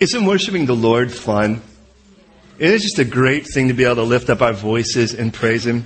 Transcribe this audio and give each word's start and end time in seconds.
Isn't 0.00 0.24
worshiping 0.24 0.64
the 0.64 0.74
Lord 0.74 1.12
fun? 1.12 1.60
It 2.58 2.70
is 2.70 2.82
just 2.82 2.98
a 2.98 3.04
great 3.04 3.46
thing 3.46 3.68
to 3.68 3.74
be 3.74 3.84
able 3.84 3.96
to 3.96 4.02
lift 4.02 4.30
up 4.30 4.40
our 4.40 4.54
voices 4.54 5.12
and 5.12 5.30
praise 5.30 5.66
Him. 5.66 5.84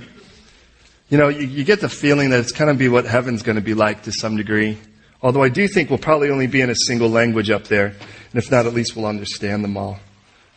You 1.09 1.17
know, 1.17 1.27
you, 1.27 1.45
you 1.45 1.63
get 1.65 1.81
the 1.81 1.89
feeling 1.89 2.29
that 2.29 2.39
it's 2.39 2.53
kind 2.53 2.69
of 2.69 2.77
be 2.77 2.87
what 2.87 3.03
heaven's 3.03 3.43
going 3.43 3.57
to 3.57 3.61
be 3.61 3.73
like 3.73 4.03
to 4.03 4.13
some 4.13 4.37
degree. 4.37 4.77
Although 5.21 5.43
I 5.43 5.49
do 5.49 5.67
think 5.67 5.89
we'll 5.89 5.99
probably 5.99 6.29
only 6.29 6.47
be 6.47 6.61
in 6.61 6.69
a 6.69 6.75
single 6.75 7.09
language 7.09 7.49
up 7.49 7.65
there. 7.65 7.87
And 7.87 8.35
if 8.35 8.49
not, 8.49 8.65
at 8.65 8.73
least 8.73 8.95
we'll 8.95 9.05
understand 9.05 9.65
them 9.65 9.75
all. 9.75 9.99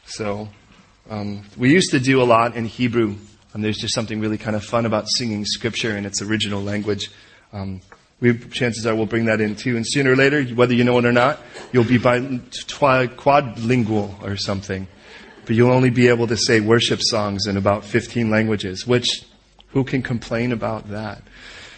So, 0.06 0.48
um, 1.10 1.42
we 1.56 1.72
used 1.72 1.90
to 1.90 1.98
do 1.98 2.22
a 2.22 2.24
lot 2.24 2.54
in 2.54 2.64
Hebrew. 2.64 3.16
And 3.54 3.64
there's 3.64 3.78
just 3.78 3.92
something 3.92 4.20
really 4.20 4.38
kind 4.38 4.54
of 4.54 4.62
fun 4.62 4.86
about 4.86 5.08
singing 5.08 5.44
scripture 5.44 5.96
in 5.96 6.06
its 6.06 6.22
original 6.22 6.62
language. 6.62 7.10
Um, 7.52 7.80
we, 8.20 8.36
chances 8.36 8.86
are 8.86 8.94
we'll 8.94 9.06
bring 9.06 9.26
that 9.26 9.40
in 9.40 9.54
too. 9.54 9.76
And 9.76 9.86
sooner 9.86 10.12
or 10.12 10.16
later, 10.16 10.42
whether 10.54 10.74
you 10.74 10.84
know 10.84 10.98
it 10.98 11.04
or 11.04 11.12
not, 11.12 11.40
you'll 11.72 11.84
be 11.84 11.98
bi- 11.98 12.20
quadlingual 12.20 14.22
or 14.22 14.36
something. 14.36 14.88
But 15.46 15.56
you'll 15.56 15.72
only 15.72 15.90
be 15.90 16.08
able 16.08 16.26
to 16.26 16.36
say 16.36 16.60
worship 16.60 17.00
songs 17.00 17.46
in 17.46 17.56
about 17.56 17.84
15 17.84 18.28
languages, 18.28 18.86
which 18.86 19.24
who 19.68 19.84
can 19.84 20.02
complain 20.02 20.52
about 20.52 20.90
that? 20.90 21.22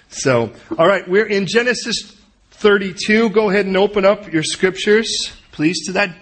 So, 0.09 0.53
alright, 0.73 1.09
we're 1.09 1.27
in 1.27 1.47
Genesis 1.47 2.17
32. 2.53 3.31
Go 3.31 3.51
ahead 3.51 3.67
and 3.67 3.77
open 3.77 4.05
up 4.05 4.33
your 4.33 4.43
scriptures, 4.43 5.33
please, 5.53 5.87
to 5.87 5.93
that. 5.93 6.17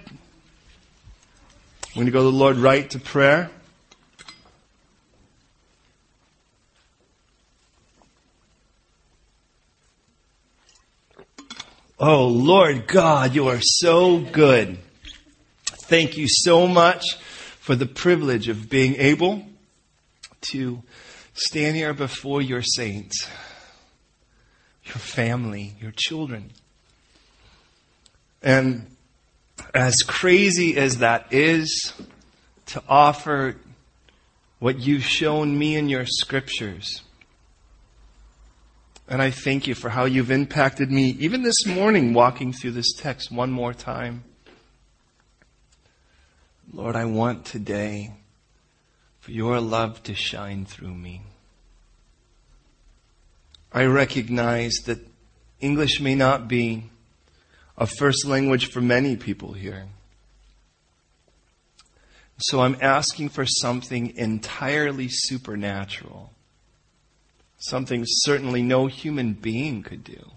We're 1.90 1.94
going 1.94 2.06
to 2.06 2.12
go 2.12 2.18
to 2.18 2.30
the 2.30 2.36
Lord 2.36 2.56
right 2.56 2.90
to 2.90 2.98
prayer. 2.98 3.50
Oh, 12.00 12.28
Lord 12.28 12.86
God, 12.86 13.34
you 13.34 13.48
are 13.48 13.60
so 13.60 14.18
good. 14.20 14.78
Thank 15.64 16.16
you 16.16 16.28
so 16.28 16.68
much 16.68 17.16
for 17.58 17.74
the 17.74 17.86
privilege 17.86 18.48
of 18.48 18.70
being 18.70 18.94
able 18.94 19.44
to 20.52 20.84
stand 21.34 21.74
here 21.74 21.92
before 21.92 22.40
your 22.40 22.62
saints, 22.62 23.28
your 24.84 24.94
family, 24.94 25.74
your 25.80 25.90
children. 25.90 26.52
And 28.44 28.94
as 29.74 30.04
crazy 30.06 30.76
as 30.76 30.98
that 30.98 31.32
is, 31.32 31.94
to 32.66 32.80
offer 32.88 33.56
what 34.60 34.78
you've 34.78 35.02
shown 35.02 35.58
me 35.58 35.74
in 35.74 35.88
your 35.88 36.06
scriptures, 36.06 37.02
and 39.08 39.22
I 39.22 39.30
thank 39.30 39.66
you 39.66 39.74
for 39.74 39.88
how 39.88 40.04
you've 40.04 40.30
impacted 40.30 40.92
me, 40.92 41.16
even 41.18 41.42
this 41.42 41.66
morning, 41.66 42.12
walking 42.12 42.52
through 42.52 42.72
this 42.72 42.92
text 42.92 43.32
one 43.32 43.50
more 43.50 43.72
time. 43.72 44.24
Lord, 46.70 46.94
I 46.94 47.06
want 47.06 47.46
today 47.46 48.12
for 49.20 49.32
your 49.32 49.60
love 49.60 50.02
to 50.02 50.14
shine 50.14 50.66
through 50.66 50.94
me. 50.94 51.22
I 53.72 53.86
recognize 53.86 54.74
that 54.84 54.98
English 55.60 56.00
may 56.00 56.14
not 56.14 56.46
be 56.46 56.84
a 57.78 57.86
first 57.86 58.26
language 58.26 58.70
for 58.70 58.82
many 58.82 59.16
people 59.16 59.54
here. 59.54 59.86
So 62.38 62.60
I'm 62.60 62.76
asking 62.82 63.30
for 63.30 63.46
something 63.46 64.14
entirely 64.16 65.08
supernatural 65.08 66.32
something 67.58 68.04
certainly 68.06 68.62
no 68.62 68.86
human 68.86 69.34
being 69.34 69.82
could 69.82 70.04
do. 70.04 70.30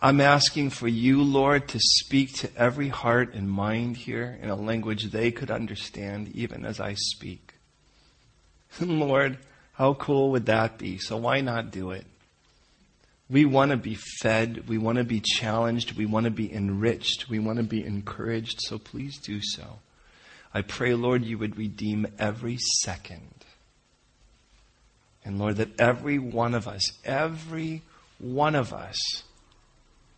I'm 0.00 0.20
asking 0.20 0.70
for 0.70 0.88
you, 0.88 1.22
Lord, 1.22 1.68
to 1.68 1.78
speak 1.78 2.34
to 2.38 2.50
every 2.56 2.88
heart 2.88 3.34
and 3.34 3.48
mind 3.48 3.96
here 3.96 4.36
in 4.42 4.50
a 4.50 4.56
language 4.56 5.04
they 5.04 5.30
could 5.30 5.50
understand 5.50 6.28
even 6.34 6.64
as 6.64 6.80
I 6.80 6.94
speak. 6.94 7.54
Lord, 8.80 9.38
how 9.74 9.94
cool 9.94 10.32
would 10.32 10.46
that 10.46 10.76
be? 10.76 10.98
So 10.98 11.16
why 11.16 11.40
not 11.40 11.70
do 11.70 11.92
it? 11.92 12.04
We 13.30 13.44
want 13.44 13.70
to 13.70 13.76
be 13.76 13.96
fed. 14.20 14.68
We 14.68 14.76
want 14.76 14.98
to 14.98 15.04
be 15.04 15.20
challenged. 15.20 15.96
We 15.96 16.06
want 16.06 16.24
to 16.24 16.30
be 16.30 16.52
enriched. 16.52 17.28
We 17.28 17.38
want 17.38 17.58
to 17.58 17.64
be 17.64 17.84
encouraged. 17.84 18.60
So 18.62 18.78
please 18.78 19.18
do 19.18 19.40
so. 19.40 19.78
I 20.52 20.62
pray, 20.62 20.94
Lord, 20.94 21.24
you 21.24 21.38
would 21.38 21.56
redeem 21.56 22.06
every 22.18 22.58
second 22.58 23.41
and 25.24 25.38
Lord, 25.38 25.56
that 25.56 25.78
every 25.78 26.18
one 26.18 26.54
of 26.54 26.66
us, 26.66 26.82
every 27.04 27.82
one 28.18 28.54
of 28.54 28.72
us 28.72 29.22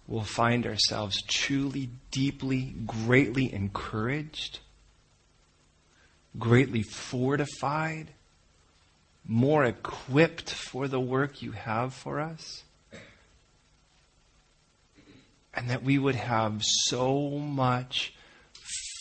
will 0.07 0.25
find 0.25 0.67
ourselves 0.67 1.23
truly, 1.23 1.91
deeply, 2.11 2.75
greatly 2.87 3.53
encouraged, 3.53 4.61
greatly 6.39 6.83
fortified, 6.83 8.09
more 9.27 9.65
equipped 9.65 10.51
for 10.51 10.89
the 10.89 11.01
work 11.01 11.43
you 11.43 11.53
have 11.53 11.95
for 11.95 12.21
us. 12.21 12.63
And 15.55 15.71
that 15.71 15.83
we 15.83 15.99
would 15.99 16.17
have 16.17 16.63
so 16.65 17.31
much 17.31 18.13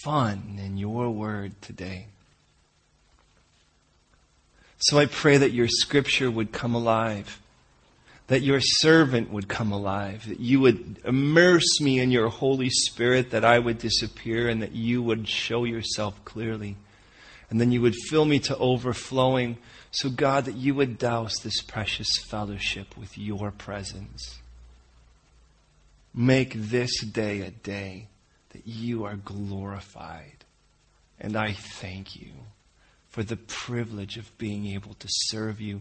fun 0.03 0.59
in 0.63 0.78
your 0.78 1.09
word 1.09 1.62
today. 1.62 2.08
So 4.83 4.99
I 4.99 5.05
pray 5.05 5.38
that 5.38 5.53
your 5.53 5.69
scripture 5.69 6.29
would 6.29 6.51
come 6.51 6.75
alive, 6.75 7.39
that 8.27 8.41
your 8.41 8.59
servant 8.59 9.31
would 9.31 9.47
come 9.47 9.71
alive, 9.71 10.27
that 10.27 10.41
you 10.41 10.59
would 10.59 10.99
immerse 11.05 11.79
me 11.79 12.01
in 12.01 12.11
your 12.11 12.27
Holy 12.27 12.69
Spirit, 12.69 13.31
that 13.31 13.45
I 13.45 13.59
would 13.59 13.77
disappear, 13.77 14.49
and 14.49 14.61
that 14.61 14.73
you 14.73 15.01
would 15.01 15.29
show 15.29 15.63
yourself 15.63 16.25
clearly. 16.25 16.75
And 17.49 17.61
then 17.61 17.71
you 17.71 17.81
would 17.81 17.95
fill 17.95 18.25
me 18.25 18.39
to 18.39 18.57
overflowing. 18.57 19.57
So, 19.91 20.09
God, 20.09 20.44
that 20.45 20.55
you 20.55 20.75
would 20.75 20.97
douse 20.97 21.39
this 21.39 21.61
precious 21.61 22.17
fellowship 22.29 22.97
with 22.97 23.17
your 23.17 23.51
presence. 23.51 24.39
Make 26.13 26.55
this 26.55 27.05
day 27.05 27.39
a 27.39 27.51
day 27.51 28.09
that 28.50 28.67
you 28.67 29.05
are 29.05 29.15
glorified. 29.15 30.44
And 31.21 31.38
I 31.38 31.53
thank 31.53 32.17
you 32.17 32.31
for 33.13 33.22
the 33.22 33.38
privilege 33.38 34.18
of 34.18 34.35
being 34.40 34.66
able 34.66 34.96
to 34.96 35.07
serve 35.07 35.62
you 35.62 35.79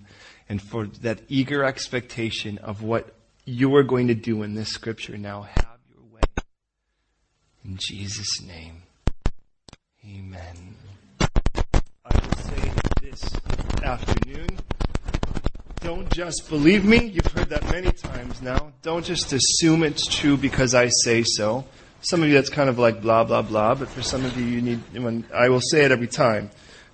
and 0.51 0.61
for 0.61 0.87
that 0.87 1.19
eager 1.29 1.65
expectation 1.65 2.59
of 2.59 2.83
what 2.83 3.15
you 3.47 3.75
are 3.75 3.83
going 3.83 4.09
to 4.09 4.15
do 4.15 4.43
in 4.43 4.55
this 4.55 4.69
scripture. 4.69 5.17
Now 5.17 5.41
have 5.41 5.79
your 5.91 6.05
way. 6.13 6.21
In 7.65 7.79
Jesus' 7.81 8.43
name. 8.43 8.83
Amen. 10.07 10.77
I 11.23 12.21
will 12.23 12.37
say 12.37 12.73
this 13.01 13.25
afternoon. 13.83 14.59
Don't 15.81 16.11
just 16.11 16.51
believe 16.51 16.85
me. 16.85 17.07
You've 17.07 17.33
heard 17.33 17.49
that 17.49 17.65
many 17.71 17.93
times 17.93 18.43
now. 18.43 18.73
Don't 18.83 19.07
just 19.07 19.33
assume 19.33 19.85
it's 19.85 20.07
true 20.07 20.37
because 20.37 20.75
I 20.75 20.91
say 21.03 21.23
so. 21.23 21.65
Some 22.03 22.23
of 22.23 22.29
you 22.29 22.35
that's 22.35 22.51
kind 22.51 22.69
of 22.69 22.79
like 22.79 23.01
blah 23.01 23.25
blah 23.25 23.41
blah, 23.41 23.75
but 23.75 23.89
for 23.89 24.03
some 24.03 24.27
of 24.27 24.39
you 24.39 24.45
you 24.45 24.61
need 24.61 24.81
when 24.93 25.25
I 25.35 25.49
will 25.49 25.63
say 25.63 25.83
it 25.87 25.93
every 25.93 26.09
time 26.09 26.51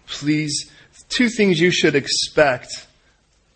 please, 0.09 0.71
two 1.09 1.29
things 1.29 1.61
you 1.61 1.71
should 1.71 1.95
expect 1.95 2.87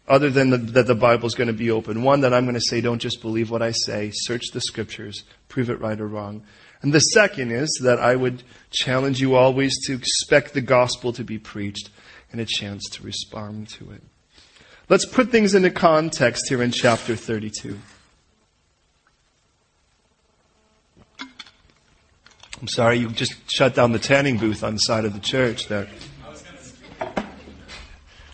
other 0.09 0.31
than 0.31 0.51
the, 0.51 0.59
that 0.59 0.87
the 0.87 0.95
Bible 0.95 1.27
is 1.27 1.35
going 1.35 1.47
to 1.47 1.53
be 1.53 1.71
open. 1.71 2.03
One, 2.03 2.21
that 2.21 2.35
I'm 2.35 2.45
going 2.45 2.55
to 2.55 2.61
say, 2.61 2.81
don't 2.81 2.99
just 2.99 3.23
believe 3.23 3.51
what 3.51 3.63
I 3.63 3.73
say, 3.73 4.11
search 4.13 4.51
the 4.53 4.61
scriptures, 4.61 5.25
prove 5.49 5.71
it 5.71 5.81
right 5.81 6.01
or 6.01 6.07
wrong. 6.07 6.43
And 6.83 6.93
the 6.93 7.01
second 7.01 7.53
is 7.53 7.81
that 7.83 8.01
I 8.01 8.17
would 8.17 8.43
challenge 8.71 9.21
you 9.21 9.37
always 9.37 9.79
to 9.87 9.95
expect 9.95 10.53
the 10.53 10.61
gospel 10.61 11.13
to 11.13 11.25
be 11.25 11.39
preached 11.39 11.91
and 12.33 12.41
a 12.41 12.45
chance 12.45 12.89
to 12.91 13.03
respond 13.03 13.69
to 13.71 13.93
it. 13.93 14.03
Let's 14.89 15.07
put 15.07 15.31
things 15.31 15.55
into 15.55 15.71
context 15.71 16.49
here 16.49 16.63
in 16.63 16.73
chapter 16.73 17.15
32. 17.15 17.79
I'm 22.61 22.69
sorry, 22.69 22.99
you 22.99 23.09
just 23.09 23.35
shut 23.51 23.75
down 23.75 23.93
the 23.93 23.99
tanning 23.99 24.39
booth 24.39 24.63
on 24.63 24.75
the 24.75 24.81
side 24.81 25.05
of 25.05 25.15
the 25.15 25.21
church 25.21 25.69
there. 25.69 25.89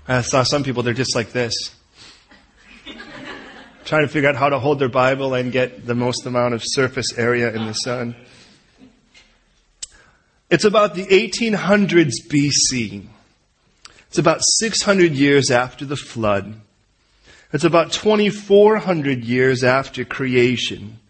I 0.08 0.22
saw 0.22 0.42
some 0.42 0.64
people, 0.64 0.82
they're 0.82 0.94
just 0.94 1.14
like 1.14 1.32
this. 1.32 1.54
Trying 3.84 4.06
to 4.06 4.08
figure 4.08 4.30
out 4.30 4.36
how 4.36 4.48
to 4.48 4.58
hold 4.58 4.78
their 4.78 4.88
Bible 4.88 5.34
and 5.34 5.52
get 5.52 5.86
the 5.86 5.94
most 5.94 6.24
amount 6.24 6.54
of 6.54 6.62
surface 6.64 7.16
area 7.18 7.52
in 7.54 7.66
the 7.66 7.74
sun. 7.74 8.16
It's 10.50 10.64
about 10.64 10.94
the 10.94 11.04
1800s 11.06 12.14
BC. 12.26 13.06
It's 14.08 14.18
about 14.18 14.40
600 14.42 15.12
years 15.12 15.50
after 15.50 15.84
the 15.84 15.96
flood. 15.96 16.54
It's 17.52 17.64
about 17.64 17.92
2400 17.92 19.24
years 19.24 19.62
after 19.62 20.06
creation. 20.06 21.00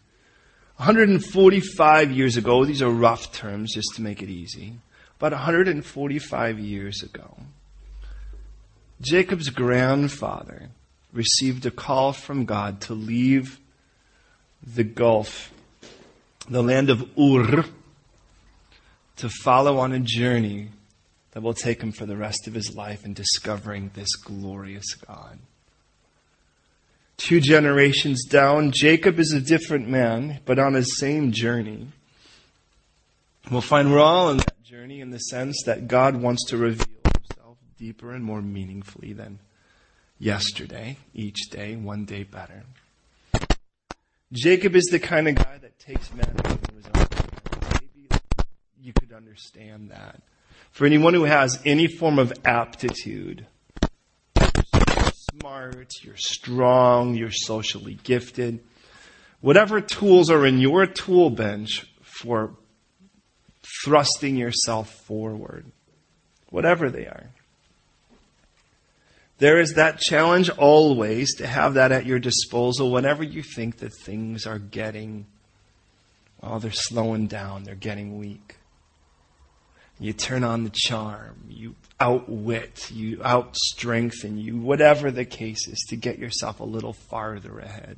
145 0.76 2.10
years 2.10 2.36
ago, 2.36 2.64
these 2.64 2.82
are 2.82 2.90
rough 2.90 3.32
terms 3.32 3.74
just 3.74 3.94
to 3.94 4.02
make 4.02 4.22
it 4.22 4.28
easy, 4.28 4.74
about 5.18 5.32
145 5.32 6.58
years 6.58 7.02
ago, 7.02 7.36
Jacob's 9.00 9.50
grandfather 9.50 10.70
received 11.12 11.64
a 11.64 11.70
call 11.70 12.12
from 12.12 12.44
God 12.44 12.80
to 12.82 12.94
leave 12.94 13.60
the 14.62 14.84
Gulf, 14.84 15.52
the 16.48 16.62
land 16.62 16.90
of 16.90 17.08
Ur, 17.18 17.64
to 19.16 19.28
follow 19.28 19.78
on 19.78 19.92
a 19.92 20.00
journey 20.00 20.68
that 21.32 21.42
will 21.42 21.54
take 21.54 21.80
him 21.80 21.92
for 21.92 22.06
the 22.06 22.16
rest 22.16 22.48
of 22.48 22.54
his 22.54 22.74
life 22.74 23.04
in 23.04 23.14
discovering 23.14 23.90
this 23.94 24.16
glorious 24.16 24.94
God. 24.94 25.38
Two 27.16 27.40
generations 27.40 28.24
down, 28.24 28.72
Jacob 28.72 29.18
is 29.18 29.32
a 29.32 29.40
different 29.40 29.88
man, 29.88 30.40
but 30.44 30.58
on 30.58 30.74
his 30.74 30.98
same 30.98 31.32
journey. 31.32 31.88
We'll 33.50 33.60
find 33.60 33.92
we're 33.92 34.00
all 34.00 34.30
in 34.30 34.38
that 34.38 34.62
journey 34.62 35.00
in 35.00 35.10
the 35.10 35.18
sense 35.18 35.62
that 35.66 35.88
God 35.88 36.16
wants 36.16 36.44
to 36.46 36.56
reveal 36.56 36.86
deeper 37.78 38.12
and 38.12 38.24
more 38.24 38.42
meaningfully 38.42 39.12
than 39.12 39.38
yesterday, 40.18 40.98
each 41.14 41.48
day, 41.50 41.76
one 41.76 42.04
day 42.04 42.24
better. 42.24 42.64
Jacob 44.32 44.74
is 44.74 44.86
the 44.86 44.98
kind 44.98 45.28
of 45.28 45.36
guy 45.36 45.58
that 45.58 45.78
takes 45.78 46.12
matters 46.12 46.52
into 46.52 46.74
his 46.74 46.86
own 46.86 46.94
hands. 46.94 47.80
Maybe 47.80 48.08
you 48.82 48.92
could 48.92 49.12
understand 49.12 49.90
that. 49.90 50.20
For 50.70 50.84
anyone 50.84 51.14
who 51.14 51.24
has 51.24 51.60
any 51.64 51.86
form 51.86 52.18
of 52.18 52.32
aptitude, 52.44 53.46
you're 54.38 55.12
smart, 55.40 55.92
you're 56.02 56.16
strong, 56.16 57.14
you're 57.14 57.30
socially 57.30 57.98
gifted, 58.02 58.60
whatever 59.40 59.80
tools 59.80 60.30
are 60.30 60.44
in 60.44 60.58
your 60.58 60.86
tool 60.86 61.30
bench 61.30 61.86
for 62.02 62.54
thrusting 63.84 64.36
yourself 64.36 64.90
forward, 65.06 65.70
whatever 66.50 66.90
they 66.90 67.06
are. 67.06 67.30
There 69.38 69.60
is 69.60 69.74
that 69.74 70.00
challenge 70.00 70.50
always 70.50 71.34
to 71.36 71.46
have 71.46 71.74
that 71.74 71.92
at 71.92 72.06
your 72.06 72.18
disposal 72.18 72.90
whenever 72.90 73.22
you 73.22 73.42
think 73.42 73.78
that 73.78 73.92
things 73.92 74.46
are 74.46 74.58
getting, 74.58 75.26
well, 76.42 76.58
they're 76.58 76.72
slowing 76.72 77.28
down, 77.28 77.62
they're 77.62 77.76
getting 77.76 78.18
weak. 78.18 78.56
You 80.00 80.12
turn 80.12 80.44
on 80.44 80.64
the 80.64 80.72
charm, 80.72 81.44
you 81.48 81.74
outwit, 82.00 82.90
you 82.90 83.18
outstrengthen, 83.18 84.42
you, 84.42 84.56
whatever 84.58 85.10
the 85.10 85.24
case 85.24 85.66
is, 85.66 85.84
to 85.88 85.96
get 85.96 86.18
yourself 86.18 86.60
a 86.60 86.64
little 86.64 86.92
farther 86.92 87.58
ahead. 87.58 87.96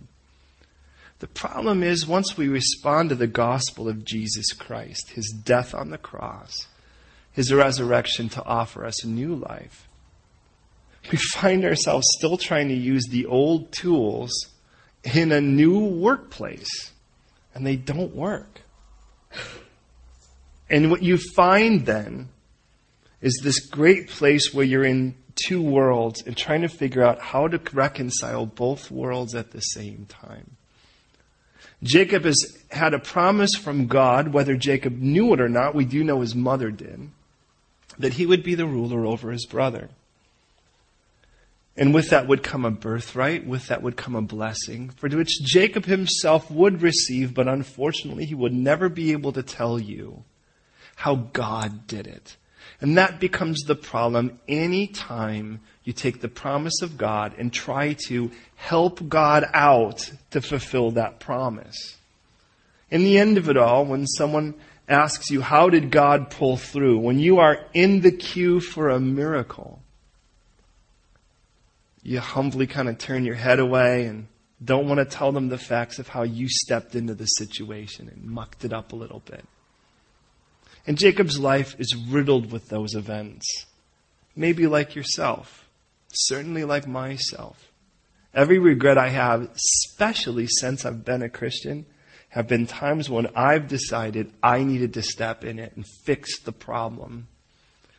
The 1.18 1.26
problem 1.26 1.82
is, 1.82 2.06
once 2.06 2.38
we 2.38 2.48
respond 2.48 3.10
to 3.10 3.14
the 3.14 3.26
gospel 3.26 3.88
of 3.88 4.06
Jesus 4.06 4.52
Christ, 4.54 5.10
his 5.10 5.28
death 5.44 5.74
on 5.74 5.90
the 5.90 5.98
cross, 5.98 6.66
his 7.32 7.52
resurrection 7.52 8.30
to 8.30 8.44
offer 8.44 8.86
us 8.86 9.04
a 9.04 9.08
new 9.08 9.34
life, 9.34 9.86
we 11.10 11.18
find 11.18 11.64
ourselves 11.64 12.06
still 12.18 12.36
trying 12.36 12.68
to 12.68 12.74
use 12.74 13.06
the 13.08 13.26
old 13.26 13.72
tools 13.72 14.30
in 15.02 15.32
a 15.32 15.40
new 15.40 15.78
workplace, 15.78 16.92
and 17.54 17.66
they 17.66 17.76
don't 17.76 18.14
work. 18.14 18.62
And 20.68 20.90
what 20.90 21.02
you 21.02 21.18
find 21.34 21.84
then 21.84 22.28
is 23.20 23.40
this 23.42 23.58
great 23.66 24.08
place 24.08 24.54
where 24.54 24.64
you're 24.64 24.84
in 24.84 25.14
two 25.34 25.62
worlds 25.62 26.22
and 26.22 26.36
trying 26.36 26.62
to 26.62 26.68
figure 26.68 27.02
out 27.02 27.20
how 27.20 27.48
to 27.48 27.60
reconcile 27.72 28.46
both 28.46 28.90
worlds 28.90 29.34
at 29.34 29.50
the 29.50 29.60
same 29.60 30.06
time. 30.08 30.56
Jacob 31.82 32.24
has 32.24 32.38
had 32.70 32.92
a 32.92 32.98
promise 32.98 33.54
from 33.54 33.86
God, 33.86 34.28
whether 34.28 34.54
Jacob 34.54 34.98
knew 34.98 35.32
it 35.32 35.40
or 35.40 35.48
not, 35.48 35.74
we 35.74 35.84
do 35.84 36.04
know 36.04 36.20
his 36.20 36.34
mother 36.34 36.70
did, 36.70 37.10
that 37.98 38.14
he 38.14 38.26
would 38.26 38.42
be 38.42 38.54
the 38.54 38.66
ruler 38.66 39.06
over 39.06 39.32
his 39.32 39.46
brother. 39.46 39.88
And 41.80 41.94
with 41.94 42.10
that 42.10 42.28
would 42.28 42.42
come 42.42 42.66
a 42.66 42.70
birthright, 42.70 43.46
with 43.46 43.68
that 43.68 43.82
would 43.82 43.96
come 43.96 44.14
a 44.14 44.20
blessing, 44.20 44.90
for 44.90 45.08
which 45.08 45.42
Jacob 45.42 45.86
himself 45.86 46.50
would 46.50 46.82
receive, 46.82 47.32
but 47.32 47.48
unfortunately 47.48 48.26
he 48.26 48.34
would 48.34 48.52
never 48.52 48.90
be 48.90 49.12
able 49.12 49.32
to 49.32 49.42
tell 49.42 49.78
you 49.78 50.22
how 50.96 51.14
God 51.14 51.86
did 51.86 52.06
it. 52.06 52.36
And 52.82 52.98
that 52.98 53.18
becomes 53.18 53.62
the 53.62 53.74
problem 53.74 54.38
any 54.46 54.88
time 54.88 55.60
you 55.82 55.94
take 55.94 56.20
the 56.20 56.28
promise 56.28 56.82
of 56.82 56.98
God 56.98 57.34
and 57.38 57.50
try 57.50 57.94
to 58.08 58.30
help 58.56 59.08
God 59.08 59.48
out 59.54 60.12
to 60.32 60.42
fulfill 60.42 60.90
that 60.92 61.18
promise. 61.18 61.96
In 62.90 63.04
the 63.04 63.16
end 63.16 63.38
of 63.38 63.48
it 63.48 63.56
all, 63.56 63.86
when 63.86 64.06
someone 64.06 64.52
asks 64.86 65.30
you, 65.30 65.40
how 65.40 65.70
did 65.70 65.90
God 65.90 66.28
pull 66.28 66.58
through? 66.58 66.98
When 66.98 67.18
you 67.18 67.38
are 67.38 67.64
in 67.72 68.02
the 68.02 68.12
queue 68.12 68.60
for 68.60 68.90
a 68.90 69.00
miracle, 69.00 69.80
you 72.02 72.20
humbly 72.20 72.66
kind 72.66 72.88
of 72.88 72.98
turn 72.98 73.24
your 73.24 73.34
head 73.34 73.58
away 73.58 74.06
and 74.06 74.26
don't 74.62 74.88
want 74.88 74.98
to 74.98 75.04
tell 75.04 75.32
them 75.32 75.48
the 75.48 75.58
facts 75.58 75.98
of 75.98 76.08
how 76.08 76.22
you 76.22 76.48
stepped 76.48 76.94
into 76.94 77.14
the 77.14 77.26
situation 77.26 78.08
and 78.08 78.24
mucked 78.24 78.64
it 78.64 78.72
up 78.72 78.92
a 78.92 78.96
little 78.96 79.20
bit. 79.20 79.44
And 80.86 80.98
Jacob's 80.98 81.38
life 81.38 81.76
is 81.78 81.94
riddled 81.94 82.52
with 82.52 82.68
those 82.68 82.94
events. 82.94 83.66
Maybe 84.34 84.66
like 84.66 84.94
yourself, 84.94 85.68
certainly 86.08 86.64
like 86.64 86.86
myself. 86.86 87.70
Every 88.32 88.58
regret 88.58 88.96
I 88.96 89.08
have, 89.08 89.50
especially 89.54 90.46
since 90.46 90.84
I've 90.84 91.04
been 91.04 91.22
a 91.22 91.28
Christian, 91.28 91.86
have 92.30 92.46
been 92.46 92.66
times 92.66 93.10
when 93.10 93.26
I've 93.34 93.66
decided 93.66 94.32
I 94.42 94.62
needed 94.62 94.94
to 94.94 95.02
step 95.02 95.44
in 95.44 95.58
it 95.58 95.72
and 95.74 95.84
fix 96.04 96.40
the 96.40 96.52
problem 96.52 97.26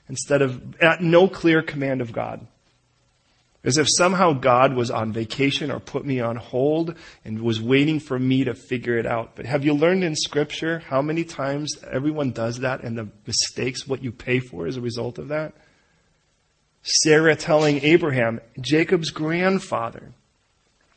instead 0.08 0.42
of 0.42 0.76
at 0.82 1.02
no 1.02 1.28
clear 1.28 1.62
command 1.62 2.02
of 2.02 2.14
God. 2.14 2.48
As 3.64 3.78
if 3.78 3.88
somehow 3.90 4.34
God 4.34 4.74
was 4.74 4.90
on 4.90 5.14
vacation 5.14 5.70
or 5.70 5.80
put 5.80 6.04
me 6.04 6.20
on 6.20 6.36
hold 6.36 6.96
and 7.24 7.42
was 7.42 7.62
waiting 7.62 8.00
for 8.00 8.18
me 8.18 8.44
to 8.44 8.56
figure 8.56 8.98
it 8.98 9.06
out. 9.06 9.36
But 9.36 9.46
have 9.46 9.64
you 9.64 9.74
learned 9.74 10.04
in 10.04 10.16
scripture 10.16 10.80
how 10.80 11.02
many 11.04 11.24
times 11.24 11.78
everyone 11.90 12.32
does 12.32 12.60
that 12.60 12.84
and 12.84 12.98
the 12.98 13.10
mistakes, 13.28 13.88
what 13.88 14.04
you 14.04 14.12
pay 14.12 14.40
for 14.40 14.66
as 14.66 14.78
a 14.78 14.82
result 14.82 15.20
of 15.20 15.28
that? 15.28 15.54
Sarah 16.82 17.36
telling 17.36 17.84
Abraham, 17.84 18.42
Jacob's 18.60 19.12
grandfather, 19.12 20.12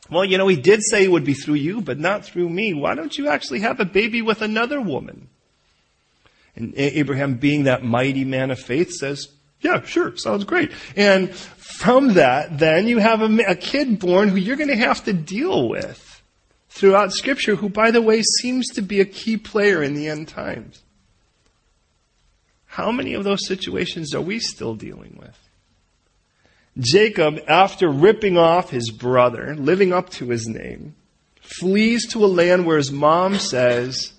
well, 0.09 0.25
you 0.25 0.37
know, 0.37 0.47
he 0.47 0.55
did 0.55 0.83
say 0.83 1.03
it 1.03 1.11
would 1.11 1.23
be 1.23 1.33
through 1.33 1.55
you, 1.55 1.81
but 1.81 1.99
not 1.99 2.25
through 2.25 2.49
me. 2.49 2.73
Why 2.73 2.95
don't 2.95 3.17
you 3.17 3.27
actually 3.27 3.61
have 3.61 3.79
a 3.79 3.85
baby 3.85 4.21
with 4.21 4.41
another 4.41 4.79
woman? 4.79 5.29
And 6.55 6.73
Abraham, 6.77 7.35
being 7.35 7.63
that 7.63 7.83
mighty 7.83 8.23
man 8.23 8.51
of 8.51 8.59
faith, 8.59 8.91
says, 8.91 9.27
yeah, 9.61 9.83
sure, 9.83 10.15
sounds 10.17 10.43
great. 10.43 10.71
And 10.95 11.33
from 11.33 12.13
that, 12.13 12.59
then 12.59 12.87
you 12.87 12.99
have 12.99 13.21
a, 13.21 13.37
a 13.47 13.55
kid 13.55 13.99
born 13.99 14.29
who 14.29 14.37
you're 14.37 14.57
going 14.57 14.69
to 14.69 14.75
have 14.75 15.03
to 15.05 15.13
deal 15.13 15.67
with 15.69 16.21
throughout 16.69 17.11
Scripture, 17.13 17.55
who, 17.55 17.69
by 17.69 17.91
the 17.91 18.01
way, 18.01 18.21
seems 18.21 18.67
to 18.73 18.81
be 18.81 18.99
a 18.99 19.05
key 19.05 19.37
player 19.37 19.81
in 19.81 19.95
the 19.95 20.07
end 20.07 20.27
times. 20.27 20.81
How 22.65 22.91
many 22.91 23.13
of 23.13 23.23
those 23.23 23.47
situations 23.47 24.13
are 24.13 24.21
we 24.21 24.39
still 24.39 24.75
dealing 24.75 25.17
with? 25.17 25.39
Jacob, 26.77 27.39
after 27.47 27.89
ripping 27.89 28.37
off 28.37 28.69
his 28.69 28.91
brother, 28.91 29.55
living 29.55 29.93
up 29.93 30.09
to 30.09 30.29
his 30.29 30.45
name, 30.45 30.93
flees 31.39 32.05
to 32.09 32.25
a 32.25 32.27
land 32.27 32.65
where 32.65 32.77
his 32.77 32.91
mom 32.91 33.39
says, 33.39 34.11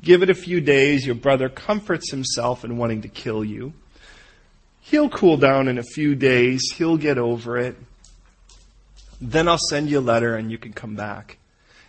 Give 0.00 0.22
it 0.22 0.30
a 0.30 0.34
few 0.34 0.60
days, 0.60 1.04
your 1.04 1.14
brother 1.16 1.48
comforts 1.48 2.10
himself 2.10 2.64
in 2.64 2.76
wanting 2.76 3.02
to 3.02 3.08
kill 3.08 3.44
you. 3.44 3.72
He'll 4.88 5.08
cool 5.08 5.36
down 5.36 5.66
in 5.66 5.78
a 5.78 5.82
few 5.82 6.14
days. 6.14 6.62
He'll 6.76 6.96
get 6.96 7.18
over 7.18 7.58
it. 7.58 7.76
Then 9.20 9.48
I'll 9.48 9.58
send 9.58 9.90
you 9.90 9.98
a 9.98 10.00
letter 10.00 10.36
and 10.36 10.48
you 10.48 10.58
can 10.58 10.72
come 10.72 10.94
back. 10.94 11.38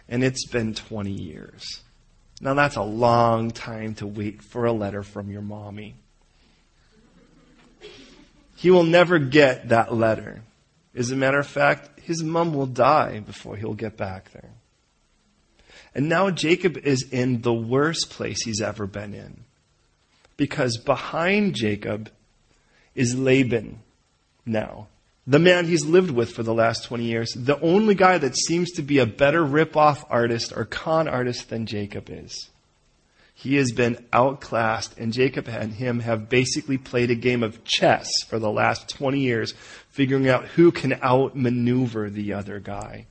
And 0.09 0.23
it's 0.23 0.47
been 0.47 0.73
20 0.73 1.11
years. 1.11 1.81
Now 2.41 2.55
that's 2.55 2.75
a 2.75 2.81
long 2.81 3.51
time 3.51 3.93
to 3.95 4.07
wait 4.07 4.41
for 4.41 4.65
a 4.65 4.71
letter 4.71 5.03
from 5.03 5.29
your 5.29 5.43
mommy. 5.43 5.93
He 8.55 8.71
will 8.71 8.83
never 8.83 9.19
get 9.19 9.69
that 9.69 9.93
letter. 9.93 10.41
As 10.95 11.11
a 11.11 11.15
matter 11.15 11.37
of 11.37 11.45
fact, 11.45 11.99
his 11.99 12.23
mom 12.23 12.55
will 12.55 12.65
die 12.65 13.19
before 13.19 13.57
he'll 13.57 13.75
get 13.75 13.95
back 13.95 14.31
there. 14.31 14.49
And 15.93 16.09
now 16.09 16.31
Jacob 16.31 16.77
is 16.77 17.03
in 17.11 17.41
the 17.41 17.53
worst 17.53 18.09
place 18.09 18.43
he's 18.43 18.61
ever 18.61 18.87
been 18.87 19.13
in. 19.13 19.43
Because 20.35 20.77
behind 20.77 21.53
Jacob 21.53 22.09
is 22.97 23.15
Laban 23.15 23.79
now. 24.45 24.87
The 25.25 25.39
man 25.39 25.65
he's 25.65 25.85
lived 25.85 26.11
with 26.11 26.31
for 26.31 26.43
the 26.43 26.53
last 26.53 26.85
20 26.85 27.03
years. 27.03 27.33
The 27.33 27.59
only 27.59 27.95
guy 27.95 28.17
that 28.17 28.37
seems 28.37 28.71
to 28.71 28.81
be 28.81 28.99
a 28.99 29.05
better 29.05 29.43
rip-off 29.43 30.05
artist 30.09 30.53
or 30.55 30.65
con 30.65 31.07
artist 31.07 31.49
than 31.49 31.65
Jacob 31.65 32.09
is. 32.09 32.49
He 33.33 33.57
has 33.57 33.71
been 33.71 34.03
outclassed, 34.11 34.97
and 34.97 35.13
Jacob 35.13 35.47
and 35.47 35.73
him 35.73 35.99
have 35.99 36.27
basically 36.27 36.77
played 36.77 37.11
a 37.11 37.15
game 37.15 37.43
of 37.43 37.63
chess 37.63 38.09
for 38.27 38.39
the 38.39 38.49
last 38.49 38.89
20 38.89 39.19
years, 39.19 39.53
figuring 39.89 40.27
out 40.27 40.45
who 40.45 40.71
can 40.71 40.93
outmaneuver 41.03 42.09
the 42.09 42.33
other 42.33 42.59
guy. 42.59 43.05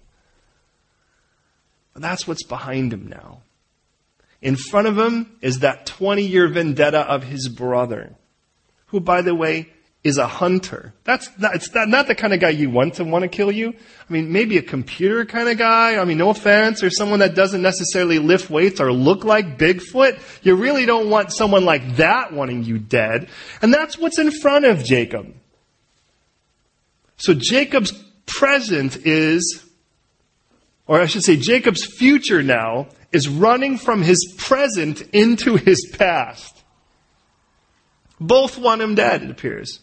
That's 1.95 2.27
what's 2.27 2.45
behind 2.45 2.93
him 2.93 3.07
now. 3.07 3.43
In 4.43 4.57
front 4.57 4.89
of 4.89 4.99
him 4.99 5.37
is 5.41 5.61
that 5.61 5.87
20 5.87 6.23
year 6.23 6.49
vendetta 6.49 7.01
of 7.01 7.23
his 7.23 7.49
brother, 7.49 8.15
who, 8.87 9.01
by 9.01 9.23
the 9.23 9.35
way, 9.35 9.71
is 10.07 10.19
a 10.19 10.27
hunter. 10.29 10.95
That's 11.03 11.29
not, 11.37 11.57
it's 11.57 11.75
not, 11.75 11.89
not 11.89 12.07
the 12.07 12.15
kind 12.15 12.33
of 12.33 12.39
guy 12.39 12.51
you 12.51 12.71
want 12.71 12.95
to 12.95 13.05
want 13.05 13.23
to 13.23 13.29
kill 13.29 13.51
you. 13.51 13.71
I 13.71 14.13
mean, 14.13 14.31
maybe 14.31 14.57
a 14.57 14.63
computer 14.63 15.25
kind 15.25 15.49
of 15.49 15.59
guy. 15.59 15.97
I 15.97 16.05
mean, 16.05 16.19
no 16.19 16.31
offense, 16.31 16.85
or 16.85 16.91
someone 16.91 17.19
that 17.19 17.35
doesn't 17.35 17.61
necessarily 17.61 18.21
lift 18.21 18.49
weights 18.49 18.81
or 18.81 18.93
look 18.93 19.25
like 19.25 19.59
Bigfoot. 19.59 20.21
You 20.45 20.55
really 20.55 20.87
don't 20.87 21.11
want 21.11 21.33
someone 21.33 21.65
like 21.65 21.97
that 21.97 22.33
wanting 22.33 22.63
you 22.63 22.79
dead. 22.79 23.29
And 23.61 23.75
that's 23.75 23.99
what's 23.99 24.21
in 24.21 24.31
front 24.31 24.65
of 24.65 24.85
Jacob. 24.85 25.35
So 27.17 27.35
Jacob's 27.35 27.93
present 28.27 28.99
is, 29.05 29.65
or 30.87 31.01
I 31.01 31.07
should 31.07 31.25
say 31.25 31.37
Jacob's 31.37 31.85
future 31.85 32.45
now 32.45 32.87
is 33.11 33.29
running 33.29 33.77
from 33.77 34.03
his 34.03 34.37
present 34.39 35.01
into 35.13 35.57
his 35.57 35.93
past. 35.99 36.63
Both 38.21 38.57
want 38.57 38.83
him 38.83 38.95
dead, 38.95 39.25
it 39.25 39.31
appears. 39.31 39.81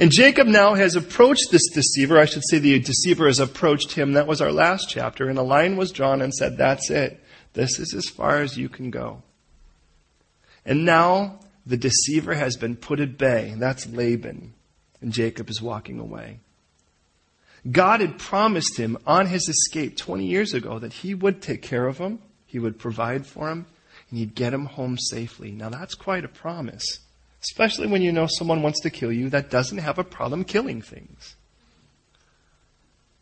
And 0.00 0.10
Jacob 0.10 0.46
now 0.46 0.74
has 0.74 0.96
approached 0.96 1.50
this 1.50 1.68
deceiver. 1.68 2.18
I 2.18 2.24
should 2.24 2.42
say 2.48 2.58
the 2.58 2.80
deceiver 2.80 3.26
has 3.26 3.38
approached 3.38 3.92
him. 3.92 4.14
That 4.14 4.26
was 4.26 4.40
our 4.40 4.50
last 4.50 4.88
chapter. 4.88 5.28
And 5.28 5.38
a 5.38 5.42
line 5.42 5.76
was 5.76 5.92
drawn 5.92 6.22
and 6.22 6.32
said, 6.32 6.56
That's 6.56 6.90
it. 6.90 7.22
This 7.52 7.78
is 7.78 7.92
as 7.94 8.08
far 8.08 8.40
as 8.40 8.56
you 8.56 8.70
can 8.70 8.90
go. 8.90 9.22
And 10.64 10.86
now 10.86 11.40
the 11.66 11.76
deceiver 11.76 12.32
has 12.32 12.56
been 12.56 12.76
put 12.76 12.98
at 12.98 13.18
bay. 13.18 13.52
That's 13.58 13.86
Laban. 13.86 14.54
And 15.02 15.12
Jacob 15.12 15.50
is 15.50 15.60
walking 15.60 16.00
away. 16.00 16.40
God 17.70 18.00
had 18.00 18.18
promised 18.18 18.78
him 18.78 18.96
on 19.06 19.26
his 19.26 19.50
escape 19.50 19.98
20 19.98 20.24
years 20.24 20.54
ago 20.54 20.78
that 20.78 20.94
he 20.94 21.14
would 21.14 21.42
take 21.42 21.60
care 21.60 21.86
of 21.86 21.98
him, 21.98 22.20
he 22.46 22.58
would 22.58 22.78
provide 22.78 23.26
for 23.26 23.50
him, 23.50 23.66
and 24.08 24.18
he'd 24.18 24.34
get 24.34 24.54
him 24.54 24.64
home 24.64 24.96
safely. 24.96 25.50
Now 25.50 25.68
that's 25.68 25.94
quite 25.94 26.24
a 26.24 26.28
promise. 26.28 27.00
Especially 27.42 27.86
when 27.86 28.02
you 28.02 28.12
know 28.12 28.26
someone 28.26 28.62
wants 28.62 28.80
to 28.80 28.90
kill 28.90 29.12
you 29.12 29.30
that 29.30 29.50
doesn't 29.50 29.78
have 29.78 29.98
a 29.98 30.04
problem 30.04 30.44
killing 30.44 30.82
things. 30.82 31.36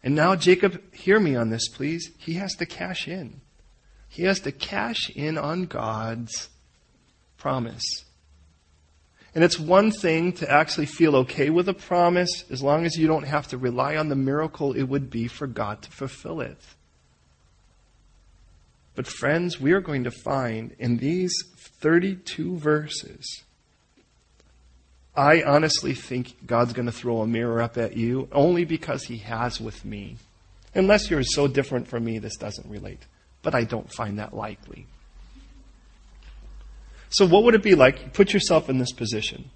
And 0.02 0.14
now, 0.14 0.34
Jacob, 0.36 0.82
hear 0.94 1.20
me 1.20 1.36
on 1.36 1.50
this, 1.50 1.68
please. 1.68 2.10
He 2.18 2.34
has 2.34 2.54
to 2.56 2.66
cash 2.66 3.08
in. 3.08 3.40
He 4.08 4.24
has 4.24 4.40
to 4.40 4.52
cash 4.52 5.10
in 5.14 5.36
on 5.36 5.66
God's 5.66 6.48
promise. 7.36 7.84
And 9.34 9.44
it's 9.44 9.58
one 9.58 9.92
thing 9.92 10.32
to 10.34 10.50
actually 10.50 10.86
feel 10.86 11.14
okay 11.16 11.50
with 11.50 11.68
a 11.68 11.74
promise 11.74 12.44
as 12.50 12.62
long 12.62 12.86
as 12.86 12.96
you 12.96 13.06
don't 13.06 13.24
have 13.24 13.48
to 13.48 13.58
rely 13.58 13.96
on 13.96 14.08
the 14.08 14.16
miracle 14.16 14.72
it 14.72 14.84
would 14.84 15.10
be 15.10 15.28
for 15.28 15.46
God 15.46 15.82
to 15.82 15.90
fulfill 15.90 16.40
it. 16.40 16.60
But, 18.94 19.06
friends, 19.06 19.60
we 19.60 19.72
are 19.72 19.80
going 19.80 20.04
to 20.04 20.10
find 20.10 20.74
in 20.78 20.96
these 20.96 21.32
32 21.80 22.56
verses 22.56 23.44
I 25.18 25.42
honestly 25.42 25.94
think 25.94 26.46
God's 26.46 26.72
going 26.72 26.86
to 26.86 26.92
throw 26.92 27.22
a 27.22 27.26
mirror 27.26 27.60
up 27.60 27.76
at 27.76 27.96
you 27.96 28.28
only 28.30 28.64
because 28.64 29.02
He 29.02 29.18
has 29.18 29.60
with 29.60 29.84
me. 29.84 30.16
Unless 30.76 31.10
you're 31.10 31.24
so 31.24 31.48
different 31.48 31.88
from 31.88 32.04
me, 32.04 32.20
this 32.20 32.36
doesn't 32.36 32.70
relate. 32.70 33.04
But 33.42 33.52
I 33.52 33.64
don't 33.64 33.92
find 33.92 34.20
that 34.20 34.32
likely. 34.32 34.86
So, 37.10 37.26
what 37.26 37.42
would 37.42 37.56
it 37.56 37.64
be 37.64 37.74
like? 37.74 38.12
Put 38.12 38.32
yourself 38.32 38.70
in 38.70 38.78
this 38.78 38.92
position. 38.92 39.50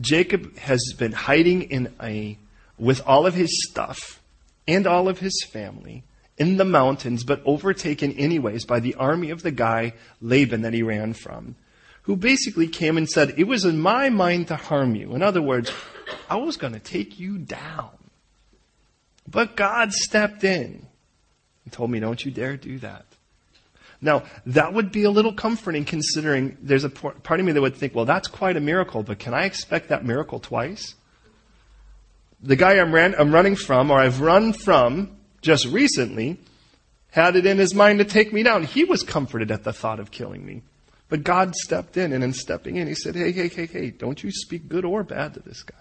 Jacob 0.00 0.56
has 0.58 0.92
been 0.98 1.12
hiding 1.12 1.62
in 1.70 1.94
a, 2.02 2.36
with 2.76 3.00
all 3.06 3.26
of 3.26 3.34
his 3.34 3.70
stuff 3.70 4.20
and 4.66 4.88
all 4.88 5.08
of 5.08 5.20
his 5.20 5.44
family 5.52 6.02
in 6.36 6.56
the 6.56 6.64
mountains, 6.64 7.22
but 7.22 7.42
overtaken 7.44 8.12
anyways 8.14 8.64
by 8.64 8.80
the 8.80 8.96
army 8.96 9.30
of 9.30 9.42
the 9.42 9.52
guy 9.52 9.92
Laban 10.20 10.62
that 10.62 10.74
he 10.74 10.82
ran 10.82 11.12
from 11.12 11.54
who 12.02 12.16
basically 12.16 12.68
came 12.68 12.96
and 12.96 13.08
said, 13.08 13.34
It 13.36 13.44
was 13.44 13.64
in 13.64 13.78
my 13.78 14.08
mind 14.08 14.48
to 14.48 14.56
harm 14.56 14.94
you. 14.94 15.14
In 15.14 15.22
other 15.22 15.42
words, 15.42 15.72
I 16.28 16.36
was 16.36 16.56
going 16.56 16.72
to 16.72 16.80
take 16.80 17.18
you 17.18 17.38
down. 17.38 17.90
But 19.28 19.56
God 19.56 19.92
stepped 19.92 20.42
in 20.44 20.86
and 21.64 21.72
told 21.72 21.90
me, 21.90 22.00
Don't 22.00 22.24
you 22.24 22.30
dare 22.30 22.56
do 22.56 22.78
that. 22.78 23.04
Now, 24.02 24.22
that 24.46 24.72
would 24.72 24.92
be 24.92 25.04
a 25.04 25.10
little 25.10 25.34
comforting 25.34 25.84
considering 25.84 26.56
there's 26.62 26.84
a 26.84 26.88
part 26.88 27.38
of 27.38 27.44
me 27.44 27.52
that 27.52 27.60
would 27.60 27.76
think, 27.76 27.94
well, 27.94 28.06
that's 28.06 28.28
quite 28.28 28.56
a 28.56 28.60
miracle, 28.60 29.02
but 29.02 29.18
can 29.18 29.34
I 29.34 29.44
expect 29.44 29.88
that 29.88 30.04
miracle 30.04 30.40
twice? 30.40 30.94
The 32.42 32.56
guy 32.56 32.78
I'm, 32.78 32.94
ran, 32.94 33.14
I'm 33.18 33.32
running 33.32 33.56
from, 33.56 33.90
or 33.90 34.00
I've 34.00 34.22
run 34.22 34.54
from 34.54 35.18
just 35.42 35.66
recently, 35.66 36.38
had 37.10 37.36
it 37.36 37.44
in 37.44 37.58
his 37.58 37.74
mind 37.74 37.98
to 37.98 38.04
take 38.06 38.32
me 38.32 38.42
down. 38.42 38.64
He 38.64 38.84
was 38.84 39.02
comforted 39.02 39.50
at 39.50 39.64
the 39.64 39.72
thought 39.72 40.00
of 40.00 40.10
killing 40.10 40.46
me. 40.46 40.62
But 41.10 41.24
God 41.24 41.54
stepped 41.54 41.96
in, 41.96 42.12
and 42.12 42.24
in 42.24 42.32
stepping 42.32 42.76
in, 42.76 42.86
He 42.88 42.94
said, 42.94 43.14
Hey, 43.14 43.32
hey, 43.32 43.48
hey, 43.48 43.66
hey, 43.66 43.90
don't 43.90 44.22
you 44.22 44.30
speak 44.32 44.68
good 44.68 44.86
or 44.86 45.02
bad 45.02 45.34
to 45.34 45.40
this 45.40 45.62
guy. 45.62 45.76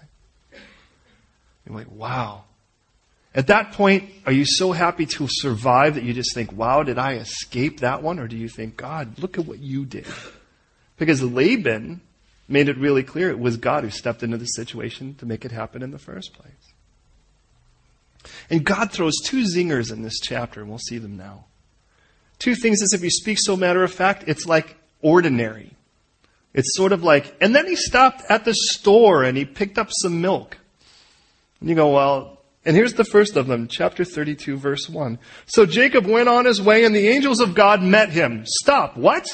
You're 1.65 1.77
like, 1.77 1.91
wow. 1.91 2.43
At 3.35 3.47
that 3.47 3.73
point, 3.73 4.09
are 4.25 4.31
you 4.31 4.45
so 4.45 4.71
happy 4.71 5.05
to 5.05 5.27
survive 5.29 5.95
that 5.95 6.03
you 6.03 6.13
just 6.13 6.33
think, 6.33 6.51
wow, 6.51 6.81
did 6.81 6.97
I 6.97 7.13
escape 7.13 7.81
that 7.81 8.01
one? 8.01 8.17
Or 8.17 8.27
do 8.27 8.35
you 8.35 8.49
think, 8.49 8.75
God, 8.75 9.19
look 9.19 9.37
at 9.37 9.45
what 9.45 9.59
you 9.59 9.85
did? 9.85 10.07
Because 10.97 11.21
Laban 11.21 12.01
made 12.47 12.67
it 12.67 12.77
really 12.77 13.03
clear 13.03 13.29
it 13.29 13.39
was 13.39 13.57
God 13.57 13.83
who 13.83 13.91
stepped 13.91 14.23
into 14.23 14.37
the 14.37 14.45
situation 14.45 15.13
to 15.15 15.27
make 15.27 15.45
it 15.45 15.51
happen 15.51 15.83
in 15.83 15.91
the 15.91 15.99
first 15.99 16.33
place. 16.33 16.73
And 18.49 18.65
God 18.65 18.91
throws 18.91 19.17
two 19.23 19.43
zingers 19.43 19.91
in 19.93 20.01
this 20.01 20.19
chapter, 20.19 20.59
and 20.59 20.69
we'll 20.69 20.79
see 20.79 20.97
them 20.97 21.15
now. 21.15 21.45
Two 22.39 22.55
things 22.55 22.81
as 22.81 22.93
if 22.93 23.03
you 23.03 23.11
speak 23.11 23.37
so 23.39 23.55
matter 23.55 23.83
of 23.83 23.93
fact, 23.93 24.23
it's 24.25 24.47
like 24.47 24.75
ordinary. 25.01 25.71
It's 26.53 26.75
sort 26.75 26.91
of 26.91 27.03
like, 27.03 27.35
and 27.41 27.55
then 27.55 27.67
he 27.67 27.75
stopped 27.75 28.23
at 28.29 28.45
the 28.45 28.53
store 28.53 29.23
and 29.23 29.37
he 29.37 29.45
picked 29.45 29.77
up 29.77 29.89
some 29.91 30.21
milk. 30.21 30.57
And 31.59 31.69
you 31.69 31.75
go, 31.75 31.93
well, 31.93 32.39
and 32.65 32.75
here's 32.75 32.93
the 32.93 33.05
first 33.05 33.35
of 33.35 33.47
them, 33.47 33.67
chapter 33.67 34.03
32, 34.03 34.57
verse 34.57 34.89
1. 34.89 35.19
So 35.45 35.65
Jacob 35.65 36.05
went 36.05 36.27
on 36.27 36.45
his 36.45 36.61
way 36.61 36.83
and 36.85 36.95
the 36.95 37.07
angels 37.07 37.39
of 37.39 37.55
God 37.55 37.81
met 37.81 38.09
him. 38.09 38.43
Stop. 38.45 38.97
What? 38.97 39.25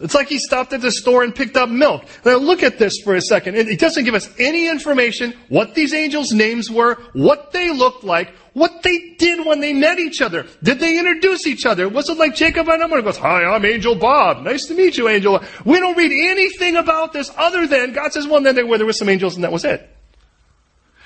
It's 0.00 0.14
like 0.14 0.28
he 0.28 0.38
stopped 0.38 0.72
at 0.72 0.80
the 0.80 0.90
store 0.90 1.22
and 1.22 1.32
picked 1.32 1.56
up 1.56 1.68
milk. 1.68 2.04
Now 2.24 2.36
look 2.36 2.64
at 2.64 2.78
this 2.78 2.94
for 3.04 3.14
a 3.14 3.20
second. 3.20 3.54
It 3.54 3.78
doesn't 3.78 4.04
give 4.04 4.14
us 4.14 4.28
any 4.38 4.68
information 4.68 5.32
what 5.48 5.74
these 5.76 5.94
angels' 5.94 6.32
names 6.32 6.68
were, 6.70 6.94
what 7.12 7.52
they 7.52 7.70
looked 7.70 8.02
like, 8.02 8.34
what 8.54 8.82
they 8.82 9.14
did 9.18 9.46
when 9.46 9.60
they 9.60 9.72
met 9.72 9.98
each 9.98 10.20
other. 10.20 10.46
Did 10.62 10.78
they 10.78 10.98
introduce 10.98 11.46
each 11.46 11.64
other? 11.64 11.88
Was 11.88 12.10
it 12.10 12.18
like 12.18 12.34
Jacob 12.34 12.68
and 12.68 12.82
Emma 12.82 13.00
goes, 13.00 13.16
Hi, 13.18 13.44
I'm 13.44 13.64
Angel 13.64 13.94
Bob. 13.94 14.42
Nice 14.42 14.66
to 14.66 14.74
meet 14.74 14.98
you, 14.98 15.08
Angel. 15.08 15.42
We 15.64 15.78
don't 15.78 15.96
read 15.96 16.12
anything 16.12 16.76
about 16.76 17.12
this 17.12 17.30
other 17.36 17.66
than 17.66 17.92
God 17.92 18.12
says, 18.12 18.26
well, 18.26 18.42
then 18.42 18.54
there 18.54 18.66
were, 18.66 18.76
there 18.76 18.86
were 18.86 18.92
some 18.92 19.08
angels 19.08 19.36
and 19.36 19.44
that 19.44 19.52
was 19.52 19.64
it. 19.64 19.88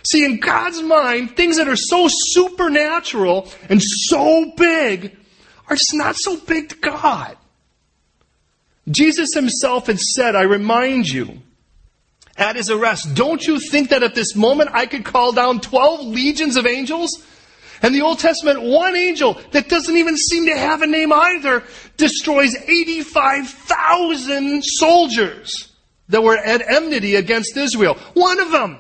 See, 0.03 0.25
in 0.25 0.39
God's 0.39 0.83
mind, 0.83 1.37
things 1.37 1.57
that 1.57 1.69
are 1.69 1.77
so 1.77 2.09
supernatural 2.09 3.51
and 3.69 3.83
so 3.83 4.53
big 4.57 5.17
are 5.69 5.77
just 5.77 5.95
not 5.95 6.17
so 6.17 6.37
big 6.37 6.69
to 6.71 6.77
God. 6.77 7.37
Jesus 8.89 9.35
himself 9.35 9.89
had 9.89 9.99
said, 9.99 10.37
I 10.37 10.43
remind 10.43 11.09
you, 11.09 11.43
at 12.37 12.57
his 12.57 12.71
arrest, 12.71 13.15
don't 13.15 13.45
you 13.45 13.59
think 13.59 13.89
that 13.91 14.03
at 14.03 14.15
this 14.15 14.37
moment 14.37 14.71
I 14.73 14.87
could 14.87 15.05
call 15.05 15.33
down 15.33 15.61
12 15.61 16.07
legions 16.07 16.57
of 16.57 16.67
angels? 16.67 17.25
And 17.83 17.95
the 17.95 18.03
Old 18.03 18.19
Testament, 18.19 18.63
one 18.63 18.97
angel 18.97 19.41
that 19.53 19.69
doesn't 19.69 19.97
even 19.97 20.17
seem 20.17 20.47
to 20.47 20.57
have 20.57 20.83
a 20.83 20.87
name 20.87 21.13
either, 21.13 21.63
destroys 21.97 22.57
85,000 22.57 24.65
soldiers 24.65 25.73
that 26.09 26.23
were 26.23 26.37
at 26.37 26.63
enmity 26.69 27.17
against 27.17 27.57
Israel. 27.57 27.95
One 28.15 28.41
of 28.41 28.51
them. 28.51 28.79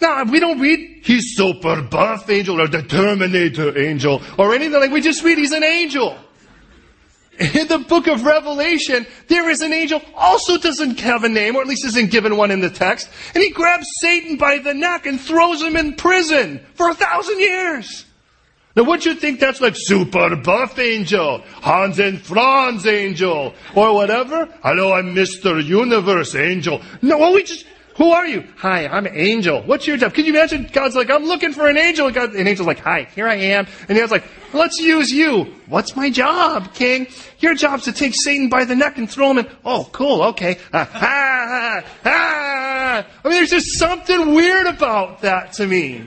Now, 0.00 0.24
we 0.24 0.40
don't 0.40 0.60
read, 0.60 1.04
he's 1.04 1.36
super 1.36 1.82
buff 1.82 2.28
angel 2.28 2.60
or 2.60 2.68
the 2.68 2.82
Terminator 2.82 3.78
angel 3.78 4.22
or 4.36 4.54
anything 4.54 4.78
like 4.78 4.90
We 4.90 5.00
just 5.00 5.24
read 5.24 5.38
he's 5.38 5.52
an 5.52 5.64
angel. 5.64 6.18
In 7.38 7.68
the 7.68 7.78
book 7.78 8.06
of 8.06 8.24
Revelation, 8.24 9.06
there 9.28 9.50
is 9.50 9.60
an 9.60 9.72
angel, 9.72 10.00
also 10.14 10.56
doesn't 10.56 11.00
have 11.00 11.24
a 11.24 11.28
name, 11.28 11.56
or 11.56 11.60
at 11.60 11.66
least 11.66 11.84
isn't 11.84 12.10
given 12.10 12.36
one 12.36 12.50
in 12.50 12.60
the 12.60 12.70
text, 12.70 13.08
and 13.34 13.42
he 13.42 13.50
grabs 13.50 13.86
Satan 14.00 14.36
by 14.36 14.58
the 14.58 14.72
neck 14.72 15.04
and 15.04 15.20
throws 15.20 15.60
him 15.60 15.76
in 15.76 15.94
prison 15.96 16.64
for 16.74 16.88
a 16.88 16.94
thousand 16.94 17.38
years. 17.38 18.06
Now, 18.74 18.84
would 18.84 19.04
you 19.06 19.14
think 19.14 19.40
that's 19.40 19.60
like 19.60 19.74
super 19.74 20.36
buff 20.36 20.78
angel, 20.78 21.42
Hans 21.62 21.98
and 21.98 22.20
Franz 22.20 22.86
angel, 22.86 23.54
or 23.74 23.94
whatever? 23.94 24.48
Hello, 24.62 24.92
I'm 24.92 25.14
Mr. 25.14 25.64
Universe 25.64 26.34
angel. 26.34 26.82
No, 27.00 27.16
well, 27.18 27.34
we 27.34 27.42
just, 27.42 27.64
who 27.96 28.10
are 28.10 28.26
you? 28.26 28.44
Hi, 28.58 28.86
I'm 28.86 29.06
an 29.06 29.16
angel. 29.16 29.62
What's 29.62 29.86
your 29.86 29.96
job? 29.96 30.12
Can 30.12 30.26
you 30.26 30.32
imagine 30.32 30.68
God's 30.70 30.94
like, 30.94 31.10
I'm 31.10 31.24
looking 31.24 31.54
for 31.54 31.66
an 31.66 31.78
angel. 31.78 32.10
God, 32.10 32.34
an 32.34 32.46
angel's 32.46 32.66
like, 32.66 32.78
hi, 32.78 33.04
here 33.14 33.26
I 33.26 33.36
am. 33.36 33.66
And 33.88 33.96
God's 33.96 34.12
like, 34.12 34.24
let's 34.52 34.78
use 34.78 35.10
you. 35.10 35.44
What's 35.66 35.96
my 35.96 36.10
job, 36.10 36.74
king? 36.74 37.06
Your 37.38 37.54
job's 37.54 37.84
to 37.84 37.92
take 37.92 38.14
Satan 38.14 38.50
by 38.50 38.66
the 38.66 38.76
neck 38.76 38.98
and 38.98 39.10
throw 39.10 39.30
him 39.30 39.38
in. 39.38 39.48
Oh, 39.64 39.88
cool, 39.92 40.22
okay. 40.24 40.58
Ah, 40.74 40.84
ha, 40.84 41.84
ha. 42.02 43.06
I 43.24 43.28
mean, 43.28 43.38
there's 43.38 43.50
just 43.50 43.78
something 43.78 44.34
weird 44.34 44.66
about 44.66 45.22
that 45.22 45.54
to 45.54 45.66
me. 45.66 46.06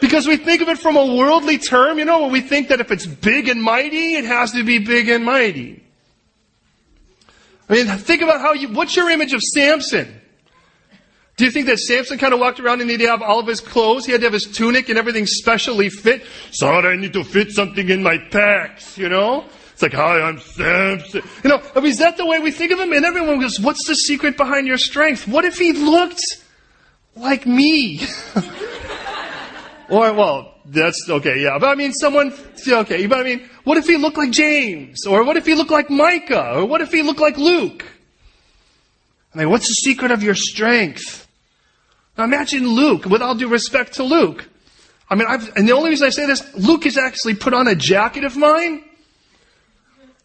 Because 0.00 0.26
we 0.26 0.38
think 0.38 0.60
of 0.60 0.68
it 0.68 0.78
from 0.78 0.96
a 0.96 1.14
worldly 1.14 1.58
term, 1.58 2.00
you 2.00 2.04
know, 2.04 2.26
we 2.26 2.40
think 2.40 2.68
that 2.68 2.80
if 2.80 2.90
it's 2.90 3.06
big 3.06 3.48
and 3.48 3.62
mighty, 3.62 4.14
it 4.14 4.24
has 4.24 4.52
to 4.52 4.64
be 4.64 4.78
big 4.78 5.08
and 5.08 5.24
mighty. 5.24 5.84
I 7.68 7.74
mean, 7.74 7.86
think 7.86 8.22
about 8.22 8.40
how 8.40 8.54
you, 8.54 8.72
what's 8.72 8.96
your 8.96 9.08
image 9.08 9.32
of 9.32 9.40
Samson? 9.40 10.19
Do 11.40 11.46
you 11.46 11.50
think 11.50 11.68
that 11.68 11.78
Samson 11.78 12.18
kind 12.18 12.34
of 12.34 12.38
walked 12.38 12.60
around 12.60 12.82
and 12.82 12.90
he'd 12.90 13.00
have 13.00 13.22
all 13.22 13.38
of 13.38 13.46
his 13.46 13.62
clothes? 13.62 14.04
He 14.04 14.12
had 14.12 14.20
to 14.20 14.26
have 14.26 14.34
his 14.34 14.44
tunic 14.44 14.90
and 14.90 14.98
everything 14.98 15.24
specially 15.24 15.88
fit. 15.88 16.22
Sorry, 16.50 16.92
I 16.92 16.96
need 16.96 17.14
to 17.14 17.24
fit 17.24 17.50
something 17.52 17.88
in 17.88 18.02
my 18.02 18.18
packs, 18.18 18.98
you 18.98 19.08
know? 19.08 19.46
It's 19.72 19.80
like, 19.80 19.94
hi, 19.94 20.20
I'm 20.20 20.38
Samson. 20.38 21.22
You 21.42 21.48
know, 21.48 21.62
I 21.74 21.80
mean, 21.80 21.92
is 21.92 21.96
that 21.96 22.18
the 22.18 22.26
way 22.26 22.40
we 22.40 22.50
think 22.50 22.72
of 22.72 22.78
him? 22.78 22.92
And 22.92 23.06
everyone 23.06 23.40
goes, 23.40 23.58
what's 23.58 23.86
the 23.86 23.94
secret 23.94 24.36
behind 24.36 24.66
your 24.66 24.76
strength? 24.76 25.26
What 25.26 25.46
if 25.46 25.56
he 25.56 25.72
looked 25.72 26.20
like 27.16 27.46
me? 27.46 28.02
or, 29.88 30.12
well, 30.12 30.56
that's 30.66 31.08
okay, 31.08 31.42
yeah. 31.42 31.56
But 31.58 31.70
I 31.70 31.74
mean, 31.74 31.94
someone, 31.94 32.34
okay, 32.68 33.06
but 33.06 33.18
I 33.18 33.22
mean, 33.22 33.48
what 33.64 33.78
if 33.78 33.86
he 33.86 33.96
looked 33.96 34.18
like 34.18 34.30
James? 34.30 35.06
Or 35.06 35.24
what 35.24 35.38
if 35.38 35.46
he 35.46 35.54
looked 35.54 35.70
like 35.70 35.88
Micah? 35.88 36.56
Or 36.56 36.66
what 36.66 36.82
if 36.82 36.92
he 36.92 37.00
looked 37.00 37.20
like 37.20 37.38
Luke? 37.38 37.86
I 39.34 39.38
mean, 39.38 39.48
what's 39.48 39.68
the 39.68 39.72
secret 39.72 40.10
of 40.10 40.22
your 40.22 40.34
strength? 40.34 41.28
Now 42.16 42.24
imagine 42.24 42.66
Luke, 42.66 43.04
with 43.06 43.22
all 43.22 43.34
due 43.34 43.48
respect 43.48 43.94
to 43.94 44.02
Luke. 44.02 44.48
I 45.08 45.16
mean, 45.16 45.26
I've, 45.28 45.56
and 45.56 45.68
the 45.68 45.72
only 45.72 45.90
reason 45.90 46.06
I 46.06 46.10
say 46.10 46.26
this, 46.26 46.54
Luke 46.54 46.84
has 46.84 46.96
actually 46.96 47.34
put 47.34 47.52
on 47.52 47.66
a 47.66 47.74
jacket 47.74 48.24
of 48.24 48.36
mine. 48.36 48.84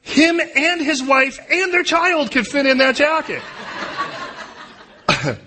Him 0.02 0.40
and 0.40 0.82
his 0.82 1.02
wife 1.02 1.40
and 1.50 1.74
their 1.74 1.84
child 1.84 2.32
could 2.32 2.48
fit 2.48 2.68
in 2.68 2.78
that 2.78 2.96
jacket. 2.96 3.42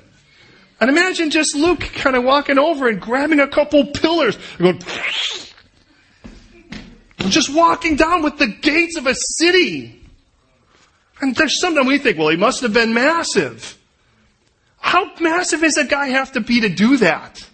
and 0.80 0.90
imagine 0.90 1.30
just 1.30 1.54
Luke 1.54 1.80
kind 1.80 2.16
of 2.16 2.25
walking 2.25 2.59
over 2.59 2.88
and 2.88 3.00
grabbing 3.00 3.38
a 3.38 3.47
couple 3.47 3.87
pillars 3.87 4.37
and 4.59 4.59
going, 4.59 4.80
just 7.30 7.54
walking 7.54 7.95
down 7.95 8.25
with 8.25 8.38
the 8.38 8.49
gates 8.49 8.97
of 8.97 9.07
a 9.07 9.14
city. 9.14 10.04
And 11.21 11.37
there's 11.37 11.61
something 11.61 11.87
we 11.87 11.99
think, 11.99 12.18
well, 12.18 12.28
he 12.28 12.37
must 12.37 12.62
have 12.62 12.73
been 12.73 12.92
massive. 12.92 13.77
How 14.78 15.12
massive 15.20 15.61
does 15.61 15.76
a 15.76 15.85
guy 15.85 16.08
have 16.08 16.32
to 16.32 16.40
be 16.40 16.61
to 16.61 16.68
do 16.68 16.97
that? 16.99 17.47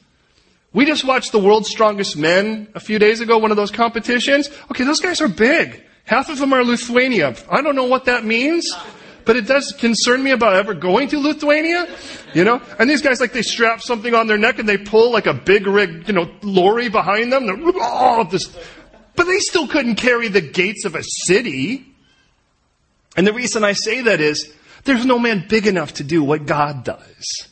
We 0.72 0.84
just 0.84 1.04
watched 1.04 1.32
the 1.32 1.38
world's 1.38 1.70
strongest 1.70 2.16
men 2.16 2.68
a 2.74 2.80
few 2.80 2.98
days 2.98 3.20
ago, 3.20 3.38
one 3.38 3.50
of 3.50 3.56
those 3.56 3.70
competitions. 3.70 4.50
Okay, 4.70 4.84
those 4.84 5.00
guys 5.00 5.20
are 5.20 5.28
big. 5.28 5.82
Half 6.04 6.28
of 6.28 6.38
them 6.38 6.52
are 6.52 6.64
Lithuania. 6.64 7.36
I 7.50 7.62
don't 7.62 7.76
know 7.76 7.84
what 7.84 8.06
that 8.06 8.24
means, 8.24 8.70
but 9.24 9.36
it 9.36 9.46
does 9.46 9.72
concern 9.78 10.22
me 10.22 10.32
about 10.32 10.54
ever 10.54 10.74
going 10.74 11.08
to 11.08 11.18
Lithuania. 11.18 11.86
You 12.34 12.44
know? 12.44 12.60
And 12.78 12.90
these 12.90 13.00
guys, 13.02 13.20
like, 13.20 13.32
they 13.32 13.42
strap 13.42 13.80
something 13.80 14.14
on 14.14 14.26
their 14.26 14.36
neck 14.36 14.58
and 14.58 14.68
they 14.68 14.76
pull 14.76 15.12
like 15.12 15.26
a 15.26 15.32
big 15.32 15.66
rig, 15.66 16.08
you 16.08 16.14
know, 16.14 16.30
lorry 16.42 16.88
behind 16.88 17.32
them. 17.32 17.48
Oh, 17.76 18.24
this, 18.24 18.54
but 19.14 19.24
they 19.24 19.38
still 19.38 19.68
couldn't 19.68 19.94
carry 19.94 20.28
the 20.28 20.40
gates 20.40 20.84
of 20.84 20.94
a 20.94 21.02
city. 21.04 21.86
And 23.16 23.26
the 23.26 23.32
reason 23.32 23.62
I 23.62 23.72
say 23.72 24.02
that 24.02 24.20
is, 24.20 24.52
there's 24.84 25.06
no 25.06 25.18
man 25.18 25.46
big 25.48 25.66
enough 25.66 25.94
to 25.94 26.04
do 26.04 26.22
what 26.22 26.46
God 26.46 26.84
does. 26.84 27.48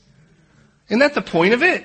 Isn't 0.88 1.00
that 1.00 1.14
the 1.14 1.22
point 1.22 1.54
of 1.54 1.62
it? 1.62 1.84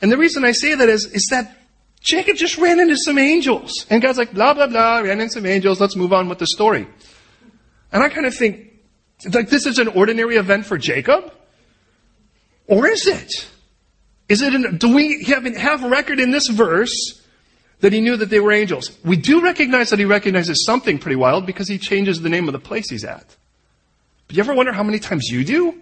And 0.00 0.10
the 0.10 0.16
reason 0.16 0.44
I 0.44 0.52
say 0.52 0.74
that 0.74 0.88
is, 0.88 1.04
is 1.06 1.28
that 1.30 1.56
Jacob 2.00 2.36
just 2.36 2.58
ran 2.58 2.80
into 2.80 2.96
some 2.96 3.18
angels. 3.18 3.86
And 3.88 4.02
God's 4.02 4.18
like, 4.18 4.32
blah, 4.32 4.54
blah, 4.54 4.66
blah, 4.66 4.98
ran 4.98 5.20
into 5.20 5.34
some 5.34 5.46
angels, 5.46 5.80
let's 5.80 5.94
move 5.94 6.12
on 6.12 6.28
with 6.28 6.38
the 6.38 6.46
story. 6.46 6.86
And 7.92 8.02
I 8.02 8.08
kind 8.08 8.26
of 8.26 8.34
think, 8.34 8.72
like, 9.32 9.48
this 9.50 9.66
is 9.66 9.78
an 9.78 9.88
ordinary 9.88 10.36
event 10.36 10.66
for 10.66 10.78
Jacob? 10.78 11.32
Or 12.66 12.86
is 12.88 13.06
it? 13.06 13.48
Is 14.28 14.42
it, 14.42 14.54
an, 14.54 14.78
do 14.78 14.94
we 14.94 15.24
have, 15.24 15.44
have 15.44 15.82
record 15.84 16.18
in 16.18 16.30
this 16.30 16.48
verse 16.48 17.20
that 17.80 17.92
he 17.92 18.00
knew 18.00 18.16
that 18.16 18.30
they 18.30 18.40
were 18.40 18.52
angels? 18.52 18.90
We 19.04 19.16
do 19.16 19.42
recognize 19.42 19.90
that 19.90 19.98
he 19.98 20.04
recognizes 20.04 20.64
something 20.64 20.98
pretty 20.98 21.16
wild 21.16 21.46
because 21.46 21.68
he 21.68 21.78
changes 21.78 22.22
the 22.22 22.30
name 22.30 22.48
of 22.48 22.52
the 22.52 22.58
place 22.58 22.88
he's 22.88 23.04
at. 23.04 23.36
But 24.32 24.38
you 24.38 24.44
ever 24.44 24.54
wonder 24.54 24.72
how 24.72 24.82
many 24.82 24.98
times 24.98 25.28
you 25.28 25.44
do? 25.44 25.74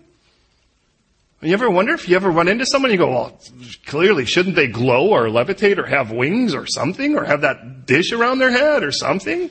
You 1.41 1.53
ever 1.53 1.71
wonder 1.71 1.95
if 1.95 2.09
you 2.09 2.17
ever 2.17 2.29
run 2.29 2.49
into 2.49 2.67
someone, 2.67 2.91
you 2.91 2.97
go, 2.97 3.09
well, 3.09 3.41
clearly, 3.87 4.25
shouldn't 4.25 4.57
they 4.57 4.67
glow 4.67 5.11
or 5.11 5.27
levitate 5.27 5.79
or 5.79 5.87
have 5.87 6.11
wings 6.11 6.53
or 6.53 6.67
something 6.67 7.17
or 7.17 7.23
have 7.23 7.43
that 7.43 7.87
dish 7.87 8.11
around 8.11 8.41
their 8.41 8.51
head 8.51 8.83
or 8.83 8.91
something? 8.91 9.51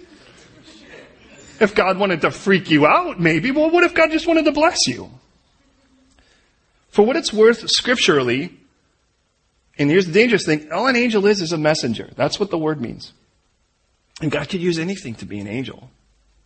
If 1.62 1.74
God 1.74 1.98
wanted 1.98 2.20
to 2.24 2.32
freak 2.32 2.70
you 2.70 2.86
out, 2.86 3.22
maybe. 3.22 3.51
Well, 3.51 3.70
what 3.70 3.86
if 3.86 3.94
God 3.94 4.12
just 4.12 4.27
wanted 4.27 4.44
to 4.44 4.51
bless 4.51 4.85
you? 4.85 5.09
For 6.90 7.05
what 7.05 7.16
it's 7.16 7.31
worth, 7.31 7.70
scripturally, 7.70 8.51
and 9.77 9.90
here's 9.90 10.07
the 10.07 10.12
dangerous 10.12 10.46
thing, 10.46 10.74
all 10.74 10.88
an 10.88 10.98
angel 10.98 11.25
is 11.25 11.40
is 11.40 11.53
a 11.53 11.57
messenger. 11.57 12.09
That's 12.18 12.38
what 12.38 12.50
the 12.50 12.57
word 12.57 12.81
means. 12.81 13.14
And 14.22 14.29
God 14.29 14.50
could 14.50 14.59
use 14.59 14.77
anything 14.77 15.16
to 15.16 15.25
be 15.25 15.40
an 15.40 15.48
angel. 15.48 15.90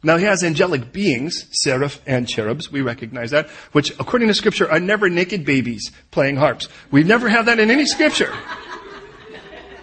Now 0.03 0.17
he 0.17 0.25
has 0.25 0.43
angelic 0.43 0.91
beings, 0.91 1.45
seraph 1.51 2.01
and 2.05 2.27
cherubs, 2.27 2.69
we 2.71 2.81
recognize 2.81 3.31
that, 3.31 3.49
which 3.71 3.91
according 3.99 4.27
to 4.27 4.33
scripture 4.33 4.69
are 4.69 4.79
never 4.79 5.09
naked 5.09 5.45
babies 5.45 5.91
playing 6.11 6.35
harps. 6.35 6.67
We 6.91 7.03
never 7.03 7.29
have 7.29 7.45
that 7.45 7.59
in 7.59 7.71
any 7.71 7.85
scripture. 7.85 8.33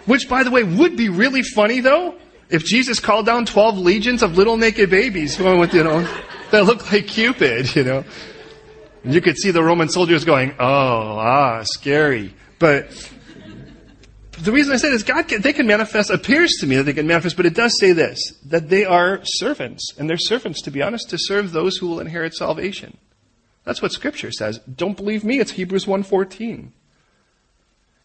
Which 0.05 0.29
by 0.29 0.43
the 0.43 0.51
way 0.51 0.63
would 0.63 0.95
be 0.95 1.09
really 1.09 1.41
funny 1.41 1.79
though, 1.79 2.15
if 2.49 2.65
Jesus 2.65 2.99
called 2.99 3.25
down 3.25 3.45
12 3.45 3.77
legions 3.77 4.21
of 4.21 4.37
little 4.37 4.57
naked 4.57 4.89
babies 4.89 5.37
going 5.37 5.59
with, 5.59 5.73
you 5.73 5.83
know, 5.83 6.07
that 6.51 6.65
look 6.65 6.91
like 6.91 7.07
Cupid, 7.07 7.75
you 7.75 7.83
know. 7.83 8.03
And 9.03 9.13
you 9.13 9.21
could 9.21 9.37
see 9.37 9.51
the 9.51 9.63
Roman 9.63 9.89
soldiers 9.89 10.25
going, 10.25 10.51
oh, 10.59 11.17
ah, 11.17 11.63
scary. 11.63 12.33
But 12.59 12.91
the 14.41 14.51
reason 14.51 14.73
I 14.73 14.77
say 14.77 14.89
this, 14.89 15.03
God 15.03 15.27
can, 15.27 15.41
they 15.41 15.53
can 15.53 15.67
manifest, 15.67 16.09
appears 16.09 16.51
to 16.59 16.67
me 16.67 16.75
that 16.77 16.83
they 16.83 16.93
can 16.93 17.07
manifest, 17.07 17.37
but 17.37 17.45
it 17.45 17.53
does 17.53 17.77
say 17.79 17.91
this, 17.91 18.33
that 18.45 18.69
they 18.69 18.85
are 18.85 19.21
servants. 19.23 19.93
And 19.97 20.09
they're 20.09 20.17
servants, 20.17 20.61
to 20.63 20.71
be 20.71 20.81
honest, 20.81 21.09
to 21.09 21.17
serve 21.17 21.51
those 21.51 21.77
who 21.77 21.87
will 21.87 21.99
inherit 21.99 22.33
salvation. 22.33 22.97
That's 23.63 23.81
what 23.81 23.91
scripture 23.91 24.31
says. 24.31 24.59
Don't 24.59 24.97
believe 24.97 25.23
me, 25.23 25.39
it's 25.39 25.51
Hebrews 25.51 25.85
1.14. 25.85 26.69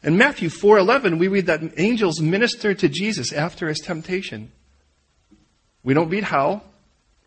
In 0.03 0.18
Matthew 0.18 0.49
4.11, 0.49 1.18
we 1.18 1.29
read 1.29 1.46
that 1.46 1.62
angels 1.79 2.20
ministered 2.20 2.79
to 2.81 2.88
Jesus 2.88 3.33
after 3.33 3.68
his 3.68 3.81
temptation. 3.81 4.53
We 5.83 5.94
don't 5.94 6.09
read 6.09 6.25
how. 6.25 6.62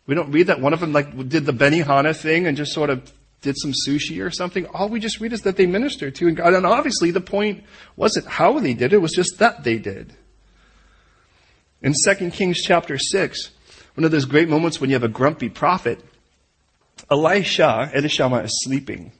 We 0.06 0.14
don't 0.14 0.30
read 0.30 0.46
that 0.46 0.60
one 0.60 0.72
of 0.72 0.80
them 0.80 0.92
like 0.92 1.28
did 1.28 1.46
the 1.46 1.52
Benihana 1.52 2.16
thing 2.16 2.46
and 2.46 2.56
just 2.56 2.72
sort 2.72 2.90
of 2.90 3.12
did 3.42 3.56
some 3.58 3.72
sushi 3.86 4.24
or 4.24 4.30
something. 4.30 4.66
All 4.66 4.88
we 4.88 5.00
just 5.00 5.20
read 5.20 5.32
is 5.32 5.42
that 5.42 5.56
they 5.56 5.66
ministered 5.66 6.14
to 6.16 6.30
God. 6.32 6.54
And 6.54 6.66
obviously 6.66 7.10
the 7.10 7.20
point 7.20 7.64
wasn't 7.96 8.26
how 8.26 8.58
they 8.58 8.74
did 8.74 8.92
it, 8.92 8.96
it 8.96 9.02
was 9.02 9.12
just 9.12 9.38
that 9.38 9.64
they 9.64 9.78
did. 9.78 10.14
In 11.82 11.94
2 11.94 12.30
Kings 12.30 12.60
chapter 12.62 12.98
6, 12.98 13.50
one 13.94 14.04
of 14.04 14.10
those 14.10 14.26
great 14.26 14.48
moments 14.48 14.80
when 14.80 14.90
you 14.90 14.94
have 14.94 15.02
a 15.02 15.08
grumpy 15.08 15.48
prophet, 15.48 16.04
Elisha, 17.10 17.90
Elishama 17.94 18.44
is 18.44 18.62
sleeping. 18.62 19.12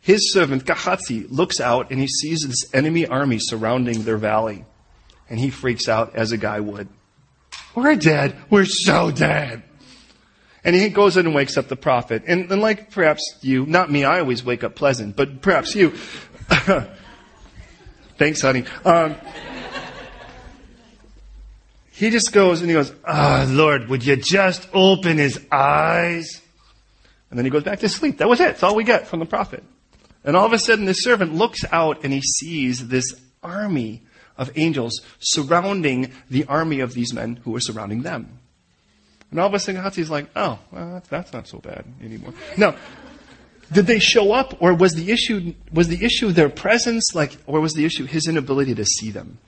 His 0.00 0.32
servant 0.32 0.64
Gehazi 0.64 1.26
looks 1.28 1.60
out 1.60 1.90
and 1.90 1.98
he 1.98 2.06
sees 2.06 2.42
this 2.42 2.72
enemy 2.72 3.06
army 3.06 3.38
surrounding 3.40 4.04
their 4.04 4.16
valley. 4.16 4.64
And 5.28 5.38
he 5.38 5.50
freaks 5.50 5.88
out 5.88 6.14
as 6.14 6.32
a 6.32 6.38
guy 6.38 6.60
would. 6.60 6.88
We're 7.74 7.96
dead. 7.96 8.36
We're 8.48 8.64
so 8.64 9.10
dead. 9.10 9.62
And 10.68 10.76
he 10.76 10.90
goes 10.90 11.16
in 11.16 11.24
and 11.24 11.34
wakes 11.34 11.56
up 11.56 11.68
the 11.68 11.76
prophet. 11.76 12.24
And, 12.26 12.52
and 12.52 12.60
like 12.60 12.90
perhaps 12.90 13.38
you, 13.40 13.64
not 13.64 13.90
me, 13.90 14.04
I 14.04 14.20
always 14.20 14.44
wake 14.44 14.62
up 14.62 14.74
pleasant, 14.74 15.16
but 15.16 15.40
perhaps 15.40 15.74
you. 15.74 15.92
Thanks, 18.18 18.42
honey. 18.42 18.64
Um, 18.84 19.14
he 21.90 22.10
just 22.10 22.34
goes 22.34 22.60
and 22.60 22.68
he 22.68 22.74
goes, 22.74 22.92
Ah, 23.06 23.46
oh, 23.48 23.50
Lord, 23.50 23.88
would 23.88 24.04
you 24.04 24.16
just 24.16 24.68
open 24.74 25.16
his 25.16 25.40
eyes? 25.50 26.42
And 27.30 27.38
then 27.38 27.46
he 27.46 27.50
goes 27.50 27.62
back 27.62 27.78
to 27.78 27.88
sleep. 27.88 28.18
That 28.18 28.28
was 28.28 28.38
it. 28.38 28.48
That's 28.48 28.62
all 28.62 28.76
we 28.76 28.84
get 28.84 29.06
from 29.06 29.20
the 29.20 29.24
prophet. 29.24 29.64
And 30.22 30.36
all 30.36 30.44
of 30.44 30.52
a 30.52 30.58
sudden, 30.58 30.84
the 30.84 30.92
servant 30.92 31.32
looks 31.32 31.64
out 31.72 32.04
and 32.04 32.12
he 32.12 32.20
sees 32.20 32.88
this 32.88 33.14
army 33.42 34.02
of 34.36 34.50
angels 34.54 35.00
surrounding 35.18 36.12
the 36.28 36.44
army 36.44 36.80
of 36.80 36.92
these 36.92 37.14
men 37.14 37.40
who 37.44 37.56
are 37.56 37.60
surrounding 37.60 38.02
them. 38.02 38.37
And 39.30 39.40
all 39.40 39.46
of 39.46 39.54
a 39.54 39.58
sudden, 39.58 39.82
Gehazi's 39.82 40.10
like, 40.10 40.28
oh, 40.34 40.58
well, 40.72 41.02
that's 41.08 41.32
not 41.32 41.46
so 41.46 41.58
bad 41.58 41.84
anymore. 42.02 42.32
No. 42.56 42.74
Did 43.70 43.86
they 43.86 43.98
show 43.98 44.32
up, 44.32 44.62
or 44.62 44.72
was 44.72 44.94
the 44.94 45.10
issue 45.10 45.54
was 45.70 45.88
the 45.88 46.02
issue 46.02 46.32
their 46.32 46.48
presence, 46.48 47.14
like, 47.14 47.36
or 47.46 47.60
was 47.60 47.74
the 47.74 47.84
issue 47.84 48.06
his 48.06 48.26
inability 48.26 48.74
to 48.74 48.84
see 48.86 49.10
them? 49.10 49.38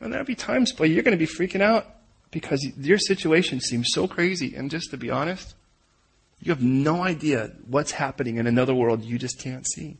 And 0.00 0.12
there'll 0.12 0.26
be 0.26 0.34
times, 0.34 0.72
but 0.72 0.88
you're 0.88 1.02
going 1.02 1.16
to 1.16 1.26
be 1.26 1.30
freaking 1.30 1.60
out 1.60 1.86
because 2.30 2.66
your 2.78 2.98
situation 2.98 3.60
seems 3.60 3.90
so 3.92 4.08
crazy. 4.08 4.56
And 4.56 4.70
just 4.70 4.90
to 4.90 4.96
be 4.96 5.10
honest, 5.10 5.54
you 6.40 6.50
have 6.50 6.62
no 6.62 7.04
idea 7.04 7.52
what's 7.68 7.92
happening 7.92 8.38
in 8.38 8.46
another 8.46 8.74
world 8.74 9.04
you 9.04 9.18
just 9.18 9.38
can't 9.38 9.66
see. 9.68 9.98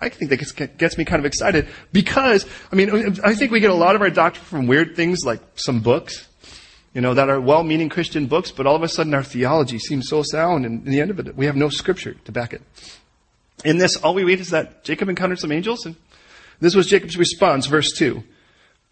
I 0.00 0.08
think 0.08 0.30
that 0.30 0.76
gets 0.76 0.98
me 0.98 1.04
kind 1.04 1.20
of 1.20 1.24
excited 1.24 1.68
because, 1.92 2.44
I 2.72 2.74
mean, 2.74 3.20
I 3.22 3.36
think 3.36 3.52
we 3.52 3.60
get 3.60 3.70
a 3.70 3.74
lot 3.74 3.94
of 3.94 4.02
our 4.02 4.10
doctrine 4.10 4.44
from 4.44 4.66
weird 4.66 4.96
things 4.96 5.20
like 5.24 5.40
some 5.54 5.80
books 5.80 6.26
you 6.94 7.00
know, 7.00 7.14
that 7.14 7.28
are 7.28 7.40
well-meaning 7.40 7.88
Christian 7.88 8.26
books, 8.26 8.50
but 8.50 8.66
all 8.66 8.76
of 8.76 8.82
a 8.82 8.88
sudden 8.88 9.14
our 9.14 9.22
theology 9.22 9.78
seems 9.78 10.08
so 10.08 10.22
sound, 10.22 10.66
and 10.66 10.86
in 10.86 10.92
the 10.92 11.00
end 11.00 11.10
of 11.10 11.18
it, 11.18 11.36
we 11.36 11.46
have 11.46 11.56
no 11.56 11.68
scripture 11.68 12.14
to 12.24 12.32
back 12.32 12.52
it. 12.52 12.62
In 13.64 13.78
this, 13.78 13.96
all 13.96 14.14
we 14.14 14.24
read 14.24 14.40
is 14.40 14.50
that 14.50 14.84
Jacob 14.84 15.08
encountered 15.08 15.38
some 15.38 15.52
angels, 15.52 15.86
and 15.86 15.96
this 16.60 16.74
was 16.74 16.86
Jacob's 16.86 17.16
response, 17.16 17.66
verse 17.66 17.92
2. 17.92 18.22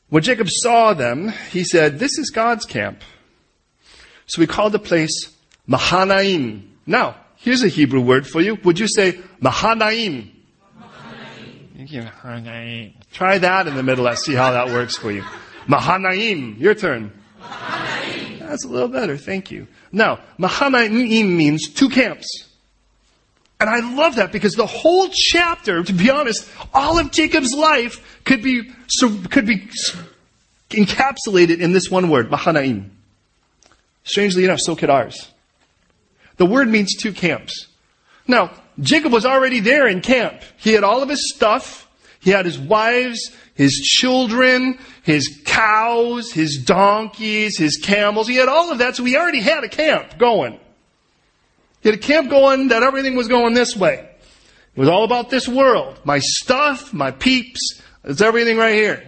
When 0.08 0.22
Jacob 0.22 0.48
saw 0.48 0.92
them, 0.92 1.32
he 1.50 1.62
said, 1.62 1.98
This 1.98 2.18
is 2.18 2.30
God's 2.30 2.64
camp. 2.64 3.02
So 4.26 4.40
we 4.40 4.46
called 4.46 4.72
the 4.72 4.78
place 4.78 5.32
Mahanaim. 5.66 6.78
Now, 6.86 7.16
here's 7.36 7.62
a 7.62 7.68
Hebrew 7.68 8.00
word 8.00 8.26
for 8.26 8.40
you. 8.40 8.56
Would 8.64 8.78
you 8.78 8.88
say 8.88 9.20
Mahanaim? 9.40 10.32
Mahanaim. 10.78 11.70
Thank 11.76 11.92
you. 11.92 12.02
Mahanaim. 12.02 12.94
Try 13.12 13.38
that 13.38 13.68
in 13.68 13.74
the 13.76 13.82
middle. 13.82 14.04
Let's 14.04 14.24
see 14.24 14.34
how 14.34 14.50
that 14.52 14.68
works 14.68 14.96
for 14.96 15.12
you. 15.12 15.24
Mahanaim. 15.68 16.56
Your 16.58 16.74
turn. 16.74 17.12
That's 18.50 18.64
a 18.64 18.68
little 18.68 18.88
better. 18.88 19.16
Thank 19.16 19.52
you. 19.52 19.68
Now, 19.92 20.18
Mahanaim 20.36 21.36
means 21.36 21.68
two 21.68 21.88
camps. 21.88 22.48
And 23.60 23.70
I 23.70 23.78
love 23.94 24.16
that 24.16 24.32
because 24.32 24.56
the 24.56 24.66
whole 24.66 25.08
chapter, 25.08 25.84
to 25.84 25.92
be 25.92 26.10
honest, 26.10 26.50
all 26.74 26.98
of 26.98 27.12
Jacob's 27.12 27.54
life 27.54 28.24
could 28.24 28.42
be, 28.42 28.72
could 29.30 29.46
be 29.46 29.68
encapsulated 30.70 31.60
in 31.60 31.72
this 31.72 31.92
one 31.92 32.10
word, 32.10 32.28
Mahanaim. 32.28 32.90
Strangely 34.02 34.44
enough, 34.44 34.58
so 34.58 34.74
could 34.74 34.90
ours. 34.90 35.30
The 36.36 36.46
word 36.46 36.66
means 36.66 36.96
two 36.96 37.12
camps. 37.12 37.68
Now, 38.26 38.50
Jacob 38.80 39.12
was 39.12 39.24
already 39.24 39.60
there 39.60 39.86
in 39.86 40.00
camp. 40.00 40.42
He 40.56 40.72
had 40.72 40.82
all 40.82 41.04
of 41.04 41.08
his 41.08 41.32
stuff. 41.32 41.88
He 42.18 42.30
had 42.30 42.46
his 42.46 42.58
wives, 42.58 43.30
his 43.54 43.74
children, 43.74 44.80
his 45.02 45.40
cows, 45.44 46.32
his 46.32 46.62
donkeys, 46.64 47.56
his 47.56 47.76
camels. 47.76 48.28
He 48.28 48.36
had 48.36 48.48
all 48.48 48.70
of 48.70 48.78
that, 48.78 48.96
so 48.96 49.04
he 49.04 49.16
already 49.16 49.40
had 49.40 49.64
a 49.64 49.68
camp 49.68 50.18
going. 50.18 50.58
He 51.80 51.88
had 51.88 51.98
a 51.98 52.02
camp 52.02 52.30
going 52.30 52.68
that 52.68 52.82
everything 52.82 53.16
was 53.16 53.28
going 53.28 53.54
this 53.54 53.76
way. 53.76 54.08
It 54.74 54.80
was 54.80 54.88
all 54.88 55.04
about 55.04 55.30
this 55.30 55.48
world. 55.48 55.98
My 56.04 56.18
stuff, 56.20 56.92
my 56.92 57.10
peeps, 57.10 57.80
it's 58.04 58.20
everything 58.20 58.56
right 58.56 58.74
here. 58.74 59.06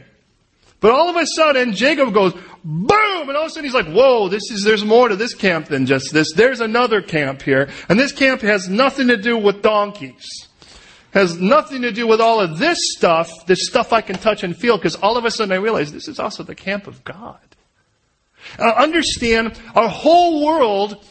But 0.80 0.90
all 0.90 1.08
of 1.08 1.16
a 1.16 1.26
sudden, 1.26 1.74
Jacob 1.74 2.12
goes, 2.12 2.34
boom! 2.64 3.28
And 3.28 3.36
all 3.36 3.44
of 3.44 3.46
a 3.46 3.50
sudden 3.50 3.64
he's 3.64 3.74
like, 3.74 3.86
whoa, 3.86 4.28
this 4.28 4.50
is, 4.50 4.64
there's 4.64 4.84
more 4.84 5.08
to 5.08 5.16
this 5.16 5.32
camp 5.32 5.68
than 5.68 5.86
just 5.86 6.12
this. 6.12 6.32
There's 6.34 6.60
another 6.60 7.00
camp 7.00 7.42
here. 7.42 7.68
And 7.88 8.00
this 8.00 8.10
camp 8.10 8.40
has 8.40 8.68
nothing 8.68 9.08
to 9.08 9.16
do 9.16 9.38
with 9.38 9.62
donkeys. 9.62 10.48
Has 11.12 11.38
nothing 11.38 11.82
to 11.82 11.92
do 11.92 12.06
with 12.06 12.20
all 12.20 12.40
of 12.40 12.58
this 12.58 12.78
stuff, 12.96 13.46
this 13.46 13.66
stuff 13.66 13.92
I 13.92 14.00
can 14.00 14.16
touch 14.16 14.42
and 14.42 14.56
feel, 14.56 14.76
because 14.76 14.96
all 14.96 15.16
of 15.16 15.24
a 15.24 15.30
sudden 15.30 15.52
I 15.52 15.56
realize 15.56 15.92
this 15.92 16.08
is 16.08 16.18
also 16.18 16.42
the 16.42 16.54
camp 16.54 16.86
of 16.86 17.04
God. 17.04 17.40
Uh, 18.58 18.72
understand, 18.76 19.58
our 19.74 19.88
whole 19.88 20.44
world 20.44 21.04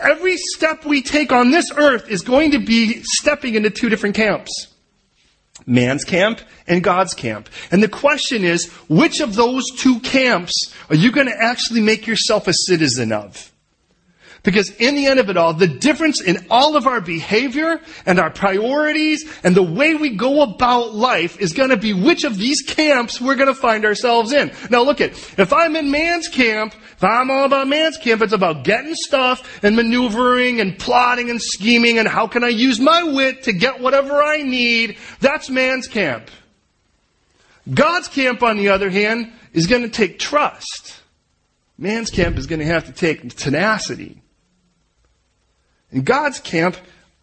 every 0.00 0.36
step 0.36 0.84
we 0.84 1.02
take 1.02 1.32
on 1.32 1.50
this 1.50 1.70
earth 1.76 2.08
is 2.08 2.22
going 2.22 2.52
to 2.52 2.58
be 2.58 3.02
stepping 3.02 3.54
into 3.54 3.70
two 3.70 3.88
different 3.88 4.14
camps. 4.14 4.68
Man's 5.66 6.04
camp 6.04 6.40
and 6.66 6.82
God's 6.82 7.14
camp. 7.14 7.48
And 7.70 7.82
the 7.82 7.88
question 7.88 8.44
is, 8.44 8.70
which 8.88 9.20
of 9.20 9.34
those 9.34 9.64
two 9.70 10.00
camps 10.00 10.72
are 10.90 10.96
you 10.96 11.10
going 11.10 11.26
to 11.26 11.36
actually 11.36 11.80
make 11.80 12.06
yourself 12.06 12.46
a 12.46 12.52
citizen 12.52 13.10
of? 13.10 13.52
Because 14.46 14.70
in 14.76 14.94
the 14.94 15.06
end 15.06 15.18
of 15.18 15.28
it 15.28 15.36
all, 15.36 15.54
the 15.54 15.66
difference 15.66 16.22
in 16.22 16.46
all 16.48 16.76
of 16.76 16.86
our 16.86 17.00
behavior 17.00 17.80
and 18.06 18.20
our 18.20 18.30
priorities 18.30 19.28
and 19.42 19.56
the 19.56 19.62
way 19.62 19.96
we 19.96 20.10
go 20.10 20.42
about 20.42 20.94
life 20.94 21.40
is 21.40 21.52
going 21.52 21.70
to 21.70 21.76
be 21.76 21.92
which 21.92 22.22
of 22.22 22.38
these 22.38 22.62
camps 22.62 23.20
we're 23.20 23.34
going 23.34 23.52
to 23.52 23.60
find 23.60 23.84
ourselves 23.84 24.32
in. 24.32 24.52
Now 24.70 24.84
look 24.84 25.00
at, 25.00 25.10
if 25.36 25.52
I'm 25.52 25.74
in 25.74 25.90
man's 25.90 26.28
camp, 26.28 26.76
if 26.76 27.02
I'm 27.02 27.28
all 27.28 27.44
about 27.44 27.66
man's 27.66 27.98
camp, 27.98 28.22
it's 28.22 28.32
about 28.32 28.62
getting 28.62 28.94
stuff 28.94 29.64
and 29.64 29.74
maneuvering 29.74 30.60
and 30.60 30.78
plotting 30.78 31.28
and 31.28 31.42
scheming 31.42 31.98
and 31.98 32.06
how 32.06 32.28
can 32.28 32.44
I 32.44 32.50
use 32.50 32.78
my 32.78 33.02
wit 33.02 33.42
to 33.42 33.52
get 33.52 33.80
whatever 33.80 34.22
I 34.22 34.42
need. 34.42 34.96
That's 35.18 35.50
man's 35.50 35.88
camp. 35.88 36.30
God's 37.74 38.06
camp, 38.06 38.44
on 38.44 38.58
the 38.58 38.68
other 38.68 38.90
hand, 38.90 39.32
is 39.52 39.66
going 39.66 39.82
to 39.82 39.88
take 39.88 40.20
trust. 40.20 41.00
Man's 41.76 42.10
camp 42.10 42.38
is 42.38 42.46
going 42.46 42.60
to 42.60 42.66
have 42.66 42.86
to 42.86 42.92
take 42.92 43.34
tenacity. 43.34 44.22
In 45.92 46.02
God's 46.02 46.40
camp, 46.40 46.76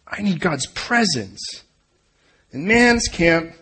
I 0.06 0.22
need 0.22 0.40
God's 0.40 0.66
presence. 0.66 1.64
In 2.52 2.66
man's 2.66 3.08
camp, 3.08 3.52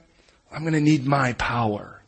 I'm 0.53 0.63
going 0.63 0.75
to 0.75 0.81
need 0.81 1.07
my 1.07 1.33
power. 1.35 2.03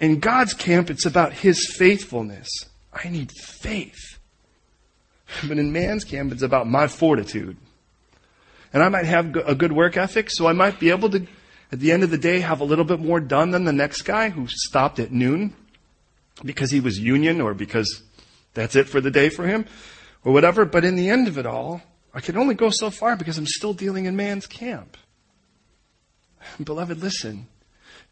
In 0.00 0.18
God's 0.18 0.54
camp, 0.54 0.90
it's 0.90 1.06
about 1.06 1.32
His 1.32 1.72
faithfulness. 1.76 2.48
I 2.92 3.08
need 3.08 3.30
faith. 3.32 4.18
But 5.48 5.56
in 5.56 5.72
man's 5.72 6.04
camp, 6.04 6.30
it's 6.32 6.42
about 6.42 6.68
my 6.68 6.88
fortitude. 6.88 7.56
And 8.72 8.82
I 8.82 8.90
might 8.90 9.06
have 9.06 9.34
a 9.34 9.54
good 9.54 9.72
work 9.72 9.96
ethic, 9.96 10.28
so 10.30 10.46
I 10.46 10.52
might 10.52 10.78
be 10.78 10.90
able 10.90 11.08
to, 11.10 11.26
at 11.70 11.80
the 11.80 11.90
end 11.90 12.02
of 12.02 12.10
the 12.10 12.18
day, 12.18 12.40
have 12.40 12.60
a 12.60 12.64
little 12.64 12.84
bit 12.84 13.00
more 13.00 13.18
done 13.18 13.50
than 13.50 13.64
the 13.64 13.72
next 13.72 14.02
guy 14.02 14.28
who 14.28 14.46
stopped 14.46 14.98
at 14.98 15.10
noon 15.10 15.54
because 16.44 16.70
he 16.70 16.80
was 16.80 16.98
union 16.98 17.40
or 17.40 17.54
because 17.54 18.02
that's 18.52 18.76
it 18.76 18.88
for 18.88 19.00
the 19.00 19.10
day 19.10 19.30
for 19.30 19.46
him 19.46 19.64
or 20.24 20.32
whatever. 20.32 20.64
But 20.64 20.84
in 20.84 20.96
the 20.96 21.08
end 21.08 21.28
of 21.28 21.38
it 21.38 21.46
all, 21.46 21.82
I 22.14 22.20
can 22.20 22.36
only 22.36 22.54
go 22.54 22.70
so 22.70 22.90
far 22.90 23.16
because 23.16 23.38
I'm 23.38 23.46
still 23.46 23.74
dealing 23.74 24.04
in 24.04 24.16
man's 24.16 24.46
camp. 24.46 24.96
Beloved, 26.62 27.00
listen. 27.00 27.46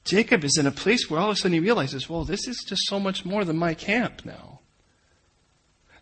Jacob 0.05 0.45
is 0.45 0.57
in 0.57 0.67
a 0.67 0.73
place 0.73 1.11
where 1.11 1.21
all 1.21 1.31
of 1.31 1.37
a 1.37 1.37
sudden 1.37 1.53
he 1.53 1.61
realizes, 1.61 2.09
well, 2.09 2.25
this 2.25 2.49
is 2.49 2.65
just 2.67 2.87
so 2.87 2.99
much 2.99 3.25
more 3.25 3.45
than 3.45 3.59
my 3.59 3.75
camp 3.75 4.25
now. 4.25 4.61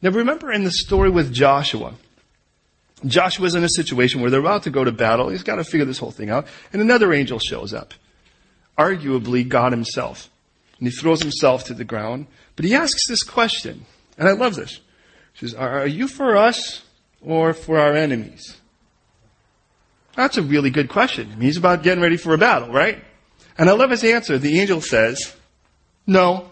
Now 0.00 0.10
remember 0.10 0.52
in 0.52 0.64
the 0.64 0.70
story 0.70 1.10
with 1.10 1.32
Joshua. 1.32 1.94
Joshua's 3.04 3.54
in 3.54 3.64
a 3.64 3.68
situation 3.68 4.20
where 4.20 4.30
they're 4.30 4.40
about 4.40 4.64
to 4.64 4.70
go 4.70 4.84
to 4.84 4.92
battle. 4.92 5.28
He's 5.28 5.42
got 5.42 5.56
to 5.56 5.64
figure 5.64 5.84
this 5.84 5.98
whole 5.98 6.10
thing 6.10 6.30
out. 6.30 6.46
And 6.72 6.80
another 6.82 7.12
angel 7.12 7.38
shows 7.38 7.72
up. 7.72 7.94
Arguably 8.76 9.46
God 9.46 9.72
himself. 9.72 10.30
And 10.78 10.88
he 10.88 10.94
throws 10.94 11.20
himself 11.20 11.64
to 11.64 11.74
the 11.74 11.84
ground. 11.84 12.26
But 12.54 12.64
he 12.64 12.74
asks 12.74 13.08
this 13.08 13.22
question. 13.22 13.86
And 14.16 14.28
I 14.28 14.32
love 14.32 14.54
this. 14.54 14.80
Says, 15.40 15.54
Are 15.54 15.86
you 15.86 16.08
for 16.08 16.36
us 16.36 16.82
or 17.20 17.52
for 17.54 17.78
our 17.78 17.94
enemies? 17.94 18.56
That's 20.16 20.36
a 20.36 20.42
really 20.42 20.70
good 20.70 20.88
question. 20.88 21.40
He's 21.40 21.56
about 21.56 21.84
getting 21.84 22.02
ready 22.02 22.16
for 22.16 22.34
a 22.34 22.38
battle, 22.38 22.72
right? 22.72 23.04
And 23.56 23.70
I 23.70 23.72
love 23.72 23.90
his 23.90 24.02
answer. 24.02 24.36
The 24.36 24.58
angel 24.58 24.80
says, 24.80 25.36
No. 26.06 26.50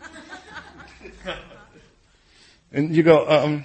and 2.72 2.96
you 2.96 3.02
go, 3.02 3.28
um, 3.28 3.64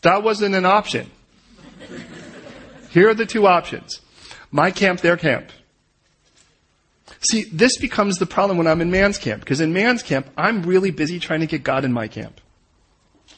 that 0.00 0.22
wasn't 0.22 0.54
an 0.54 0.64
option. 0.64 1.10
Here 2.90 3.10
are 3.10 3.14
the 3.14 3.26
two 3.26 3.46
options. 3.46 4.00
My 4.50 4.70
camp, 4.70 5.00
their 5.00 5.16
camp. 5.18 5.50
See, 7.20 7.44
this 7.44 7.76
becomes 7.76 8.18
the 8.18 8.26
problem 8.26 8.58
when 8.58 8.66
I'm 8.66 8.80
in 8.80 8.90
man's 8.90 9.18
camp, 9.18 9.40
because 9.40 9.60
in 9.60 9.72
man's 9.72 10.02
camp, 10.02 10.28
I'm 10.36 10.62
really 10.62 10.90
busy 10.90 11.18
trying 11.18 11.40
to 11.40 11.46
get 11.46 11.62
God 11.62 11.84
in 11.84 11.92
my 11.92 12.08
camp 12.08 12.40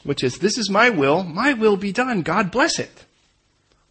which 0.05 0.23
is, 0.23 0.37
this 0.37 0.57
is 0.57 0.69
my 0.69 0.89
will, 0.89 1.23
my 1.23 1.53
will 1.53 1.75
be 1.75 1.91
done. 1.91 2.21
God 2.21 2.51
bless 2.51 2.79
it. 2.79 3.05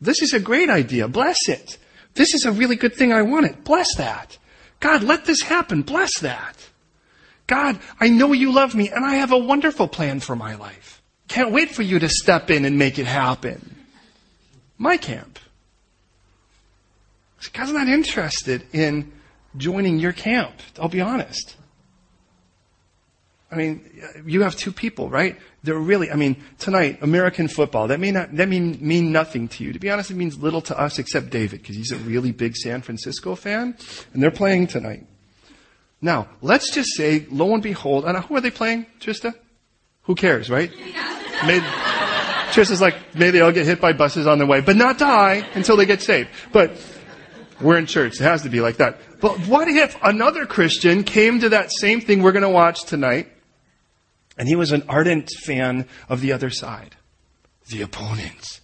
This 0.00 0.22
is 0.22 0.32
a 0.32 0.40
great 0.40 0.70
idea. 0.70 1.08
Bless 1.08 1.48
it. 1.48 1.76
This 2.14 2.34
is 2.34 2.44
a 2.44 2.52
really 2.52 2.76
good 2.76 2.94
thing. 2.94 3.12
I 3.12 3.22
want 3.22 3.46
it. 3.46 3.64
Bless 3.64 3.96
that. 3.96 4.38
God, 4.80 5.02
let 5.02 5.24
this 5.24 5.42
happen. 5.42 5.82
Bless 5.82 6.20
that. 6.20 6.56
God, 7.46 7.78
I 8.00 8.08
know 8.08 8.32
you 8.32 8.52
love 8.52 8.74
me 8.74 8.90
and 8.90 9.04
I 9.04 9.16
have 9.16 9.32
a 9.32 9.38
wonderful 9.38 9.88
plan 9.88 10.20
for 10.20 10.36
my 10.36 10.54
life. 10.54 11.02
Can't 11.28 11.52
wait 11.52 11.70
for 11.70 11.82
you 11.82 11.98
to 11.98 12.08
step 12.08 12.50
in 12.50 12.64
and 12.64 12.78
make 12.78 12.98
it 12.98 13.06
happen. 13.06 13.76
My 14.78 14.96
camp. 14.96 15.38
God's 17.52 17.72
not 17.72 17.88
interested 17.88 18.64
in 18.72 19.12
joining 19.56 19.98
your 19.98 20.12
camp. 20.12 20.54
I'll 20.78 20.88
be 20.88 21.00
honest. 21.00 21.56
I 23.50 23.56
mean, 23.56 24.02
you 24.24 24.42
have 24.42 24.56
two 24.56 24.72
people, 24.72 25.10
right? 25.10 25.38
They're 25.64 25.78
really, 25.78 26.10
I 26.10 26.14
mean, 26.14 26.36
tonight, 26.58 26.98
American 27.00 27.48
football, 27.48 27.88
that 27.88 27.98
may 27.98 28.12
not, 28.12 28.36
that 28.36 28.48
mean, 28.48 28.78
mean 28.80 29.12
nothing 29.12 29.48
to 29.48 29.64
you. 29.64 29.72
To 29.72 29.78
be 29.78 29.90
honest, 29.90 30.10
it 30.10 30.14
means 30.14 30.38
little 30.38 30.60
to 30.60 30.78
us 30.78 30.98
except 30.98 31.30
David, 31.30 31.62
because 31.62 31.74
he's 31.74 31.90
a 31.90 31.96
really 31.96 32.32
big 32.32 32.54
San 32.54 32.82
Francisco 32.82 33.34
fan, 33.34 33.74
and 34.12 34.22
they're 34.22 34.30
playing 34.30 34.66
tonight. 34.66 35.06
Now, 36.02 36.28
let's 36.42 36.70
just 36.70 36.94
say, 36.94 37.26
lo 37.30 37.54
and 37.54 37.62
behold, 37.62 38.04
and 38.04 38.16
who 38.18 38.36
are 38.36 38.42
they 38.42 38.50
playing, 38.50 38.84
Trista? 39.00 39.34
Who 40.02 40.14
cares, 40.14 40.50
right? 40.50 40.70
May, 41.46 41.60
Trista's 42.50 42.80
like, 42.80 43.16
may 43.16 43.30
they 43.30 43.40
all 43.40 43.50
get 43.50 43.66
hit 43.66 43.80
by 43.80 43.92
buses 43.92 44.26
on 44.26 44.38
the 44.38 44.46
way, 44.46 44.60
but 44.60 44.76
not 44.76 44.98
die 44.98 45.46
until 45.54 45.76
they 45.76 45.86
get 45.86 46.02
saved. 46.02 46.28
But, 46.52 46.78
we're 47.60 47.78
in 47.78 47.86
church. 47.86 48.20
It 48.20 48.24
has 48.24 48.42
to 48.42 48.48
be 48.48 48.60
like 48.60 48.76
that. 48.76 49.00
But 49.20 49.38
what 49.46 49.68
if 49.68 49.96
another 50.02 50.46
Christian 50.46 51.04
came 51.04 51.40
to 51.40 51.50
that 51.50 51.72
same 51.72 52.00
thing 52.00 52.22
we're 52.22 52.32
going 52.32 52.42
to 52.42 52.48
watch 52.48 52.84
tonight 52.84 53.28
and 54.36 54.48
he 54.48 54.56
was 54.56 54.72
an 54.72 54.84
ardent 54.88 55.30
fan 55.44 55.86
of 56.08 56.20
the 56.20 56.32
other 56.32 56.50
side, 56.50 56.96
the 57.68 57.82
opponents. 57.82 58.60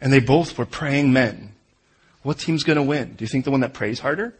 And 0.00 0.12
they 0.12 0.20
both 0.20 0.58
were 0.58 0.66
praying 0.66 1.12
men. 1.12 1.54
What 2.22 2.38
team's 2.38 2.64
going 2.64 2.76
to 2.76 2.82
win? 2.82 3.14
Do 3.14 3.24
you 3.24 3.28
think 3.28 3.44
the 3.44 3.50
one 3.50 3.60
that 3.60 3.74
prays 3.74 4.00
harder? 4.00 4.34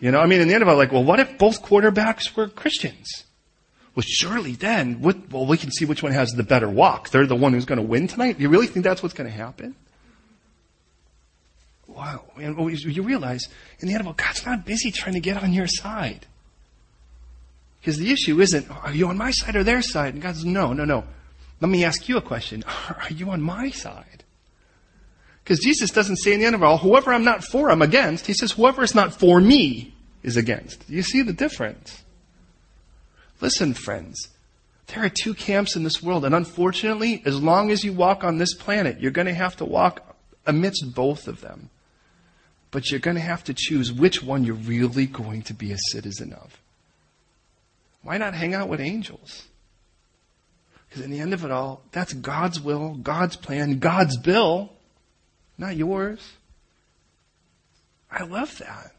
You 0.00 0.12
know, 0.12 0.20
I 0.20 0.26
mean, 0.26 0.40
in 0.40 0.48
the 0.48 0.54
end 0.54 0.62
of 0.62 0.68
it, 0.68 0.72
like, 0.72 0.92
well, 0.92 1.04
what 1.04 1.18
if 1.20 1.38
both 1.38 1.62
quarterbacks 1.62 2.36
were 2.36 2.48
Christians? 2.48 3.24
Well, 3.94 4.04
surely 4.06 4.52
then, 4.52 5.00
what, 5.00 5.30
well, 5.32 5.44
we 5.44 5.56
can 5.56 5.72
see 5.72 5.84
which 5.84 6.02
one 6.02 6.12
has 6.12 6.30
the 6.30 6.44
better 6.44 6.68
walk. 6.68 7.10
They're 7.10 7.26
the 7.26 7.34
one 7.34 7.52
who's 7.52 7.64
going 7.64 7.80
to 7.80 7.86
win 7.86 8.06
tonight. 8.06 8.36
Do 8.36 8.42
You 8.42 8.48
really 8.48 8.68
think 8.68 8.84
that's 8.84 9.02
what's 9.02 9.14
going 9.14 9.28
to 9.28 9.36
happen? 9.36 9.74
Wow. 11.88 12.24
And 12.36 12.56
oh, 12.58 12.68
you 12.68 13.02
realize, 13.02 13.48
in 13.80 13.88
the 13.88 13.94
end 13.94 14.06
of 14.06 14.06
it, 14.06 14.16
God's 14.16 14.46
not 14.46 14.64
busy 14.64 14.92
trying 14.92 15.14
to 15.14 15.20
get 15.20 15.42
on 15.42 15.52
your 15.52 15.66
side. 15.66 16.26
Because 17.88 18.00
the 18.00 18.12
issue 18.12 18.38
isn't, 18.38 18.70
are 18.84 18.92
you 18.92 19.08
on 19.08 19.16
my 19.16 19.30
side 19.30 19.56
or 19.56 19.64
their 19.64 19.80
side? 19.80 20.12
And 20.12 20.22
God 20.22 20.34
says, 20.34 20.44
no, 20.44 20.74
no, 20.74 20.84
no. 20.84 21.04
Let 21.62 21.70
me 21.70 21.86
ask 21.86 22.06
you 22.06 22.18
a 22.18 22.20
question. 22.20 22.62
Are 22.90 23.08
you 23.08 23.30
on 23.30 23.40
my 23.40 23.70
side? 23.70 24.24
Because 25.42 25.60
Jesus 25.60 25.90
doesn't 25.90 26.18
say 26.18 26.34
in 26.34 26.40
the 26.40 26.44
end 26.44 26.54
of 26.54 26.62
all, 26.62 26.76
whoever 26.76 27.14
I'm 27.14 27.24
not 27.24 27.44
for, 27.44 27.70
I'm 27.70 27.80
against. 27.80 28.26
He 28.26 28.34
says, 28.34 28.52
whoever 28.52 28.82
is 28.82 28.94
not 28.94 29.18
for 29.18 29.40
me 29.40 29.94
is 30.22 30.36
against. 30.36 30.84
You 30.86 31.02
see 31.02 31.22
the 31.22 31.32
difference? 31.32 32.02
Listen, 33.40 33.72
friends. 33.72 34.28
There 34.88 35.02
are 35.02 35.08
two 35.08 35.32
camps 35.32 35.74
in 35.74 35.82
this 35.82 36.02
world, 36.02 36.26
and 36.26 36.34
unfortunately, 36.34 37.22
as 37.24 37.42
long 37.42 37.70
as 37.70 37.84
you 37.84 37.94
walk 37.94 38.22
on 38.22 38.36
this 38.36 38.52
planet, 38.52 39.00
you're 39.00 39.12
going 39.12 39.28
to 39.28 39.32
have 39.32 39.56
to 39.56 39.64
walk 39.64 40.14
amidst 40.44 40.94
both 40.94 41.26
of 41.26 41.40
them. 41.40 41.70
But 42.70 42.90
you're 42.90 43.00
going 43.00 43.16
to 43.16 43.22
have 43.22 43.44
to 43.44 43.54
choose 43.54 43.90
which 43.90 44.22
one 44.22 44.44
you're 44.44 44.56
really 44.56 45.06
going 45.06 45.40
to 45.44 45.54
be 45.54 45.72
a 45.72 45.78
citizen 45.90 46.34
of. 46.34 46.60
Why 48.08 48.16
not 48.16 48.32
hang 48.32 48.54
out 48.54 48.70
with 48.70 48.80
angels? 48.80 49.48
Because 50.88 51.04
in 51.04 51.10
the 51.10 51.20
end 51.20 51.34
of 51.34 51.44
it 51.44 51.50
all, 51.50 51.82
that's 51.92 52.14
God's 52.14 52.58
will, 52.58 52.94
God's 52.94 53.36
plan, 53.36 53.80
God's 53.80 54.16
bill, 54.16 54.72
not 55.58 55.76
yours. 55.76 56.18
I 58.10 58.24
love 58.24 58.56
that. 58.60 58.92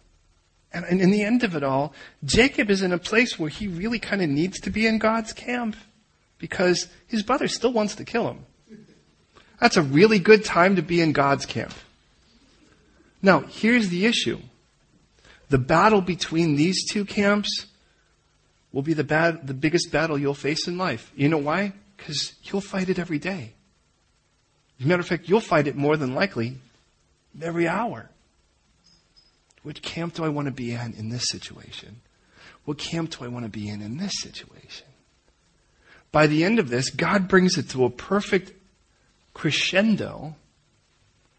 And, 0.71 0.85
and 0.85 1.01
in 1.01 1.09
the 1.09 1.23
end 1.23 1.43
of 1.43 1.55
it 1.55 1.63
all, 1.63 1.95
Jacob 2.23 2.69
is 2.69 2.83
in 2.83 2.93
a 2.93 2.99
place 2.99 3.39
where 3.39 3.49
he 3.49 3.67
really 3.67 3.97
kind 3.97 4.21
of 4.21 4.29
needs 4.29 4.59
to 4.59 4.69
be 4.69 4.85
in 4.85 4.99
God's 4.99 5.33
camp 5.33 5.75
because 6.37 6.87
his 7.07 7.23
brother 7.23 7.47
still 7.47 7.73
wants 7.73 7.95
to 7.95 8.05
kill 8.05 8.29
him. 8.29 8.45
That's 9.59 9.77
a 9.77 9.81
really 9.81 10.19
good 10.19 10.45
time 10.45 10.75
to 10.75 10.83
be 10.83 11.01
in 11.01 11.13
God's 11.13 11.47
camp. 11.47 11.73
Now, 13.23 13.39
here's 13.39 13.89
the 13.89 14.05
issue. 14.05 14.37
The 15.49 15.57
battle 15.57 16.01
between 16.01 16.57
these 16.57 16.87
two 16.87 17.05
camps 17.05 17.65
will 18.71 18.81
be 18.81 18.93
the, 18.93 19.03
bad, 19.03 19.47
the 19.47 19.53
biggest 19.53 19.91
battle 19.91 20.17
you'll 20.17 20.33
face 20.33 20.67
in 20.67 20.77
life. 20.77 21.11
You 21.15 21.29
know 21.29 21.37
why? 21.37 21.73
Because 21.97 22.33
you'll 22.43 22.61
fight 22.61 22.89
it 22.89 22.99
every 22.99 23.19
day. 23.19 23.53
As 24.79 24.85
a 24.85 24.87
matter 24.87 25.01
of 25.01 25.07
fact, 25.07 25.27
you'll 25.27 25.41
fight 25.41 25.67
it 25.67 25.75
more 25.75 25.97
than 25.97 26.13
likely 26.13 26.57
every 27.41 27.67
hour. 27.67 28.09
Which 29.63 29.81
camp 29.81 30.13
do 30.13 30.23
I 30.23 30.29
want 30.29 30.45
to 30.45 30.53
be 30.53 30.71
in 30.71 30.93
in 30.93 31.09
this 31.09 31.27
situation? 31.27 32.01
What 32.65 32.77
camp 32.77 33.11
do 33.11 33.25
I 33.25 33.27
want 33.27 33.45
to 33.45 33.49
be 33.49 33.67
in 33.67 33.81
in 33.81 33.97
this 33.97 34.13
situation? 34.21 34.87
By 36.11 36.27
the 36.27 36.43
end 36.43 36.59
of 36.59 36.69
this, 36.69 36.89
God 36.89 37.27
brings 37.27 37.57
it 37.57 37.69
to 37.71 37.85
a 37.85 37.89
perfect 37.89 38.53
crescendo 39.33 40.35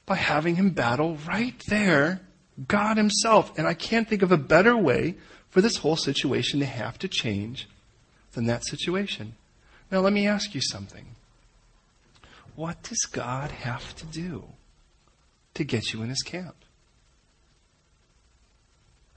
by 0.06 0.16
having 0.16 0.56
him 0.56 0.70
battle 0.70 1.16
right 1.26 1.60
there, 1.68 2.20
God 2.68 2.96
himself. 2.96 3.56
And 3.58 3.66
I 3.66 3.74
can't 3.74 4.08
think 4.08 4.22
of 4.22 4.32
a 4.32 4.36
better 4.36 4.76
way 4.76 5.16
for 5.50 5.60
this 5.60 5.78
whole 5.78 5.96
situation 5.96 6.60
to 6.60 6.66
have 6.66 6.98
to 7.00 7.08
change 7.08 7.68
than 8.32 8.46
that 8.46 8.64
situation. 8.64 9.34
Now, 9.90 10.00
let 10.00 10.12
me 10.12 10.26
ask 10.26 10.54
you 10.54 10.60
something. 10.60 11.06
What 12.54 12.82
does 12.82 13.02
God 13.10 13.50
have 13.50 13.94
to 13.96 14.06
do 14.06 14.44
to 15.54 15.64
get 15.64 15.92
you 15.92 16.02
in 16.02 16.08
his 16.08 16.22
camp? 16.22 16.54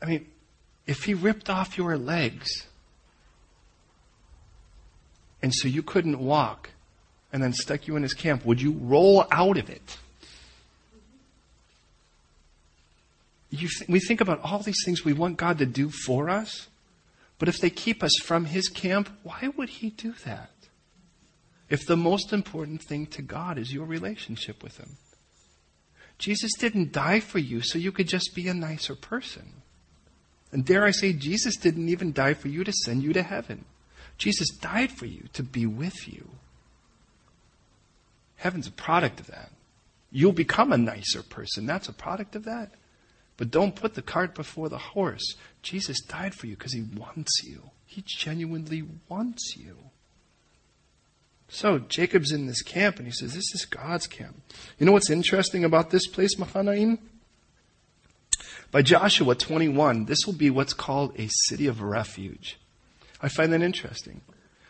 I 0.01 0.05
mean, 0.05 0.27
if 0.85 1.03
he 1.03 1.13
ripped 1.13 1.49
off 1.49 1.77
your 1.77 1.97
legs 1.97 2.67
and 5.41 5.53
so 5.53 5.67
you 5.67 5.83
couldn't 5.83 6.19
walk 6.19 6.71
and 7.31 7.41
then 7.41 7.53
stuck 7.53 7.87
you 7.87 7.95
in 7.95 8.03
his 8.03 8.13
camp, 8.13 8.45
would 8.45 8.61
you 8.61 8.71
roll 8.71 9.25
out 9.31 9.57
of 9.57 9.69
it? 9.69 9.97
Th- 13.57 13.87
we 13.87 13.99
think 13.99 14.21
about 14.21 14.41
all 14.41 14.59
these 14.59 14.83
things 14.83 15.05
we 15.05 15.13
want 15.13 15.37
God 15.37 15.59
to 15.59 15.65
do 15.65 15.89
for 15.89 16.29
us, 16.29 16.67
but 17.37 17.47
if 17.47 17.57
they 17.59 17.69
keep 17.69 18.03
us 18.03 18.13
from 18.23 18.45
his 18.45 18.67
camp, 18.67 19.09
why 19.23 19.51
would 19.55 19.69
he 19.69 19.89
do 19.89 20.13
that? 20.25 20.49
If 21.69 21.85
the 21.85 21.97
most 21.97 22.33
important 22.33 22.83
thing 22.83 23.05
to 23.07 23.21
God 23.21 23.57
is 23.57 23.73
your 23.73 23.85
relationship 23.85 24.63
with 24.63 24.77
him. 24.77 24.97
Jesus 26.17 26.51
didn't 26.57 26.91
die 26.91 27.19
for 27.19 27.39
you 27.39 27.61
so 27.61 27.77
you 27.77 27.91
could 27.91 28.07
just 28.07 28.35
be 28.35 28.47
a 28.47 28.53
nicer 28.53 28.95
person. 28.95 29.61
And 30.51 30.63
dare 30.63 30.85
I 30.85 30.91
say, 30.91 31.13
Jesus 31.13 31.57
didn't 31.57 31.89
even 31.89 32.13
die 32.13 32.35
for 32.35 32.47
you 32.47 32.63
to 32.63 32.71
send 32.71 33.03
you 33.03 33.11
to 33.13 33.23
heaven. 33.23 33.65
Jesus 34.17 34.49
died 34.57 34.91
for 34.91 35.05
you 35.05 35.25
to 35.33 35.43
be 35.43 35.65
with 35.65 36.07
you. 36.07 36.29
Heaven's 38.35 38.67
a 38.67 38.71
product 38.71 39.19
of 39.19 39.27
that. 39.27 39.51
You'll 40.11 40.31
become 40.31 40.71
a 40.71 40.77
nicer 40.77 41.23
person. 41.23 41.65
That's 41.65 41.89
a 41.89 41.93
product 41.93 42.35
of 42.35 42.43
that. 42.43 42.71
But 43.37 43.51
don't 43.51 43.75
put 43.75 43.95
the 43.95 44.01
cart 44.01 44.35
before 44.35 44.69
the 44.69 44.77
horse. 44.77 45.35
Jesus 45.61 46.01
died 46.01 46.35
for 46.35 46.47
you 46.47 46.55
because 46.55 46.73
he 46.73 46.83
wants 46.83 47.43
you. 47.43 47.71
He 47.85 48.03
genuinely 48.05 48.83
wants 49.09 49.55
you. 49.57 49.77
So 51.47 51.79
Jacob's 51.79 52.31
in 52.31 52.47
this 52.47 52.61
camp 52.61 52.97
and 52.97 53.05
he 53.05 53.11
says, 53.11 53.33
This 53.33 53.53
is 53.53 53.65
God's 53.65 54.07
camp. 54.07 54.41
You 54.79 54.85
know 54.85 54.91
what's 54.91 55.09
interesting 55.09 55.63
about 55.63 55.89
this 55.89 56.07
place, 56.07 56.37
Mahanaim? 56.37 56.97
By 58.71 58.81
Joshua 58.81 59.35
21, 59.35 60.05
this 60.05 60.25
will 60.25 60.33
be 60.33 60.49
what's 60.49 60.73
called 60.73 61.13
a 61.19 61.27
city 61.29 61.67
of 61.67 61.81
refuge. 61.81 62.57
I 63.21 63.29
find 63.29 63.53
that 63.53 63.61
interesting. 63.61 64.21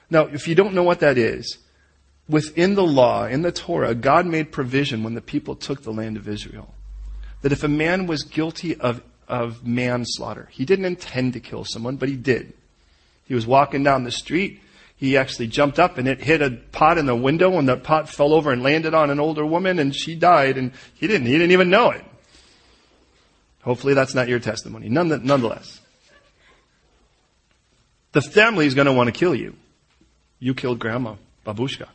Now, 0.10 0.26
if 0.26 0.47
you 0.47 0.56
don't 0.56 0.73
know 0.73 0.84
what 0.84 0.99
that 0.99 1.17
is, 1.17 1.58
within 2.28 2.76
the 2.76 2.84
law, 2.84 3.26
in 3.26 3.43
the 3.43 3.52
Torah, 3.52 3.95
God 3.95 4.26
made 4.26 4.52
provision 4.52 5.04
when 5.04 5.13
the 5.13 5.21
people 5.21 5.56
took 5.56 5.84
the 5.84 5.93
land 5.93 6.17
of 6.17 6.28
Israel. 6.28 6.76
That 7.43 7.51
if 7.51 7.63
a 7.63 7.67
man 7.67 8.08
was 8.08 8.23
guilty 8.23 8.75
of, 8.75 9.01
of 9.27 9.65
manslaughter, 9.65 10.49
he 10.51 10.65
didn't 10.65 10.86
intend 10.86 11.34
to 11.34 11.39
kill 11.39 11.63
someone, 11.63 11.97
but 11.97 12.10
he 12.10 12.15
did. 12.15 12.53
He 13.27 13.36
was 13.36 13.45
walking 13.45 13.84
down 13.84 14.03
the 14.03 14.12
street, 14.12 14.62
he 15.03 15.17
actually 15.17 15.47
jumped 15.47 15.79
up 15.79 15.97
and 15.97 16.08
it 16.08 16.21
hit 16.21 16.41
a 16.41 16.51
pot 16.71 16.97
in 16.97 17.06
the 17.06 17.15
window 17.15 17.60
and 17.60 17.67
the 17.67 17.75
pot 17.75 18.08
fell 18.08 18.34
over 18.34 18.53
and 18.53 18.63
landed 18.63 18.93
on 18.93 19.10
an 19.10 19.19
older 19.19 19.45
woman 19.45 19.77
and 19.77 19.93
she 19.93 20.15
died 20.15 20.58
and 20.58 20.71
he 20.93 21.08
didn't, 21.08 21.27
he 21.27 21.34
didn't 21.34 21.51
even 21.51 21.69
know 21.69 21.91
it. 21.91 22.06
Hopefully 23.63 23.93
that's 23.93 24.15
not 24.15 24.29
your 24.29 24.39
testimony. 24.39 24.88
Nonetheless. 24.88 25.82
The 28.13 28.21
family 28.21 28.65
is 28.65 28.75
going 28.75 28.86
to 28.86 28.93
want 28.93 29.08
to 29.08 29.12
kill 29.12 29.36
you. 29.36 29.56
You 30.39 30.53
killed 30.53 30.79
grandma, 30.79 31.15
babushka. 31.45 31.88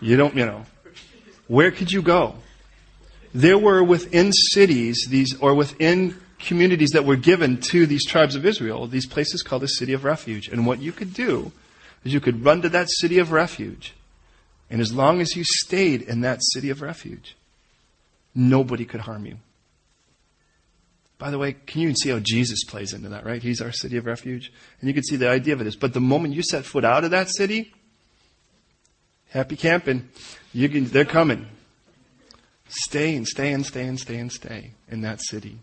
You 0.00 0.16
don't, 0.16 0.36
you 0.36 0.46
know. 0.46 0.64
Where 1.48 1.72
could 1.72 1.90
you 1.90 2.02
go? 2.02 2.36
There 3.34 3.58
were 3.58 3.82
within 3.82 4.32
cities, 4.32 5.06
these, 5.10 5.36
or 5.40 5.54
within 5.54 6.20
communities 6.38 6.90
that 6.90 7.04
were 7.04 7.16
given 7.16 7.60
to 7.60 7.84
these 7.84 8.06
tribes 8.06 8.36
of 8.36 8.46
Israel, 8.46 8.86
these 8.86 9.06
places 9.06 9.42
called 9.42 9.62
the 9.62 9.68
city 9.68 9.92
of 9.92 10.04
refuge. 10.04 10.48
And 10.48 10.66
what 10.66 10.80
you 10.80 10.92
could 10.92 11.12
do 11.12 11.50
is 12.04 12.14
you 12.14 12.20
could 12.20 12.44
run 12.44 12.62
to 12.62 12.68
that 12.68 12.88
city 12.90 13.18
of 13.18 13.32
refuge. 13.32 13.94
And 14.70 14.80
as 14.80 14.92
long 14.92 15.20
as 15.20 15.34
you 15.34 15.42
stayed 15.44 16.02
in 16.02 16.20
that 16.20 16.42
city 16.42 16.70
of 16.70 16.80
refuge, 16.80 17.36
nobody 18.34 18.84
could 18.84 19.00
harm 19.00 19.26
you. 19.26 19.38
By 21.18 21.30
the 21.30 21.38
way, 21.38 21.54
can 21.54 21.80
you 21.80 21.94
see 21.94 22.10
how 22.10 22.18
Jesus 22.20 22.64
plays 22.64 22.92
into 22.92 23.08
that, 23.08 23.24
right? 23.24 23.42
He's 23.42 23.60
our 23.60 23.72
city 23.72 23.96
of 23.96 24.06
refuge. 24.06 24.52
And 24.80 24.88
you 24.88 24.94
can 24.94 25.04
see 25.04 25.16
the 25.16 25.28
idea 25.28 25.54
of 25.54 25.60
it 25.60 25.66
is, 25.66 25.76
but 25.76 25.92
the 25.92 26.00
moment 26.00 26.34
you 26.34 26.42
set 26.42 26.64
foot 26.64 26.84
out 26.84 27.04
of 27.04 27.10
that 27.12 27.30
city, 27.30 27.72
happy 29.30 29.56
camping. 29.56 30.08
You 30.52 30.68
can, 30.68 30.84
they're 30.84 31.04
coming. 31.04 31.48
Stay 32.76 33.14
and 33.14 33.26
stay 33.26 33.52
and 33.52 33.64
stay 33.64 33.86
and 33.86 34.00
stay 34.00 34.18
and 34.18 34.32
stay 34.32 34.72
in 34.90 35.02
that 35.02 35.20
city. 35.22 35.58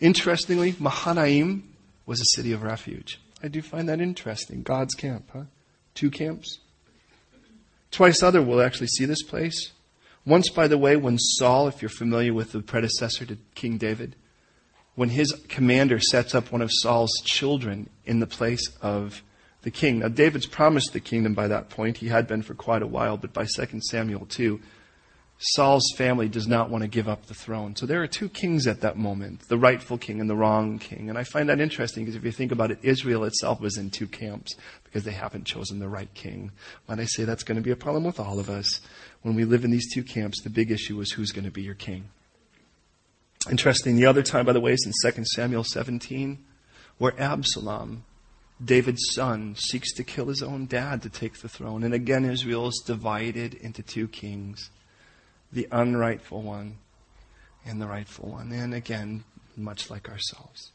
Interestingly, 0.00 0.74
Mahanaim 0.78 1.74
was 2.06 2.20
a 2.20 2.36
city 2.36 2.52
of 2.52 2.62
refuge. 2.62 3.20
I 3.42 3.48
do 3.48 3.60
find 3.60 3.88
that 3.88 4.00
interesting. 4.00 4.62
God's 4.62 4.94
camp, 4.94 5.28
huh? 5.32 5.44
Two 5.94 6.10
camps. 6.10 6.58
Twice 7.90 8.22
other 8.22 8.40
we'll 8.40 8.62
actually 8.62 8.86
see 8.86 9.04
this 9.04 9.22
place. 9.22 9.72
Once, 10.24 10.48
by 10.48 10.68
the 10.68 10.78
way, 10.78 10.96
when 10.96 11.18
Saul, 11.18 11.68
if 11.68 11.82
you're 11.82 11.88
familiar 11.88 12.32
with 12.32 12.52
the 12.52 12.60
predecessor 12.60 13.26
to 13.26 13.36
King 13.54 13.76
David, 13.76 14.16
when 14.94 15.10
his 15.10 15.32
commander 15.48 15.98
sets 15.98 16.34
up 16.34 16.50
one 16.52 16.62
of 16.62 16.70
Saul's 16.72 17.12
children 17.24 17.90
in 18.06 18.20
the 18.20 18.26
place 18.26 18.68
of 18.80 19.22
the 19.62 19.70
king. 19.70 20.00
Now, 20.00 20.08
David's 20.08 20.46
promised 20.46 20.92
the 20.92 21.00
kingdom 21.00 21.34
by 21.34 21.48
that 21.48 21.70
point. 21.70 21.98
He 21.98 22.08
had 22.08 22.26
been 22.26 22.42
for 22.42 22.54
quite 22.54 22.82
a 22.82 22.86
while, 22.86 23.16
but 23.16 23.32
by 23.32 23.44
2 23.44 23.80
Samuel 23.80 24.26
2, 24.26 24.60
Saul's 25.44 25.92
family 25.96 26.28
does 26.28 26.46
not 26.46 26.70
want 26.70 26.82
to 26.82 26.88
give 26.88 27.08
up 27.08 27.26
the 27.26 27.34
throne. 27.34 27.74
So 27.74 27.84
there 27.84 28.00
are 28.00 28.06
two 28.06 28.28
kings 28.28 28.68
at 28.68 28.80
that 28.82 28.96
moment, 28.96 29.48
the 29.48 29.58
rightful 29.58 29.98
king 29.98 30.20
and 30.20 30.30
the 30.30 30.36
wrong 30.36 30.78
king. 30.78 31.08
And 31.08 31.18
I 31.18 31.24
find 31.24 31.48
that 31.48 31.60
interesting 31.60 32.04
because 32.04 32.14
if 32.14 32.24
you 32.24 32.30
think 32.30 32.52
about 32.52 32.70
it, 32.70 32.78
Israel 32.82 33.24
itself 33.24 33.60
was 33.60 33.76
in 33.76 33.90
two 33.90 34.06
camps 34.06 34.54
because 34.84 35.02
they 35.02 35.10
haven't 35.10 35.44
chosen 35.44 35.80
the 35.80 35.88
right 35.88 36.12
king. 36.14 36.52
When 36.86 37.00
I 37.00 37.06
say 37.06 37.24
that's 37.24 37.42
going 37.42 37.56
to 37.56 37.62
be 37.62 37.72
a 37.72 37.76
problem 37.76 38.04
with 38.04 38.20
all 38.20 38.38
of 38.38 38.48
us, 38.48 38.80
when 39.22 39.34
we 39.34 39.44
live 39.44 39.64
in 39.64 39.72
these 39.72 39.92
two 39.92 40.04
camps, 40.04 40.40
the 40.42 40.48
big 40.48 40.70
issue 40.70 41.00
is 41.00 41.10
who's 41.10 41.32
going 41.32 41.44
to 41.44 41.50
be 41.50 41.62
your 41.62 41.74
king. 41.74 42.10
Interesting, 43.50 43.96
the 43.96 44.06
other 44.06 44.22
time, 44.22 44.46
by 44.46 44.52
the 44.52 44.60
way, 44.60 44.74
is 44.74 44.86
in 44.86 45.12
2 45.12 45.24
Samuel 45.24 45.64
17, 45.64 46.38
where 46.98 47.20
Absalom, 47.20 48.04
David's 48.64 49.12
son, 49.12 49.56
seeks 49.56 49.92
to 49.94 50.04
kill 50.04 50.26
his 50.26 50.40
own 50.40 50.66
dad 50.66 51.02
to 51.02 51.10
take 51.10 51.40
the 51.40 51.48
throne. 51.48 51.82
And 51.82 51.92
again, 51.92 52.24
Israel 52.24 52.68
is 52.68 52.80
divided 52.86 53.54
into 53.54 53.82
two 53.82 54.06
kings 54.06 54.70
the 55.52 55.68
unrightful 55.70 56.42
one 56.42 56.78
and 57.64 57.80
the 57.80 57.86
rightful 57.86 58.30
one. 58.30 58.52
And 58.52 58.74
again, 58.74 59.24
much 59.56 59.90
like 59.90 60.08
ourselves. 60.08 60.72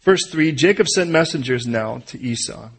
Verse 0.00 0.26
3 0.30 0.52
Jacob 0.52 0.88
sent 0.88 1.10
messengers 1.10 1.66
now 1.66 1.98
to 2.06 2.20
Esau. 2.20 2.70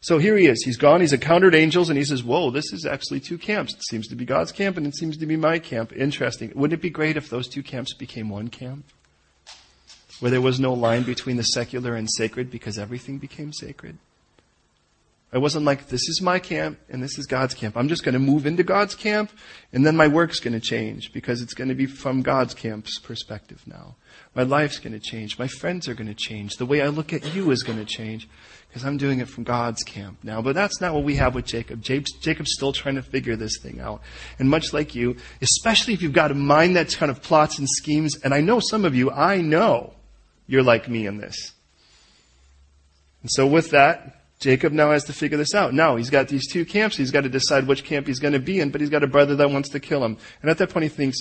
So 0.00 0.18
here 0.18 0.36
he 0.36 0.46
is. 0.48 0.62
He's 0.62 0.76
gone. 0.76 1.00
He's 1.00 1.14
encountered 1.14 1.54
angels 1.54 1.88
and 1.88 1.96
he 1.96 2.04
says, 2.04 2.22
Whoa, 2.22 2.50
this 2.50 2.74
is 2.74 2.84
actually 2.84 3.20
two 3.20 3.38
camps. 3.38 3.74
It 3.74 3.84
seems 3.84 4.06
to 4.08 4.14
be 4.14 4.26
God's 4.26 4.52
camp 4.52 4.76
and 4.76 4.86
it 4.86 4.94
seems 4.94 5.16
to 5.16 5.26
be 5.26 5.36
my 5.36 5.58
camp. 5.58 5.92
Interesting. 5.92 6.52
Wouldn't 6.54 6.78
it 6.78 6.82
be 6.82 6.90
great 6.90 7.16
if 7.16 7.30
those 7.30 7.48
two 7.48 7.62
camps 7.62 7.94
became 7.94 8.28
one 8.28 8.48
camp? 8.48 8.84
Where 10.20 10.30
there 10.30 10.42
was 10.42 10.60
no 10.60 10.74
line 10.74 11.04
between 11.04 11.38
the 11.38 11.42
secular 11.42 11.94
and 11.94 12.08
sacred 12.10 12.50
because 12.50 12.78
everything 12.78 13.16
became 13.16 13.52
sacred? 13.52 13.96
It 15.34 15.40
wasn't 15.40 15.64
like, 15.64 15.88
this 15.88 16.08
is 16.08 16.22
my 16.22 16.38
camp 16.38 16.78
and 16.88 17.02
this 17.02 17.18
is 17.18 17.26
God's 17.26 17.54
camp. 17.54 17.76
I'm 17.76 17.88
just 17.88 18.04
going 18.04 18.12
to 18.12 18.20
move 18.20 18.46
into 18.46 18.62
God's 18.62 18.94
camp 18.94 19.32
and 19.72 19.84
then 19.84 19.96
my 19.96 20.06
work's 20.06 20.38
going 20.38 20.54
to 20.54 20.60
change 20.60 21.12
because 21.12 21.42
it's 21.42 21.54
going 21.54 21.70
to 21.70 21.74
be 21.74 21.86
from 21.86 22.22
God's 22.22 22.54
camp's 22.54 23.00
perspective 23.00 23.60
now. 23.66 23.96
My 24.36 24.44
life's 24.44 24.78
going 24.78 24.92
to 24.92 25.00
change. 25.00 25.36
My 25.36 25.48
friends 25.48 25.88
are 25.88 25.94
going 25.94 26.06
to 26.06 26.14
change. 26.14 26.54
The 26.54 26.64
way 26.66 26.82
I 26.82 26.86
look 26.86 27.12
at 27.12 27.34
you 27.34 27.50
is 27.50 27.64
going 27.64 27.80
to 27.80 27.84
change 27.84 28.28
because 28.68 28.84
I'm 28.84 28.96
doing 28.96 29.18
it 29.18 29.28
from 29.28 29.42
God's 29.42 29.82
camp 29.82 30.18
now. 30.22 30.40
But 30.40 30.54
that's 30.54 30.80
not 30.80 30.94
what 30.94 31.02
we 31.02 31.16
have 31.16 31.34
with 31.34 31.46
Jacob. 31.46 31.82
Jacob's 31.82 32.52
still 32.52 32.72
trying 32.72 32.94
to 32.94 33.02
figure 33.02 33.34
this 33.34 33.58
thing 33.60 33.80
out. 33.80 34.02
And 34.38 34.48
much 34.48 34.72
like 34.72 34.94
you, 34.94 35.16
especially 35.42 35.94
if 35.94 36.02
you've 36.02 36.12
got 36.12 36.30
a 36.30 36.34
mind 36.34 36.76
that's 36.76 36.94
kind 36.94 37.10
of 37.10 37.22
plots 37.22 37.58
and 37.58 37.68
schemes, 37.68 38.16
and 38.22 38.32
I 38.32 38.40
know 38.40 38.60
some 38.60 38.84
of 38.84 38.94
you, 38.94 39.10
I 39.10 39.40
know 39.40 39.94
you're 40.46 40.62
like 40.62 40.88
me 40.88 41.08
in 41.08 41.18
this. 41.18 41.54
And 43.22 43.30
so 43.32 43.48
with 43.48 43.70
that, 43.70 44.20
Jacob 44.44 44.74
now 44.74 44.90
has 44.90 45.04
to 45.04 45.14
figure 45.14 45.38
this 45.38 45.54
out. 45.54 45.72
Now, 45.72 45.96
he's 45.96 46.10
got 46.10 46.28
these 46.28 46.46
two 46.46 46.66
camps. 46.66 46.98
He's 46.98 47.10
got 47.10 47.22
to 47.22 47.30
decide 47.30 47.66
which 47.66 47.82
camp 47.82 48.06
he's 48.06 48.18
going 48.18 48.34
to 48.34 48.38
be 48.38 48.60
in, 48.60 48.68
but 48.68 48.82
he's 48.82 48.90
got 48.90 49.02
a 49.02 49.06
brother 49.06 49.34
that 49.36 49.50
wants 49.50 49.70
to 49.70 49.80
kill 49.80 50.04
him. 50.04 50.18
And 50.42 50.50
at 50.50 50.58
that 50.58 50.68
point, 50.68 50.82
he 50.82 50.90
thinks, 50.90 51.16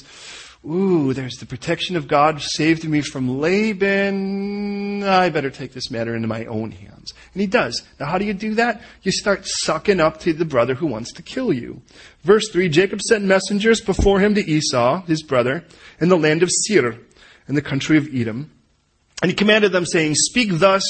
Ooh, 0.70 1.14
there's 1.14 1.38
the 1.38 1.46
protection 1.46 1.96
of 1.96 2.10
God 2.10 2.42
saved 2.42 2.84
me 2.84 3.00
from 3.00 3.40
Laban. 3.40 5.04
I 5.04 5.30
better 5.30 5.50
take 5.50 5.72
this 5.72 5.90
matter 5.90 6.14
into 6.14 6.28
my 6.28 6.44
own 6.48 6.72
hands. 6.72 7.14
And 7.34 7.40
he 7.40 7.48
does. 7.48 7.82
Now, 7.98 8.08
how 8.08 8.18
do 8.18 8.26
you 8.26 8.34
do 8.34 8.56
that? 8.56 8.82
You 9.04 9.14
start 9.14 9.44
sucking 9.46 10.02
up 10.02 10.20
to 10.22 10.34
the 10.34 10.44
brother 10.44 10.74
who 10.74 10.88
wants 10.88 11.14
to 11.14 11.22
kill 11.22 11.54
you. 11.54 11.82
Verse 12.24 12.50
3 12.50 12.68
Jacob 12.68 13.00
sent 13.00 13.24
messengers 13.24 13.80
before 13.80 14.20
him 14.20 14.36
to 14.36 14.42
Esau, 14.46 15.04
his 15.06 15.24
brother, 15.24 15.64
in 16.02 16.10
the 16.10 16.18
land 16.18 16.44
of 16.44 16.50
Seir, 16.52 17.00
in 17.48 17.56
the 17.56 17.62
country 17.62 17.96
of 17.96 18.14
Edom. 18.14 18.52
And 19.22 19.32
he 19.32 19.36
commanded 19.36 19.72
them, 19.72 19.86
saying, 19.86 20.16
Speak 20.16 20.50
thus 20.52 20.84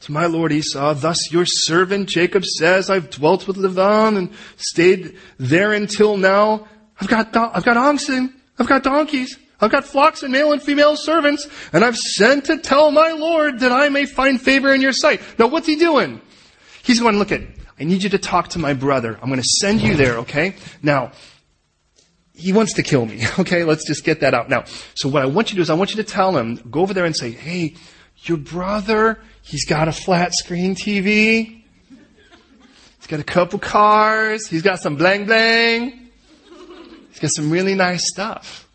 to 0.00 0.12
my 0.12 0.26
lord 0.26 0.52
Esau, 0.52 0.94
thus 0.94 1.32
your 1.32 1.44
servant 1.44 2.08
Jacob 2.08 2.44
says, 2.44 2.88
I've 2.90 3.10
dwelt 3.10 3.46
with 3.46 3.56
Laban 3.56 4.16
and 4.16 4.30
stayed 4.56 5.16
there 5.38 5.72
until 5.72 6.16
now. 6.16 6.68
I've 7.00 7.08
got, 7.08 7.36
I've 7.36 7.64
got 7.64 7.76
oxen, 7.76 8.40
I've 8.58 8.68
got 8.68 8.82
donkeys, 8.82 9.38
I've 9.60 9.70
got 9.70 9.84
flocks 9.84 10.22
and 10.22 10.32
male 10.32 10.52
and 10.52 10.62
female 10.62 10.96
servants, 10.96 11.48
and 11.72 11.84
I've 11.84 11.96
sent 11.96 12.46
to 12.46 12.58
tell 12.58 12.90
my 12.90 13.12
lord 13.12 13.60
that 13.60 13.72
I 13.72 13.88
may 13.88 14.06
find 14.06 14.40
favor 14.40 14.72
in 14.72 14.80
your 14.80 14.92
sight. 14.92 15.20
Now 15.38 15.48
what's 15.48 15.66
he 15.66 15.76
doing? 15.76 16.20
He's 16.82 17.00
going, 17.00 17.18
look 17.18 17.32
at, 17.32 17.42
I 17.78 17.84
need 17.84 18.02
you 18.02 18.10
to 18.10 18.18
talk 18.18 18.48
to 18.50 18.58
my 18.58 18.74
brother. 18.74 19.18
I'm 19.20 19.28
going 19.28 19.40
to 19.40 19.48
send 19.60 19.80
you 19.80 19.94
there, 19.94 20.18
okay? 20.18 20.56
Now, 20.82 21.12
he 22.34 22.52
wants 22.52 22.74
to 22.74 22.82
kill 22.82 23.04
me, 23.04 23.24
okay? 23.38 23.64
Let's 23.64 23.86
just 23.86 24.04
get 24.04 24.20
that 24.20 24.34
out. 24.34 24.48
Now, 24.48 24.64
so 24.94 25.08
what 25.08 25.22
I 25.22 25.26
want 25.26 25.48
you 25.48 25.54
to 25.54 25.56
do 25.56 25.62
is 25.62 25.70
I 25.70 25.74
want 25.74 25.90
you 25.90 25.96
to 25.96 26.04
tell 26.04 26.36
him, 26.36 26.56
go 26.70 26.80
over 26.80 26.94
there 26.94 27.04
and 27.04 27.16
say, 27.16 27.30
hey, 27.30 27.74
your 28.22 28.38
brother, 28.38 29.20
he's 29.48 29.64
got 29.64 29.88
a 29.88 29.92
flat 29.92 30.34
screen 30.34 30.74
TV. 30.74 31.62
He's 32.98 33.06
got 33.06 33.18
a 33.18 33.24
couple 33.24 33.58
cars. 33.58 34.46
He's 34.46 34.62
got 34.62 34.80
some 34.80 34.96
bling 34.96 35.24
bling. 35.24 36.10
He's 37.08 37.18
got 37.18 37.30
some 37.30 37.50
really 37.50 37.74
nice 37.74 38.06
stuff. 38.06 38.68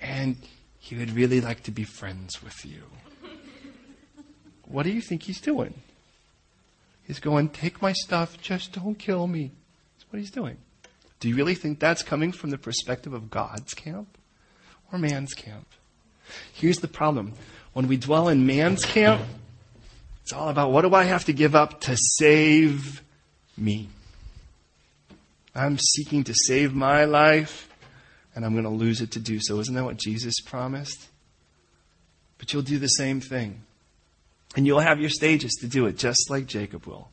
And 0.00 0.36
he 0.80 0.96
would 0.96 1.12
really 1.12 1.40
like 1.40 1.62
to 1.64 1.70
be 1.70 1.84
friends 1.84 2.42
with 2.42 2.66
you. 2.66 2.82
What 4.66 4.82
do 4.82 4.90
you 4.90 5.00
think 5.00 5.22
he's 5.22 5.40
doing? 5.40 5.74
He's 7.06 7.20
going, 7.20 7.50
take 7.50 7.80
my 7.80 7.92
stuff, 7.92 8.40
just 8.40 8.72
don't 8.72 8.98
kill 8.98 9.26
me. 9.26 9.52
That's 9.94 10.12
what 10.12 10.18
he's 10.18 10.30
doing. 10.30 10.56
Do 11.20 11.28
you 11.28 11.36
really 11.36 11.54
think 11.54 11.78
that's 11.78 12.02
coming 12.02 12.32
from 12.32 12.50
the 12.50 12.58
perspective 12.58 13.12
of 13.12 13.30
God's 13.30 13.74
camp 13.74 14.18
or 14.90 14.98
man's 14.98 15.34
camp? 15.34 15.66
Here's 16.52 16.78
the 16.78 16.88
problem. 16.88 17.34
When 17.74 17.86
we 17.86 17.96
dwell 17.96 18.28
in 18.28 18.46
man's 18.46 18.84
camp, 18.84 19.22
it's 20.32 20.40
all 20.40 20.48
about 20.48 20.72
what 20.72 20.80
do 20.80 20.94
I 20.94 21.04
have 21.04 21.26
to 21.26 21.34
give 21.34 21.54
up 21.54 21.82
to 21.82 21.94
save 21.94 23.02
me? 23.54 23.90
I'm 25.54 25.76
seeking 25.76 26.24
to 26.24 26.32
save 26.34 26.72
my 26.72 27.04
life, 27.04 27.68
and 28.34 28.42
I'm 28.42 28.52
going 28.52 28.64
to 28.64 28.70
lose 28.70 29.02
it 29.02 29.10
to 29.10 29.20
do 29.20 29.40
so. 29.42 29.60
Isn't 29.60 29.74
that 29.74 29.84
what 29.84 29.98
Jesus 29.98 30.40
promised? 30.40 31.08
But 32.38 32.50
you'll 32.50 32.62
do 32.62 32.78
the 32.78 32.88
same 32.88 33.20
thing. 33.20 33.60
And 34.56 34.66
you'll 34.66 34.80
have 34.80 35.00
your 35.00 35.10
stages 35.10 35.52
to 35.60 35.66
do 35.66 35.84
it, 35.84 35.98
just 35.98 36.30
like 36.30 36.46
Jacob 36.46 36.86
will. 36.86 37.10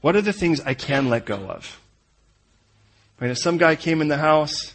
What 0.00 0.16
are 0.16 0.22
the 0.22 0.32
things 0.32 0.58
I 0.62 0.72
can 0.72 1.10
let 1.10 1.26
go 1.26 1.36
of? 1.36 1.82
Right, 3.20 3.30
if 3.30 3.36
some 3.36 3.58
guy 3.58 3.76
came 3.76 4.00
in 4.00 4.08
the 4.08 4.16
house 4.16 4.72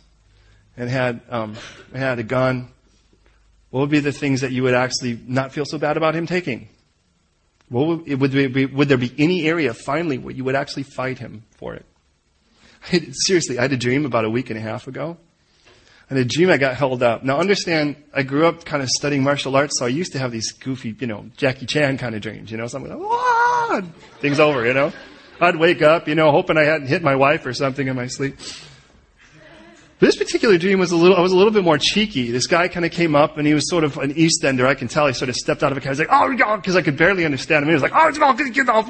and 0.78 0.92
had, 0.92 1.22
um, 1.28 1.56
had 1.92 2.20
a 2.20 2.24
gun 2.24 2.70
what 3.72 3.82
would 3.82 3.90
be 3.90 4.00
the 4.00 4.14
things 4.14 4.42
that 4.42 4.52
you 4.52 4.64
would 4.64 4.74
actually 4.74 5.20
not 5.28 5.52
feel 5.52 5.66
so 5.66 5.78
bad 5.78 5.98
about 5.98 6.16
him 6.16 6.26
taking? 6.26 6.70
What 7.70 8.08
would, 8.08 8.32
there 8.32 8.50
be, 8.50 8.66
would 8.66 8.88
there 8.88 8.98
be 8.98 9.14
any 9.18 9.48
area 9.48 9.74
finally 9.74 10.18
where 10.18 10.34
you 10.34 10.44
would 10.46 10.56
actually 10.56 10.84
fight 10.84 11.20
him 11.20 11.44
for 11.58 11.76
it? 11.76 11.86
seriously, 13.12 13.60
I 13.60 13.64
had 13.64 13.74
a 13.74 13.78
dream 13.78 14.06
about 14.06 14.24
a 14.26 14.30
week 14.30 14.50
and 14.50 14.58
a 14.58 14.62
half 14.62 14.88
ago. 14.88 15.18
And 16.10 16.18
a 16.18 16.24
dream 16.24 16.50
I 16.50 16.56
got 16.56 16.78
held 16.78 17.04
up. 17.04 17.26
Now 17.26 17.40
understand, 17.40 17.98
I 18.14 18.24
grew 18.24 18.48
up 18.48 18.64
kind 18.64 18.82
of 18.82 18.90
studying 18.90 19.24
martial 19.24 19.58
arts, 19.58 19.78
so 19.78 19.86
I 19.86 19.90
used 19.90 20.14
to 20.14 20.20
have 20.20 20.32
these 20.32 20.54
goofy, 20.54 20.96
you 20.98 21.08
know, 21.08 21.26
Jackie 21.36 21.66
Chan 21.66 21.98
kind 21.98 22.16
of 22.16 22.22
dreams, 22.22 22.50
you 22.50 22.56
know, 22.56 22.68
something 22.68 22.90
like, 22.90 23.10
ah! 23.12 23.82
things 24.22 24.40
over, 24.40 24.66
you 24.66 24.74
know. 24.74 24.94
I'd 25.42 25.58
wake 25.58 25.82
up, 25.82 26.08
you 26.08 26.16
know, 26.16 26.32
hoping 26.32 26.58
I 26.58 26.64
hadn't 26.64 26.88
hit 26.88 27.04
my 27.04 27.16
wife 27.16 27.46
or 27.46 27.54
something 27.54 27.88
in 27.88 27.96
my 27.98 28.08
sleep. 28.08 28.38
This 30.00 30.16
particular 30.16 30.58
dream 30.60 30.78
was 30.78 30.92
a 30.92 30.96
little, 30.96 31.18
I 31.18 31.22
was 31.22 31.32
a 31.32 31.36
little 31.36 31.52
bit 31.52 31.64
more 31.64 31.80
cheeky. 31.80 32.30
This 32.30 32.46
guy 32.46 32.68
kind 32.68 32.86
of 32.86 32.92
came 32.92 33.16
up 33.16 33.38
and 33.38 33.48
he 33.48 33.56
was 33.56 33.68
sort 33.68 33.84
of 33.84 33.98
an 33.98 34.12
East 34.16 34.44
Ender. 34.46 34.68
I 34.68 34.76
can 34.76 34.88
tell 34.88 35.08
he 35.08 35.14
sort 35.14 35.30
of 35.30 35.36
stepped 35.36 35.64
out 35.64 35.72
of 35.72 35.78
a 35.78 35.82
car. 35.82 35.92
He's 35.92 36.00
like, 36.00 36.10
oh, 36.12 36.36
God, 36.36 36.58
because 36.58 36.76
I 36.76 36.84
could 36.84 36.98
barely 36.98 37.26
understand 37.26 37.64
him. 37.64 37.70
He 37.70 37.74
was 37.74 37.82
like, 37.82 37.94
oh, 37.96 38.08
it's 38.08 38.20
all 38.20 38.34
good, 38.34 38.54
get 38.54 38.70
off, 38.70 38.88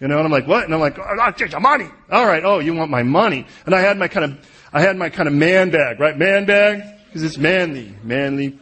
you 0.00 0.08
know, 0.08 0.16
and 0.16 0.24
I'm 0.24 0.32
like, 0.32 0.46
what? 0.46 0.64
And 0.64 0.72
I'm 0.72 0.80
like, 0.80 0.98
oh, 0.98 1.32
your 1.38 1.60
money. 1.60 1.86
All 2.10 2.24
right. 2.24 2.42
Oh, 2.42 2.58
you 2.58 2.72
want 2.74 2.90
my 2.90 3.02
money? 3.02 3.46
And 3.66 3.74
I 3.74 3.80
had 3.80 3.98
my 3.98 4.08
kind 4.08 4.24
of, 4.24 4.50
I 4.72 4.80
had 4.80 4.96
my 4.96 5.10
kind 5.10 5.28
of 5.28 5.34
man 5.34 5.70
bag, 5.70 6.00
right? 6.00 6.16
Man 6.16 6.46
bag? 6.46 6.82
Because 7.06 7.22
it's 7.22 7.36
manly, 7.36 7.94
manly. 8.02 8.58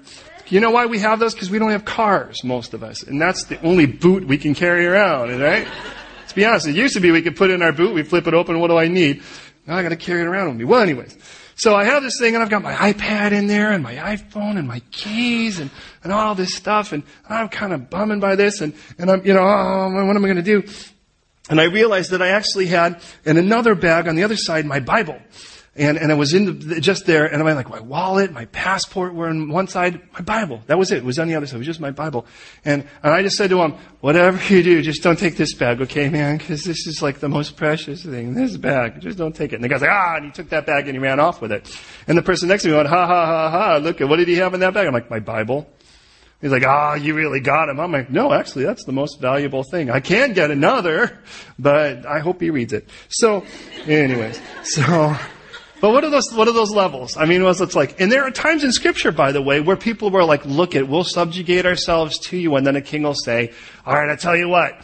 You 0.48 0.60
know 0.60 0.70
why 0.72 0.86
we 0.86 0.98
have 0.98 1.20
those? 1.20 1.34
Because 1.34 1.48
we 1.48 1.58
don't 1.60 1.70
have 1.70 1.84
cars, 1.84 2.42
most 2.42 2.74
of 2.74 2.82
us. 2.82 3.04
And 3.04 3.20
that's 3.20 3.44
the 3.44 3.60
only 3.62 3.86
boot 3.86 4.26
we 4.26 4.36
can 4.36 4.54
carry 4.54 4.84
around, 4.84 5.38
right? 5.40 5.68
Let's 6.20 6.32
be 6.32 6.44
honest. 6.44 6.66
It 6.66 6.74
used 6.74 6.94
to 6.94 7.00
be 7.00 7.12
we 7.12 7.22
could 7.22 7.36
put 7.36 7.50
in 7.50 7.62
our 7.62 7.72
boot, 7.72 7.94
we 7.94 8.02
flip 8.02 8.26
it 8.26 8.34
open, 8.34 8.58
what 8.58 8.68
do 8.68 8.76
I 8.76 8.88
need? 8.88 9.22
Now 9.68 9.76
I 9.76 9.82
got 9.82 9.90
to 9.90 9.96
carry 9.96 10.22
it 10.22 10.26
around 10.26 10.48
with 10.48 10.56
me. 10.56 10.64
Well, 10.64 10.80
anyways. 10.80 11.16
So 11.54 11.74
I 11.74 11.84
have 11.84 12.02
this 12.02 12.18
thing 12.18 12.34
and 12.34 12.42
I've 12.42 12.48
got 12.48 12.62
my 12.62 12.72
iPad 12.72 13.32
in 13.32 13.48
there 13.48 13.70
and 13.70 13.82
my 13.82 13.96
iPhone 13.96 14.58
and 14.58 14.66
my 14.66 14.80
keys 14.90 15.58
and, 15.58 15.70
and 16.02 16.12
all 16.12 16.34
this 16.34 16.54
stuff 16.54 16.92
and 16.92 17.02
I'm 17.28 17.48
kind 17.48 17.72
of 17.74 17.90
bumming 17.90 18.20
by 18.20 18.34
this 18.34 18.60
and, 18.62 18.74
and 18.96 19.10
I'm, 19.10 19.26
you 19.26 19.34
know, 19.34 19.42
oh, 19.42 19.90
what 19.92 20.16
am 20.16 20.24
I 20.24 20.28
going 20.28 20.36
to 20.36 20.42
do? 20.42 20.62
And 21.50 21.60
I 21.60 21.64
realized 21.64 22.12
that 22.12 22.22
I 22.22 22.28
actually 22.28 22.66
had 22.66 23.02
in 23.24 23.36
another 23.36 23.74
bag 23.74 24.08
on 24.08 24.16
the 24.16 24.22
other 24.22 24.36
side 24.36 24.64
my 24.64 24.80
Bible. 24.80 25.20
And, 25.78 25.96
and 25.96 26.10
I 26.10 26.16
was 26.16 26.34
in 26.34 26.58
the, 26.58 26.80
just 26.80 27.06
there, 27.06 27.24
and 27.24 27.40
I'm 27.40 27.54
like, 27.54 27.70
my 27.70 27.78
wallet, 27.78 28.32
my 28.32 28.46
passport 28.46 29.14
were 29.14 29.28
on 29.28 29.48
one 29.48 29.68
side, 29.68 30.00
my 30.12 30.20
Bible. 30.20 30.60
That 30.66 30.76
was 30.76 30.90
it. 30.90 30.98
It 30.98 31.04
was 31.04 31.20
on 31.20 31.28
the 31.28 31.36
other 31.36 31.46
side. 31.46 31.54
It 31.54 31.58
was 31.58 31.66
just 31.68 31.78
my 31.78 31.92
Bible. 31.92 32.26
And, 32.64 32.82
and 33.02 33.14
I 33.14 33.22
just 33.22 33.36
said 33.36 33.50
to 33.50 33.60
him, 33.62 33.76
whatever 34.00 34.42
you 34.52 34.64
do, 34.64 34.82
just 34.82 35.04
don't 35.04 35.18
take 35.18 35.36
this 35.36 35.54
bag, 35.54 35.80
okay, 35.82 36.08
man? 36.08 36.38
Because 36.38 36.64
this 36.64 36.86
is 36.88 37.00
like 37.00 37.20
the 37.20 37.28
most 37.28 37.56
precious 37.56 38.04
thing. 38.04 38.34
This 38.34 38.56
bag. 38.56 39.00
Just 39.00 39.18
don't 39.18 39.36
take 39.36 39.52
it. 39.52 39.56
And 39.56 39.64
the 39.64 39.68
guy's 39.68 39.80
like, 39.80 39.90
ah, 39.90 40.16
and 40.16 40.24
he 40.24 40.32
took 40.32 40.48
that 40.48 40.66
bag 40.66 40.88
and 40.88 40.96
he 40.96 40.98
ran 40.98 41.20
off 41.20 41.40
with 41.40 41.52
it. 41.52 41.80
And 42.08 42.18
the 42.18 42.22
person 42.22 42.48
next 42.48 42.64
to 42.64 42.70
me 42.70 42.74
went, 42.74 42.88
ha, 42.88 43.06
ha, 43.06 43.26
ha, 43.26 43.50
ha, 43.50 43.76
look 43.76 44.00
at, 44.00 44.08
what 44.08 44.16
did 44.16 44.26
he 44.26 44.34
have 44.34 44.54
in 44.54 44.60
that 44.60 44.74
bag? 44.74 44.86
I'm 44.86 44.92
like, 44.92 45.10
my 45.10 45.20
Bible. 45.20 45.70
He's 46.40 46.52
like, 46.52 46.64
ah, 46.66 46.92
oh, 46.92 46.94
you 46.94 47.14
really 47.14 47.40
got 47.40 47.68
him. 47.68 47.80
I'm 47.80 47.90
like, 47.90 48.10
no, 48.10 48.32
actually, 48.32 48.64
that's 48.64 48.84
the 48.84 48.92
most 48.92 49.20
valuable 49.20 49.64
thing. 49.64 49.90
I 49.90 50.00
can 50.00 50.34
get 50.34 50.50
another, 50.50 51.18
but 51.58 52.06
I 52.06 52.20
hope 52.20 52.40
he 52.40 52.50
reads 52.50 52.72
it. 52.72 52.88
So, 53.08 53.44
anyways, 53.86 54.40
so, 54.62 55.16
but 55.80 55.92
what 55.92 56.04
are 56.04 56.10
those, 56.10 56.32
what 56.32 56.48
are 56.48 56.54
those 56.54 56.70
levels? 56.70 57.16
I 57.16 57.24
mean, 57.24 57.44
what's 57.44 57.60
it's 57.60 57.76
like? 57.76 58.00
And 58.00 58.10
there 58.10 58.24
are 58.24 58.30
times 58.30 58.64
in 58.64 58.72
scripture, 58.72 59.12
by 59.12 59.32
the 59.32 59.42
way, 59.42 59.60
where 59.60 59.76
people 59.76 60.10
were 60.10 60.24
like, 60.24 60.44
look 60.44 60.74
it, 60.74 60.88
we'll 60.88 61.04
subjugate 61.04 61.66
ourselves 61.66 62.18
to 62.28 62.36
you. 62.36 62.56
And 62.56 62.66
then 62.66 62.76
a 62.76 62.82
king 62.82 63.02
will 63.02 63.14
say, 63.14 63.52
all 63.86 63.94
right, 63.94 64.10
I 64.10 64.16
tell 64.16 64.36
you 64.36 64.48
what, 64.48 64.74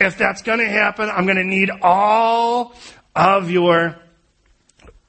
if 0.00 0.16
that's 0.16 0.42
going 0.42 0.60
to 0.60 0.68
happen, 0.68 1.10
I'm 1.10 1.24
going 1.24 1.38
to 1.38 1.44
need 1.44 1.70
all 1.82 2.74
of 3.16 3.50
your, 3.50 3.96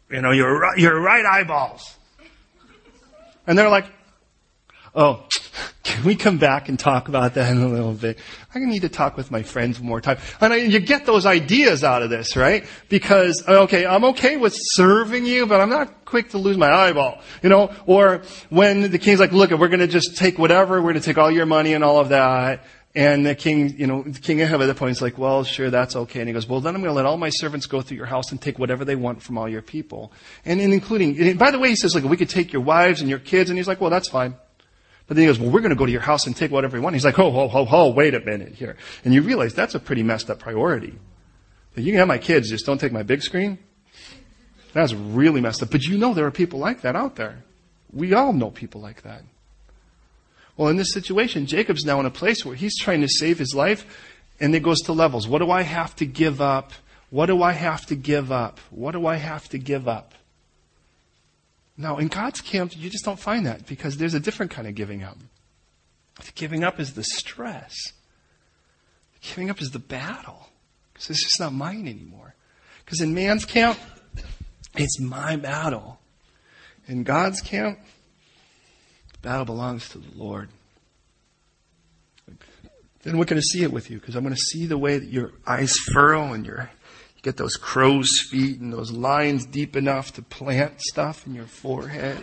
you 0.09 0.21
know, 0.21 0.31
your, 0.31 0.77
your 0.77 0.99
right 0.99 1.25
eyeballs. 1.25 1.97
And 3.45 3.57
they're 3.57 3.69
like, 3.69 3.85
oh, 4.95 5.25
Can 5.89 6.03
we 6.03 6.15
come 6.15 6.37
back 6.37 6.69
and 6.69 6.77
talk 6.77 7.07
about 7.07 7.33
that 7.33 7.51
in 7.51 7.61
a 7.63 7.67
little 7.67 7.93
bit? 7.93 8.19
I 8.53 8.59
need 8.59 8.83
to 8.83 8.89
talk 8.89 9.17
with 9.17 9.31
my 9.31 9.41
friends 9.41 9.81
more 9.81 9.99
time. 9.99 10.19
And 10.39 10.53
I, 10.53 10.57
you 10.57 10.79
get 10.79 11.07
those 11.07 11.25
ideas 11.25 11.83
out 11.83 12.03
of 12.03 12.11
this, 12.11 12.35
right? 12.35 12.63
Because, 12.89 13.43
uh, 13.47 13.63
okay, 13.63 13.87
I'm 13.87 14.05
okay 14.05 14.37
with 14.37 14.53
serving 14.55 15.25
you, 15.25 15.47
but 15.47 15.59
I'm 15.59 15.69
not 15.69 16.05
quick 16.05 16.29
to 16.29 16.37
lose 16.37 16.57
my 16.57 16.71
eyeball, 16.71 17.19
you 17.41 17.49
know? 17.49 17.73
Or 17.87 18.21
when 18.49 18.91
the 18.91 18.99
king's 18.99 19.19
like, 19.19 19.31
look, 19.31 19.49
we're 19.49 19.67
gonna 19.67 19.87
just 19.87 20.15
take 20.15 20.37
whatever, 20.37 20.79
we're 20.79 20.91
gonna 20.91 21.01
take 21.01 21.17
all 21.17 21.31
your 21.31 21.47
money 21.47 21.73
and 21.73 21.83
all 21.83 21.97
of 21.97 22.09
that. 22.09 22.65
And 22.93 23.25
the 23.25 23.33
king, 23.33 23.75
you 23.77 23.87
know, 23.87 24.03
King 24.21 24.41
Ahab 24.41 24.61
at 24.61 24.67
that 24.67 24.77
point 24.77 24.91
is 24.91 25.01
like, 25.01 25.17
well, 25.17 25.43
sure, 25.43 25.71
that's 25.71 25.95
okay. 25.95 26.19
And 26.19 26.29
he 26.29 26.33
goes, 26.33 26.47
well, 26.47 26.61
then 26.61 26.75
I'm 26.75 26.81
going 26.81 26.91
to 26.91 26.95
let 26.95 27.05
all 27.05 27.17
my 27.17 27.29
servants 27.29 27.67
go 27.67 27.81
through 27.81 27.97
your 27.97 28.07
house 28.07 28.31
and 28.31 28.41
take 28.41 28.57
whatever 28.57 28.83
they 28.83 28.95
want 28.95 29.21
from 29.21 29.37
all 29.37 29.47
your 29.47 29.61
people. 29.61 30.11
And, 30.43 30.59
and 30.59 30.73
including, 30.73 31.21
and 31.21 31.37
by 31.37 31.51
the 31.51 31.59
way, 31.59 31.69
he 31.69 31.75
says, 31.75 31.93
like, 31.93 32.03
we 32.03 32.17
could 32.17 32.29
take 32.29 32.51
your 32.51 32.63
wives 32.63 33.01
and 33.01 33.07
your 33.07 33.19
kids. 33.19 33.51
And 33.51 33.59
he's 33.59 33.67
like, 33.67 33.79
well, 33.79 33.91
that's 33.91 34.09
fine. 34.09 34.37
But 35.09 35.15
then 35.15 35.23
he 35.23 35.27
goes, 35.27 35.39
well, 35.39 35.49
we're 35.49 35.61
going 35.61 35.71
to 35.71 35.75
go 35.75 35.87
to 35.87 35.91
your 35.91 36.01
house 36.01 36.27
and 36.27 36.35
take 36.35 36.51
whatever 36.51 36.77
we 36.77 36.81
want. 36.81 36.95
He's 36.95 37.03
like, 37.03 37.15
ho, 37.15 37.31
ho, 37.31 37.47
ho, 37.47 37.65
ho, 37.65 37.89
wait 37.89 38.13
a 38.13 38.19
minute 38.19 38.53
here. 38.53 38.77
And 39.03 39.11
you 39.11 39.23
realize 39.23 39.55
that's 39.55 39.73
a 39.73 39.79
pretty 39.79 40.03
messed 40.03 40.29
up 40.29 40.37
priority. 40.37 40.93
You 41.75 41.91
can 41.91 41.95
have 41.95 42.07
my 42.07 42.19
kids, 42.19 42.49
just 42.49 42.65
don't 42.67 42.77
take 42.77 42.91
my 42.91 43.01
big 43.01 43.23
screen. 43.23 43.57
That's 44.73 44.93
really 44.93 45.41
messed 45.41 45.63
up. 45.63 45.71
But 45.71 45.83
you 45.83 45.97
know 45.97 46.13
there 46.13 46.27
are 46.27 46.31
people 46.31 46.59
like 46.59 46.81
that 46.81 46.95
out 46.95 47.15
there. 47.15 47.43
We 47.91 48.13
all 48.13 48.33
know 48.33 48.51
people 48.51 48.81
like 48.81 49.01
that. 49.01 49.23
Well, 50.55 50.67
in 50.69 50.77
this 50.77 50.93
situation, 50.93 51.47
Jacob's 51.47 51.85
now 51.85 51.99
in 51.99 52.05
a 52.05 52.11
place 52.11 52.45
where 52.45 52.55
he's 52.55 52.77
trying 52.77 53.01
to 53.01 53.07
save 53.07 53.39
his 53.39 53.55
life, 53.55 53.87
and 54.39 54.53
it 54.53 54.61
goes 54.61 54.81
to 54.81 54.93
levels. 54.93 55.27
What 55.27 55.39
do 55.39 55.49
I 55.49 55.63
have 55.63 55.95
to 55.95 56.05
give 56.05 56.39
up? 56.39 56.71
What 57.09 57.25
do 57.25 57.41
I 57.41 57.53
have 57.53 57.87
to 57.87 57.95
give 57.95 58.31
up? 58.31 58.59
What 58.69 58.91
do 58.91 59.07
I 59.07 59.15
have 59.15 59.49
to 59.49 59.57
give 59.57 59.87
up? 59.87 60.13
Now, 61.79 61.97
in 61.97 62.09
God's 62.09 62.41
camp, 62.41 62.75
you 62.75 62.89
just 62.89 63.05
don't 63.05 63.17
find 63.17 63.45
that 63.45 63.65
because 63.65 63.95
there's 63.95 64.13
a 64.13 64.19
different 64.19 64.51
kind 64.51 64.67
of 64.67 64.75
giving 64.75 65.01
up. 65.01 65.17
The 66.17 66.29
giving 66.35 66.65
up 66.65 66.77
is 66.77 66.93
the 66.93 67.05
stress. 67.05 67.73
The 69.13 69.29
giving 69.29 69.49
up 69.49 69.61
is 69.61 69.71
the 69.71 69.79
battle 69.79 70.49
because 70.91 71.09
it's 71.09 71.23
just 71.23 71.39
not 71.39 71.53
mine 71.53 71.87
anymore. 71.87 72.35
Because 72.83 72.99
in 72.99 73.13
man's 73.13 73.45
camp, 73.45 73.79
it's 74.75 74.99
my 74.99 75.37
battle. 75.37 76.01
In 76.89 77.03
God's 77.03 77.39
camp, 77.39 77.79
the 79.13 79.19
battle 79.19 79.45
belongs 79.45 79.87
to 79.89 79.99
the 79.99 80.17
Lord. 80.17 80.49
Then 83.03 83.17
we're 83.17 83.23
going 83.23 83.41
to 83.41 83.47
see 83.47 83.63
it 83.63 83.71
with 83.71 83.89
you 83.89 84.01
because 84.01 84.15
I'm 84.15 84.23
going 84.23 84.35
to 84.35 84.41
see 84.41 84.65
the 84.65 84.77
way 84.77 84.99
that 84.99 85.07
your 85.07 85.31
eyes 85.47 85.77
furrow 85.93 86.33
and 86.33 86.45
your 86.45 86.69
you 87.19 87.23
get 87.23 87.35
those 87.35 87.57
crow's 87.57 88.21
feet 88.31 88.61
and 88.61 88.71
those 88.71 88.93
lines 88.93 89.45
deep 89.45 89.75
enough 89.75 90.13
to 90.13 90.21
plant 90.21 90.79
stuff 90.79 91.27
in 91.27 91.35
your 91.35 91.47
forehead. 91.47 92.17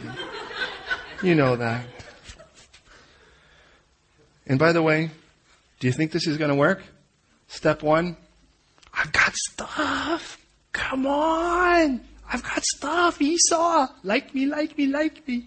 you 1.22 1.34
know 1.34 1.54
that. 1.54 1.84
And 4.46 4.58
by 4.58 4.72
the 4.72 4.80
way, 4.80 5.10
do 5.80 5.86
you 5.86 5.92
think 5.92 6.12
this 6.12 6.26
is 6.26 6.38
going 6.38 6.48
to 6.48 6.54
work? 6.54 6.82
Step 7.46 7.82
one, 7.82 8.16
I've 8.94 9.12
got 9.12 9.34
stuff. 9.34 10.38
Come 10.72 11.06
on. 11.06 12.00
I've 12.32 12.42
got 12.42 12.64
stuff. 12.64 13.20
Esau. 13.20 13.88
Like 14.02 14.34
me, 14.34 14.46
like 14.46 14.78
me, 14.78 14.86
like 14.86 15.28
me. 15.28 15.44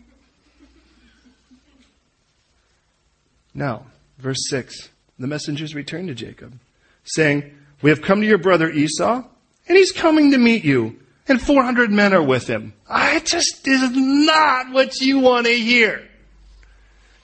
Now, 3.56 3.88
verse 4.20 4.47
6. 4.47 4.89
The 5.18 5.26
messengers 5.26 5.74
returned 5.74 6.08
to 6.10 6.14
Jacob, 6.14 6.60
saying, 7.04 7.52
We 7.82 7.89
have 7.89 8.04
come 8.04 8.22
to 8.22 8.28
your 8.28 8.38
brother 8.38 8.70
Esau 8.70 9.24
and 9.70 9.78
he's 9.78 9.92
coming 9.92 10.32
to 10.32 10.38
meet 10.38 10.66
you, 10.66 11.00
and 11.28 11.42
400 11.42 11.92
men 11.92 12.14
are 12.14 12.24
with 12.24 12.48
him. 12.48 12.74
It 12.90 13.26
just 13.26 13.68
is 13.68 13.92
not 13.94 14.72
what 14.72 15.00
you 15.00 15.20
want 15.20 15.46
to 15.46 15.54
hear. 15.54 16.06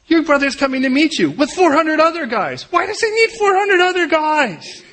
Your 0.08 0.24
brother's 0.24 0.56
coming 0.56 0.84
to 0.84 0.89
meet 0.89 1.18
you 1.18 1.32
with 1.32 1.50
400 1.52 2.00
other 2.00 2.28
guys. 2.28 2.72
Why 2.72 2.86
does 2.86 3.02
he 3.02 3.10
need 3.10 3.32
400 3.32 3.80
other 3.82 4.08
guys? 4.08 4.84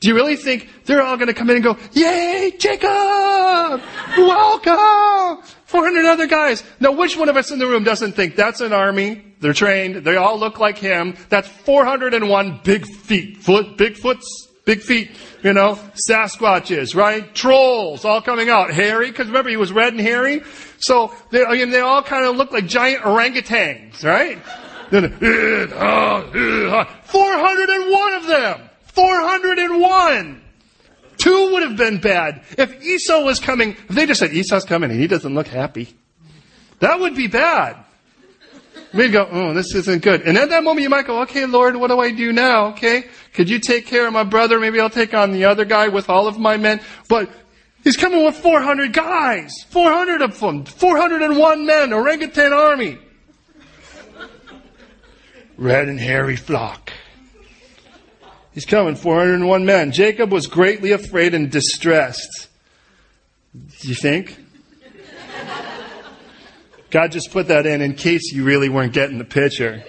Do 0.00 0.08
you 0.08 0.14
really 0.14 0.36
think 0.36 0.68
they're 0.84 1.02
all 1.02 1.16
going 1.16 1.28
to 1.28 1.34
come 1.34 1.48
in 1.48 1.56
and 1.56 1.64
go, 1.64 1.78
Yay, 1.92 2.52
Jacob! 2.58 3.80
Welcome! 4.18 5.42
400 5.64 6.04
other 6.04 6.26
guys. 6.26 6.62
Now, 6.78 6.92
which 6.92 7.16
one 7.16 7.30
of 7.30 7.38
us 7.38 7.50
in 7.50 7.58
the 7.58 7.66
room 7.66 7.84
doesn't 7.84 8.12
think 8.12 8.36
that's 8.36 8.60
an 8.60 8.74
army? 8.74 9.34
They're 9.40 9.54
trained. 9.54 10.04
They 10.04 10.16
all 10.16 10.38
look 10.38 10.58
like 10.58 10.76
him. 10.76 11.16
That's 11.30 11.48
401 11.48 12.60
big 12.62 12.86
feet. 12.86 13.38
Foot, 13.38 13.78
big 13.78 13.96
foots, 13.96 14.43
big 14.64 14.80
feet 14.80 15.10
you 15.44 15.52
know, 15.52 15.78
Sasquatches, 16.08 16.96
right? 16.96 17.32
Trolls 17.34 18.06
all 18.06 18.22
coming 18.22 18.48
out. 18.48 18.72
Hairy, 18.72 19.10
because 19.10 19.26
remember 19.26 19.50
he 19.50 19.58
was 19.58 19.70
red 19.70 19.92
and 19.92 20.00
hairy. 20.00 20.42
So 20.78 21.14
they, 21.30 21.44
I 21.44 21.52
mean, 21.52 21.70
they 21.70 21.80
all 21.80 22.02
kind 22.02 22.24
of 22.24 22.36
look 22.36 22.50
like 22.50 22.66
giant 22.66 23.02
orangutans, 23.02 24.02
right? 24.02 24.38
Uh, 24.90 24.96
uh, 24.96 26.80
uh, 26.80 26.84
401 27.04 28.14
of 28.14 28.26
them! 28.26 28.70
401! 28.86 30.42
Two 31.18 31.52
would 31.52 31.62
have 31.62 31.76
been 31.76 31.98
bad. 31.98 32.42
If 32.56 32.82
Esau 32.82 33.22
was 33.22 33.38
coming, 33.38 33.72
if 33.72 33.88
they 33.88 34.06
just 34.06 34.20
said 34.20 34.32
Esau's 34.32 34.64
coming 34.64 34.90
and 34.90 34.98
he 34.98 35.06
doesn't 35.06 35.34
look 35.34 35.48
happy, 35.48 35.94
that 36.80 37.00
would 37.00 37.14
be 37.14 37.26
bad. 37.26 37.83
We'd 38.94 39.12
go, 39.12 39.28
oh, 39.28 39.52
this 39.54 39.74
isn't 39.74 40.02
good. 40.02 40.22
And 40.22 40.38
at 40.38 40.50
that 40.50 40.62
moment 40.62 40.82
you 40.82 40.88
might 40.88 41.06
go, 41.06 41.22
okay, 41.22 41.46
Lord, 41.46 41.74
what 41.74 41.88
do 41.88 41.98
I 41.98 42.12
do 42.12 42.32
now? 42.32 42.68
Okay. 42.68 43.06
Could 43.32 43.50
you 43.50 43.58
take 43.58 43.86
care 43.86 44.06
of 44.06 44.12
my 44.12 44.22
brother? 44.22 44.60
Maybe 44.60 44.78
I'll 44.78 44.88
take 44.88 45.12
on 45.14 45.32
the 45.32 45.46
other 45.46 45.64
guy 45.64 45.88
with 45.88 46.08
all 46.08 46.28
of 46.28 46.38
my 46.38 46.56
men. 46.56 46.80
But 47.08 47.28
he's 47.82 47.96
coming 47.96 48.24
with 48.24 48.36
400 48.36 48.92
guys. 48.92 49.52
400 49.70 50.22
of 50.22 50.38
them. 50.38 50.64
401 50.64 51.66
men. 51.66 51.92
Orangutan 51.92 52.52
army. 52.52 52.98
Red 55.56 55.88
and 55.88 55.98
hairy 55.98 56.36
flock. 56.36 56.92
He's 58.52 58.64
coming, 58.64 58.94
401 58.94 59.64
men. 59.64 59.90
Jacob 59.90 60.30
was 60.30 60.46
greatly 60.46 60.92
afraid 60.92 61.34
and 61.34 61.50
distressed. 61.50 62.48
Do 63.52 63.88
you 63.88 63.96
think? 63.96 64.38
God 66.94 67.10
just 67.10 67.32
put 67.32 67.48
that 67.48 67.66
in 67.66 67.80
in 67.80 67.94
case 67.94 68.32
you 68.32 68.44
really 68.44 68.68
weren't 68.68 68.92
getting 68.92 69.18
the 69.18 69.24
picture. 69.24 69.82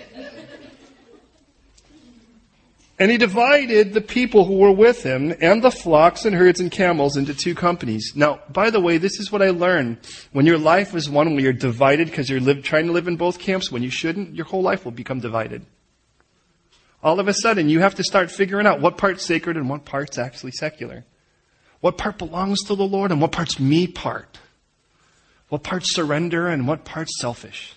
And 2.98 3.12
he 3.12 3.18
divided 3.18 3.94
the 3.94 4.02
people 4.02 4.46
who 4.46 4.58
were 4.58 4.72
with 4.72 5.04
him 5.04 5.32
and 5.40 5.64
the 5.64 5.70
flocks 5.70 6.26
and 6.26 6.36
herds 6.36 6.60
and 6.60 6.72
camels 6.72 7.16
into 7.16 7.36
two 7.36 7.54
companies. 7.54 8.14
Now, 8.16 8.40
by 8.50 8.72
the 8.72 8.82
way, 8.82 8.98
this 8.98 9.20
is 9.20 9.32
what 9.32 9.44
I 9.44 9.52
learned. 9.52 10.00
When 10.32 10.48
your 10.48 10.58
life 10.58 10.96
is 10.96 11.08
one 11.08 11.36
where 11.36 11.42
you're 11.42 11.54
divided 11.54 12.08
because 12.08 12.28
you're 12.28 12.40
live, 12.40 12.64
trying 12.64 12.88
to 12.88 12.92
live 12.92 13.08
in 13.08 13.18
both 13.18 13.38
camps 13.38 13.72
when 13.72 13.84
you 13.84 13.92
shouldn't, 13.92 14.34
your 14.34 14.46
whole 14.48 14.64
life 14.64 14.84
will 14.84 14.92
become 14.92 15.20
divided. 15.20 15.64
All 17.04 17.20
of 17.20 17.28
a 17.28 17.36
sudden, 17.36 17.70
you 17.70 17.82
have 17.82 17.94
to 17.96 18.04
start 18.04 18.32
figuring 18.32 18.66
out 18.66 18.82
what 18.82 18.98
part's 18.98 19.24
sacred 19.24 19.58
and 19.58 19.70
what 19.70 19.86
part's 19.86 20.18
actually 20.18 20.54
secular. 20.54 21.06
What 21.82 22.00
part 22.00 22.18
belongs 22.18 22.64
to 22.64 22.74
the 22.74 22.88
Lord 22.88 23.12
and 23.12 23.22
what 23.22 23.32
part's 23.32 23.60
me 23.60 23.86
part. 23.86 24.40
What 25.50 25.64
part's 25.64 25.94
surrender 25.94 26.48
and 26.48 26.68
what 26.68 26.86
part's 26.86 27.20
selfish? 27.20 27.76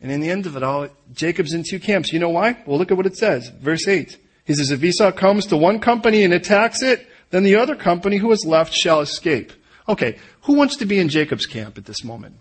And 0.00 0.10
in 0.10 0.20
the 0.20 0.30
end 0.30 0.46
of 0.46 0.56
it 0.56 0.62
all, 0.62 0.88
Jacob's 1.12 1.52
in 1.52 1.62
two 1.62 1.78
camps. 1.78 2.12
You 2.12 2.20
know 2.20 2.30
why? 2.30 2.56
Well, 2.66 2.78
look 2.78 2.90
at 2.90 2.96
what 2.96 3.06
it 3.06 3.16
says. 3.16 3.48
Verse 3.48 3.86
8. 3.86 4.16
He 4.46 4.54
says, 4.54 4.70
if 4.70 4.82
Esau 4.82 5.12
comes 5.12 5.46
to 5.46 5.56
one 5.56 5.78
company 5.78 6.24
and 6.24 6.32
attacks 6.32 6.82
it, 6.82 7.06
then 7.30 7.42
the 7.42 7.56
other 7.56 7.76
company 7.76 8.16
who 8.16 8.32
is 8.32 8.44
left 8.46 8.72
shall 8.72 9.00
escape. 9.00 9.52
Okay, 9.88 10.18
who 10.42 10.54
wants 10.54 10.76
to 10.76 10.86
be 10.86 10.98
in 10.98 11.08
Jacob's 11.08 11.46
camp 11.46 11.76
at 11.76 11.84
this 11.84 12.02
moment? 12.04 12.36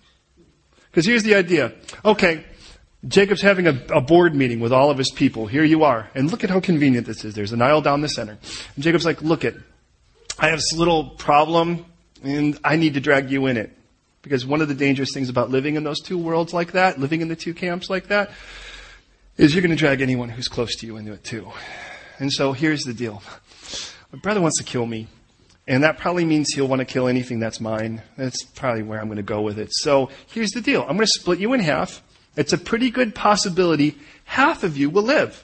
Because 0.89 1.05
here's 1.05 1.23
the 1.23 1.35
idea. 1.35 1.73
Okay, 2.03 2.43
Jacob's 3.07 3.41
having 3.41 3.67
a, 3.67 3.79
a, 3.93 4.01
board 4.01 4.35
meeting 4.35 4.59
with 4.59 4.73
all 4.73 4.89
of 4.89 4.97
his 4.97 5.11
people. 5.11 5.47
Here 5.47 5.63
you 5.63 5.83
are. 5.83 6.09
And 6.15 6.31
look 6.31 6.43
at 6.43 6.49
how 6.49 6.59
convenient 6.59 7.07
this 7.07 7.23
is. 7.23 7.33
There's 7.33 7.53
an 7.53 7.61
aisle 7.61 7.81
down 7.81 8.01
the 8.01 8.09
center. 8.09 8.37
And 8.75 8.83
Jacob's 8.83 9.05
like, 9.05 9.21
look 9.21 9.45
it. 9.45 9.55
I 10.37 10.49
have 10.49 10.59
this 10.59 10.73
little 10.73 11.11
problem 11.11 11.85
and 12.23 12.57
I 12.63 12.75
need 12.75 12.95
to 12.95 12.99
drag 12.99 13.31
you 13.31 13.45
in 13.47 13.57
it. 13.57 13.75
Because 14.21 14.45
one 14.45 14.61
of 14.61 14.67
the 14.67 14.75
dangerous 14.75 15.13
things 15.13 15.29
about 15.29 15.49
living 15.49 15.75
in 15.75 15.83
those 15.83 16.01
two 16.01 16.17
worlds 16.17 16.53
like 16.53 16.73
that, 16.73 16.99
living 16.99 17.21
in 17.21 17.29
the 17.29 17.35
two 17.35 17.53
camps 17.53 17.89
like 17.89 18.07
that, 18.07 18.31
is 19.37 19.55
you're 19.55 19.61
going 19.61 19.71
to 19.71 19.77
drag 19.77 20.01
anyone 20.01 20.27
who's 20.27 20.49
close 20.49 20.75
to 20.75 20.85
you 20.85 20.97
into 20.97 21.13
it 21.13 21.23
too. 21.23 21.49
And 22.19 22.31
so 22.31 22.51
here's 22.51 22.83
the 22.83 22.93
deal. 22.93 23.23
My 24.11 24.19
brother 24.19 24.41
wants 24.41 24.57
to 24.57 24.63
kill 24.65 24.85
me. 24.85 25.07
And 25.67 25.83
that 25.83 25.99
probably 25.99 26.25
means 26.25 26.49
he'll 26.53 26.67
want 26.67 26.79
to 26.79 26.85
kill 26.85 27.07
anything 27.07 27.39
that's 27.39 27.61
mine. 27.61 28.01
That's 28.17 28.43
probably 28.43 28.81
where 28.81 28.99
I'm 28.99 29.05
going 29.05 29.17
to 29.17 29.23
go 29.23 29.41
with 29.41 29.59
it. 29.59 29.69
So 29.71 30.09
here's 30.27 30.49
the 30.49 30.61
deal. 30.61 30.81
I'm 30.81 30.97
going 30.97 31.01
to 31.01 31.07
split 31.07 31.39
you 31.39 31.53
in 31.53 31.59
half. 31.59 32.01
It's 32.35 32.53
a 32.53 32.57
pretty 32.57 32.89
good 32.89 33.13
possibility 33.13 33.95
half 34.25 34.63
of 34.63 34.77
you 34.77 34.89
will 34.89 35.03
live. 35.03 35.43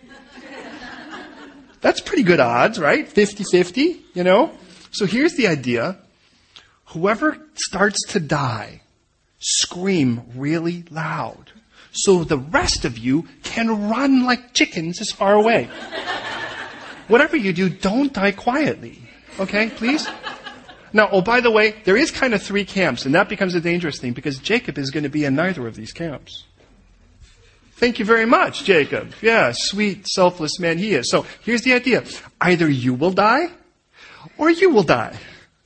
That's 1.80 2.00
pretty 2.00 2.22
good 2.22 2.40
odds, 2.40 2.78
right? 2.78 3.08
50-50, 3.08 4.00
you 4.14 4.24
know? 4.24 4.56
So 4.92 5.06
here's 5.06 5.34
the 5.34 5.48
idea. 5.48 5.98
Whoever 6.86 7.38
starts 7.54 7.98
to 8.08 8.20
die, 8.20 8.82
scream 9.38 10.22
really 10.36 10.84
loud 10.90 11.52
so 11.92 12.24
the 12.24 12.38
rest 12.38 12.84
of 12.84 12.98
you 12.98 13.28
can 13.42 13.88
run 13.88 14.24
like 14.24 14.54
chickens 14.54 15.00
as 15.00 15.10
far 15.10 15.34
away. 15.34 15.68
Whatever 17.08 17.36
you 17.36 17.52
do, 17.52 17.68
don't 17.68 18.12
die 18.12 18.32
quietly. 18.32 19.02
Okay, 19.38 19.68
please? 19.68 20.08
Now, 20.94 21.08
oh, 21.10 21.20
by 21.20 21.40
the 21.40 21.50
way, 21.50 21.74
there 21.84 21.96
is 21.96 22.10
kind 22.10 22.34
of 22.34 22.42
three 22.42 22.64
camps, 22.64 23.06
and 23.06 23.14
that 23.14 23.28
becomes 23.28 23.54
a 23.54 23.60
dangerous 23.60 23.98
thing 23.98 24.12
because 24.12 24.38
Jacob 24.38 24.78
is 24.78 24.90
going 24.90 25.04
to 25.04 25.10
be 25.10 25.24
in 25.24 25.34
neither 25.34 25.66
of 25.66 25.74
these 25.74 25.92
camps. 25.92 26.44
Thank 27.76 27.98
you 27.98 28.04
very 28.04 28.26
much, 28.26 28.64
Jacob. 28.64 29.12
Yeah, 29.20 29.52
sweet, 29.54 30.06
selfless 30.06 30.58
man 30.60 30.78
he 30.78 30.94
is. 30.94 31.10
So 31.10 31.26
here's 31.42 31.62
the 31.62 31.74
idea. 31.74 32.04
Either 32.40 32.68
you 32.68 32.94
will 32.94 33.10
die, 33.10 33.48
or 34.38 34.50
you 34.50 34.70
will 34.70 34.82
die. 34.82 35.16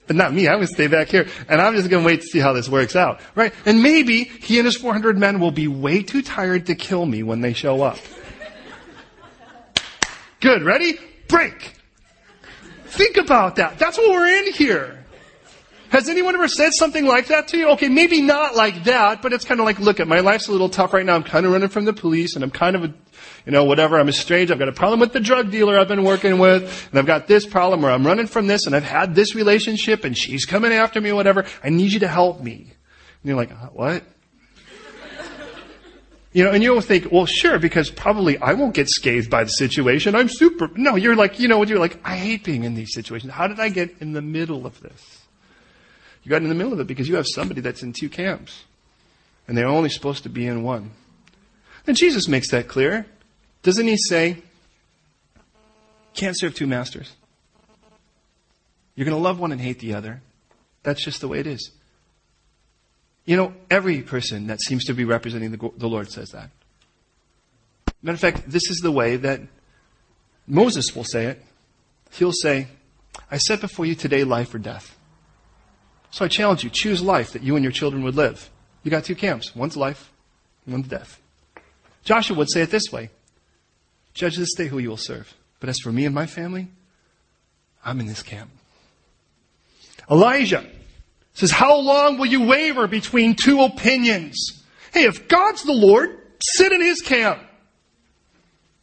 But 0.06 0.16
not 0.16 0.32
me. 0.32 0.46
I'm 0.46 0.58
going 0.58 0.68
to 0.68 0.72
stay 0.72 0.86
back 0.86 1.08
here, 1.08 1.26
and 1.48 1.60
I'm 1.60 1.74
just 1.74 1.90
going 1.90 2.04
to 2.04 2.06
wait 2.06 2.20
to 2.20 2.26
see 2.26 2.38
how 2.38 2.52
this 2.52 2.68
works 2.68 2.94
out. 2.94 3.20
Right? 3.34 3.52
And 3.64 3.82
maybe 3.82 4.24
he 4.24 4.58
and 4.58 4.66
his 4.66 4.76
400 4.76 5.18
men 5.18 5.40
will 5.40 5.50
be 5.50 5.66
way 5.66 6.02
too 6.02 6.22
tired 6.22 6.66
to 6.66 6.74
kill 6.76 7.04
me 7.06 7.22
when 7.22 7.40
they 7.40 7.52
show 7.52 7.82
up. 7.82 7.98
Good. 10.40 10.62
Ready? 10.62 10.98
Break. 11.26 11.72
Think 12.86 13.16
about 13.16 13.56
that. 13.56 13.78
That's 13.78 13.98
what 13.98 14.10
we're 14.10 14.28
in 14.28 14.52
here. 14.52 14.95
Has 15.90 16.08
anyone 16.08 16.34
ever 16.34 16.48
said 16.48 16.72
something 16.72 17.06
like 17.06 17.28
that 17.28 17.48
to 17.48 17.58
you? 17.58 17.70
Okay, 17.70 17.88
maybe 17.88 18.20
not 18.20 18.56
like 18.56 18.84
that, 18.84 19.22
but 19.22 19.32
it's 19.32 19.44
kind 19.44 19.60
of 19.60 19.66
like, 19.66 19.78
look 19.78 20.00
at 20.00 20.08
my 20.08 20.20
life's 20.20 20.48
a 20.48 20.52
little 20.52 20.68
tough 20.68 20.92
right 20.92 21.06
now. 21.06 21.14
I'm 21.14 21.22
kind 21.22 21.46
of 21.46 21.52
running 21.52 21.68
from 21.68 21.84
the 21.84 21.92
police 21.92 22.34
and 22.34 22.42
I'm 22.42 22.50
kind 22.50 22.74
of 22.74 22.84
a, 22.84 22.94
you 23.44 23.52
know, 23.52 23.64
whatever. 23.64 23.98
I'm 23.98 24.08
estranged. 24.08 24.52
I've 24.52 24.58
got 24.58 24.68
a 24.68 24.72
problem 24.72 24.98
with 24.98 25.12
the 25.12 25.20
drug 25.20 25.50
dealer 25.50 25.78
I've 25.78 25.88
been 25.88 26.02
working 26.02 26.38
with 26.38 26.88
and 26.90 26.98
I've 26.98 27.06
got 27.06 27.28
this 27.28 27.46
problem 27.46 27.82
where 27.82 27.92
I'm 27.92 28.06
running 28.06 28.26
from 28.26 28.46
this 28.46 28.66
and 28.66 28.74
I've 28.74 28.84
had 28.84 29.14
this 29.14 29.34
relationship 29.34 30.04
and 30.04 30.16
she's 30.16 30.44
coming 30.44 30.72
after 30.72 31.00
me 31.00 31.10
or 31.10 31.14
whatever. 31.14 31.44
I 31.62 31.70
need 31.70 31.92
you 31.92 32.00
to 32.00 32.08
help 32.08 32.40
me. 32.40 32.54
And 32.62 33.24
you're 33.24 33.36
like, 33.36 33.52
uh, 33.52 33.68
what? 33.72 34.02
You 36.32 36.44
know, 36.44 36.50
and 36.50 36.62
you'll 36.62 36.82
think, 36.82 37.10
well, 37.10 37.24
sure, 37.24 37.58
because 37.58 37.90
probably 37.90 38.36
I 38.36 38.52
won't 38.52 38.74
get 38.74 38.90
scathed 38.90 39.30
by 39.30 39.44
the 39.44 39.50
situation. 39.50 40.14
I'm 40.14 40.28
super. 40.28 40.68
No, 40.74 40.96
you're 40.96 41.16
like, 41.16 41.40
you 41.40 41.48
know, 41.48 41.56
what 41.56 41.68
you're 41.68 41.78
like, 41.78 41.98
I 42.04 42.16
hate 42.16 42.44
being 42.44 42.64
in 42.64 42.74
these 42.74 42.92
situations. 42.92 43.32
How 43.32 43.46
did 43.46 43.58
I 43.58 43.70
get 43.70 43.94
in 44.00 44.12
the 44.12 44.20
middle 44.20 44.66
of 44.66 44.78
this? 44.82 45.25
You 46.26 46.30
got 46.30 46.42
in 46.42 46.48
the 46.48 46.56
middle 46.56 46.72
of 46.72 46.80
it 46.80 46.88
because 46.88 47.08
you 47.08 47.14
have 47.14 47.26
somebody 47.28 47.60
that's 47.60 47.84
in 47.84 47.92
two 47.92 48.08
camps. 48.08 48.64
And 49.46 49.56
they're 49.56 49.68
only 49.68 49.88
supposed 49.88 50.24
to 50.24 50.28
be 50.28 50.44
in 50.44 50.64
one. 50.64 50.90
And 51.86 51.96
Jesus 51.96 52.26
makes 52.26 52.50
that 52.50 52.66
clear. 52.66 53.06
Doesn't 53.62 53.86
he 53.86 53.96
say, 53.96 54.42
can't 56.14 56.36
serve 56.36 56.56
two 56.56 56.66
masters? 56.66 57.12
You're 58.96 59.04
going 59.04 59.16
to 59.16 59.22
love 59.22 59.38
one 59.38 59.52
and 59.52 59.60
hate 59.60 59.78
the 59.78 59.94
other. 59.94 60.20
That's 60.82 61.04
just 61.04 61.20
the 61.20 61.28
way 61.28 61.38
it 61.38 61.46
is. 61.46 61.70
You 63.24 63.36
know, 63.36 63.54
every 63.70 64.02
person 64.02 64.48
that 64.48 64.60
seems 64.60 64.84
to 64.86 64.94
be 64.94 65.04
representing 65.04 65.52
the, 65.52 65.70
the 65.76 65.86
Lord 65.86 66.10
says 66.10 66.30
that. 66.30 66.50
Matter 68.02 68.14
of 68.14 68.20
fact, 68.20 68.50
this 68.50 68.68
is 68.68 68.78
the 68.78 68.90
way 68.90 69.14
that 69.14 69.42
Moses 70.48 70.86
will 70.96 71.04
say 71.04 71.26
it. 71.26 71.44
He'll 72.10 72.32
say, 72.32 72.66
I 73.30 73.38
set 73.38 73.60
before 73.60 73.86
you 73.86 73.94
today 73.94 74.24
life 74.24 74.52
or 74.52 74.58
death. 74.58 74.95
So 76.16 76.24
I 76.24 76.28
challenge 76.28 76.64
you, 76.64 76.70
choose 76.70 77.02
life 77.02 77.32
that 77.32 77.42
you 77.42 77.56
and 77.56 77.62
your 77.62 77.72
children 77.72 78.02
would 78.04 78.14
live. 78.14 78.48
You 78.82 78.90
got 78.90 79.04
two 79.04 79.14
camps. 79.14 79.54
One's 79.54 79.76
life, 79.76 80.10
one's 80.66 80.88
death. 80.88 81.20
Joshua 82.04 82.38
would 82.38 82.50
say 82.50 82.62
it 82.62 82.70
this 82.70 82.90
way. 82.90 83.10
Judge 84.14 84.38
this 84.38 84.54
day 84.54 84.68
who 84.68 84.78
you 84.78 84.88
will 84.88 84.96
serve. 84.96 85.34
But 85.60 85.68
as 85.68 85.78
for 85.78 85.92
me 85.92 86.06
and 86.06 86.14
my 86.14 86.24
family, 86.24 86.68
I'm 87.84 88.00
in 88.00 88.06
this 88.06 88.22
camp. 88.22 88.48
Elijah 90.10 90.66
says, 91.34 91.50
How 91.50 91.76
long 91.76 92.16
will 92.16 92.24
you 92.24 92.46
waver 92.46 92.86
between 92.86 93.34
two 93.34 93.60
opinions? 93.60 94.64
Hey, 94.94 95.04
if 95.04 95.28
God's 95.28 95.64
the 95.64 95.74
Lord, 95.74 96.18
sit 96.40 96.72
in 96.72 96.80
his 96.80 97.02
camp. 97.02 97.42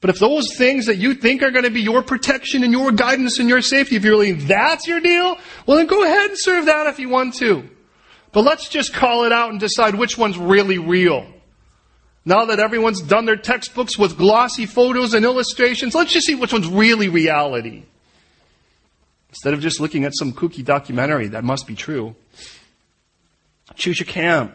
But 0.03 0.09
if 0.09 0.19
those 0.19 0.53
things 0.57 0.87
that 0.87 0.97
you 0.97 1.13
think 1.13 1.43
are 1.43 1.51
going 1.51 1.63
to 1.63 1.71
be 1.71 1.79
your 1.79 2.03
protection 2.03 2.65
and 2.65 2.73
your 2.73 2.91
guidance 2.91 3.39
and 3.39 3.47
your 3.47 3.61
safety, 3.61 3.95
if 3.95 4.03
you 4.03 4.09
really 4.09 4.33
that's 4.33 4.85
your 4.85 4.99
deal, 4.99 5.37
well 5.65 5.77
then 5.77 5.87
go 5.87 6.03
ahead 6.03 6.31
and 6.31 6.37
serve 6.37 6.65
that 6.65 6.87
if 6.87 6.99
you 6.99 7.07
want 7.07 7.35
to. 7.35 7.69
But 8.33 8.41
let's 8.41 8.67
just 8.67 8.93
call 8.93 9.23
it 9.23 9.31
out 9.31 9.51
and 9.51 9.61
decide 9.61 9.95
which 9.95 10.17
one's 10.17 10.37
really 10.37 10.77
real. 10.77 11.25
Now 12.25 12.43
that 12.43 12.59
everyone's 12.59 12.99
done 12.99 13.23
their 13.23 13.37
textbooks 13.37 13.97
with 13.97 14.17
glossy 14.17 14.65
photos 14.65 15.13
and 15.13 15.23
illustrations, 15.23 15.95
let's 15.95 16.11
just 16.11 16.27
see 16.27 16.35
which 16.35 16.51
one's 16.51 16.67
really 16.67 17.07
reality. 17.07 17.83
Instead 19.29 19.53
of 19.53 19.61
just 19.61 19.79
looking 19.79 20.03
at 20.03 20.11
some 20.13 20.33
kooky 20.33 20.65
documentary 20.65 21.29
that 21.29 21.45
must 21.45 21.65
be 21.65 21.75
true. 21.75 22.13
Choose 23.75 24.01
your 24.01 24.07
camp. 24.07 24.53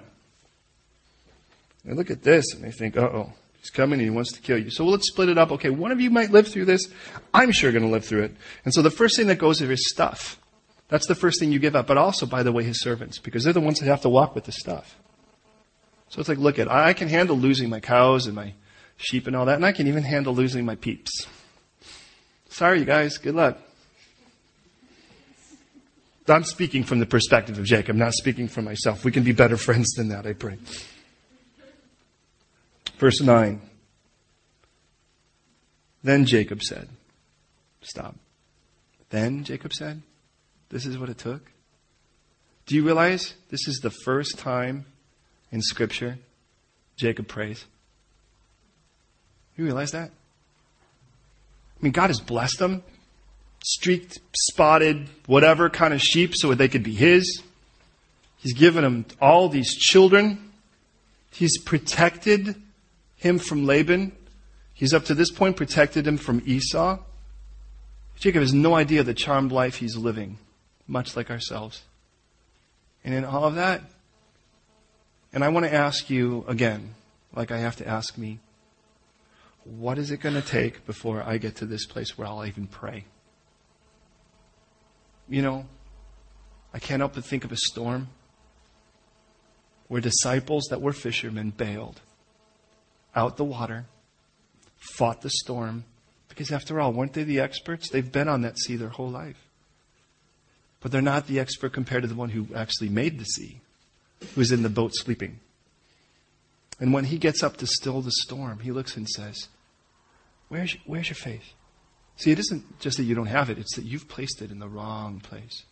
They 1.87 1.95
look 1.95 2.11
at 2.11 2.23
this 2.23 2.53
and 2.53 2.63
they 2.63 2.71
think, 2.71 2.99
uh 2.99 3.09
oh, 3.11 3.33
he's 3.61 3.71
coming 3.71 3.99
and 4.01 4.09
he 4.09 4.11
wants 4.11 4.33
to 4.33 4.41
kill 4.41 4.59
you. 4.59 4.71
So 4.71 4.85
let's 4.85 5.09
split 5.09 5.29
it 5.29 5.39
up. 5.39 5.53
Okay, 5.53 5.71
one 5.71 5.93
of 5.93 6.01
you 6.01 6.11
might 6.11 6.31
live 6.31 6.49
through 6.49 6.67
this. 6.67 6.89
I'm 7.35 7.53
sure 7.53 7.73
going 7.73 7.85
to 7.85 7.91
live 7.91 8.05
through 8.05 8.25
it. 8.25 8.37
And 8.65 8.73
so 8.73 8.83
the 8.83 8.91
first 8.91 9.17
thing 9.17 9.27
that 9.29 9.39
goes 9.39 9.61
is 9.61 9.89
stuff. 9.89 10.41
That's 10.89 11.07
the 11.07 11.15
first 11.15 11.39
thing 11.39 11.53
you 11.53 11.59
give 11.59 11.77
up. 11.77 11.87
But 11.87 11.99
also, 11.99 12.27
by 12.27 12.43
the 12.43 12.53
way, 12.53 12.65
his 12.65 12.81
servants, 12.81 13.19
because 13.19 13.45
they're 13.45 13.53
the 13.53 13.61
ones 13.61 13.79
that 13.81 13.87
have 13.87 14.03
to 14.03 14.09
walk 14.09 14.35
with 14.35 14.45
the 14.45 14.53
stuff. 14.53 14.99
So 16.09 16.21
it's 16.21 16.29
like, 16.29 16.39
look 16.39 16.59
at, 16.59 16.71
I 16.71 16.95
can 16.95 17.09
handle 17.09 17.37
losing 17.37 17.69
my 17.69 17.81
cows 17.81 18.27
and 18.27 18.35
my 18.35 18.55
sheep 18.97 19.27
and 19.27 19.37
all 19.37 19.45
that, 19.45 19.57
and 19.57 19.67
I 19.67 19.73
can 19.73 19.87
even 19.87 20.03
handle 20.03 20.35
losing 20.35 20.65
my 20.65 20.75
peeps. 20.75 21.27
Sorry, 22.49 22.79
you 22.81 22.87
guys. 22.87 23.19
Good 23.19 23.35
luck. 23.35 23.59
I'm 26.27 26.45
speaking 26.45 26.85
from 26.85 26.99
the 26.99 27.07
perspective 27.07 27.59
of 27.59 27.65
Jacob, 27.65 27.97
not 27.97 28.13
speaking 28.13 28.49
for 28.49 28.61
myself. 28.63 29.05
We 29.05 29.13
can 29.13 29.23
be 29.23 29.33
better 29.33 29.57
friends 29.59 29.93
than 29.97 30.09
that, 30.09 30.27
I 30.27 30.33
pray. 30.33 30.59
Verse 32.99 33.21
9. 33.21 33.61
Then 36.03 36.25
Jacob 36.25 36.63
said, 36.63 36.89
Stop. 37.81 38.17
Then 39.11 39.45
Jacob 39.45 39.73
said, 39.73 40.03
This 40.69 40.85
is 40.85 40.99
what 40.99 41.09
it 41.09 41.19
took. 41.19 41.51
Do 42.67 42.75
you 42.75 42.85
realize 42.85 43.35
this 43.51 43.67
is 43.67 43.79
the 43.79 43.91
first 43.91 44.39
time 44.39 44.85
in 45.51 45.63
Scripture 45.63 46.19
Jacob 46.99 47.29
prays? 47.29 47.65
You 49.57 49.65
realize 49.65 49.93
that? 49.93 50.11
I 50.11 51.83
mean, 51.83 51.93
God 51.93 52.11
has 52.11 52.21
blessed 52.21 52.59
them 52.59 52.83
streaked, 53.65 54.19
spotted, 54.49 55.09
whatever 55.27 55.69
kind 55.71 55.93
of 55.93 56.01
sheep 56.01 56.35
so 56.35 56.49
that 56.49 56.57
they 56.57 56.69
could 56.69 56.83
be 56.83 56.95
his. 56.95 57.43
He's 58.39 58.55
given 58.55 58.83
them 58.85 59.07
all 59.21 59.49
these 59.49 59.75
children. 59.75 60.53
He's 61.31 61.61
protected 61.63 62.55
him 63.19 63.39
from 63.39 63.67
Laban. 63.67 64.17
He's 64.73 64.95
up 64.95 65.05
to 65.05 65.15
this 65.15 65.31
point 65.31 65.57
protected 65.57 66.07
him 66.07 66.17
from 66.17 66.43
Esau. 66.47 67.01
Jacob 68.19 68.41
has 68.41 68.55
no 68.55 68.75
idea 68.75 69.03
the 69.03 69.13
charmed 69.13 69.53
life 69.53 69.77
he's 69.77 69.97
living, 69.97 70.39
much 70.87 71.15
like 71.15 71.31
ourselves. 71.31 71.83
And 73.05 73.15
in 73.15 73.25
all 73.25 73.45
of 73.45 73.57
that, 73.57 73.83
and 75.33 75.45
I 75.45 75.49
want 75.49 75.67
to 75.67 75.75
ask 75.75 76.09
you 76.09 76.45
again, 76.49 76.95
like 77.35 77.51
I 77.51 77.59
have 77.59 77.77
to 77.77 77.87
ask 77.87 78.17
me, 78.17 78.39
what 79.65 79.99
is 79.99 80.11
it 80.11 80.21
going 80.21 80.35
to 80.35 80.43
take 80.43 80.87
before 80.87 81.23
I 81.23 81.37
get 81.37 81.57
to 81.57 81.67
this 81.67 81.85
place 81.85 82.17
where 82.17 82.27
I'll 82.27 82.47
even 82.47 82.67
pray? 82.67 83.05
you 85.29 85.43
know, 85.43 85.67
I 86.73 86.79
can't 86.79 87.01
help 87.01 87.15
but 87.15 87.25
think 87.25 87.45
of 87.45 87.53
a 87.53 87.57
storm 87.57 88.09
where 89.89 90.01
disciples 90.01 90.67
that 90.71 90.81
were 90.81 90.93
fishermen 90.93 91.51
bailed 91.51 92.01
out 93.15 93.37
the 93.37 93.45
water, 93.45 93.87
fought 94.97 95.23
the 95.23 95.31
storm, 95.31 95.85
because 96.29 96.53
after 96.53 96.81
all, 96.81 96.93
weren't 96.93 97.15
they 97.15 97.25
the 97.25 97.41
experts? 97.41 97.89
They've 97.89 98.13
been 98.13 98.29
on 98.29 98.43
that 98.43 98.59
sea 98.59 98.77
their 98.77 98.91
whole 98.91 99.11
life. 99.11 99.49
But 100.81 100.93
they're 100.93 101.03
not 101.03 101.27
the 101.27 101.41
expert 101.41 101.73
compared 101.73 102.03
to 102.03 102.09
the 102.09 102.15
one 102.15 102.29
who 102.29 102.47
actually 102.55 102.91
made 102.91 103.19
the 103.19 103.25
sea, 103.25 103.61
who's 104.35 104.53
in 104.53 104.63
the 104.63 104.69
boat 104.69 104.93
sleeping. 104.95 105.41
And 106.79 106.93
when 106.93 107.07
he 107.07 107.19
gets 107.19 107.43
up 107.43 107.57
to 107.57 107.67
still 107.67 108.01
the 108.01 108.13
storm, 108.13 108.61
he 108.61 108.71
looks 108.71 108.97
and 108.97 109.09
says, 109.09 109.49
Where's, 110.49 110.77
where's 110.87 111.09
your 111.09 111.17
faith? 111.17 111.53
See, 112.17 112.31
it 112.31 112.39
isn't 112.39 112.81
just 112.81 112.97
that 112.97 113.05
you 113.05 113.15
don't 113.15 113.27
have 113.27 113.51
it, 113.51 113.59
it's 113.59 113.77
that 113.77 113.85
you've 113.85 114.09
placed 114.09 114.41
it 114.41 114.51
in 114.51 114.59
the 114.59 114.69
wrong 114.69 115.21
place. 115.21 115.65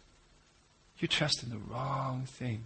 You 0.98 1.08
trust 1.08 1.42
in 1.42 1.50
the 1.50 1.58
wrong 1.58 2.24
thing. 2.26 2.64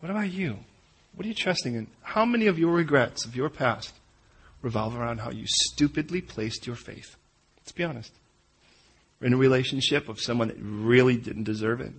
What 0.00 0.10
about 0.10 0.30
you? 0.30 0.58
What 1.14 1.26
are 1.26 1.28
you 1.28 1.34
trusting 1.34 1.74
in? 1.74 1.88
How 2.02 2.24
many 2.24 2.46
of 2.46 2.58
your 2.58 2.72
regrets 2.72 3.24
of 3.24 3.36
your 3.36 3.50
past 3.50 3.94
revolve 4.62 4.96
around 4.96 5.18
how 5.18 5.30
you 5.30 5.44
stupidly 5.46 6.20
placed 6.20 6.66
your 6.66 6.76
faith? 6.76 7.16
Let's 7.58 7.72
be 7.72 7.84
honest. 7.84 8.12
In 9.20 9.34
a 9.34 9.36
relationship 9.36 10.08
of 10.08 10.20
someone 10.20 10.48
that 10.48 10.56
really 10.58 11.16
didn't 11.16 11.44
deserve 11.44 11.80
it. 11.80 11.92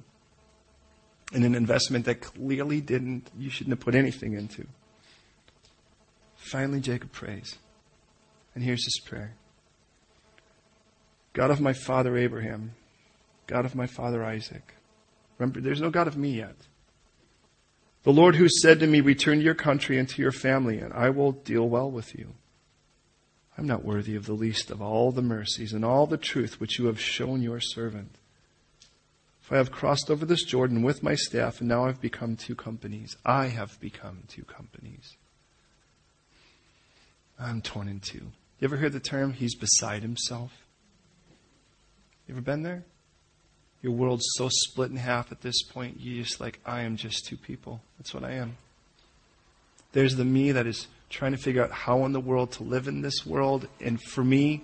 In 1.31 1.43
an 1.43 1.55
investment 1.55 2.05
that 2.05 2.21
clearly 2.21 2.81
didn't, 2.81 3.29
you 3.37 3.49
shouldn't 3.49 3.71
have 3.71 3.79
put 3.79 3.95
anything 3.95 4.33
into. 4.33 4.67
Finally, 6.35 6.81
Jacob 6.81 7.11
prays. 7.11 7.57
And 8.53 8.63
here's 8.63 8.83
his 8.83 8.99
prayer 9.05 9.35
God 11.33 11.49
of 11.49 11.61
my 11.61 11.73
father 11.73 12.17
Abraham, 12.17 12.73
God 13.47 13.65
of 13.65 13.75
my 13.75 13.87
father 13.87 14.23
Isaac. 14.23 14.75
Remember, 15.37 15.61
there's 15.61 15.81
no 15.81 15.89
God 15.89 16.07
of 16.07 16.17
me 16.17 16.37
yet. 16.37 16.55
The 18.03 18.13
Lord 18.13 18.35
who 18.35 18.49
said 18.49 18.79
to 18.81 18.87
me, 18.87 19.01
Return 19.01 19.39
to 19.39 19.43
your 19.43 19.55
country 19.55 19.97
and 19.97 20.07
to 20.09 20.21
your 20.21 20.31
family, 20.31 20.79
and 20.79 20.93
I 20.93 21.09
will 21.09 21.31
deal 21.31 21.67
well 21.67 21.89
with 21.89 22.15
you. 22.15 22.35
I'm 23.57 23.67
not 23.67 23.85
worthy 23.85 24.15
of 24.15 24.25
the 24.25 24.33
least 24.33 24.71
of 24.71 24.81
all 24.81 25.11
the 25.11 25.21
mercies 25.21 25.73
and 25.73 25.85
all 25.85 26.05
the 26.05 26.17
truth 26.17 26.59
which 26.59 26.79
you 26.79 26.87
have 26.87 26.99
shown 26.99 27.41
your 27.41 27.61
servant. 27.61 28.15
For 29.41 29.55
I 29.55 29.57
have 29.59 29.71
crossed 29.71 30.09
over 30.09 30.25
this 30.25 30.43
Jordan 30.43 30.81
with 30.81 31.03
my 31.03 31.15
staff, 31.15 31.59
and 31.59 31.69
now 31.69 31.85
I've 31.85 32.01
become 32.01 32.35
two 32.35 32.55
companies. 32.55 33.15
I 33.25 33.47
have 33.47 33.79
become 33.79 34.23
two 34.27 34.43
companies. 34.43 35.15
I'm 37.39 37.61
torn 37.61 37.87
in 37.87 37.99
two. 37.99 38.31
You 38.59 38.65
ever 38.65 38.77
heard 38.77 38.93
the 38.93 38.99
term, 38.99 39.33
he's 39.33 39.55
beside 39.55 40.01
himself? 40.01 40.51
You 42.27 42.35
ever 42.35 42.41
been 42.41 42.63
there? 42.63 42.83
Your 43.83 43.91
world's 43.91 44.25
so 44.37 44.47
split 44.49 44.89
in 44.89 44.97
half 44.97 45.31
at 45.31 45.41
this 45.41 45.61
point, 45.61 45.97
you're 45.99 46.23
just 46.23 46.39
like, 46.39 46.59
I 46.65 46.81
am 46.81 46.95
just 46.95 47.25
two 47.25 47.37
people. 47.37 47.81
That's 47.99 48.13
what 48.13 48.23
I 48.23 48.31
am. 48.31 48.57
There's 49.91 50.15
the 50.15 50.25
me 50.25 50.53
that 50.53 50.65
is 50.65 50.87
trying 51.09 51.33
to 51.33 51.37
figure 51.37 51.63
out 51.63 51.71
how 51.71 52.05
in 52.05 52.13
the 52.13 52.19
world 52.19 52.53
to 52.53 52.63
live 52.63 52.87
in 52.87 53.01
this 53.01 53.25
world. 53.25 53.67
And 53.81 54.01
for 54.01 54.23
me, 54.23 54.63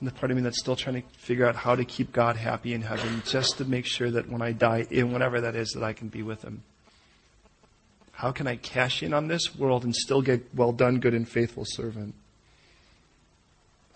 and 0.00 0.08
the 0.08 0.12
part 0.12 0.30
of 0.30 0.36
me 0.36 0.42
that's 0.42 0.58
still 0.58 0.76
trying 0.76 1.02
to 1.02 1.08
figure 1.18 1.46
out 1.46 1.56
how 1.56 1.76
to 1.76 1.84
keep 1.84 2.10
God 2.10 2.36
happy 2.36 2.72
in 2.72 2.82
heaven, 2.82 3.22
just 3.26 3.58
to 3.58 3.64
make 3.64 3.86
sure 3.86 4.10
that 4.10 4.28
when 4.28 4.42
I 4.42 4.52
die, 4.52 4.86
in 4.90 5.12
whatever 5.12 5.42
that 5.42 5.54
is, 5.54 5.70
that 5.72 5.84
I 5.84 5.92
can 5.92 6.08
be 6.08 6.22
with 6.22 6.42
Him. 6.42 6.62
How 8.12 8.32
can 8.32 8.46
I 8.46 8.56
cash 8.56 9.02
in 9.02 9.12
on 9.12 9.28
this 9.28 9.54
world 9.54 9.84
and 9.84 9.94
still 9.94 10.22
get 10.22 10.54
well 10.54 10.72
done, 10.72 11.00
good 11.00 11.14
and 11.14 11.28
faithful 11.28 11.64
servant? 11.66 12.14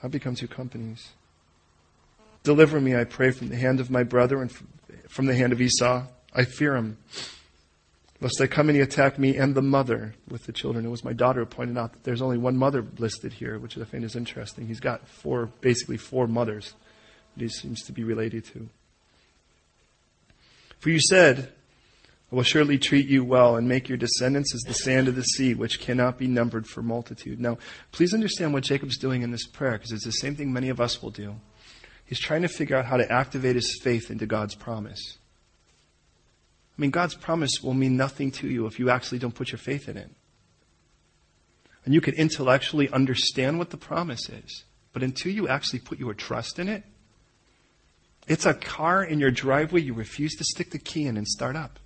I've 0.03 0.11
become 0.11 0.35
two 0.35 0.49
companies. 0.49 1.09
Deliver 2.43 2.80
me, 2.80 2.97
I 2.97 3.05
pray, 3.05 3.30
from 3.30 3.49
the 3.49 3.57
hand 3.57 3.80
of 3.80 3.91
my 3.91 4.03
brother 4.03 4.41
and 4.41 4.51
from 5.09 5.26
the 5.26 5.34
hand 5.34 5.53
of 5.53 5.61
Esau. 5.61 6.05
I 6.34 6.45
fear 6.45 6.76
him. 6.76 6.99
Lest 8.20 8.39
they 8.39 8.49
come 8.49 8.68
and 8.68 8.76
he 8.76 8.82
attack 8.82 9.18
me 9.18 9.36
and 9.36 9.55
the 9.55 9.62
mother 9.62 10.14
with 10.28 10.45
the 10.45 10.53
children. 10.53 10.84
It 10.84 10.91
was 10.91 11.05
my 11.05 11.12
daughter 11.12 11.41
who 11.41 11.47
pointed 11.47 11.78
out 11.78 11.93
that 11.93 12.05
there's 12.05 12.22
only 12.22 12.39
one 12.39 12.57
mother 12.57 12.84
listed 12.99 13.32
here, 13.32 13.59
which 13.59 13.78
I 13.78 13.84
find 13.84 14.05
is 14.05 14.16
interesting. 14.16 14.66
He's 14.66 14.80
got 14.80 15.07
four, 15.07 15.47
basically 15.61 15.99
four 15.99 16.26
mothers 16.26 16.74
that 17.36 17.43
he 17.43 17.49
seems 17.49 17.82
to 17.84 17.93
be 17.93 18.03
related 18.03 18.45
to. 18.47 18.68
For 20.80 20.91
you 20.91 21.01
said, 21.01 21.53
I 22.30 22.34
will 22.34 22.43
surely 22.43 22.76
treat 22.76 23.09
you 23.09 23.24
well 23.24 23.57
and 23.57 23.68
make 23.68 23.89
your 23.89 23.99
descendants 23.99 24.55
as 24.55 24.61
the 24.62 24.74
sand 24.74 25.09
of 25.09 25.14
the 25.14 25.22
sea, 25.22 25.55
which 25.55 25.80
cannot 25.80 26.18
be 26.18 26.26
numbered 26.26 26.66
for 26.66 26.82
multitude. 26.82 27.41
Now, 27.41 27.59
please 27.93 28.12
understand 28.12 28.53
what 28.53 28.64
Jacob's 28.64 28.99
doing 28.99 29.22
in 29.22 29.30
this 29.30 29.47
prayer, 29.47 29.72
because 29.72 29.93
it's 29.93 30.05
the 30.05 30.12
same 30.12 30.34
thing 30.34 30.53
many 30.53 30.68
of 30.68 30.80
us 30.80 31.03
will 31.03 31.11
do. 31.11 31.36
He's 32.09 32.19
trying 32.19 32.41
to 32.41 32.49
figure 32.49 32.75
out 32.75 32.87
how 32.87 32.97
to 32.97 33.13
activate 33.13 33.55
his 33.55 33.79
faith 33.83 34.11
into 34.11 34.25
God's 34.25 34.55
promise. 34.55 35.19
I 36.77 36.81
mean, 36.81 36.91
God's 36.91 37.15
promise 37.15 37.63
will 37.63 37.75
mean 37.75 37.99
nothing 37.99 38.31
to 38.33 38.49
you 38.49 38.65
if 38.65 38.79
you 38.79 38.89
actually 38.89 39.19
don't 39.19 39.35
put 39.35 39.53
your 39.53 39.59
faith 39.59 39.91
in 39.91 39.99
it. 39.99 40.11
And 41.85 41.93
you 41.93 42.01
can 42.01 42.15
intellectually 42.15 42.89
understand 42.89 43.59
what 43.59 43.69
the 43.69 43.77
promise 43.77 44.31
is, 44.31 44.65
but 44.95 45.03
until 45.03 45.33
you 45.33 45.49
actually 45.49 45.81
put 45.81 45.99
your 45.99 46.15
trust 46.15 46.59
in 46.59 46.67
it, 46.69 46.83
it's 48.27 48.47
a 48.47 48.55
car 48.55 49.05
in 49.05 49.21
your 49.21 49.31
driveway 49.31 49.83
you 49.83 49.93
refuse 49.93 50.35
to 50.37 50.45
stick 50.45 50.71
the 50.71 50.79
key 50.79 51.05
in 51.05 51.19
and 51.19 51.29
start 51.29 51.57
up. 51.57 51.79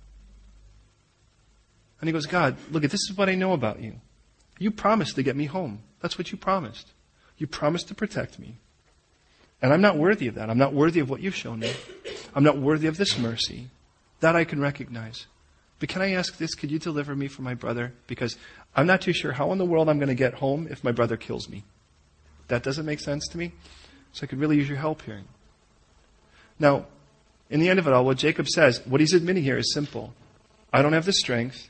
And 1.99 2.07
he 2.07 2.13
goes, 2.13 2.27
God, 2.27 2.55
look, 2.71 2.85
at 2.85 2.91
this 2.91 3.09
is 3.09 3.17
what 3.17 3.27
I 3.27 3.35
know 3.35 3.51
about 3.51 3.81
you. 3.81 3.95
You 4.57 4.71
promised 4.71 5.15
to 5.15 5.23
get 5.23 5.35
me 5.35 5.45
home. 5.45 5.83
That's 5.99 6.17
what 6.17 6.31
you 6.31 6.37
promised. 6.37 6.91
You 7.37 7.47
promised 7.47 7.89
to 7.89 7.95
protect 7.95 8.39
me. 8.39 8.59
And 9.63 9.71
I'm 9.71 9.81
not 9.81 9.97
worthy 9.97 10.27
of 10.27 10.35
that. 10.35 10.49
I'm 10.49 10.57
not 10.57 10.73
worthy 10.73 10.99
of 10.99 11.09
what 11.09 11.21
you've 11.21 11.35
shown 11.35 11.59
me. 11.59 11.71
I'm 12.35 12.43
not 12.43 12.57
worthy 12.57 12.87
of 12.87 12.97
this 12.97 13.17
mercy. 13.17 13.69
That 14.19 14.35
I 14.35 14.43
can 14.43 14.59
recognize. 14.59 15.25
But 15.79 15.87
can 15.87 16.01
I 16.01 16.11
ask 16.11 16.37
this? 16.37 16.53
Could 16.53 16.69
you 16.69 16.79
deliver 16.79 17.15
me 17.15 17.29
from 17.29 17.45
my 17.45 17.53
brother? 17.53 17.93
Because 18.05 18.37
I'm 18.75 18.85
not 18.85 18.99
too 18.99 19.13
sure 19.13 19.31
how 19.31 19.53
in 19.53 19.57
the 19.57 19.65
world 19.65 19.87
I'm 19.87 19.99
going 19.99 20.09
to 20.09 20.15
get 20.15 20.35
home 20.35 20.67
if 20.69 20.83
my 20.83 20.91
brother 20.91 21.15
kills 21.15 21.47
me. 21.47 21.63
That 22.49 22.61
doesn't 22.61 22.85
make 22.85 22.99
sense 22.99 23.25
to 23.29 23.37
me. 23.37 23.53
So 24.11 24.25
I 24.25 24.27
could 24.27 24.39
really 24.39 24.57
use 24.57 24.67
your 24.67 24.77
help 24.77 25.01
here. 25.03 25.21
Now, 26.59 26.85
in 27.49 27.61
the 27.61 27.69
end 27.69 27.79
of 27.79 27.87
it 27.87 27.93
all, 27.93 28.03
what 28.03 28.17
Jacob 28.17 28.49
says, 28.49 28.85
what 28.85 28.99
he's 28.99 29.13
admitting 29.13 29.43
here 29.43 29.57
is 29.57 29.73
simple. 29.73 30.13
I 30.73 30.81
don't 30.81 30.93
have 30.93 31.05
the 31.05 31.13
strength. 31.13 31.69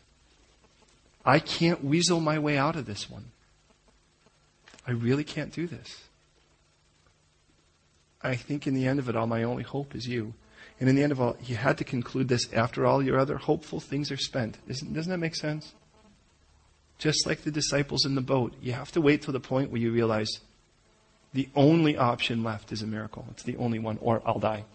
I 1.24 1.38
can't 1.38 1.84
weasel 1.84 2.20
my 2.20 2.40
way 2.40 2.58
out 2.58 2.76
of 2.76 2.88
this 2.88 3.08
one. 3.08 3.32
I 4.88 4.92
really 4.92 5.24
can't 5.24 5.54
do 5.54 5.68
this. 5.68 6.04
I 8.24 8.36
think 8.36 8.66
in 8.68 8.74
the 8.74 8.88
end 8.88 9.00
of 9.00 9.10
it 9.10 9.16
all, 9.16 9.28
my 9.28 9.44
only 9.44 9.64
hope 9.64 9.96
is 9.96 10.08
you. 10.08 10.34
And 10.80 10.90
in 10.90 10.96
the 10.96 11.04
end 11.04 11.12
of 11.12 11.22
all, 11.22 11.38
you 11.46 11.56
had 11.56 11.78
to 11.78 11.84
conclude 11.84 12.28
this 12.28 12.52
after 12.54 12.86
all 12.86 13.04
your 13.04 13.20
other 13.20 13.38
hopeful 13.38 13.80
things 13.80 14.12
are 14.12 14.18
spent. 14.18 14.58
Isn't, 14.68 14.94
doesn't 14.94 15.12
that 15.12 15.18
make 15.18 15.36
sense? 15.36 15.74
Just 16.98 17.26
like 17.26 17.42
the 17.42 17.52
disciples 17.52 18.06
in 18.06 18.16
the 18.16 18.22
boat, 18.22 18.54
you 18.62 18.74
have 18.74 18.92
to 18.94 19.02
wait 19.02 19.22
till 19.22 19.34
the 19.34 19.40
point 19.40 19.72
where 19.72 19.82
you 19.82 19.92
realize 19.92 20.30
the 21.34 21.50
only 21.56 21.98
option 21.98 22.44
left 22.44 22.72
is 22.72 22.82
a 22.82 22.88
miracle. 22.88 23.26
It's 23.32 23.44
the 23.44 23.58
only 23.58 23.80
one, 23.80 23.98
or 24.02 24.22
I'll 24.26 24.40
die. 24.40 24.66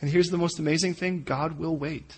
And 0.00 0.10
here's 0.10 0.28
the 0.28 0.38
most 0.38 0.58
amazing 0.58 0.94
thing 0.94 1.22
God 1.22 1.58
will 1.58 1.76
wait. 1.76 2.16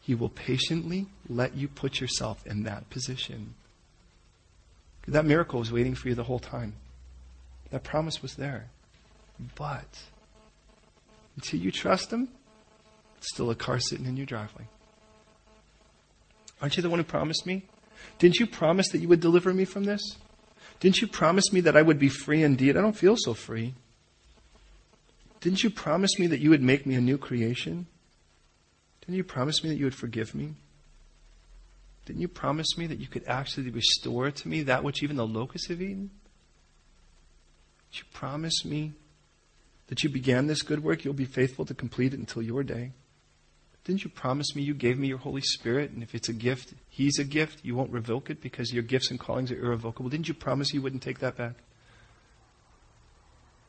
He 0.00 0.14
will 0.14 0.28
patiently 0.28 1.06
let 1.28 1.54
you 1.54 1.68
put 1.68 2.00
yourself 2.00 2.46
in 2.46 2.64
that 2.64 2.90
position. 2.90 3.54
That 5.06 5.24
miracle 5.24 5.60
was 5.60 5.72
waiting 5.72 5.94
for 5.94 6.08
you 6.08 6.14
the 6.14 6.24
whole 6.24 6.38
time. 6.38 6.74
That 7.70 7.84
promise 7.84 8.22
was 8.22 8.34
there. 8.34 8.68
But 9.56 10.02
until 11.36 11.60
you 11.60 11.70
trust 11.70 12.12
Him, 12.12 12.28
it's 13.18 13.28
still 13.32 13.50
a 13.50 13.54
car 13.54 13.80
sitting 13.80 14.06
in 14.06 14.16
your 14.16 14.26
driveway. 14.26 14.66
Aren't 16.60 16.76
you 16.76 16.82
the 16.82 16.90
one 16.90 16.98
who 16.98 17.04
promised 17.04 17.46
me? 17.46 17.66
Didn't 18.18 18.38
you 18.38 18.46
promise 18.46 18.88
that 18.90 18.98
you 18.98 19.08
would 19.08 19.20
deliver 19.20 19.52
me 19.52 19.64
from 19.64 19.84
this? 19.84 20.16
Didn't 20.80 21.00
you 21.00 21.06
promise 21.06 21.52
me 21.52 21.60
that 21.60 21.76
I 21.76 21.82
would 21.82 21.98
be 21.98 22.08
free 22.08 22.42
indeed? 22.42 22.76
I 22.76 22.80
don't 22.80 22.96
feel 22.96 23.16
so 23.16 23.34
free. 23.34 23.74
Didn't 25.40 25.62
you 25.62 25.70
promise 25.70 26.18
me 26.18 26.26
that 26.28 26.40
you 26.40 26.50
would 26.50 26.62
make 26.62 26.86
me 26.86 26.94
a 26.94 27.00
new 27.00 27.18
creation? 27.18 27.86
Didn't 29.00 29.16
you 29.16 29.24
promise 29.24 29.62
me 29.62 29.70
that 29.70 29.76
you 29.76 29.84
would 29.84 29.94
forgive 29.94 30.34
me? 30.34 30.54
Didn't 32.06 32.22
you 32.22 32.28
promise 32.28 32.76
me 32.76 32.86
that 32.86 32.98
you 32.98 33.06
could 33.06 33.24
actually 33.26 33.70
restore 33.70 34.30
to 34.30 34.48
me 34.48 34.62
that 34.62 34.84
which 34.84 35.02
even 35.02 35.16
the 35.16 35.26
locusts 35.26 35.68
have 35.68 35.80
eaten? 35.80 36.10
Did 37.90 37.98
you 37.98 38.04
promise 38.12 38.64
me 38.64 38.92
that 39.94 40.02
you 40.02 40.10
began 40.10 40.48
this 40.48 40.62
good 40.62 40.82
work, 40.82 41.04
you'll 41.04 41.14
be 41.14 41.24
faithful 41.24 41.64
to 41.64 41.72
complete 41.72 42.12
it 42.12 42.18
until 42.18 42.42
your 42.42 42.64
day. 42.64 42.90
Didn't 43.84 44.02
you 44.02 44.10
promise 44.10 44.56
me 44.56 44.62
you 44.62 44.74
gave 44.74 44.98
me 44.98 45.06
your 45.06 45.18
Holy 45.18 45.40
Spirit? 45.40 45.92
And 45.92 46.02
if 46.02 46.16
it's 46.16 46.28
a 46.28 46.32
gift, 46.32 46.74
He's 46.88 47.20
a 47.20 47.22
gift. 47.22 47.60
You 47.64 47.76
won't 47.76 47.92
revoke 47.92 48.28
it 48.28 48.40
because 48.40 48.72
your 48.72 48.82
gifts 48.82 49.12
and 49.12 49.20
callings 49.20 49.52
are 49.52 49.56
irrevocable. 49.56 50.10
Didn't 50.10 50.26
you 50.26 50.34
promise 50.34 50.74
you 50.74 50.82
wouldn't 50.82 51.04
take 51.04 51.20
that 51.20 51.36
back? 51.36 51.52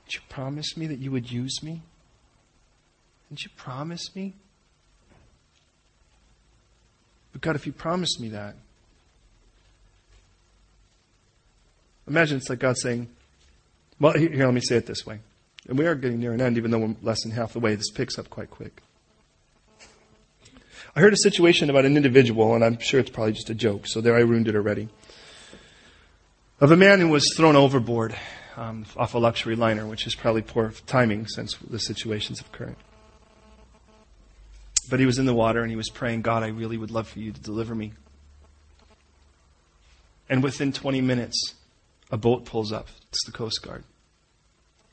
Didn't 0.05 0.15
you 0.15 0.21
promise 0.27 0.75
me 0.75 0.87
that 0.87 0.97
you 0.97 1.11
would 1.11 1.31
use 1.31 1.61
me? 1.61 1.83
Didn't 3.29 3.43
you 3.43 3.51
promise 3.55 4.15
me? 4.15 4.33
But 7.33 7.41
God, 7.41 7.55
if 7.55 7.67
you 7.67 7.71
promised 7.71 8.19
me 8.19 8.29
that, 8.29 8.55
imagine 12.07 12.37
it's 12.37 12.49
like 12.49 12.57
God 12.57 12.77
saying, 12.79 13.09
well, 13.99 14.13
here, 14.13 14.43
let 14.43 14.55
me 14.55 14.61
say 14.61 14.77
it 14.77 14.87
this 14.87 15.05
way. 15.05 15.19
And 15.67 15.79
we 15.79 15.87
are 15.87 15.95
getting 15.95 16.19
near 16.19 16.33
an 16.33 16.41
end, 16.41 16.57
even 16.57 16.71
though 16.71 16.79
we're 16.79 16.95
less 17.01 17.23
than 17.23 17.31
half 17.31 17.53
the 17.53 17.59
way. 17.59 17.75
This 17.75 17.89
picks 17.89 18.19
up 18.19 18.29
quite 18.29 18.51
quick. 18.51 18.81
I 20.95 21.01
heard 21.01 21.13
a 21.13 21.17
situation 21.17 21.69
about 21.69 21.85
an 21.85 21.97
individual, 21.97 22.55
and 22.55 22.63
I'm 22.63 22.79
sure 22.79 22.99
it's 22.99 23.09
probably 23.09 23.33
just 23.33 23.49
a 23.49 23.55
joke, 23.55 23.85
so 23.85 23.99
there 23.99 24.15
I 24.15 24.21
ruined 24.21 24.47
it 24.47 24.55
already. 24.55 24.87
Of 26.61 26.71
a 26.71 26.77
man 26.77 27.01
who 27.01 27.09
was 27.09 27.33
thrown 27.35 27.57
overboard 27.57 28.15
um, 28.55 28.85
off 28.95 29.13
a 29.13 29.17
luxury 29.17 29.55
liner, 29.55 29.85
which 29.85 30.07
is 30.07 30.15
probably 30.15 30.41
poor 30.41 30.71
timing 30.85 31.27
since 31.27 31.55
the 31.55 31.79
situations 31.79 32.39
occurred. 32.39 32.77
But 34.89 34.99
he 34.99 35.05
was 35.05 35.19
in 35.19 35.25
the 35.25 35.33
water 35.33 35.61
and 35.61 35.69
he 35.69 35.75
was 35.75 35.89
praying, 35.89 36.21
God, 36.21 36.43
I 36.43 36.47
really 36.47 36.77
would 36.77 36.91
love 36.91 37.07
for 37.07 37.19
you 37.19 37.31
to 37.31 37.41
deliver 37.41 37.75
me. 37.75 37.93
And 40.29 40.43
within 40.43 40.71
20 40.71 41.01
minutes, 41.01 41.55
a 42.11 42.17
boat 42.17 42.45
pulls 42.45 42.71
up. 42.71 42.87
It's 43.09 43.25
the 43.25 43.31
Coast 43.31 43.61
Guard. 43.61 43.83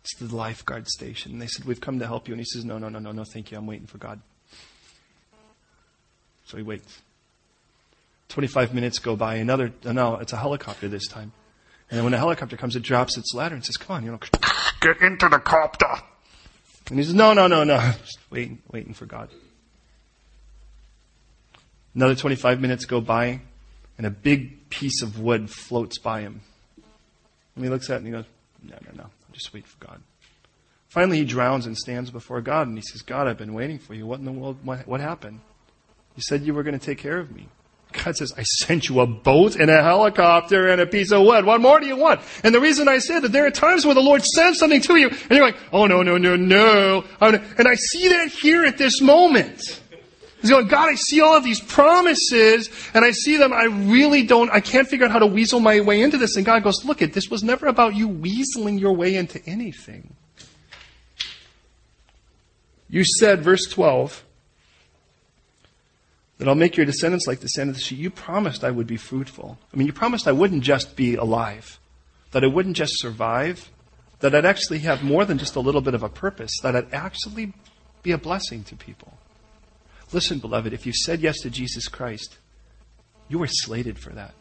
It's 0.03 0.17
the 0.17 0.35
lifeguard 0.35 0.89
station. 0.89 1.33
And 1.33 1.41
they 1.41 1.47
said, 1.47 1.65
We've 1.65 1.81
come 1.81 2.01
to 2.01 2.07
help 2.07 2.29
you. 2.29 2.35
And 2.35 2.41
he 2.41 2.45
says, 2.45 2.65
No, 2.65 2.79
no, 2.79 2.89
no, 2.89 2.99
no, 2.99 3.13
no, 3.13 3.25
thank 3.25 3.51
you. 3.51 3.59
I'm 3.59 3.67
waiting 3.67 3.87
for 3.87 3.99
God. 3.99 4.21
So 6.47 6.57
he 6.57 6.63
waits. 6.63 7.01
25 8.29 8.75
minutes 8.75 8.99
go 8.99 9.15
by. 9.15 9.37
Another, 9.37 9.73
uh, 9.85 9.93
no, 9.93 10.17
it's 10.17 10.33
a 10.33 10.37
helicopter 10.37 10.89
this 10.89 11.07
time. 11.07 11.33
And 11.91 11.99
then 11.99 12.05
when 12.05 12.13
the 12.13 12.19
helicopter 12.19 12.57
comes, 12.57 12.75
it 12.75 12.83
drops 12.83 13.17
its 13.19 13.35
ladder 13.35 13.55
and 13.55 13.65
says, 13.65 13.77
Come 13.77 13.97
on, 13.97 14.05
you 14.05 14.11
know, 14.11 14.19
get 14.81 15.01
into 15.03 15.29
the 15.29 15.39
copter. 15.39 16.03
And 16.89 16.99
he 16.99 17.05
says, 17.05 17.15
No, 17.15 17.33
no, 17.33 17.47
no, 17.47 17.63
no. 17.63 17.79
Just 18.01 18.19
waiting, 18.31 18.59
waiting 18.73 18.95
for 18.95 19.07
God. 19.07 19.29
Another 21.95 22.15
25 22.15 22.61
minutes 22.61 22.87
go 22.87 23.01
by, 23.01 23.41
and 23.99 24.07
a 24.07 24.11
big 24.11 24.71
piece 24.71 25.03
of 25.03 25.21
wood 25.21 25.51
floats 25.51 25.99
by 25.99 26.23
him. 26.23 26.41
And 27.55 27.65
he 27.65 27.71
looks 27.71 27.91
at 27.91 27.95
it 27.95 27.97
and 27.99 28.07
he 28.07 28.13
goes, 28.13 28.25
No, 28.63 28.77
no, 28.87 29.05
no. 29.05 29.11
Just 29.33 29.53
wait 29.53 29.67
for 29.67 29.85
God. 29.85 30.01
Finally, 30.89 31.19
he 31.19 31.25
drowns 31.25 31.65
and 31.65 31.77
stands 31.77 32.11
before 32.11 32.41
God 32.43 32.69
and 32.69 32.77
he 32.77 32.83
says, 32.83 33.01
God, 33.01 33.27
I've 33.27 33.39
been 33.39 33.55
waiting 33.55 33.79
for 33.79 33.95
you. 33.95 34.07
What 34.07 34.19
in 34.19 34.27
the 34.27 34.33
world? 34.33 34.59
What, 34.63 35.01
happened? 35.01 35.41
You 36.17 36.23
said 36.23 36.43
you 36.43 36.53
were 36.53 36.63
going 36.63 36.79
to 36.79 36.85
take 36.85 36.99
care 36.99 37.19
of 37.19 37.35
me. 37.35 37.49
God 37.93 38.17
says, 38.17 38.33
I 38.37 38.43
sent 38.43 38.89
you 38.89 39.01
a 39.01 39.07
boat 39.07 39.57
and 39.57 39.71
a 39.71 39.83
helicopter 39.83 40.69
and 40.69 40.81
a 40.81 40.87
piece 40.87 41.13
of 41.13 41.23
wood. 41.23 41.45
What 41.45 41.61
more 41.61 41.81
do 41.81 41.87
you 41.87 41.97
want? 41.97 42.21
And 42.43 42.55
the 42.55 42.61
reason 42.61 42.89
I 42.89 42.99
said 42.99 43.21
that 43.21 43.33
there 43.33 43.47
are 43.47 43.51
times 43.51 43.85
where 43.85 43.95
the 43.95 44.03
Lord 44.03 44.23
sends 44.23 44.59
something 44.59 44.81
to 44.83 44.97
you 44.97 45.09
and 45.09 45.31
you're 45.31 45.45
like, 45.45 45.57
oh 45.73 45.87
no, 45.87 46.03
no, 46.03 46.19
no, 46.19 46.37
no. 46.37 47.05
Oh, 47.21 47.29
and 47.29 47.69
I 47.69 47.75
see 47.75 48.09
that 48.09 48.29
here 48.29 48.65
at 48.65 48.79
this 48.79 49.01
moment. 49.01 49.82
He's 50.43 50.51
going, 50.51 50.67
God, 50.67 50.89
I 50.89 50.97
see 50.97 51.21
all 51.21 51.37
of 51.37 51.45
these 51.45 51.61
promises 51.61 52.69
and 52.95 53.05
I 53.05 53.13
see 53.13 53.37
them. 53.37 53.53
I 53.53 53.65
really 53.65 54.25
don't, 54.25 54.51
I 54.51 54.59
can't 54.61 54.89
figure 54.89 55.07
out 55.07 55.13
how 55.13 55.21
to 55.21 55.27
weasel 55.27 55.61
my 55.61 55.81
way 55.81 56.03
into 56.03 56.19
this. 56.19 56.37
And 56.37 56.45
God 56.45 56.65
goes, 56.65 56.85
look 56.85 57.01
it, 57.01 57.13
this 57.13 57.31
was 57.31 57.45
never 57.45 57.69
about 57.69 57.95
you 57.95 58.09
weaseling 58.09 58.81
your 58.81 58.93
way 58.93 59.15
into 59.15 59.41
anything. 59.47 60.15
You 62.89 63.05
said, 63.05 63.43
verse 63.43 63.67
12, 63.71 64.25
that 66.39 66.49
I'll 66.49 66.57
make 66.57 66.77
your 66.77 66.87
descendants 66.87 67.29
like 67.29 67.39
the 67.39 67.47
sand 67.47 67.71
of 67.71 67.77
the 67.77 67.81
sea. 67.81 67.95
You 67.95 68.11
promised 68.11 68.65
I 68.65 68.73
would 68.73 68.89
be 68.89 68.97
fruitful. 68.97 69.59
I 69.73 69.77
mean, 69.77 69.87
you 69.87 69.93
promised 69.93 70.27
I 70.27 70.33
wouldn't 70.33 70.65
just 70.65 70.97
be 70.97 71.15
alive, 71.15 71.79
that 72.33 72.43
I 72.43 72.49
wouldn't 72.49 72.77
just 72.77 73.01
survive, 73.01 73.71
that 74.19 74.35
I'd 74.35 74.45
actually 74.45 74.81
have 74.81 75.05
more 75.05 75.25
than 75.25 75.39
just 75.39 75.55
a 75.55 75.61
little 75.61 75.81
bit 75.81 75.95
of 75.95 76.03
a 76.03 76.09
purpose, 76.09 76.51
that 76.63 76.75
I'd 76.75 76.93
actually 76.93 77.53
be 78.03 78.11
a 78.11 78.19
blessing 78.19 78.65
to 78.65 78.77
people. 78.77 79.15
Listen, 80.13 80.39
beloved, 80.39 80.73
if 80.73 80.87
you 80.87 80.93
said 80.93 81.21
yes 81.21 81.41
to 81.41 81.51
Jesus 81.51 81.89
Christ, 81.89 82.37
you 83.29 83.39
were 83.39 83.49
slated 83.49 83.99
for 83.99 84.11
that. 84.11 84.35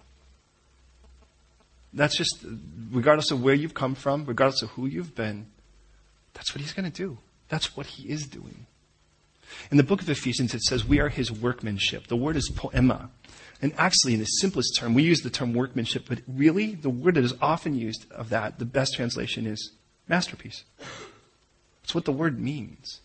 That's 1.93 2.15
just, 2.15 2.45
regardless 2.91 3.31
of 3.31 3.43
where 3.43 3.53
you've 3.53 3.73
come 3.73 3.95
from, 3.95 4.25
regardless 4.25 4.61
of 4.61 4.69
who 4.71 4.85
you've 4.85 5.15
been, 5.15 5.47
that's 6.33 6.53
what 6.53 6.61
he's 6.61 6.73
going 6.73 6.89
to 6.89 6.95
do. 6.95 7.17
That's 7.49 7.75
what 7.75 7.85
he 7.85 8.09
is 8.09 8.25
doing. 8.27 8.65
In 9.69 9.77
the 9.77 9.83
book 9.83 10.01
of 10.01 10.09
Ephesians, 10.09 10.53
it 10.53 10.61
says 10.61 10.85
we 10.85 11.01
are 11.01 11.09
his 11.09 11.31
workmanship. 11.31 12.07
The 12.07 12.15
word 12.15 12.37
is 12.37 12.49
poema. 12.55 13.09
And 13.61 13.73
actually, 13.77 14.13
in 14.13 14.19
the 14.19 14.25
simplest 14.25 14.77
term, 14.79 14.93
we 14.93 15.03
use 15.03 15.21
the 15.21 15.29
term 15.29 15.53
workmanship, 15.53 16.05
but 16.07 16.19
really, 16.27 16.73
the 16.73 16.89
word 16.89 17.15
that 17.15 17.25
is 17.25 17.33
often 17.41 17.75
used 17.75 18.09
of 18.11 18.29
that, 18.29 18.59
the 18.59 18.65
best 18.65 18.95
translation 18.95 19.45
is 19.45 19.71
masterpiece. 20.07 20.63
That's 21.81 21.93
what 21.93 22.05
the 22.05 22.11
word 22.13 22.39
means. 22.39 23.01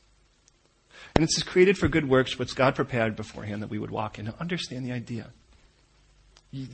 And 1.16 1.24
it 1.24 1.30
says, 1.30 1.44
created 1.44 1.78
for 1.78 1.88
good 1.88 2.06
works, 2.06 2.38
which 2.38 2.54
God 2.54 2.74
prepared 2.74 3.16
beforehand 3.16 3.62
that 3.62 3.70
we 3.70 3.78
would 3.78 3.90
walk 3.90 4.18
in. 4.18 4.26
Now, 4.26 4.34
understand 4.38 4.84
the 4.84 4.92
idea. 4.92 5.30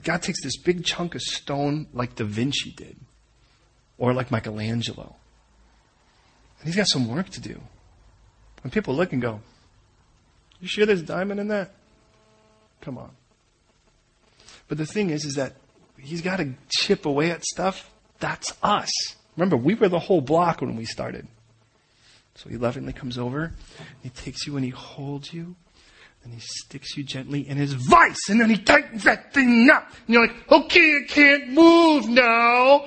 God 0.03 0.20
takes 0.20 0.43
this 0.43 0.57
big 0.57 0.84
chunk 0.84 1.14
of 1.14 1.22
stone 1.22 1.86
like 1.93 2.16
Da 2.16 2.24
Vinci 2.24 2.72
did, 2.72 2.97
or 3.99 4.12
like 4.12 4.32
Michelangelo. 4.32 5.14
And 6.59 6.66
he's 6.66 6.74
got 6.74 6.88
some 6.88 7.09
work 7.09 7.28
to 7.30 7.40
do. 7.40 7.61
And 8.64 8.72
people 8.72 8.97
look 8.97 9.12
and 9.12 9.22
go, 9.22 9.43
You 10.61 10.66
sure 10.66 10.86
there's 10.86 11.03
diamond 11.03 11.38
in 11.38 11.47
that? 11.47 11.70
Come 12.80 12.99
on. 12.99 13.12
But 14.66 14.76
the 14.76 14.86
thing 14.86 15.11
is, 15.11 15.24
is 15.24 15.34
that 15.34 15.55
he's 15.97 16.20
got 16.20 16.38
to 16.38 16.55
chip 16.68 17.07
away 17.07 17.30
at 17.30 17.45
stuff. 17.45 17.93
That's 18.18 18.57
us. 18.61 18.90
Remember, 19.36 19.57
we 19.57 19.74
were 19.74 19.88
the 19.88 20.01
whole 20.01 20.20
block 20.20 20.62
when 20.62 20.74
we 20.74 20.84
started. 20.84 21.28
So 22.43 22.51
he 22.51 22.57
lovingly 22.57 22.93
comes 22.93 23.18
over, 23.18 23.53
he 24.03 24.09
takes 24.09 24.49
you 24.49 24.57
and 24.57 24.64
he 24.64 24.72
holds 24.72 25.32
you, 25.32 25.55
and 26.24 26.34
he 26.34 26.40
sticks 26.40 26.97
you 26.97 27.05
gently 27.05 27.49
in 27.49 27.57
his 27.57 27.72
vice, 27.72 28.28
and 28.28 28.40
then 28.40 28.51
he 28.51 28.57
tightens 28.57 29.05
that 29.05 29.32
thing 29.32 29.70
up. 29.70 29.88
And 30.07 30.14
you're 30.14 30.26
like, 30.26 30.51
okay, 30.51 31.03
I 31.05 31.07
can't 31.07 31.51
move 31.51 32.09
now. 32.09 32.86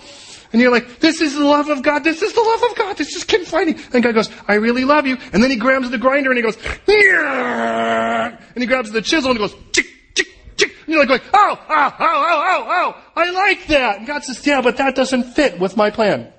And 0.52 0.62
you're 0.62 0.72
like, 0.72 1.00
this 1.00 1.22
is 1.22 1.36
the 1.36 1.46
love 1.46 1.70
of 1.70 1.84
God, 1.84 2.04
this 2.04 2.22
is 2.22 2.34
the 2.34 2.42
love 2.42 2.70
of 2.70 2.78
God, 2.78 2.98
this 2.98 3.16
is 3.16 3.24
confining. 3.24 3.80
And 3.94 4.04
God 4.04 4.14
goes, 4.14 4.30
I 4.46 4.56
really 4.56 4.84
love 4.84 5.08
you. 5.08 5.18
And 5.32 5.42
then 5.42 5.52
he 5.52 5.56
grabs 5.56 5.90
the 5.90 5.98
grinder 5.98 6.32
and 6.32 6.38
he 6.38 6.44
goes, 6.44 6.58
and 6.86 8.62
he 8.62 8.66
grabs 8.66 8.92
the 8.92 9.02
chisel 9.02 9.32
and 9.32 9.40
he 9.40 9.48
goes, 9.48 9.56
chick, 9.72 9.88
chick, 10.16 10.28
chick. 10.58 10.74
And 10.86 10.96
you're 10.96 11.06
like, 11.06 11.24
oh, 11.34 11.60
oh, 11.60 11.66
oh, 11.70 11.94
oh, 12.00 12.44
oh, 12.50 12.66
oh, 12.68 13.02
I 13.16 13.32
like 13.32 13.68
that. 13.68 14.00
And 14.00 14.08
God 14.08 14.26
says, 14.26 14.46
yeah, 14.46 14.60
but 14.60 14.76
that 14.78 14.96
doesn't 14.96 15.34
fit 15.34 15.60
with 15.62 15.78
my 15.78 15.92
plan. 15.92 16.34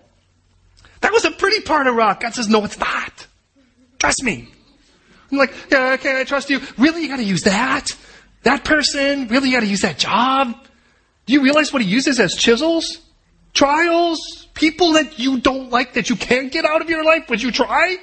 That 1.06 1.12
was 1.12 1.24
a 1.24 1.30
pretty 1.30 1.60
part 1.60 1.86
of 1.86 1.94
rock. 1.94 2.22
God 2.22 2.34
says, 2.34 2.48
no, 2.48 2.64
it's 2.64 2.80
not. 2.80 3.28
Trust 4.00 4.24
me. 4.24 4.48
I'm 5.30 5.38
like, 5.38 5.54
yeah, 5.70 5.92
okay, 5.92 6.20
I 6.20 6.24
trust 6.24 6.50
you. 6.50 6.60
Really, 6.76 7.02
you 7.02 7.08
gotta 7.08 7.22
use 7.22 7.42
that? 7.42 7.96
That 8.42 8.64
person? 8.64 9.28
Really, 9.28 9.50
you 9.50 9.54
gotta 9.54 9.68
use 9.68 9.82
that 9.82 9.98
job? 9.98 10.56
Do 11.26 11.32
you 11.32 11.44
realize 11.44 11.72
what 11.72 11.80
he 11.80 11.88
uses 11.88 12.18
as 12.18 12.34
chisels? 12.34 12.98
Trials? 13.54 14.48
People 14.54 14.94
that 14.94 15.16
you 15.16 15.38
don't 15.38 15.70
like, 15.70 15.92
that 15.92 16.10
you 16.10 16.16
can't 16.16 16.50
get 16.50 16.64
out 16.64 16.82
of 16.82 16.90
your 16.90 17.04
life, 17.04 17.26
but 17.28 17.40
you 17.40 17.52
try? 17.52 17.98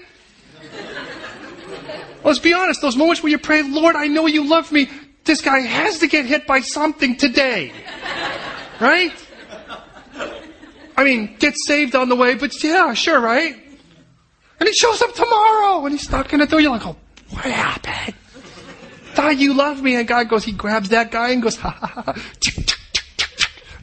Let's 2.23 2.39
be 2.39 2.53
honest, 2.53 2.81
those 2.81 2.95
moments 2.95 3.21
where 3.21 3.31
you 3.31 3.37
pray, 3.37 3.63
Lord, 3.63 3.97
I 3.97 4.07
know 4.07 4.27
you 4.27 4.47
love 4.47 4.71
me. 4.71 4.89
This 5.25 5.41
guy 5.41 5.59
has 5.59 5.99
to 5.99 6.07
get 6.07 6.25
hit 6.25 6.47
by 6.47 6.61
something 6.61 7.17
today. 7.17 7.73
Right? 8.79 9.11
I 10.95 11.03
mean, 11.03 11.35
get 11.39 11.55
saved 11.65 11.95
on 11.95 12.09
the 12.09 12.15
way, 12.15 12.35
but 12.35 12.63
yeah, 12.63 12.93
sure, 12.93 13.19
right? 13.19 13.55
And 14.59 14.69
he 14.69 14.73
shows 14.73 15.01
up 15.01 15.13
tomorrow 15.13 15.85
and 15.85 15.93
he's 15.93 16.09
knocking 16.09 16.39
at 16.41 16.49
the 16.49 16.51
door. 16.51 16.61
You're 16.61 16.71
like, 16.71 16.85
oh, 16.85 16.95
what 17.29 17.45
happened? 17.45 18.15
Thought 19.13 19.37
you 19.37 19.53
loved 19.53 19.83
me. 19.83 19.95
And 19.95 20.07
God 20.07 20.29
goes, 20.29 20.43
he 20.43 20.51
grabs 20.51 20.89
that 20.89 21.11
guy 21.11 21.29
and 21.29 21.41
goes, 21.41 21.55
ha 21.55 21.69
ha 21.69 21.87
ha. 21.87 22.15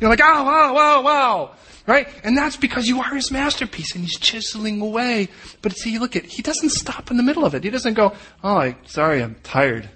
You're 0.00 0.08
like, 0.08 0.20
oh, 0.22 0.44
wow, 0.44 0.74
wow, 0.74 1.02
wow. 1.02 1.50
Right? 1.86 2.08
And 2.24 2.36
that's 2.36 2.56
because 2.56 2.86
you 2.88 3.00
are 3.00 3.14
his 3.14 3.30
masterpiece 3.30 3.94
and 3.94 4.04
he's 4.04 4.18
chiseling 4.18 4.80
away. 4.80 5.28
But 5.60 5.76
see, 5.76 5.98
look 5.98 6.16
at, 6.16 6.24
he 6.24 6.42
doesn't 6.42 6.70
stop 6.70 7.10
in 7.10 7.16
the 7.16 7.22
middle 7.22 7.44
of 7.44 7.54
it. 7.54 7.64
He 7.64 7.70
doesn't 7.70 7.94
go, 7.94 8.14
oh, 8.42 8.56
I, 8.56 8.76
sorry, 8.86 9.22
I'm 9.22 9.36
tired. 9.42 9.90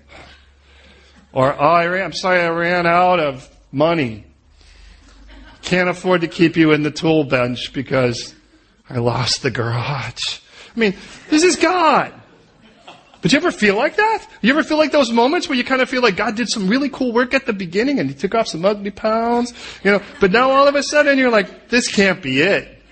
Or, 1.32 1.54
oh, 1.54 1.58
I 1.58 1.86
ran, 1.86 2.04
I'm 2.04 2.12
sorry, 2.12 2.40
I 2.40 2.48
ran 2.48 2.86
out 2.86 3.20
of 3.20 3.48
money. 3.72 4.26
Can't 5.64 5.88
afford 5.88 6.20
to 6.20 6.28
keep 6.28 6.56
you 6.56 6.72
in 6.72 6.82
the 6.82 6.90
tool 6.90 7.24
bench 7.24 7.72
because 7.72 8.34
I 8.88 8.98
lost 8.98 9.42
the 9.42 9.50
garage. 9.50 10.40
I 10.74 10.78
mean, 10.78 10.94
this 11.30 11.42
is 11.42 11.56
God. 11.56 12.12
But 13.22 13.32
you 13.32 13.38
ever 13.38 13.50
feel 13.50 13.74
like 13.74 13.96
that? 13.96 14.26
You 14.42 14.50
ever 14.50 14.62
feel 14.62 14.76
like 14.76 14.92
those 14.92 15.10
moments 15.10 15.48
where 15.48 15.56
you 15.56 15.64
kind 15.64 15.80
of 15.80 15.88
feel 15.88 16.02
like 16.02 16.16
God 16.16 16.36
did 16.36 16.50
some 16.50 16.68
really 16.68 16.90
cool 16.90 17.10
work 17.12 17.32
at 17.32 17.46
the 17.46 17.54
beginning 17.54 17.98
and 17.98 18.10
he 18.10 18.14
took 18.14 18.34
off 18.34 18.48
some 18.48 18.66
ugly 18.66 18.90
pounds, 18.90 19.54
you 19.82 19.90
know, 19.90 20.02
but 20.20 20.30
now 20.30 20.50
all 20.50 20.68
of 20.68 20.74
a 20.74 20.82
sudden 20.82 21.16
you're 21.16 21.30
like, 21.30 21.70
this 21.70 21.88
can't 21.88 22.20
be 22.20 22.42
it. 22.42 22.82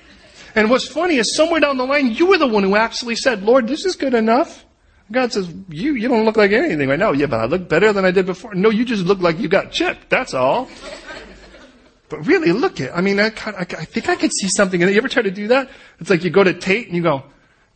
And 0.55 0.70
what's 0.70 0.89
funny 0.89 1.16
is 1.16 1.37
somewhere 1.37 1.61
down 1.61 1.77
the 1.77 1.85
line, 1.85 2.12
you 2.12 2.27
were 2.27 2.39
the 2.39 2.47
one 2.47 2.62
who 2.62 2.77
actually 2.77 3.16
said, 3.16 3.43
Lord, 3.43 3.68
this 3.68 3.85
is 3.85 3.95
good 3.95 4.14
enough. 4.14 4.64
God 5.11 5.31
says, 5.31 5.53
you, 5.68 5.95
you 5.95 6.09
don't 6.09 6.25
look 6.25 6.39
like 6.39 6.53
anything 6.53 6.89
right 6.89 6.99
now. 6.99 7.12
Yeah, 7.12 7.27
but 7.27 7.41
I 7.41 7.45
look 7.45 7.68
better 7.68 7.93
than 7.93 8.07
I 8.07 8.11
did 8.11 8.25
before. 8.25 8.55
No, 8.55 8.70
you 8.70 8.87
just 8.87 9.05
look 9.05 9.20
like 9.20 9.39
you 9.39 9.49
got 9.49 9.70
chipped. 9.70 10.09
That's 10.09 10.33
all. 10.33 10.70
But 12.13 12.27
really, 12.27 12.53
look 12.53 12.79
at, 12.79 12.95
I 12.95 13.01
mean, 13.01 13.19
I, 13.19 13.29
I, 13.47 13.61
I 13.61 13.65
think 13.87 14.11
I 14.11 14.17
could 14.17 14.33
see 14.33 14.49
something 14.49 14.83
in 14.83 14.87
it. 14.87 14.93
You 14.93 14.99
ever 14.99 15.09
try 15.09 15.23
to 15.23 15.31
do 15.31 15.49
that? 15.49 15.71
It's 15.99 16.11
like 16.11 16.25
you 16.25 16.29
go 16.29 16.45
to 16.45 16.53
Tate 16.53 16.89
and 16.89 16.95
you 16.95 17.03
go, 17.03 17.25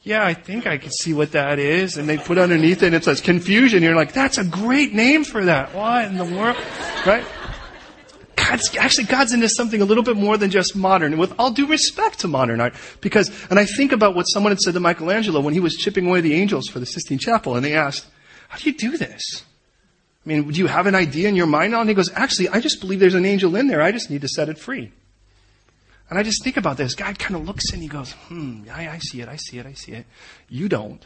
yeah, 0.03 0.27
I 0.27 0.35
think 0.35 0.67
I 0.67 0.77
could 0.77 0.93
see 0.93 1.15
what 1.15 1.33
that 1.33 1.59
is. 1.59 1.97
And 1.97 2.07
they 2.07 2.19
put 2.19 2.37
underneath 2.37 2.83
it 2.83 2.89
and 2.89 2.95
it 2.95 3.03
says 3.03 3.23
confusion. 3.23 3.83
You're 3.83 3.97
like, 3.97 4.13
that's 4.13 4.37
a 4.37 4.45
great 4.45 4.93
name 4.93 5.25
for 5.25 5.47
that. 5.47 5.75
What 5.75 6.05
in 6.05 6.19
the 6.19 6.27
world? 6.27 6.59
Right? 7.07 7.25
God's, 8.37 8.77
actually, 8.77 9.05
God's 9.05 9.33
into 9.33 9.49
something 9.49 9.81
a 9.81 9.87
little 9.87 10.05
bit 10.05 10.19
more 10.19 10.37
than 10.37 10.51
just 10.51 10.77
modern. 10.77 11.13
And 11.13 11.21
with 11.21 11.33
all 11.39 11.51
due 11.51 11.67
respect 11.67 12.19
to 12.19 12.29
modern 12.29 12.61
art, 12.61 12.75
because, 13.01 13.31
and 13.49 13.59
I 13.59 13.65
think 13.65 13.93
about 13.93 14.15
what 14.15 14.25
someone 14.25 14.51
had 14.51 14.61
said 14.61 14.75
to 14.75 14.81
Michelangelo 14.81 15.41
when 15.41 15.55
he 15.55 15.61
was 15.61 15.77
chipping 15.77 16.07
away 16.07 16.21
the 16.21 16.35
angels 16.35 16.69
for 16.69 16.79
the 16.79 16.85
Sistine 16.85 17.19
Chapel, 17.19 17.57
and 17.57 17.65
they 17.65 17.75
asked, 17.75 18.07
how 18.51 18.59
do 18.59 18.69
you 18.69 18.77
do 18.77 18.99
this? 18.99 19.45
I 20.27 20.29
mean, 20.29 20.51
do 20.51 20.59
you 20.59 20.67
have 20.67 20.89
an 20.89 20.97
idea 20.97 21.29
in 21.29 21.37
your 21.37 21.47
mind? 21.47 21.73
And 21.73 21.89
he 21.89 21.95
goes, 21.95 22.11
actually, 22.13 22.49
I 22.49 22.59
just 22.59 22.81
believe 22.81 22.99
there's 22.99 23.15
an 23.15 23.25
angel 23.25 23.55
in 23.55 23.69
there. 23.69 23.81
I 23.81 23.93
just 23.93 24.11
need 24.11 24.23
to 24.23 24.29
set 24.29 24.49
it 24.49 24.59
free. 24.59 24.91
And 26.11 26.19
I 26.19 26.25
just 26.25 26.43
think 26.43 26.57
about 26.57 26.77
this. 26.77 26.97
God 26.97 27.17
kind 27.19 27.37
of 27.37 27.47
looks 27.47 27.73
and 27.73 27.81
he 27.81 27.89
goes, 27.89 28.11
hmm, 28.13 28.65
I, 28.73 28.89
I 28.89 28.99
see 28.99 29.21
it, 29.21 29.29
I 29.29 29.37
see 29.37 29.59
it, 29.59 29.67
I 29.67 29.73
see 29.75 29.93
it. 29.93 30.07
You 30.49 30.69
don't. 30.69 31.05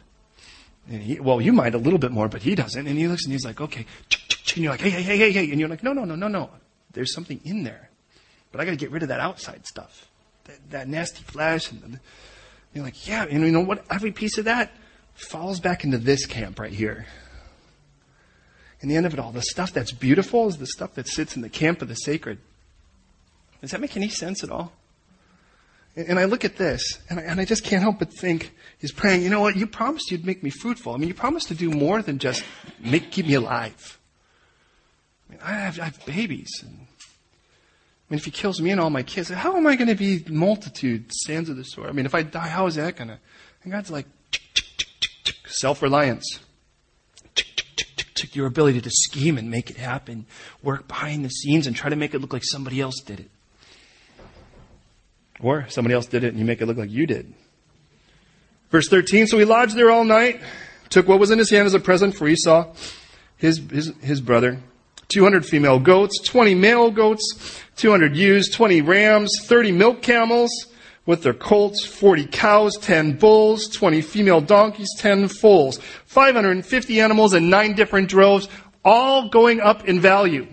He, 0.89 1.21
well, 1.21 1.41
you 1.41 1.53
might 1.53 1.75
a 1.75 1.79
little 1.79 1.99
bit 1.99 2.13
more, 2.13 2.29
but 2.29 2.43
he 2.43 2.55
doesn't. 2.55 2.87
And 2.87 2.99
he 2.99 3.09
looks 3.09 3.25
and 3.25 3.33
he's 3.33 3.45
like, 3.45 3.61
okay. 3.61 3.85
And 4.55 4.65
you're 4.65 4.73
like, 4.73 4.81
hey, 4.81 4.91
hey, 4.91 5.03
hey, 5.03 5.19
hey, 5.19 5.33
hey. 5.33 5.51
And 5.51 5.61
you're 5.61 5.69
like, 5.69 5.83
no, 5.83 5.93
no, 5.93 6.05
no, 6.05 6.15
no, 6.15 6.29
no. 6.29 6.51
There's 6.93 7.15
something 7.15 7.41
in 7.45 7.63
there. 7.63 7.91
But 8.53 8.63
I 8.63 8.65
got 8.65 8.73
to 8.73 8.77
get 8.77 8.91
rid 8.91 9.03
of 9.03 9.11
that 9.11 9.21
outside 9.21 9.67
stuff. 9.67 10.09
That, 10.45 10.71
that 10.71 10.89
nasty 10.89 11.23
flesh. 11.23 11.71
And 11.71 11.83
the, 11.83 12.01
you're 12.73 12.85
like, 12.85 13.07
yeah. 13.07 13.27
And 13.31 13.45
you 13.45 13.53
know 13.53 13.61
what? 13.61 13.85
Every 13.91 14.13
piece 14.13 14.39
of 14.39 14.47
that 14.47 14.73
falls 15.13 15.61
back 15.61 15.85
into 15.85 15.99
this 15.99 16.25
camp 16.25 16.59
right 16.59 16.73
here 16.73 17.07
in 18.81 18.89
the 18.89 18.97
end 18.97 19.07
of 19.07 19.13
it 19.13 19.21
all, 19.21 19.33
the 19.33 19.43
stuff 19.43 19.73
that's 19.73 19.93
beautiful 19.93 20.49
is 20.49 20.57
the 20.57 20.67
stuff 20.67 20.95
that 20.95 21.07
sits 21.07 21.37
in 21.37 21.43
the 21.43 21.49
camp 21.49 21.83
of 21.83 21.89
the 21.89 21.95
sacred. 21.95 22.39
Does 23.61 23.73
that 23.73 23.81
make 23.81 23.97
any 23.97 24.09
sense 24.09 24.43
at 24.43 24.51
all? 24.51 24.73
And 25.97 26.19
I 26.19 26.25
look 26.25 26.45
at 26.45 26.57
this, 26.57 26.99
and 27.11 27.19
I, 27.19 27.23
and 27.25 27.41
I, 27.41 27.45
just 27.45 27.65
can't 27.65 27.83
help 27.83 27.99
but 27.99 28.13
think, 28.13 28.55
he's 28.79 28.93
praying, 28.93 29.23
you 29.23 29.29
know 29.29 29.41
what, 29.41 29.57
you 29.57 29.67
promised 29.67 30.11
you'd 30.11 30.25
make 30.25 30.43
me 30.43 30.49
fruitful. 30.49 30.95
I 30.95 30.99
mean, 30.99 31.09
you 31.09 31.15
promised 31.15 31.49
to 31.49 31.55
do 31.55 31.69
more 31.69 32.01
than 32.01 32.19
just 32.19 32.45
make, 32.79 33.11
keep 33.11 33.27
me 33.27 33.35
alive. 33.35 33.99
I 35.29 35.33
mean, 35.33 35.41
I 35.43 35.53
have, 35.53 35.81
I 35.81 35.85
have 35.87 36.07
babies. 36.07 36.51
And, 36.63 36.75
I 36.79 38.05
mean, 38.09 38.19
if 38.19 38.25
he 38.25 38.31
kills 38.31 38.61
me 38.61 38.71
and 38.71 38.81
all 38.81 38.89
my 38.89 39.03
kids, 39.03 39.31
how 39.31 39.57
am 39.57 39.67
I 39.67 39.75
going 39.75 39.89
to 39.89 39.97
be 39.97 40.25
multitude, 40.29 41.13
sands 41.13 41.51
of 41.51 41.57
the 41.57 41.65
sword? 41.65 41.89
I 41.89 41.93
mean, 41.93 42.07
if 42.07 42.15
I 42.15 42.23
die, 42.23 42.49
how 42.49 42.67
is 42.67 42.77
that 42.77 42.97
going 42.97 43.09
to? 43.09 43.19
And 43.65 43.73
God's 43.73 43.91
like, 43.91 44.07
self-reliance. 48.21 48.37
your 48.37 48.47
ability 48.47 48.81
to 48.81 48.91
scheme 48.91 49.39
and 49.39 49.51
make 49.51 49.71
it 49.71 49.77
happen, 49.77 50.27
work 50.63 50.89
behind 50.89 51.25
the 51.25 51.31
scenes 51.31 51.67
and 51.67 51.77
try 51.77 51.91
to 51.91 51.97
make 51.97 52.15
it 52.15 52.21
look 52.21 52.33
like 52.33 52.45
somebody 52.45 52.81
else 52.81 53.01
did 53.01 53.21
it. 53.21 53.31
Or 55.41 55.67
somebody 55.69 55.95
else 55.95 56.07
did 56.07 56.25
it 56.25 56.29
and 56.29 56.39
you 56.39 56.45
make 56.45 56.61
it 56.61 56.67
look 56.67 56.77
like 56.77 56.91
you 56.91 57.07
did. 57.07 57.33
Verse 58.71 58.89
13, 58.89 59.27
so 59.27 59.39
he 59.39 59.45
lodged 59.45 59.75
there 59.75 59.91
all 59.91 60.05
night, 60.05 60.41
took 60.91 61.09
what 61.09 61.19
was 61.19 61.31
in 61.31 61.39
his 61.39 61.51
hand 61.51 61.67
as 61.67 61.75
a 61.75 61.81
present 61.81 62.15
for 62.15 62.29
Esau, 62.29 62.73
his, 63.37 63.59
his, 63.71 63.93
his 64.01 64.21
brother, 64.21 64.61
200 65.09 65.45
female 65.45 65.81
goats, 65.81 66.21
20 66.21 66.55
male 66.55 66.91
goats, 66.91 67.61
200 67.77 68.15
ewes, 68.17 68.49
20 68.51 68.83
rams, 68.83 69.41
30 69.43 69.73
milk 69.73 70.03
camels 70.03 70.51
with 71.11 71.25
their 71.25 71.35
colts, 71.35 71.85
40 71.85 72.27
cows, 72.27 72.79
10 72.79 73.19
bulls, 73.19 73.67
20 73.69 74.01
female 74.01 74.41
donkeys, 74.41 74.89
10 74.97 75.27
foals, 75.27 75.79
550 76.07 77.01
animals 77.01 77.35
in 77.35 77.51
9 77.51 77.75
different 77.75 78.09
droves, 78.09 78.49
all 78.85 79.29
going 79.29 79.61
up 79.61 79.87
in 79.87 80.01
value. 80.01 80.47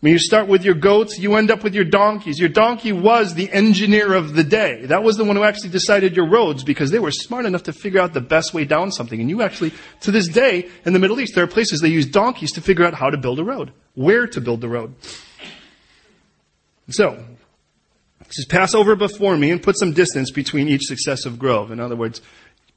When 0.00 0.12
you 0.12 0.18
start 0.18 0.48
with 0.48 0.66
your 0.66 0.74
goats, 0.74 1.18
you 1.18 1.34
end 1.36 1.50
up 1.50 1.64
with 1.64 1.74
your 1.74 1.86
donkeys. 1.86 2.38
Your 2.38 2.50
donkey 2.50 2.92
was 2.92 3.32
the 3.32 3.50
engineer 3.50 4.12
of 4.12 4.34
the 4.34 4.44
day. 4.44 4.84
That 4.84 5.02
was 5.02 5.16
the 5.16 5.24
one 5.24 5.34
who 5.34 5.44
actually 5.44 5.70
decided 5.70 6.14
your 6.14 6.28
roads 6.28 6.62
because 6.62 6.90
they 6.90 6.98
were 6.98 7.10
smart 7.10 7.46
enough 7.46 7.62
to 7.62 7.72
figure 7.72 8.02
out 8.02 8.12
the 8.12 8.20
best 8.20 8.52
way 8.52 8.66
down 8.66 8.92
something. 8.92 9.18
And 9.18 9.30
you 9.30 9.40
actually, 9.40 9.72
to 10.02 10.10
this 10.10 10.28
day, 10.28 10.68
in 10.84 10.92
the 10.92 10.98
Middle 10.98 11.18
East, 11.20 11.34
there 11.34 11.44
are 11.44 11.46
places 11.46 11.80
they 11.80 11.88
use 11.88 12.04
donkeys 12.04 12.52
to 12.52 12.60
figure 12.60 12.84
out 12.84 12.92
how 12.92 13.08
to 13.08 13.16
build 13.16 13.38
a 13.38 13.44
road, 13.44 13.72
where 13.94 14.26
to 14.26 14.42
build 14.42 14.60
the 14.60 14.68
road. 14.68 14.94
So, 16.90 17.24
says, 18.34 18.46
pass 18.46 18.74
over 18.74 18.96
before 18.96 19.36
me 19.36 19.50
and 19.50 19.62
put 19.62 19.78
some 19.78 19.92
distance 19.92 20.30
between 20.30 20.68
each 20.68 20.82
successive 20.82 21.38
grove. 21.38 21.70
In 21.70 21.80
other 21.80 21.96
words, 21.96 22.20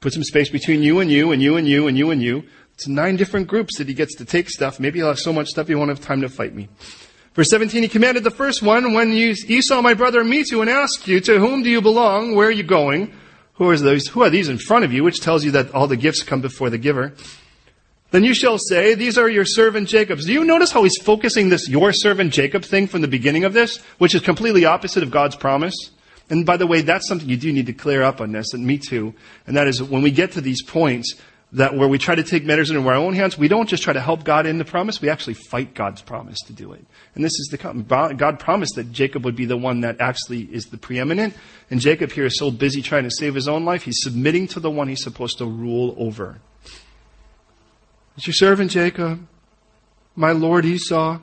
put 0.00 0.12
some 0.12 0.24
space 0.24 0.50
between 0.50 0.82
you 0.82 1.00
and 1.00 1.10
you 1.10 1.32
and 1.32 1.42
you 1.42 1.56
and 1.56 1.66
you 1.66 1.86
and 1.86 1.98
you 1.98 2.10
and 2.10 2.22
you. 2.22 2.44
It's 2.74 2.86
nine 2.86 3.16
different 3.16 3.48
groups 3.48 3.78
that 3.78 3.88
he 3.88 3.94
gets 3.94 4.14
to 4.16 4.24
take 4.24 4.48
stuff. 4.48 4.78
Maybe 4.78 5.00
he'll 5.00 5.08
have 5.08 5.18
so 5.18 5.32
much 5.32 5.48
stuff 5.48 5.68
he 5.68 5.74
won't 5.74 5.88
have 5.88 6.00
time 6.00 6.20
to 6.20 6.28
fight 6.28 6.54
me. 6.54 6.68
Verse 7.34 7.50
17, 7.50 7.82
he 7.82 7.88
commanded 7.88 8.24
the 8.24 8.30
first 8.30 8.62
one, 8.62 8.94
when 8.94 9.12
you, 9.12 9.34
Esau, 9.46 9.80
my 9.80 9.94
brother, 9.94 10.24
meet 10.24 10.50
you 10.50 10.60
and 10.60 10.70
ask 10.70 11.06
you, 11.06 11.20
to 11.20 11.38
whom 11.38 11.62
do 11.62 11.70
you 11.70 11.80
belong? 11.80 12.34
Where 12.34 12.48
are 12.48 12.52
you 12.52 12.64
going? 12.64 13.12
Who 13.54 13.68
are 13.68 13.76
those? 13.76 14.06
Who 14.08 14.22
are 14.22 14.30
these 14.30 14.48
in 14.48 14.58
front 14.58 14.84
of 14.84 14.92
you? 14.92 15.02
Which 15.02 15.20
tells 15.20 15.44
you 15.44 15.50
that 15.52 15.74
all 15.74 15.88
the 15.88 15.96
gifts 15.96 16.22
come 16.22 16.40
before 16.40 16.70
the 16.70 16.78
giver. 16.78 17.14
Then 18.10 18.24
you 18.24 18.32
shall 18.34 18.58
say, 18.58 18.94
these 18.94 19.18
are 19.18 19.28
your 19.28 19.44
servant 19.44 19.88
Jacob's. 19.88 20.24
Do 20.24 20.32
you 20.32 20.44
notice 20.44 20.72
how 20.72 20.82
he's 20.82 20.96
focusing 20.96 21.50
this 21.50 21.68
your 21.68 21.92
servant 21.92 22.32
Jacob 22.32 22.64
thing 22.64 22.86
from 22.86 23.02
the 23.02 23.08
beginning 23.08 23.44
of 23.44 23.52
this, 23.52 23.78
which 23.98 24.14
is 24.14 24.22
completely 24.22 24.64
opposite 24.64 25.02
of 25.02 25.10
God's 25.10 25.36
promise? 25.36 25.90
And 26.30 26.46
by 26.46 26.56
the 26.56 26.66
way, 26.66 26.80
that's 26.82 27.08
something 27.08 27.28
you 27.28 27.36
do 27.36 27.52
need 27.52 27.66
to 27.66 27.72
clear 27.72 28.02
up 28.02 28.20
on 28.20 28.32
this, 28.32 28.52
and 28.52 28.66
me 28.66 28.78
too. 28.78 29.14
And 29.46 29.56
that 29.56 29.66
is 29.66 29.82
when 29.82 30.02
we 30.02 30.10
get 30.10 30.32
to 30.32 30.40
these 30.40 30.62
points, 30.62 31.14
that 31.52 31.74
where 31.74 31.88
we 31.88 31.96
try 31.96 32.14
to 32.14 32.22
take 32.22 32.44
matters 32.44 32.70
into 32.70 32.86
our 32.86 32.94
own 32.94 33.14
hands, 33.14 33.38
we 33.38 33.48
don't 33.48 33.68
just 33.68 33.82
try 33.82 33.92
to 33.92 34.00
help 34.00 34.22
God 34.24 34.44
in 34.44 34.58
the 34.58 34.64
promise, 34.64 35.00
we 35.00 35.08
actually 35.08 35.34
fight 35.34 35.74
God's 35.74 36.02
promise 36.02 36.38
to 36.46 36.52
do 36.52 36.72
it. 36.72 36.84
And 37.14 37.24
this 37.24 37.32
is 37.32 37.48
the, 37.48 37.56
God 37.56 38.38
promised 38.38 38.74
that 38.74 38.92
Jacob 38.92 39.24
would 39.24 39.36
be 39.36 39.46
the 39.46 39.56
one 39.56 39.80
that 39.80 40.00
actually 40.00 40.42
is 40.42 40.66
the 40.66 40.76
preeminent. 40.76 41.34
And 41.70 41.80
Jacob 41.80 42.12
here 42.12 42.26
is 42.26 42.38
so 42.38 42.50
busy 42.50 42.82
trying 42.82 43.04
to 43.04 43.10
save 43.10 43.34
his 43.34 43.48
own 43.48 43.64
life, 43.64 43.84
he's 43.84 44.02
submitting 44.02 44.46
to 44.48 44.60
the 44.60 44.70
one 44.70 44.88
he's 44.88 45.02
supposed 45.02 45.38
to 45.38 45.46
rule 45.46 45.94
over. 45.98 46.38
It's 48.18 48.26
your 48.26 48.34
servant 48.34 48.72
Jacob, 48.72 49.24
my 50.16 50.32
Lord 50.32 50.64
Esau. 50.64 51.20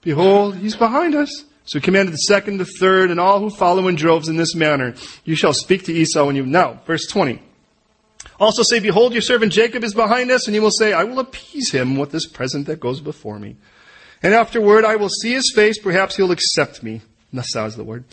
Behold, 0.00 0.56
he's 0.56 0.74
behind 0.74 1.14
us. 1.14 1.44
So 1.64 1.78
he 1.78 1.80
commanded 1.80 2.12
the 2.12 2.16
second, 2.16 2.58
the 2.58 2.64
third, 2.64 3.12
and 3.12 3.20
all 3.20 3.38
who 3.38 3.50
follow 3.50 3.86
in 3.86 3.94
droves 3.94 4.28
in 4.28 4.36
this 4.36 4.52
manner. 4.52 4.96
You 5.22 5.36
shall 5.36 5.52
speak 5.52 5.84
to 5.84 5.92
Esau 5.92 6.26
when 6.26 6.34
you, 6.34 6.44
now, 6.44 6.80
verse 6.86 7.06
20. 7.06 7.40
Also 8.40 8.64
say, 8.64 8.80
Behold, 8.80 9.12
your 9.12 9.22
servant 9.22 9.52
Jacob 9.52 9.84
is 9.84 9.94
behind 9.94 10.32
us, 10.32 10.48
and 10.48 10.56
he 10.56 10.60
will 10.60 10.72
say, 10.72 10.92
I 10.92 11.04
will 11.04 11.20
appease 11.20 11.70
him 11.70 11.96
with 11.96 12.10
this 12.10 12.26
present 12.26 12.66
that 12.66 12.80
goes 12.80 13.00
before 13.00 13.38
me. 13.38 13.54
And 14.20 14.34
afterward 14.34 14.84
I 14.84 14.96
will 14.96 15.10
see 15.10 15.34
his 15.34 15.52
face, 15.54 15.78
perhaps 15.78 16.16
he'll 16.16 16.32
accept 16.32 16.82
me. 16.82 17.02
Thus 17.32 17.52
sounds 17.52 17.76
the 17.76 17.84
word. 17.84 18.06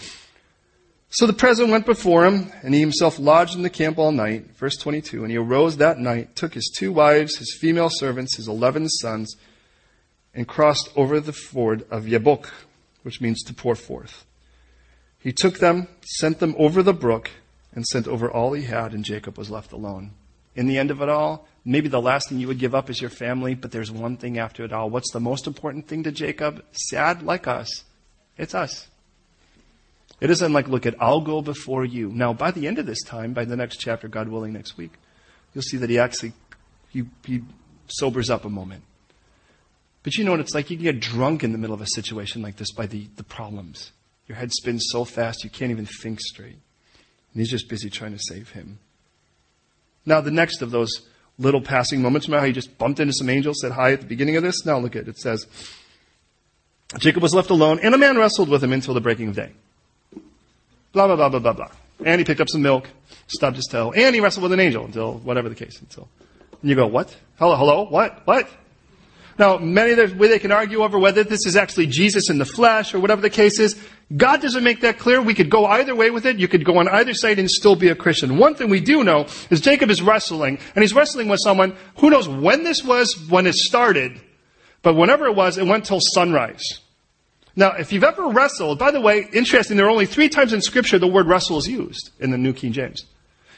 So 1.14 1.28
the 1.28 1.34
present 1.34 1.70
went 1.70 1.86
before 1.86 2.26
him, 2.26 2.54
and 2.64 2.74
he 2.74 2.80
himself 2.80 3.20
lodged 3.20 3.58
in 3.58 3.64
the 3.64 3.70
camp 3.70 3.98
all 3.98 4.14
night. 4.14 4.56
Verse 4.56 4.78
22. 4.78 5.24
And 5.24 5.30
he 5.30 5.38
arose 5.38 5.76
that 5.78 6.00
night, 6.00 6.38
took 6.38 6.54
his 6.54 6.72
two 6.74 6.94
wives, 6.94 7.36
his 7.36 7.58
female 7.60 7.90
servants, 7.92 8.38
his 8.38 8.48
eleven 8.48 8.88
sons, 8.88 9.36
and 10.34 10.48
crossed 10.48 10.90
over 10.96 11.20
the 11.20 11.34
ford 11.34 11.86
of 11.92 12.06
Yabok, 12.06 12.50
which 13.04 13.20
means 13.20 13.44
to 13.44 13.54
pour 13.54 13.76
forth. 13.76 14.24
He 15.20 15.34
took 15.34 15.60
them, 15.60 15.90
sent 16.18 16.40
them 16.40 16.56
over 16.58 16.82
the 16.82 16.94
brook, 16.94 17.30
and 17.74 17.86
sent 17.86 18.08
over 18.08 18.32
all 18.32 18.54
he 18.54 18.64
had, 18.64 18.94
and 18.94 19.04
Jacob 19.04 19.38
was 19.38 19.52
left 19.52 19.74
alone. 19.74 20.12
In 20.56 20.68
the 20.68 20.78
end 20.78 20.92
of 20.92 21.02
it 21.02 21.10
all, 21.10 21.46
maybe 21.66 21.90
the 21.90 22.02
last 22.02 22.30
thing 22.30 22.40
you 22.40 22.48
would 22.48 22.58
give 22.58 22.74
up 22.74 22.90
is 22.90 23.02
your 23.02 23.10
family, 23.10 23.54
but 23.54 23.74
there's 23.74 23.92
one 23.92 24.16
thing 24.16 24.38
after 24.38 24.64
it 24.64 24.72
all. 24.72 24.90
What's 24.90 25.12
the 25.12 25.20
most 25.20 25.46
important 25.46 25.90
thing 25.90 26.04
to 26.04 26.12
Jacob? 26.14 26.64
Sad 26.72 27.22
like 27.22 27.48
us. 27.48 27.84
It's 28.38 28.56
us. 28.56 28.88
It 30.22 30.30
isn't 30.30 30.54
like, 30.54 30.68
look 30.68 30.86
at, 30.86 30.96
I'll 31.02 31.20
go 31.20 31.42
before 31.42 31.84
you. 31.84 32.10
Now, 32.10 32.32
by 32.32 32.52
the 32.52 32.68
end 32.68 32.78
of 32.78 32.86
this 32.86 33.02
time, 33.04 33.34
by 33.34 33.44
the 33.44 33.56
next 33.56 33.78
chapter, 33.78 34.08
God 34.08 34.30
willing, 34.30 34.54
next 34.54 34.78
week, 34.78 34.92
you'll 35.54 35.64
see 35.64 35.78
that 35.78 35.90
he 35.90 35.98
actually, 35.98 36.34
he, 36.90 37.04
he 37.26 37.42
sobers 37.88 38.30
up 38.30 38.46
a 38.46 38.50
moment. 38.50 38.84
But 40.04 40.16
you 40.16 40.24
know 40.24 40.32
what 40.32 40.40
it's 40.40 40.54
like? 40.54 40.70
You 40.70 40.78
can 40.78 40.84
get 40.84 41.00
drunk 41.00 41.44
in 41.44 41.52
the 41.52 41.58
middle 41.58 41.74
of 41.74 41.82
a 41.82 41.88
situation 41.88 42.44
like 42.44 42.58
this 42.58 42.72
by 42.72 42.86
the, 42.86 43.08
the 43.16 43.24
problems. 43.24 43.92
Your 44.28 44.38
head 44.38 44.52
spins 44.52 44.86
so 44.92 45.06
fast 45.06 45.44
you 45.44 45.50
can't 45.50 45.72
even 45.72 45.88
think 45.88 46.20
straight. 46.22 46.60
And 47.34 47.40
he's 47.42 47.50
just 47.50 47.68
busy 47.68 47.90
trying 47.90 48.14
to 48.14 48.20
save 48.20 48.52
him. 48.52 48.78
Now, 50.06 50.22
the 50.22 50.32
next 50.32 50.62
of 50.62 50.70
those 50.70 51.02
little 51.40 51.62
passing 51.62 52.02
moments, 52.02 52.28
remember 52.28 52.42
how 52.42 52.48
he 52.48 52.54
just 52.54 52.78
bumped 52.78 53.00
into 53.00 53.14
some 53.14 53.30
angels, 53.30 53.60
said 53.60 53.72
hi 53.72 53.94
at 53.94 54.02
the 54.02 54.08
beginning 54.08 54.36
of 54.36 54.44
this? 54.44 54.66
Now 54.66 54.78
look 54.78 54.96
at 54.96 55.04
it. 55.04 55.08
It 55.10 55.18
says, 55.18 55.48
Jacob 57.00 57.24
was 57.24 57.34
left 57.34 57.50
alone, 57.50 57.80
and 57.82 57.96
a 57.96 57.98
man 57.98 58.18
wrestled 58.18 58.50
with 58.50 58.64
him 58.64 58.74
until 58.74 58.94
the 58.94 59.02
breaking 59.02 59.30
of 59.30 59.36
day. 59.36 59.52
Blah, 60.94 61.08
blah, 61.08 61.16
blah, 61.16 61.30
blah, 61.30 61.40
blah, 61.40 61.54
blah. 61.54 61.72
And 62.04 62.20
he 62.20 62.26
picked 62.26 62.42
up 62.42 62.50
some 62.50 62.62
milk, 62.62 62.90
stubbed 63.28 63.56
his 63.56 63.68
toe, 63.68 63.92
and 63.92 64.14
he 64.14 64.22
wrestled 64.22 64.44
with 64.44 64.52
an 64.52 64.60
angel 64.60 64.86
until 64.86 65.20
whatever 65.20 65.50
the 65.50 65.56
case. 65.56 65.80
Until, 65.80 66.10
and 66.62 66.70
you 66.70 66.76
go, 66.76 66.88
what? 66.88 67.16
Hello, 67.38 67.56
hello, 67.56 67.84
what, 67.84 68.26
what? 68.26 68.50
Now, 69.40 69.58
many 69.58 69.94
there's 69.94 70.14
way 70.14 70.28
they 70.28 70.40
can 70.40 70.52
argue 70.52 70.84
over 70.84 71.00
whether 71.00 71.24
this 71.24 71.46
is 71.46 71.56
actually 71.56 71.88
Jesus 71.88 72.30
in 72.30 72.38
the 72.38 72.46
flesh 72.46 72.94
or 72.94 73.00
whatever 73.00 73.22
the 73.22 73.30
case 73.30 73.60
is. 73.60 73.82
God 74.16 74.42
doesn't 74.42 74.64
make 74.64 74.82
that 74.82 75.00
clear. 75.00 75.22
We 75.22 75.34
could 75.34 75.50
go 75.50 75.66
either 75.66 75.96
way 75.96 76.12
with 76.12 76.26
it. 76.26 76.38
You 76.38 76.48
could 76.48 76.66
go 76.66 76.78
on 76.78 76.88
either 76.90 77.14
side 77.14 77.40
and 77.40 77.50
still 77.50 77.76
be 77.76 77.88
a 77.88 77.96
Christian. 77.96 78.38
One 78.38 78.56
thing 78.56 78.70
we 78.70 78.82
do 78.82 79.04
know 79.04 79.28
is 79.50 79.62
Jacob 79.62 79.90
is 79.90 80.02
wrestling, 80.02 80.60
and 80.76 80.84
he's 80.84 80.94
wrestling 80.94 81.30
with 81.30 81.40
someone 81.42 81.76
who 81.98 82.10
knows 82.10 82.28
when 82.28 82.64
this 82.64 82.84
was, 82.84 83.16
when 83.30 83.48
it 83.48 83.56
started, 83.56 84.20
but 84.82 84.96
whenever 84.96 85.26
it 85.26 85.36
was, 85.36 85.58
it 85.58 85.66
went 85.66 85.86
till 85.86 86.00
sunrise. 86.02 86.80
Now, 87.56 87.74
if 87.74 87.92
you've 87.92 88.04
ever 88.04 88.28
wrestled, 88.28 88.80
by 88.80 88.92
the 88.92 89.02
way, 89.02 89.28
interesting, 89.34 89.76
there 89.76 89.86
are 89.86 89.90
only 89.90 90.06
three 90.06 90.30
times 90.30 90.54
in 90.54 90.62
scripture 90.62 90.98
the 90.98 91.08
word 91.08 91.28
wrestle 91.28 91.58
is 91.58 91.68
used 91.68 92.12
in 92.20 92.32
the 92.32 92.38
New 92.38 92.54
King 92.54 92.72
James. 92.72 93.06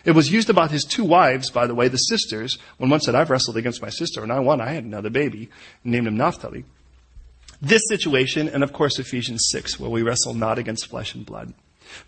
It 0.04 0.12
was 0.12 0.32
used 0.32 0.50
about 0.50 0.72
his 0.72 0.84
two 0.84 1.06
wives, 1.06 1.50
by 1.50 1.68
the 1.68 1.76
way, 1.76 1.88
the 1.88 1.98
sisters, 1.98 2.58
when 2.78 2.90
one 2.90 3.00
said, 3.00 3.16
I've 3.16 3.30
wrestled 3.30 3.56
against 3.56 3.82
my 3.82 3.90
sister, 3.90 4.22
and 4.24 4.34
I 4.34 4.40
won, 4.40 4.60
I 4.60 4.72
had 4.72 4.84
another 4.84 5.10
baby, 5.10 5.50
named 5.84 6.08
him 6.08 6.18
Naphtali. 6.18 6.66
This 7.62 7.84
situation, 7.88 8.50
and 8.50 8.64
of 8.64 8.74
course 8.74 9.00
Ephesians 9.00 9.48
6, 9.52 9.80
where 9.80 9.90
we 9.90 10.02
wrestle 10.02 10.34
not 10.34 10.60
against 10.60 10.88
flesh 10.88 11.16
and 11.16 11.26
blood. 11.26 11.54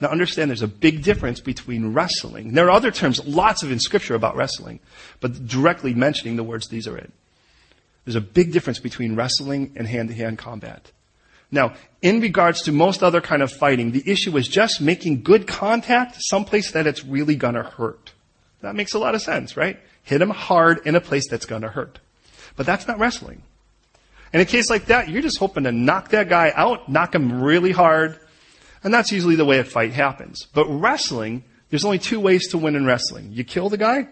Now 0.02 0.10
understand 0.10 0.50
there's 0.50 0.62
a 0.62 0.68
big 0.68 1.04
difference 1.04 1.40
between 1.40 1.94
wrestling. 1.94 2.54
There 2.54 2.66
are 2.66 2.72
other 2.72 2.92
terms, 2.92 3.26
lots 3.26 3.64
of 3.64 3.72
in 3.72 3.80
scripture 3.80 4.16
about 4.16 4.36
wrestling, 4.36 4.80
but 5.22 5.48
directly 5.48 5.94
mentioning 5.94 6.36
the 6.36 6.44
words, 6.44 6.68
these 6.68 6.88
are 6.88 6.98
it. 6.98 7.12
There's 8.04 8.16
a 8.16 8.22
big 8.22 8.52
difference 8.52 8.80
between 8.80 9.16
wrestling 9.16 9.72
and 9.76 9.88
hand-to-hand 9.88 10.38
combat. 10.38 10.92
Now, 11.52 11.74
in 12.02 12.20
regards 12.20 12.62
to 12.64 12.72
most 12.72 13.04
other 13.04 13.22
kind 13.22 13.42
of 13.42 13.52
fighting, 13.52 13.92
the 13.92 14.04
issue 14.10 14.36
is 14.38 14.48
just 14.48 14.82
making 14.82 15.22
good 15.22 15.48
contact 15.48 16.18
someplace 16.20 16.72
that 16.72 16.88
it's 16.88 17.06
really 17.06 17.36
gonna 17.36 17.64
hurt. 17.64 18.14
That 18.62 18.76
makes 18.76 18.94
a 18.94 19.00
lot 19.00 19.16
of 19.16 19.22
sense, 19.22 19.56
right? 19.56 19.80
Hit 20.04 20.20
them 20.20 20.32
hard 20.32 20.86
in 20.86 20.96
a 20.96 21.02
place 21.02 21.28
that's 21.30 21.46
gonna 21.46 21.70
hurt. 21.70 22.00
But 22.56 22.66
that's 22.66 22.88
not 22.88 23.00
wrestling. 23.00 23.44
In 24.34 24.42
a 24.42 24.46
case 24.46 24.70
like 24.70 24.88
that, 24.88 25.10
you're 25.10 25.22
just 25.22 25.38
hoping 25.38 25.64
to 25.64 25.72
knock 25.72 26.10
that 26.10 26.30
guy 26.30 26.52
out, 26.56 26.90
knock 26.90 27.16
him 27.16 27.42
really 27.42 27.72
hard, 27.72 28.20
and 28.84 28.94
that's 28.94 29.12
usually 29.12 29.36
the 29.36 29.46
way 29.46 29.60
a 29.60 29.64
fight 29.64 29.94
happens. 29.94 30.48
But 30.54 30.66
wrestling, 30.66 31.44
there's 31.70 31.86
only 31.86 32.00
two 32.00 32.20
ways 32.20 32.48
to 32.50 32.58
win 32.58 32.76
in 32.76 32.86
wrestling. 32.86 33.30
You 33.32 33.44
kill 33.44 33.70
the 33.70 33.78
guy, 33.78 34.08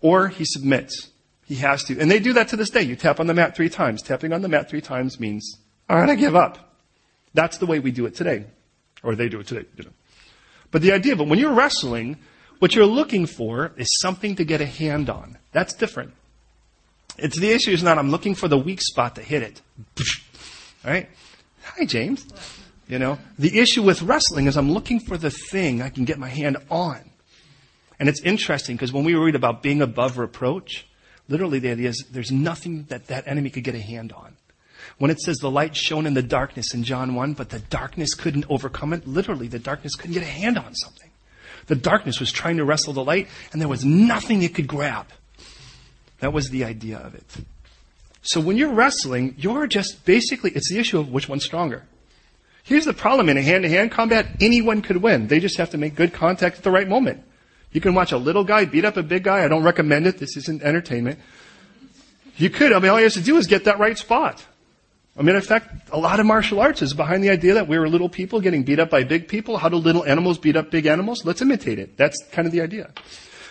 or 0.00 0.28
he 0.28 0.44
submits. 0.44 1.10
He 1.44 1.56
has 1.56 1.84
to. 1.84 1.98
And 1.98 2.10
they 2.10 2.18
do 2.18 2.34
that 2.34 2.48
to 2.48 2.56
this 2.56 2.68
day. 2.68 2.82
You 2.82 2.96
tap 2.96 3.20
on 3.20 3.26
the 3.26 3.34
mat 3.34 3.56
three 3.56 3.70
times. 3.70 4.02
Tapping 4.02 4.32
on 4.32 4.42
the 4.42 4.48
mat 4.48 4.68
three 4.68 4.82
times 4.82 5.18
means 5.18 5.56
all 5.88 5.98
right, 5.98 6.08
I 6.08 6.14
give 6.14 6.36
up. 6.36 6.58
That's 7.34 7.58
the 7.58 7.66
way 7.66 7.78
we 7.78 7.90
do 7.90 8.06
it 8.06 8.14
today. 8.14 8.44
Or 9.02 9.14
they 9.14 9.28
do 9.28 9.40
it 9.40 9.46
today. 9.46 9.66
You 9.76 9.84
know. 9.84 9.90
But 10.70 10.82
the 10.82 10.92
idea, 10.92 11.16
but 11.16 11.28
when 11.28 11.38
you're 11.38 11.54
wrestling, 11.54 12.16
what 12.58 12.74
you're 12.74 12.86
looking 12.86 13.26
for 13.26 13.72
is 13.76 13.88
something 14.00 14.36
to 14.36 14.44
get 14.44 14.60
a 14.60 14.66
hand 14.66 15.08
on. 15.08 15.38
That's 15.52 15.74
different. 15.74 16.12
It's 17.16 17.38
the 17.38 17.50
issue 17.50 17.70
is 17.70 17.82
not 17.82 17.98
I'm 17.98 18.10
looking 18.10 18.34
for 18.34 18.48
the 18.48 18.58
weak 18.58 18.80
spot 18.80 19.14
to 19.16 19.22
hit 19.22 19.42
it. 19.42 19.62
All 20.84 20.90
right? 20.90 21.08
Hi, 21.64 21.84
James. 21.84 22.26
You 22.86 22.98
know, 22.98 23.18
the 23.38 23.58
issue 23.58 23.82
with 23.82 24.02
wrestling 24.02 24.46
is 24.46 24.56
I'm 24.56 24.72
looking 24.72 25.00
for 25.00 25.18
the 25.18 25.30
thing 25.30 25.82
I 25.82 25.90
can 25.90 26.04
get 26.04 26.18
my 26.18 26.28
hand 26.28 26.56
on. 26.70 26.98
And 28.00 28.08
it's 28.08 28.22
interesting 28.22 28.76
because 28.76 28.92
when 28.92 29.04
we 29.04 29.14
read 29.14 29.34
about 29.34 29.62
being 29.62 29.82
above 29.82 30.16
reproach, 30.16 30.88
Literally, 31.28 31.58
the 31.58 31.70
idea 31.70 31.90
is 31.90 32.06
there's 32.10 32.32
nothing 32.32 32.84
that 32.84 33.08
that 33.08 33.28
enemy 33.28 33.50
could 33.50 33.64
get 33.64 33.74
a 33.74 33.80
hand 33.80 34.12
on. 34.12 34.36
When 34.98 35.10
it 35.10 35.20
says 35.20 35.38
the 35.38 35.50
light 35.50 35.76
shone 35.76 36.06
in 36.06 36.14
the 36.14 36.22
darkness 36.22 36.74
in 36.74 36.82
John 36.82 37.14
1, 37.14 37.34
but 37.34 37.50
the 37.50 37.60
darkness 37.60 38.14
couldn't 38.14 38.46
overcome 38.48 38.92
it, 38.92 39.06
literally, 39.06 39.46
the 39.46 39.60
darkness 39.60 39.94
couldn't 39.94 40.14
get 40.14 40.24
a 40.24 40.26
hand 40.26 40.58
on 40.58 40.74
something. 40.74 41.08
The 41.66 41.76
darkness 41.76 42.18
was 42.18 42.32
trying 42.32 42.56
to 42.56 42.64
wrestle 42.64 42.92
the 42.92 43.04
light, 43.04 43.28
and 43.52 43.60
there 43.60 43.68
was 43.68 43.84
nothing 43.84 44.42
it 44.42 44.54
could 44.54 44.66
grab. 44.66 45.06
That 46.20 46.32
was 46.32 46.50
the 46.50 46.64
idea 46.64 46.98
of 46.98 47.14
it. 47.14 47.24
So 48.22 48.40
when 48.40 48.56
you're 48.56 48.72
wrestling, 48.72 49.34
you're 49.38 49.66
just 49.66 50.04
basically, 50.04 50.50
it's 50.50 50.70
the 50.70 50.78
issue 50.78 50.98
of 50.98 51.12
which 51.12 51.28
one's 51.28 51.44
stronger. 51.44 51.84
Here's 52.64 52.84
the 52.84 52.92
problem 52.92 53.28
in 53.28 53.36
a 53.36 53.42
hand 53.42 53.62
to 53.62 53.68
hand 53.68 53.92
combat, 53.92 54.26
anyone 54.40 54.82
could 54.82 54.98
win. 54.98 55.28
They 55.28 55.40
just 55.40 55.56
have 55.58 55.70
to 55.70 55.78
make 55.78 55.94
good 55.94 56.12
contact 56.12 56.58
at 56.58 56.64
the 56.64 56.70
right 56.70 56.88
moment. 56.88 57.22
You 57.72 57.80
can 57.80 57.94
watch 57.94 58.12
a 58.12 58.18
little 58.18 58.44
guy 58.44 58.64
beat 58.64 58.84
up 58.84 58.96
a 58.96 59.02
big 59.02 59.24
guy. 59.24 59.44
I 59.44 59.48
don't 59.48 59.62
recommend 59.62 60.06
it. 60.06 60.18
This 60.18 60.36
isn't 60.36 60.62
entertainment. 60.62 61.18
You 62.36 62.50
could. 62.50 62.72
I 62.72 62.78
mean, 62.78 62.90
all 62.90 62.98
you 62.98 63.04
have 63.04 63.12
to 63.14 63.20
do 63.20 63.36
is 63.36 63.46
get 63.46 63.64
that 63.64 63.78
right 63.78 63.96
spot. 63.96 64.44
I 65.18 65.22
mean, 65.22 65.34
in 65.34 65.42
fact, 65.42 65.88
a 65.90 65.98
lot 65.98 66.20
of 66.20 66.26
martial 66.26 66.60
arts 66.60 66.80
is 66.80 66.94
behind 66.94 67.24
the 67.24 67.30
idea 67.30 67.54
that 67.54 67.66
we 67.66 67.76
were 67.76 67.88
little 67.88 68.08
people 68.08 68.40
getting 68.40 68.62
beat 68.62 68.78
up 68.78 68.88
by 68.88 69.02
big 69.02 69.26
people. 69.26 69.58
How 69.58 69.68
do 69.68 69.76
little 69.76 70.04
animals 70.04 70.38
beat 70.38 70.54
up 70.54 70.70
big 70.70 70.86
animals? 70.86 71.24
Let's 71.24 71.42
imitate 71.42 71.80
it. 71.80 71.96
That's 71.96 72.24
kind 72.30 72.46
of 72.46 72.52
the 72.52 72.60
idea. 72.60 72.92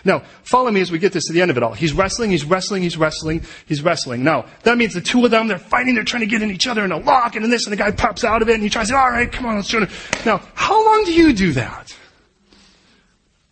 Now, 0.06 0.24
follow 0.44 0.72
me 0.72 0.80
as 0.80 0.92
we 0.92 1.00
get 1.00 1.12
this 1.12 1.26
to 1.26 1.34
the 1.34 1.42
end 1.42 1.52
of 1.52 1.58
it 1.58 1.64
all. 1.64 1.74
He's 1.74 1.92
wrestling, 1.92 2.32
he's 2.32 2.46
wrestling, 2.46 2.84
he's 2.84 2.96
wrestling, 2.96 3.44
he's 3.68 3.82
wrestling. 3.82 4.24
Now, 4.24 4.46
that 4.64 4.78
means 4.78 4.94
the 4.94 5.02
two 5.02 5.26
of 5.26 5.32
them, 5.32 5.50
they're 5.50 5.60
fighting, 5.60 5.96
they're 5.96 6.06
trying 6.06 6.22
to 6.22 6.28
get 6.28 6.42
in 6.42 6.52
each 6.52 6.68
other 6.68 6.86
in 6.86 6.94
a 6.94 6.98
lock 6.98 7.36
and 7.36 7.44
in 7.44 7.52
this, 7.52 7.66
and 7.66 7.74
the 7.74 7.78
guy 7.78 7.92
pops 7.92 8.24
out 8.24 8.42
of 8.42 8.48
it 8.48 8.54
and 8.54 8.64
he 8.64 8.70
tries 8.70 8.88
to, 8.88 8.96
alright, 8.96 9.30
come 9.30 9.46
on, 9.46 9.58
let's 9.58 9.68
try 9.68 9.84
it. 9.84 9.90
Now, 10.26 10.42
how 10.54 10.86
long 10.86 11.04
do 11.04 11.14
you 11.14 11.34
do 11.34 11.52
that? 11.54 11.94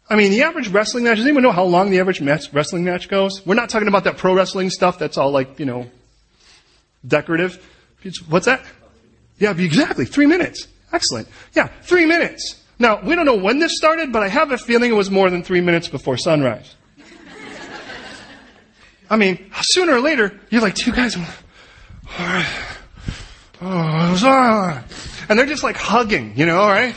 I 0.09 0.15
mean, 0.15 0.31
the 0.31 0.43
average 0.43 0.69
wrestling 0.69 1.03
match, 1.03 1.17
does 1.17 1.25
anyone 1.25 1.43
know 1.43 1.51
how 1.51 1.65
long 1.65 1.89
the 1.89 1.99
average 1.99 2.21
match, 2.21 2.53
wrestling 2.53 2.85
match 2.85 3.09
goes? 3.09 3.45
We're 3.45 3.55
not 3.55 3.69
talking 3.69 3.89
about 3.89 4.05
that 4.05 4.17
pro 4.17 4.33
wrestling 4.33 4.69
stuff 4.69 4.97
that's 4.99 5.17
all 5.17 5.31
like, 5.31 5.59
you 5.59 5.65
know, 5.65 5.89
decorative. 7.05 7.59
What's 8.27 8.45
that? 8.45 8.63
Yeah, 9.39 9.51
exactly. 9.51 10.05
Three 10.05 10.25
minutes. 10.25 10.67
Excellent. 10.93 11.27
Yeah, 11.53 11.67
three 11.83 12.05
minutes. 12.05 12.61
Now, 12.77 13.01
we 13.01 13.15
don't 13.15 13.25
know 13.25 13.35
when 13.35 13.59
this 13.59 13.75
started, 13.75 14.11
but 14.11 14.23
I 14.23 14.27
have 14.27 14.51
a 14.51 14.57
feeling 14.57 14.91
it 14.91 14.95
was 14.95 15.09
more 15.09 15.29
than 15.29 15.43
three 15.43 15.61
minutes 15.61 15.87
before 15.87 16.17
sunrise. 16.17 16.75
I 19.09 19.17
mean, 19.17 19.51
sooner 19.61 19.93
or 19.93 20.01
later, 20.01 20.39
you're 20.49 20.61
like 20.61 20.75
two 20.75 20.91
guys, 20.91 21.15
alright, 22.19 22.45
oh, 23.61 24.83
and 25.29 25.37
they're 25.37 25.45
just 25.45 25.63
like 25.63 25.77
hugging, 25.77 26.33
you 26.35 26.47
know, 26.47 26.67
right? 26.67 26.95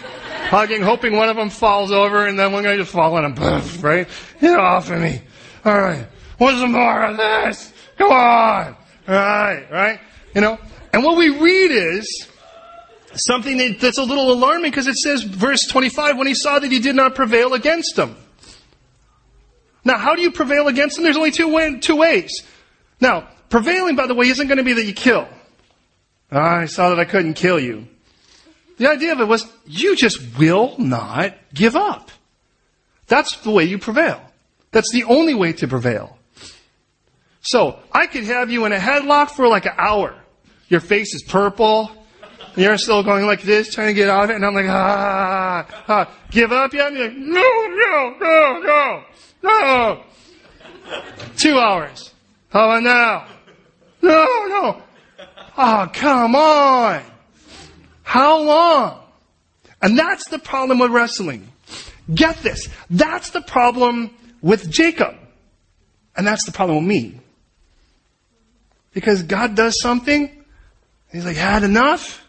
hugging, 0.48 0.80
hoping 0.80 1.14
one 1.16 1.28
of 1.28 1.36
them 1.36 1.50
falls 1.50 1.92
over, 1.92 2.26
and 2.26 2.38
then 2.38 2.52
one 2.52 2.64
guy 2.64 2.76
just 2.76 2.90
falls 2.90 3.18
and 3.22 3.36
poof, 3.36 3.82
right? 3.84 4.08
Get 4.40 4.58
off 4.58 4.90
of 4.90 5.00
me. 5.00 5.20
Alright, 5.66 6.06
what's 6.38 6.60
the 6.60 6.66
more 6.66 7.02
of 7.04 7.16
this? 7.18 7.72
Come 7.98 8.10
on! 8.10 8.76
All 9.06 9.14
right, 9.14 9.66
right? 9.70 10.00
You 10.34 10.40
know? 10.40 10.58
And 10.92 11.04
what 11.04 11.16
we 11.16 11.28
read 11.28 11.70
is, 11.70 12.28
something 13.14 13.56
that, 13.58 13.80
that's 13.80 13.98
a 13.98 14.02
little 14.02 14.32
alarming 14.32 14.70
because 14.70 14.86
it 14.86 14.96
says, 14.96 15.22
verse 15.22 15.66
25, 15.66 16.16
when 16.16 16.26
he 16.26 16.34
saw 16.34 16.58
that 16.58 16.70
he 16.70 16.78
did 16.78 16.96
not 16.96 17.14
prevail 17.14 17.54
against 17.54 17.96
them. 17.96 18.16
Now, 19.84 19.98
how 19.98 20.14
do 20.14 20.22
you 20.22 20.30
prevail 20.30 20.68
against 20.68 20.96
them? 20.96 21.04
There's 21.04 21.16
only 21.16 21.30
two, 21.30 21.52
way, 21.52 21.78
two 21.78 21.96
ways. 21.96 22.42
Now, 23.00 23.28
prevailing, 23.48 23.96
by 23.96 24.06
the 24.06 24.14
way, 24.14 24.28
isn't 24.28 24.46
going 24.46 24.58
to 24.58 24.64
be 24.64 24.74
that 24.74 24.84
you 24.84 24.92
kill. 24.92 25.28
Ah, 26.30 26.58
I 26.58 26.66
saw 26.66 26.90
that 26.90 26.98
I 26.98 27.04
couldn't 27.04 27.34
kill 27.34 27.58
you. 27.58 27.88
The 28.76 28.90
idea 28.90 29.12
of 29.12 29.20
it 29.20 29.28
was, 29.28 29.50
you 29.66 29.96
just 29.96 30.38
will 30.38 30.74
not 30.78 31.34
give 31.54 31.74
up. 31.74 32.10
That's 33.06 33.36
the 33.38 33.50
way 33.50 33.64
you 33.64 33.78
prevail. 33.78 34.20
That's 34.70 34.92
the 34.92 35.04
only 35.04 35.34
way 35.34 35.52
to 35.54 35.66
prevail. 35.66 36.18
So, 37.40 37.78
I 37.92 38.06
could 38.06 38.24
have 38.24 38.50
you 38.50 38.66
in 38.66 38.72
a 38.72 38.78
headlock 38.78 39.30
for 39.30 39.48
like 39.48 39.64
an 39.64 39.72
hour. 39.78 40.14
Your 40.68 40.80
face 40.80 41.14
is 41.14 41.22
purple. 41.22 41.90
You're 42.56 42.76
still 42.76 43.02
going 43.02 43.26
like 43.26 43.42
this, 43.42 43.72
trying 43.72 43.88
to 43.88 43.94
get 43.94 44.08
out 44.08 44.24
of 44.24 44.30
it, 44.30 44.36
and 44.36 44.44
I'm 44.44 44.54
like, 44.54 44.66
ah, 44.68 45.84
ah, 45.88 46.14
give 46.30 46.50
up 46.50 46.72
yet? 46.72 46.92
You're 46.92 47.08
like, 47.08 47.16
no, 47.16 47.40
no, 47.40 48.16
no, 48.20 48.60
no, 48.62 49.04
no. 49.42 50.02
Two 51.36 51.58
hours. 51.58 52.12
How 52.48 52.70
about 52.70 52.82
now? 52.82 53.28
No, 54.02 54.26
no. 54.48 54.82
Oh, 55.56 55.90
come 55.92 56.34
on. 56.34 57.02
How 58.02 58.40
long? 58.42 59.00
And 59.82 59.98
that's 59.98 60.28
the 60.28 60.38
problem 60.38 60.78
with 60.78 60.90
wrestling. 60.90 61.48
Get 62.12 62.38
this. 62.38 62.68
That's 62.90 63.30
the 63.30 63.42
problem 63.42 64.10
with 64.40 64.70
Jacob. 64.70 65.14
And 66.16 66.26
that's 66.26 66.44
the 66.44 66.52
problem 66.52 66.78
with 66.78 66.88
me. 66.88 67.20
Because 68.92 69.22
God 69.22 69.54
does 69.54 69.80
something, 69.80 70.37
he's 71.12 71.24
like, 71.24 71.36
had 71.36 71.62
enough? 71.62 72.24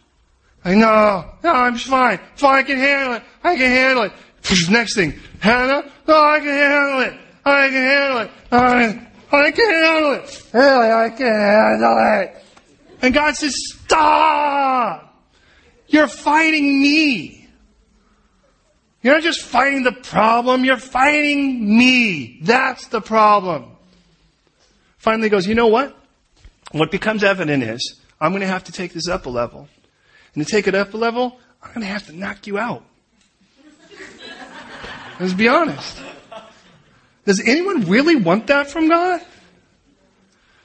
I 0.64 0.74
know. 0.74 1.24
No, 1.42 1.50
I'm 1.50 1.76
fine. 1.76 2.20
Fine, 2.36 2.58
I 2.58 2.62
can 2.62 2.78
handle 2.78 3.14
it. 3.14 3.22
I 3.42 3.56
can 3.56 3.70
handle 3.70 4.04
it. 4.04 4.12
Next 4.70 4.94
thing. 4.94 5.18
Hannah? 5.40 5.90
No, 6.06 6.22
I 6.22 6.38
can 6.38 6.48
handle 6.48 7.00
it. 7.00 7.20
I 7.44 7.68
can 7.68 7.82
handle 7.82 8.18
it. 8.18 8.30
I, 8.52 9.46
I 9.46 9.50
can 9.52 9.70
handle 9.70 10.12
it. 10.14 10.44
Really, 10.52 10.90
I 10.90 11.10
can 11.10 11.26
handle 11.26 12.22
it. 12.22 12.44
And 13.02 13.14
God 13.14 13.36
says, 13.36 13.56
stop! 13.56 15.06
You're 15.88 16.08
fighting 16.08 16.80
me. 16.80 17.48
You're 19.02 19.14
not 19.14 19.22
just 19.22 19.40
fighting 19.40 19.82
the 19.82 19.92
problem, 19.92 20.64
you're 20.64 20.76
fighting 20.76 21.78
me. 21.78 22.40
That's 22.42 22.88
the 22.88 23.00
problem. 23.00 23.76
Finally 24.98 25.30
goes, 25.30 25.46
you 25.46 25.54
know 25.54 25.68
what? 25.68 25.96
What 26.72 26.90
becomes 26.90 27.24
evident 27.24 27.62
is, 27.62 27.99
I'm 28.20 28.32
going 28.32 28.42
to 28.42 28.46
have 28.46 28.64
to 28.64 28.72
take 28.72 28.92
this 28.92 29.08
up 29.08 29.26
a 29.26 29.30
level. 29.30 29.68
And 30.34 30.44
to 30.44 30.50
take 30.50 30.66
it 30.68 30.74
up 30.74 30.94
a 30.94 30.96
level, 30.96 31.38
I'm 31.62 31.70
going 31.70 31.80
to 31.80 31.86
have 31.86 32.06
to 32.06 32.12
knock 32.12 32.46
you 32.46 32.58
out. 32.58 32.84
Let's 35.18 35.32
be 35.34 35.48
honest. 35.48 36.00
Does 37.24 37.40
anyone 37.46 37.88
really 37.88 38.16
want 38.16 38.46
that 38.48 38.70
from 38.70 38.88
God? 38.88 39.20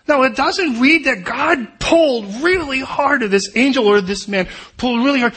No, 0.08 0.22
it 0.24 0.36
doesn't 0.36 0.80
read 0.80 1.06
that 1.06 1.24
God 1.24 1.80
pulled 1.80 2.26
really 2.36 2.80
hard 2.80 3.24
at 3.24 3.32
this 3.32 3.56
angel 3.56 3.88
or 3.88 4.02
this 4.02 4.28
man, 4.28 4.48
pulled 4.78 5.04
really 5.04 5.20
hard. 5.20 5.34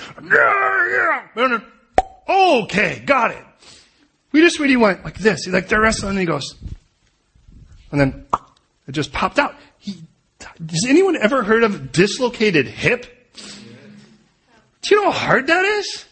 Okay, 2.29 3.03
got 3.05 3.31
it. 3.31 3.45
We 4.31 4.41
just 4.41 4.59
read 4.59 4.69
he 4.69 4.77
went 4.77 5.05
like 5.05 5.17
this. 5.19 5.45
He 5.45 5.51
like 5.51 5.69
they're 5.69 5.81
wrestling 5.81 6.11
and 6.11 6.21
he 6.21 6.27
goes. 6.27 6.55
And 7.91 8.01
then 8.01 8.27
it 8.87 8.93
just 8.93 9.13
popped 9.13 9.39
out. 9.39 9.55
He, 9.79 10.03
has 10.59 10.87
anyone 10.89 11.17
ever 11.17 11.43
heard 11.43 11.63
of 11.63 11.93
dislocated 11.93 12.67
hip? 12.67 13.07
Do 14.83 14.95
you 14.95 15.03
know 15.03 15.11
how 15.11 15.27
hard 15.27 15.47
that 15.47 15.65
is? 15.65 16.05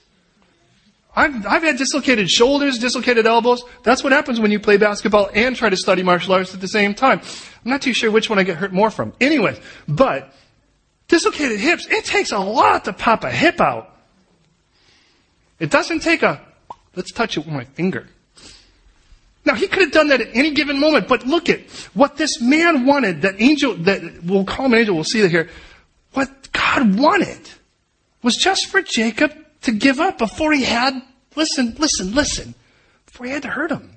I've, 1.15 1.47
I've 1.47 1.63
had 1.63 1.79
dislocated 1.79 2.29
shoulders, 2.29 2.79
dislocated 2.79 3.27
elbows. 3.27 3.63
That's 3.83 4.05
what 4.05 4.13
happens 4.13 4.39
when 4.39 4.51
you 4.51 4.61
play 4.61 4.77
basketball 4.77 5.31
and 5.33 5.57
try 5.57 5.71
to 5.71 5.77
study 5.77 6.03
martial 6.03 6.35
arts 6.35 6.55
at 6.55 6.61
the 6.61 6.69
same 6.69 6.95
time. 6.95 7.21
I'm 7.65 7.71
not 7.71 7.81
too 7.81 7.95
sure 7.95 8.11
which 8.11 8.29
one 8.29 8.39
I 8.39 8.43
get 8.43 8.59
hurt 8.59 8.73
more 8.73 8.91
from. 8.91 9.15
Anyway, 9.19 9.59
but 9.89 10.33
dislocated 11.09 11.59
hips, 11.59 11.87
it 11.87 12.05
takes 12.05 12.33
a 12.33 12.39
lot 12.39 12.85
to 12.85 12.93
pop 12.93 13.25
a 13.25 13.31
hip 13.31 13.63
out. 13.63 13.95
It 15.59 15.71
doesn't 15.71 16.01
take 16.01 16.23
a, 16.23 16.43
let's 16.95 17.13
touch 17.13 17.39
it 17.39 17.47
with 17.47 17.55
my 17.55 17.65
finger. 17.65 18.09
Now 19.47 19.55
he 19.55 19.69
could 19.69 19.85
have 19.85 19.93
done 19.93 20.09
that 20.09 20.21
at 20.21 20.35
any 20.35 20.51
given 20.51 20.81
moment, 20.81 21.07
but 21.07 21.25
look 21.25 21.49
at 21.49 21.61
what 21.95 22.17
this 22.17 22.41
man 22.41 22.85
wanted, 22.85 23.23
that 23.23 23.41
angel, 23.41 23.77
that 23.77 24.25
we'll 24.25 24.45
call 24.45 24.67
him 24.67 24.73
an 24.73 24.81
angel, 24.81 24.97
we'll 24.97 25.05
see 25.05 25.21
that 25.21 25.31
here. 25.31 25.49
What 26.15 26.51
God 26.53 26.99
wanted 26.99 27.49
was 28.25 28.35
just 28.35 28.67
for 28.67 28.83
Jacob 28.83 29.33
to 29.63 29.71
give 29.71 30.01
up 30.01 30.19
before 30.19 30.53
he 30.53 30.65
had, 30.65 31.01
listen, 31.37 31.77
listen, 31.79 32.13
listen, 32.13 32.55
before 33.07 33.27
he 33.27 33.33
had 33.33 33.43
to 33.43 33.49
hurt 33.49 33.71
him. 33.71 33.97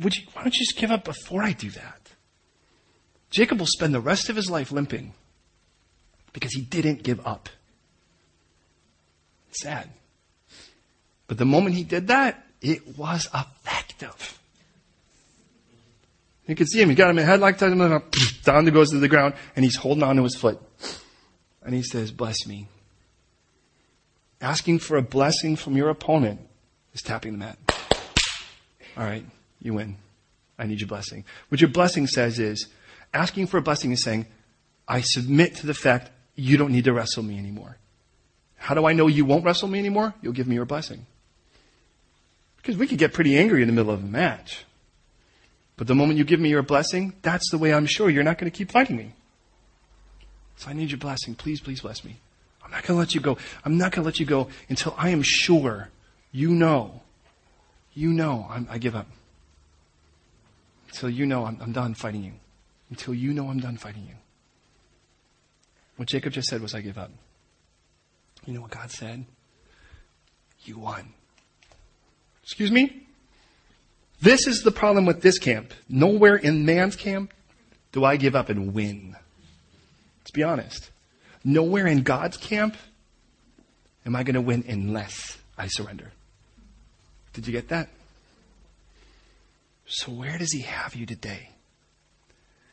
Would 0.00 0.16
you, 0.16 0.22
why 0.32 0.42
don't 0.42 0.54
you 0.54 0.60
just 0.60 0.78
give 0.78 0.92
up 0.92 1.04
before 1.04 1.42
I 1.42 1.52
do 1.52 1.68
that? 1.70 2.10
Jacob 3.30 3.58
will 3.58 3.66
spend 3.66 3.92
the 3.92 4.00
rest 4.00 4.28
of 4.28 4.36
his 4.36 4.48
life 4.48 4.70
limping 4.70 5.14
because 6.32 6.52
he 6.52 6.60
didn't 6.60 7.02
give 7.02 7.26
up. 7.26 7.48
Sad. 9.50 9.90
But 11.26 11.38
the 11.38 11.44
moment 11.44 11.74
he 11.74 11.82
did 11.82 12.06
that, 12.06 12.46
it 12.62 12.96
was 12.96 13.28
effective. 13.34 14.38
You 16.46 16.56
can 16.56 16.66
see 16.66 16.80
him. 16.80 16.88
He 16.88 16.94
got 16.94 17.10
him 17.10 17.18
in 17.18 17.28
a 17.28 17.30
headlock, 17.30 17.58
down 18.44 18.64
he 18.64 18.70
goes 18.70 18.90
to 18.90 18.98
the 18.98 19.08
ground, 19.08 19.34
and 19.54 19.64
he's 19.64 19.76
holding 19.76 20.02
on 20.02 20.16
to 20.16 20.22
his 20.22 20.34
foot. 20.34 20.60
And 21.62 21.74
he 21.74 21.82
says, 21.82 22.10
Bless 22.10 22.46
me. 22.46 22.68
Asking 24.40 24.80
for 24.80 24.96
a 24.96 25.02
blessing 25.02 25.54
from 25.54 25.76
your 25.76 25.88
opponent 25.88 26.40
is 26.94 27.02
tapping 27.02 27.32
the 27.32 27.38
mat. 27.38 27.58
All 28.96 29.04
right, 29.04 29.24
you 29.60 29.74
win. 29.74 29.96
I 30.58 30.66
need 30.66 30.80
your 30.80 30.88
blessing. 30.88 31.24
What 31.48 31.60
your 31.60 31.70
blessing 31.70 32.06
says 32.06 32.38
is, 32.38 32.68
asking 33.14 33.46
for 33.46 33.58
a 33.58 33.62
blessing 33.62 33.92
is 33.92 34.02
saying, 34.02 34.26
I 34.86 35.00
submit 35.00 35.56
to 35.56 35.66
the 35.66 35.74
fact 35.74 36.10
you 36.34 36.56
don't 36.56 36.72
need 36.72 36.84
to 36.84 36.92
wrestle 36.92 37.22
me 37.22 37.38
anymore. 37.38 37.78
How 38.56 38.74
do 38.74 38.84
I 38.84 38.92
know 38.92 39.06
you 39.06 39.24
won't 39.24 39.44
wrestle 39.44 39.68
me 39.68 39.78
anymore? 39.78 40.12
You'll 40.22 40.32
give 40.32 40.48
me 40.48 40.56
your 40.56 40.64
blessing. 40.64 41.06
Because 42.62 42.76
we 42.76 42.86
could 42.86 42.98
get 42.98 43.12
pretty 43.12 43.36
angry 43.36 43.60
in 43.60 43.68
the 43.68 43.74
middle 43.74 43.92
of 43.92 44.02
a 44.02 44.06
match. 44.06 44.64
But 45.76 45.88
the 45.88 45.94
moment 45.96 46.18
you 46.18 46.24
give 46.24 46.38
me 46.38 46.48
your 46.48 46.62
blessing, 46.62 47.14
that's 47.22 47.50
the 47.50 47.58
way 47.58 47.74
I'm 47.74 47.86
sure 47.86 48.08
you're 48.08 48.22
not 48.22 48.38
going 48.38 48.50
to 48.50 48.56
keep 48.56 48.70
fighting 48.70 48.96
me. 48.96 49.14
So 50.56 50.70
I 50.70 50.74
need 50.74 50.90
your 50.90 50.98
blessing. 50.98 51.34
Please, 51.34 51.60
please 51.60 51.80
bless 51.80 52.04
me. 52.04 52.20
I'm 52.64 52.70
not 52.70 52.84
going 52.84 52.96
to 52.96 53.00
let 53.00 53.14
you 53.14 53.20
go. 53.20 53.36
I'm 53.64 53.78
not 53.78 53.90
going 53.90 54.04
to 54.04 54.06
let 54.06 54.20
you 54.20 54.26
go 54.26 54.48
until 54.68 54.94
I 54.96 55.08
am 55.08 55.22
sure 55.22 55.88
you 56.30 56.50
know. 56.50 57.02
You 57.94 58.12
know 58.12 58.46
I'm, 58.48 58.66
i 58.70 58.78
give 58.78 58.94
up. 58.94 59.08
Until 60.88 61.10
you 61.10 61.26
know 61.26 61.46
I'm, 61.46 61.58
I'm 61.60 61.72
done 61.72 61.94
fighting 61.94 62.22
you. 62.22 62.32
Until 62.90 63.14
you 63.14 63.32
know 63.32 63.48
I'm 63.48 63.58
done 63.58 63.76
fighting 63.76 64.06
you. 64.08 64.14
What 65.96 66.08
Jacob 66.08 66.32
just 66.32 66.48
said 66.48 66.62
was, 66.62 66.74
I 66.74 66.80
give 66.80 66.96
up. 66.96 67.10
You 68.46 68.54
know 68.54 68.60
what 68.60 68.70
God 68.70 68.90
said? 68.90 69.24
You 70.64 70.78
won. 70.78 71.12
Excuse 72.42 72.70
me? 72.70 73.06
This 74.20 74.46
is 74.46 74.62
the 74.62 74.70
problem 74.70 75.06
with 75.06 75.20
this 75.22 75.38
camp. 75.38 75.72
Nowhere 75.88 76.36
in 76.36 76.64
man's 76.64 76.96
camp 76.96 77.32
do 77.90 78.04
I 78.04 78.16
give 78.16 78.34
up 78.34 78.48
and 78.48 78.72
win. 78.72 79.16
Let's 80.20 80.30
be 80.30 80.42
honest. 80.42 80.90
Nowhere 81.44 81.86
in 81.86 82.02
God's 82.02 82.36
camp 82.36 82.76
am 84.06 84.14
I 84.14 84.22
going 84.22 84.34
to 84.34 84.40
win 84.40 84.64
unless 84.68 85.38
I 85.58 85.66
surrender. 85.66 86.12
Did 87.32 87.46
you 87.46 87.52
get 87.52 87.68
that? 87.68 87.88
So 89.86 90.12
where 90.12 90.38
does 90.38 90.52
he 90.52 90.60
have 90.60 90.94
you 90.94 91.06
today? 91.06 91.50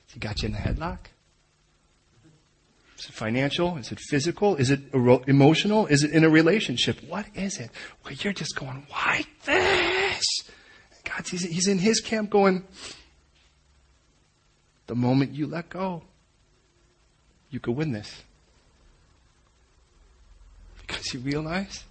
He 0.07 0.19
got 0.19 0.41
you 0.41 0.47
in 0.47 0.53
the 0.53 0.59
headlock? 0.59 0.99
Is 2.99 3.05
it 3.05 3.13
financial? 3.13 3.77
Is 3.77 3.93
it 3.93 3.99
physical? 3.99 4.57
Is 4.57 4.71
it 4.71 4.93
emotional? 4.93 5.85
Is 5.87 6.03
it 6.03 6.11
in 6.11 6.25
a 6.25 6.29
relationship? 6.29 6.99
What 7.07 7.25
is 7.33 7.57
it? 7.57 7.71
Well, 8.03 8.13
you're 8.13 8.33
just 8.33 8.57
going, 8.57 8.85
why 8.89 9.23
this? 9.45 10.25
God, 11.05 11.25
he's, 11.25 11.67
in 11.67 11.79
his 11.79 12.01
camp 12.01 12.29
going, 12.29 12.65
the 14.87 14.95
moment 14.95 15.33
you 15.33 15.47
let 15.47 15.69
go, 15.69 16.03
you 17.49 17.61
could 17.61 17.77
win 17.77 17.93
this. 17.93 18.23
Because 20.85 21.13
you 21.13 21.21
realize 21.21 21.85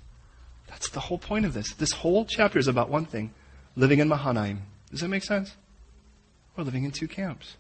that's 0.69 0.91
the 0.91 1.01
whole 1.01 1.19
point 1.19 1.47
of 1.47 1.55
this. 1.55 1.73
This 1.73 1.93
whole 1.93 2.27
chapter 2.27 2.59
is 2.59 2.69
about 2.69 2.91
one 2.91 3.07
thing 3.07 3.33
living 3.77 4.01
in 4.01 4.09
Mahanaim. 4.09 4.63
Does 4.91 5.01
that 5.01 5.09
make 5.09 5.25
sense? 5.25 5.57
We're 6.55 6.65
living 6.65 6.85
in 6.85 6.91
two 6.91 7.09
camps. 7.09 7.57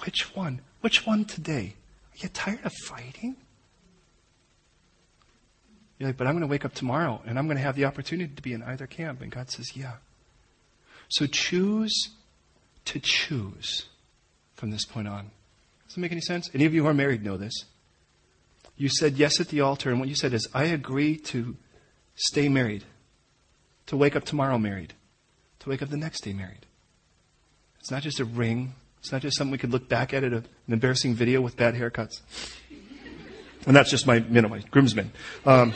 Which 0.00 0.34
one? 0.34 0.62
Which 0.80 1.06
one 1.06 1.26
today? 1.26 1.74
Are 2.14 2.18
you 2.18 2.28
tired 2.28 2.64
of 2.64 2.72
fighting? 2.86 3.36
You're 5.98 6.08
like, 6.08 6.16
but 6.16 6.26
I'm 6.26 6.34
going 6.34 6.42
to 6.42 6.48
wake 6.48 6.64
up 6.64 6.74
tomorrow 6.74 7.20
and 7.26 7.38
I'm 7.38 7.46
going 7.46 7.56
to 7.56 7.62
have 7.62 7.76
the 7.76 7.84
opportunity 7.84 8.32
to 8.34 8.42
be 8.42 8.52
in 8.52 8.62
either 8.62 8.86
camp. 8.86 9.20
And 9.20 9.30
God 9.30 9.50
says, 9.50 9.76
yeah. 9.76 9.94
So 11.08 11.26
choose 11.26 12.10
to 12.86 13.00
choose 13.00 13.86
from 14.54 14.70
this 14.70 14.84
point 14.84 15.08
on. 15.08 15.30
Does 15.86 15.96
it 15.96 16.00
make 16.00 16.12
any 16.12 16.20
sense? 16.20 16.50
Any 16.54 16.64
of 16.64 16.74
you 16.74 16.82
who 16.82 16.88
are 16.88 16.94
married 16.94 17.24
know 17.24 17.36
this. 17.36 17.64
You 18.76 18.88
said 18.88 19.14
yes 19.14 19.40
at 19.40 19.48
the 19.48 19.60
altar, 19.60 19.90
and 19.90 20.00
what 20.00 20.08
you 20.08 20.16
said 20.16 20.32
is, 20.32 20.48
I 20.52 20.64
agree 20.64 21.16
to 21.16 21.56
stay 22.16 22.48
married, 22.48 22.84
to 23.86 23.96
wake 23.96 24.16
up 24.16 24.24
tomorrow 24.24 24.58
married, 24.58 24.94
to 25.60 25.68
wake 25.68 25.80
up 25.80 25.90
the 25.90 25.96
next 25.96 26.22
day 26.22 26.32
married. 26.32 26.66
It's 27.78 27.90
not 27.90 28.02
just 28.02 28.18
a 28.18 28.24
ring. 28.24 28.74
It's 29.04 29.12
not 29.12 29.20
just 29.20 29.36
something 29.36 29.52
we 29.52 29.58
could 29.58 29.70
look 29.70 29.88
back 29.88 30.14
at 30.14 30.24
at 30.24 30.32
an 30.32 30.46
embarrassing 30.66 31.14
video 31.14 31.42
with 31.42 31.56
bad 31.56 31.74
haircuts. 31.74 32.22
And 33.66 33.76
that's 33.76 33.90
just 33.90 34.06
my, 34.06 34.16
you 34.16 34.40
know, 34.40 34.48
my 34.48 34.60
groomsmen. 34.70 35.12
Um, 35.44 35.74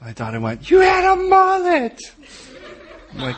my 0.00 0.12
daughter 0.12 0.40
went, 0.40 0.70
you 0.70 0.78
had 0.78 1.04
a 1.04 1.16
mullet! 1.16 2.00
I'm 3.12 3.18
like, 3.18 3.36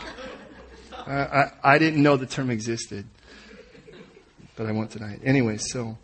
I, 1.06 1.12
I, 1.14 1.50
I 1.64 1.78
didn't 1.78 2.02
know 2.02 2.16
the 2.16 2.26
term 2.26 2.50
existed 2.50 3.06
but 4.56 4.66
I 4.66 4.72
won't 4.72 4.90
tonight. 4.90 5.20
Anyway, 5.24 5.56
so 5.56 5.96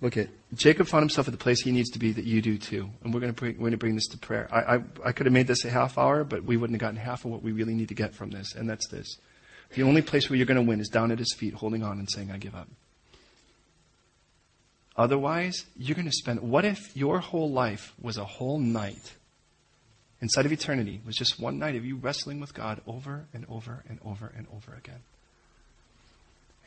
look 0.00 0.16
at 0.16 0.28
Jacob 0.54 0.86
found 0.86 1.02
himself 1.02 1.28
at 1.28 1.32
the 1.32 1.38
place 1.38 1.60
he 1.60 1.72
needs 1.72 1.90
to 1.90 1.98
be 1.98 2.12
that 2.12 2.24
you 2.24 2.40
do 2.40 2.58
too. 2.58 2.88
And 3.02 3.12
we're 3.12 3.20
going 3.20 3.32
to 3.32 3.38
bring, 3.38 3.54
we're 3.54 3.60
going 3.60 3.72
to 3.72 3.78
bring 3.78 3.94
this 3.94 4.06
to 4.08 4.18
prayer. 4.18 4.48
I, 4.50 4.76
I, 4.76 4.80
I 5.06 5.12
could 5.12 5.26
have 5.26 5.32
made 5.32 5.46
this 5.46 5.64
a 5.64 5.70
half 5.70 5.98
hour, 5.98 6.24
but 6.24 6.44
we 6.44 6.56
wouldn't 6.56 6.74
have 6.74 6.80
gotten 6.80 6.96
half 6.96 7.24
of 7.24 7.30
what 7.30 7.42
we 7.42 7.52
really 7.52 7.74
need 7.74 7.88
to 7.88 7.94
get 7.94 8.14
from 8.14 8.30
this. 8.30 8.54
And 8.54 8.68
that's 8.68 8.88
this. 8.88 9.18
The 9.74 9.82
only 9.82 10.02
place 10.02 10.28
where 10.28 10.36
you're 10.36 10.46
going 10.46 10.56
to 10.56 10.68
win 10.68 10.80
is 10.80 10.88
down 10.88 11.12
at 11.12 11.18
his 11.18 11.34
feet, 11.38 11.54
holding 11.54 11.82
on 11.82 11.98
and 11.98 12.10
saying, 12.10 12.30
I 12.30 12.38
give 12.38 12.54
up. 12.54 12.68
Otherwise, 14.96 15.64
you're 15.76 15.94
going 15.94 16.08
to 16.08 16.12
spend, 16.12 16.40
what 16.40 16.64
if 16.64 16.96
your 16.96 17.20
whole 17.20 17.50
life 17.50 17.94
was 18.00 18.18
a 18.18 18.24
whole 18.24 18.58
night 18.58 19.14
inside 20.20 20.44
of 20.44 20.52
eternity, 20.52 21.00
was 21.06 21.16
just 21.16 21.40
one 21.40 21.58
night 21.58 21.76
of 21.76 21.84
you 21.84 21.96
wrestling 21.96 22.40
with 22.40 22.52
God 22.52 22.80
over 22.86 23.26
and 23.32 23.46
over 23.48 23.84
and 23.88 23.98
over 24.04 24.32
and 24.36 24.46
over 24.54 24.74
again? 24.74 25.00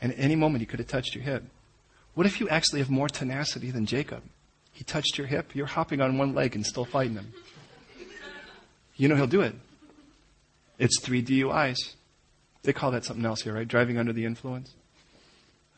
And 0.00 0.12
at 0.12 0.18
any 0.18 0.34
moment, 0.34 0.62
he 0.62 0.66
could 0.66 0.80
have 0.80 0.88
touched 0.88 1.14
your 1.14 1.22
hip. 1.22 1.44
What 2.14 2.26
if 2.26 2.40
you 2.40 2.48
actually 2.48 2.80
have 2.80 2.90
more 2.90 3.08
tenacity 3.08 3.70
than 3.70 3.86
Jacob? 3.86 4.22
He 4.72 4.82
touched 4.82 5.16
your 5.18 5.26
hip, 5.26 5.54
you're 5.54 5.66
hopping 5.66 6.00
on 6.00 6.18
one 6.18 6.34
leg 6.34 6.56
and 6.56 6.66
still 6.66 6.84
fighting 6.84 7.14
him. 7.14 7.32
You 8.96 9.08
know 9.08 9.16
he'll 9.16 9.26
do 9.26 9.42
it. 9.42 9.54
It's 10.78 11.00
three 11.00 11.22
DUIs. 11.22 11.94
They 12.64 12.72
call 12.72 12.90
that 12.92 13.04
something 13.04 13.24
else 13.24 13.42
here, 13.42 13.54
right? 13.54 13.68
Driving 13.68 13.98
under 13.98 14.12
the 14.12 14.24
influence. 14.24 14.74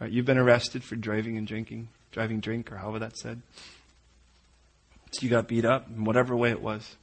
Right, 0.01 0.11
you've 0.11 0.27
been 0.27 0.39
arrested 0.39 0.85
for 0.85 0.95
driving 0.95 1.37
and 1.37 1.47
drinking, 1.47 1.89
driving 2.13 2.41
drink, 2.41 2.71
or 2.71 2.77
however 2.77 3.01
that's 3.01 3.21
said. 3.21 3.43
So 5.11 5.23
you 5.23 5.29
got 5.29 5.49
beat 5.49 5.65
up 5.65 5.89
in 5.89 6.05
whatever 6.05 6.37
way 6.37 6.51
it 6.51 6.63
was. 6.63 6.97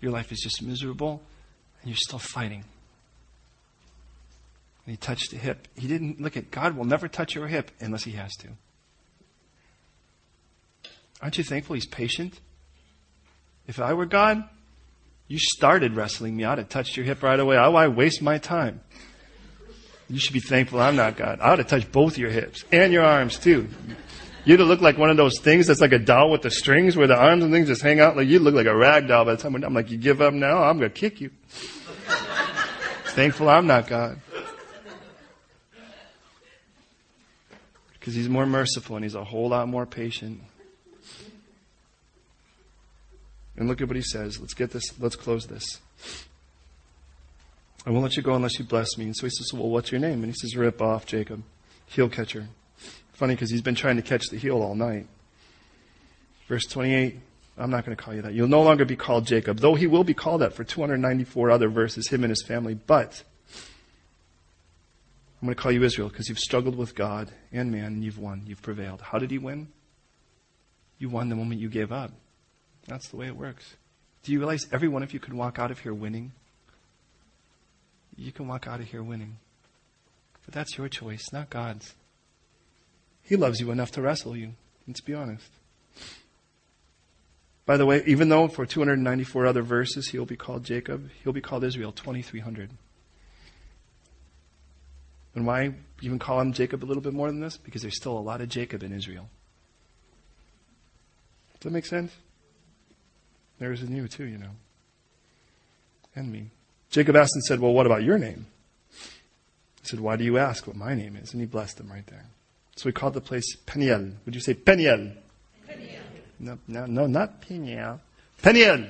Your 0.00 0.10
life 0.10 0.32
is 0.32 0.40
just 0.40 0.62
miserable, 0.62 1.22
and 1.80 1.90
you're 1.90 1.96
still 1.96 2.18
fighting. 2.18 2.64
And 4.86 4.92
he 4.92 4.96
touched 4.96 5.30
the 5.30 5.36
hip. 5.36 5.68
He 5.76 5.86
didn't 5.86 6.20
look 6.20 6.36
at 6.36 6.50
God 6.50 6.76
will 6.76 6.86
never 6.86 7.08
touch 7.08 7.34
your 7.34 7.46
hip 7.46 7.70
unless 7.78 8.04
he 8.04 8.12
has 8.12 8.34
to. 8.36 8.48
Aren't 11.20 11.36
you 11.36 11.44
thankful 11.44 11.74
he's 11.74 11.86
patient? 11.86 12.40
If 13.66 13.80
I 13.80 13.92
were 13.92 14.06
God, 14.06 14.48
you 15.28 15.38
started 15.38 15.94
wrestling 15.94 16.36
me. 16.36 16.44
I'd 16.44 16.58
have 16.58 16.70
touched 16.70 16.96
your 16.96 17.04
hip 17.04 17.22
right 17.22 17.38
away. 17.38 17.56
Why 17.56 17.86
waste 17.88 18.22
my 18.22 18.38
time? 18.38 18.80
You 20.08 20.18
should 20.18 20.32
be 20.32 20.40
thankful 20.40 20.80
I'm 20.80 20.96
not 20.96 21.16
God. 21.16 21.38
I 21.40 21.50
would 21.50 21.58
have 21.58 21.68
touched 21.68 21.92
both 21.92 22.16
your 22.16 22.30
hips 22.30 22.64
and 22.72 22.94
your 22.94 23.04
arms 23.04 23.38
too. 23.38 23.68
You'd 24.46 24.60
have 24.60 24.68
looked 24.68 24.82
like 24.82 24.96
one 24.96 25.10
of 25.10 25.18
those 25.18 25.38
things 25.38 25.66
that's 25.66 25.82
like 25.82 25.92
a 25.92 25.98
doll 25.98 26.30
with 26.30 26.40
the 26.40 26.50
strings 26.50 26.96
where 26.96 27.06
the 27.06 27.16
arms 27.16 27.44
and 27.44 27.52
things 27.52 27.68
just 27.68 27.82
hang 27.82 28.00
out. 28.00 28.16
Like 28.16 28.26
you 28.26 28.38
look 28.38 28.54
like 28.54 28.66
a 28.66 28.74
rag 28.74 29.06
doll 29.06 29.26
by 29.26 29.34
the 29.34 29.42
time 29.42 29.54
I'm 29.54 29.74
like, 29.74 29.90
you 29.90 29.98
give 29.98 30.22
up 30.22 30.32
now? 30.32 30.62
I'm 30.62 30.78
going 30.78 30.90
to 30.90 30.98
kick 30.98 31.20
you. 31.20 31.30
thankful 33.08 33.50
I'm 33.50 33.66
not 33.66 33.86
God. 33.86 34.18
Because 37.92 38.14
he's 38.14 38.30
more 38.30 38.46
merciful 38.46 38.96
and 38.96 39.04
he's 39.04 39.14
a 39.14 39.24
whole 39.24 39.50
lot 39.50 39.68
more 39.68 39.84
patient. 39.84 40.40
And 43.58 43.68
look 43.68 43.80
at 43.80 43.88
what 43.88 43.96
he 43.96 44.02
says. 44.02 44.40
Let's 44.40 44.54
get 44.54 44.70
this, 44.70 44.98
let's 45.00 45.16
close 45.16 45.46
this. 45.46 45.80
I 47.84 47.90
won't 47.90 48.04
let 48.04 48.16
you 48.16 48.22
go 48.22 48.34
unless 48.34 48.58
you 48.58 48.64
bless 48.64 48.96
me. 48.96 49.06
And 49.06 49.16
so 49.16 49.26
he 49.26 49.30
says, 49.30 49.52
Well, 49.52 49.68
what's 49.68 49.90
your 49.90 50.00
name? 50.00 50.22
And 50.22 50.26
he 50.26 50.32
says, 50.32 50.56
Rip 50.56 50.80
off, 50.80 51.06
Jacob. 51.06 51.42
Heel 51.86 52.08
catcher. 52.08 52.46
Funny 53.12 53.34
because 53.34 53.50
he's 53.50 53.62
been 53.62 53.74
trying 53.74 53.96
to 53.96 54.02
catch 54.02 54.28
the 54.28 54.36
heel 54.36 54.62
all 54.62 54.76
night. 54.76 55.06
Verse 56.46 56.66
28, 56.66 57.18
I'm 57.58 57.70
not 57.70 57.84
going 57.84 57.96
to 57.96 58.02
call 58.02 58.14
you 58.14 58.22
that. 58.22 58.32
You'll 58.32 58.46
no 58.46 58.62
longer 58.62 58.84
be 58.84 58.94
called 58.94 59.26
Jacob, 59.26 59.58
though 59.58 59.74
he 59.74 59.88
will 59.88 60.04
be 60.04 60.14
called 60.14 60.42
that 60.42 60.52
for 60.52 60.62
294 60.62 61.50
other 61.50 61.68
verses, 61.68 62.08
him 62.08 62.22
and 62.22 62.30
his 62.30 62.44
family. 62.46 62.74
But 62.74 63.22
I'm 65.42 65.46
going 65.46 65.56
to 65.56 65.60
call 65.60 65.72
you 65.72 65.82
Israel 65.82 66.08
because 66.08 66.28
you've 66.28 66.38
struggled 66.38 66.76
with 66.76 66.94
God 66.94 67.32
and 67.52 67.72
man 67.72 67.86
and 67.86 68.04
you've 68.04 68.18
won. 68.18 68.44
You've 68.46 68.62
prevailed. 68.62 69.00
How 69.00 69.18
did 69.18 69.32
he 69.32 69.38
win? 69.38 69.68
You 70.98 71.08
won 71.08 71.28
the 71.28 71.36
moment 71.36 71.60
you 71.60 71.68
gave 71.68 71.90
up. 71.90 72.12
That's 72.88 73.08
the 73.08 73.16
way 73.16 73.26
it 73.26 73.36
works. 73.36 73.76
Do 74.24 74.32
you 74.32 74.38
realize 74.38 74.66
every 74.72 74.88
one 74.88 75.02
of 75.02 75.12
you 75.12 75.20
can 75.20 75.36
walk 75.36 75.58
out 75.58 75.70
of 75.70 75.78
here 75.78 75.94
winning? 75.94 76.32
You 78.16 78.32
can 78.32 78.48
walk 78.48 78.66
out 78.66 78.80
of 78.80 78.86
here 78.86 79.02
winning. 79.02 79.36
But 80.44 80.54
that's 80.54 80.76
your 80.76 80.88
choice, 80.88 81.32
not 81.32 81.50
God's. 81.50 81.94
He 83.22 83.36
loves 83.36 83.60
you 83.60 83.70
enough 83.70 83.92
to 83.92 84.02
wrestle 84.02 84.36
you. 84.36 84.54
Let's 84.86 85.02
be 85.02 85.14
honest. 85.14 85.50
By 87.66 87.76
the 87.76 87.84
way, 87.84 88.02
even 88.06 88.30
though 88.30 88.48
for 88.48 88.64
294 88.64 89.46
other 89.46 89.60
verses 89.60 90.08
he'll 90.08 90.24
be 90.24 90.36
called 90.36 90.64
Jacob, 90.64 91.10
he'll 91.22 91.34
be 91.34 91.42
called 91.42 91.64
Israel 91.64 91.92
2300. 91.92 92.70
And 95.34 95.46
why 95.46 95.74
even 96.00 96.18
call 96.18 96.40
him 96.40 96.54
Jacob 96.54 96.82
a 96.82 96.86
little 96.86 97.02
bit 97.02 97.12
more 97.12 97.28
than 97.28 97.40
this? 97.40 97.58
Because 97.58 97.82
there's 97.82 97.96
still 97.96 98.16
a 98.16 98.20
lot 98.20 98.40
of 98.40 98.48
Jacob 98.48 98.82
in 98.82 98.92
Israel. 98.92 99.28
Does 101.60 101.64
that 101.64 101.72
make 101.72 101.84
sense? 101.84 102.12
There's 103.58 103.82
in 103.82 103.94
you 103.94 104.08
too, 104.08 104.24
you 104.24 104.38
know. 104.38 104.50
And 106.14 106.32
me. 106.32 106.50
Jacob 106.90 107.16
asked 107.16 107.34
and 107.34 107.44
said, 107.44 107.60
Well, 107.60 107.72
what 107.72 107.86
about 107.86 108.02
your 108.02 108.18
name? 108.18 108.46
He 108.90 109.88
said, 109.88 110.00
Why 110.00 110.16
do 110.16 110.24
you 110.24 110.38
ask 110.38 110.66
what 110.66 110.76
my 110.76 110.94
name 110.94 111.16
is? 111.16 111.32
And 111.32 111.40
he 111.40 111.46
blessed 111.46 111.80
him 111.80 111.90
right 111.90 112.06
there. 112.06 112.26
So 112.76 112.88
he 112.88 112.92
called 112.92 113.14
the 113.14 113.20
place 113.20 113.56
Peniel. 113.66 114.12
Would 114.24 114.34
you 114.34 114.40
say 114.40 114.54
Peniel? 114.54 115.12
Peniel. 115.66 116.02
No, 116.38 116.58
no, 116.68 116.86
no, 116.86 117.06
not 117.06 117.40
Peniel. 117.40 118.00
Peniel. 118.42 118.86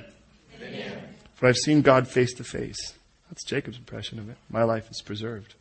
Peniel. 0.58 0.98
For 1.34 1.46
I've 1.48 1.56
seen 1.56 1.82
God 1.82 2.06
face 2.06 2.34
to 2.34 2.44
face. 2.44 2.94
That's 3.28 3.44
Jacob's 3.44 3.78
impression 3.78 4.18
of 4.18 4.28
it. 4.28 4.36
My 4.50 4.62
life 4.62 4.90
is 4.90 5.00
preserved. 5.02 5.54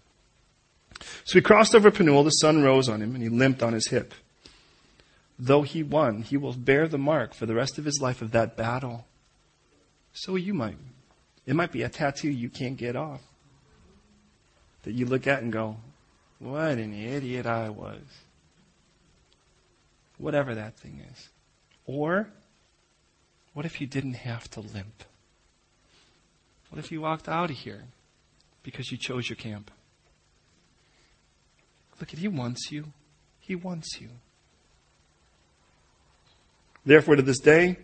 So 1.25 1.33
he 1.33 1.41
crossed 1.41 1.75
over 1.75 1.91
Penuel, 1.91 2.23
the 2.23 2.31
sun 2.31 2.63
rose 2.63 2.89
on 2.89 3.01
him, 3.01 3.13
and 3.13 3.23
he 3.23 3.29
limped 3.29 3.61
on 3.61 3.73
his 3.73 3.87
hip. 3.87 4.13
Though 5.39 5.61
he 5.61 5.83
won, 5.83 6.23
he 6.23 6.37
will 6.37 6.53
bear 6.53 6.87
the 6.87 6.97
mark 6.97 7.33
for 7.33 7.45
the 7.45 7.53
rest 7.53 7.77
of 7.77 7.85
his 7.85 8.01
life 8.01 8.21
of 8.21 8.31
that 8.31 8.57
battle. 8.57 9.05
So 10.13 10.35
you 10.35 10.53
might. 10.53 10.77
It 11.45 11.55
might 11.55 11.71
be 11.71 11.83
a 11.83 11.89
tattoo 11.89 12.29
you 12.29 12.49
can't 12.49 12.77
get 12.77 12.95
off. 12.95 13.21
That 14.83 14.93
you 14.93 15.05
look 15.05 15.27
at 15.27 15.43
and 15.43 15.51
go, 15.51 15.77
what 16.39 16.77
an 16.77 16.93
idiot 16.93 17.45
I 17.45 17.69
was. 17.69 18.01
Whatever 20.17 20.55
that 20.55 20.77
thing 20.77 21.03
is. 21.11 21.29
Or, 21.85 22.29
what 23.53 23.65
if 23.65 23.79
you 23.79 23.87
didn't 23.87 24.15
have 24.15 24.49
to 24.51 24.59
limp? 24.59 25.03
What 26.69 26.79
if 26.79 26.91
you 26.91 27.01
walked 27.01 27.29
out 27.29 27.49
of 27.49 27.57
here 27.57 27.83
because 28.63 28.91
you 28.91 28.97
chose 28.97 29.29
your 29.29 29.37
camp? 29.37 29.71
Look 31.99 32.13
at, 32.13 32.19
he 32.19 32.27
wants 32.27 32.71
you. 32.71 32.91
He 33.39 33.55
wants 33.55 33.99
you. 34.01 34.09
Therefore, 36.87 37.17
to 37.17 37.21
this 37.21 37.39
day, 37.39 37.75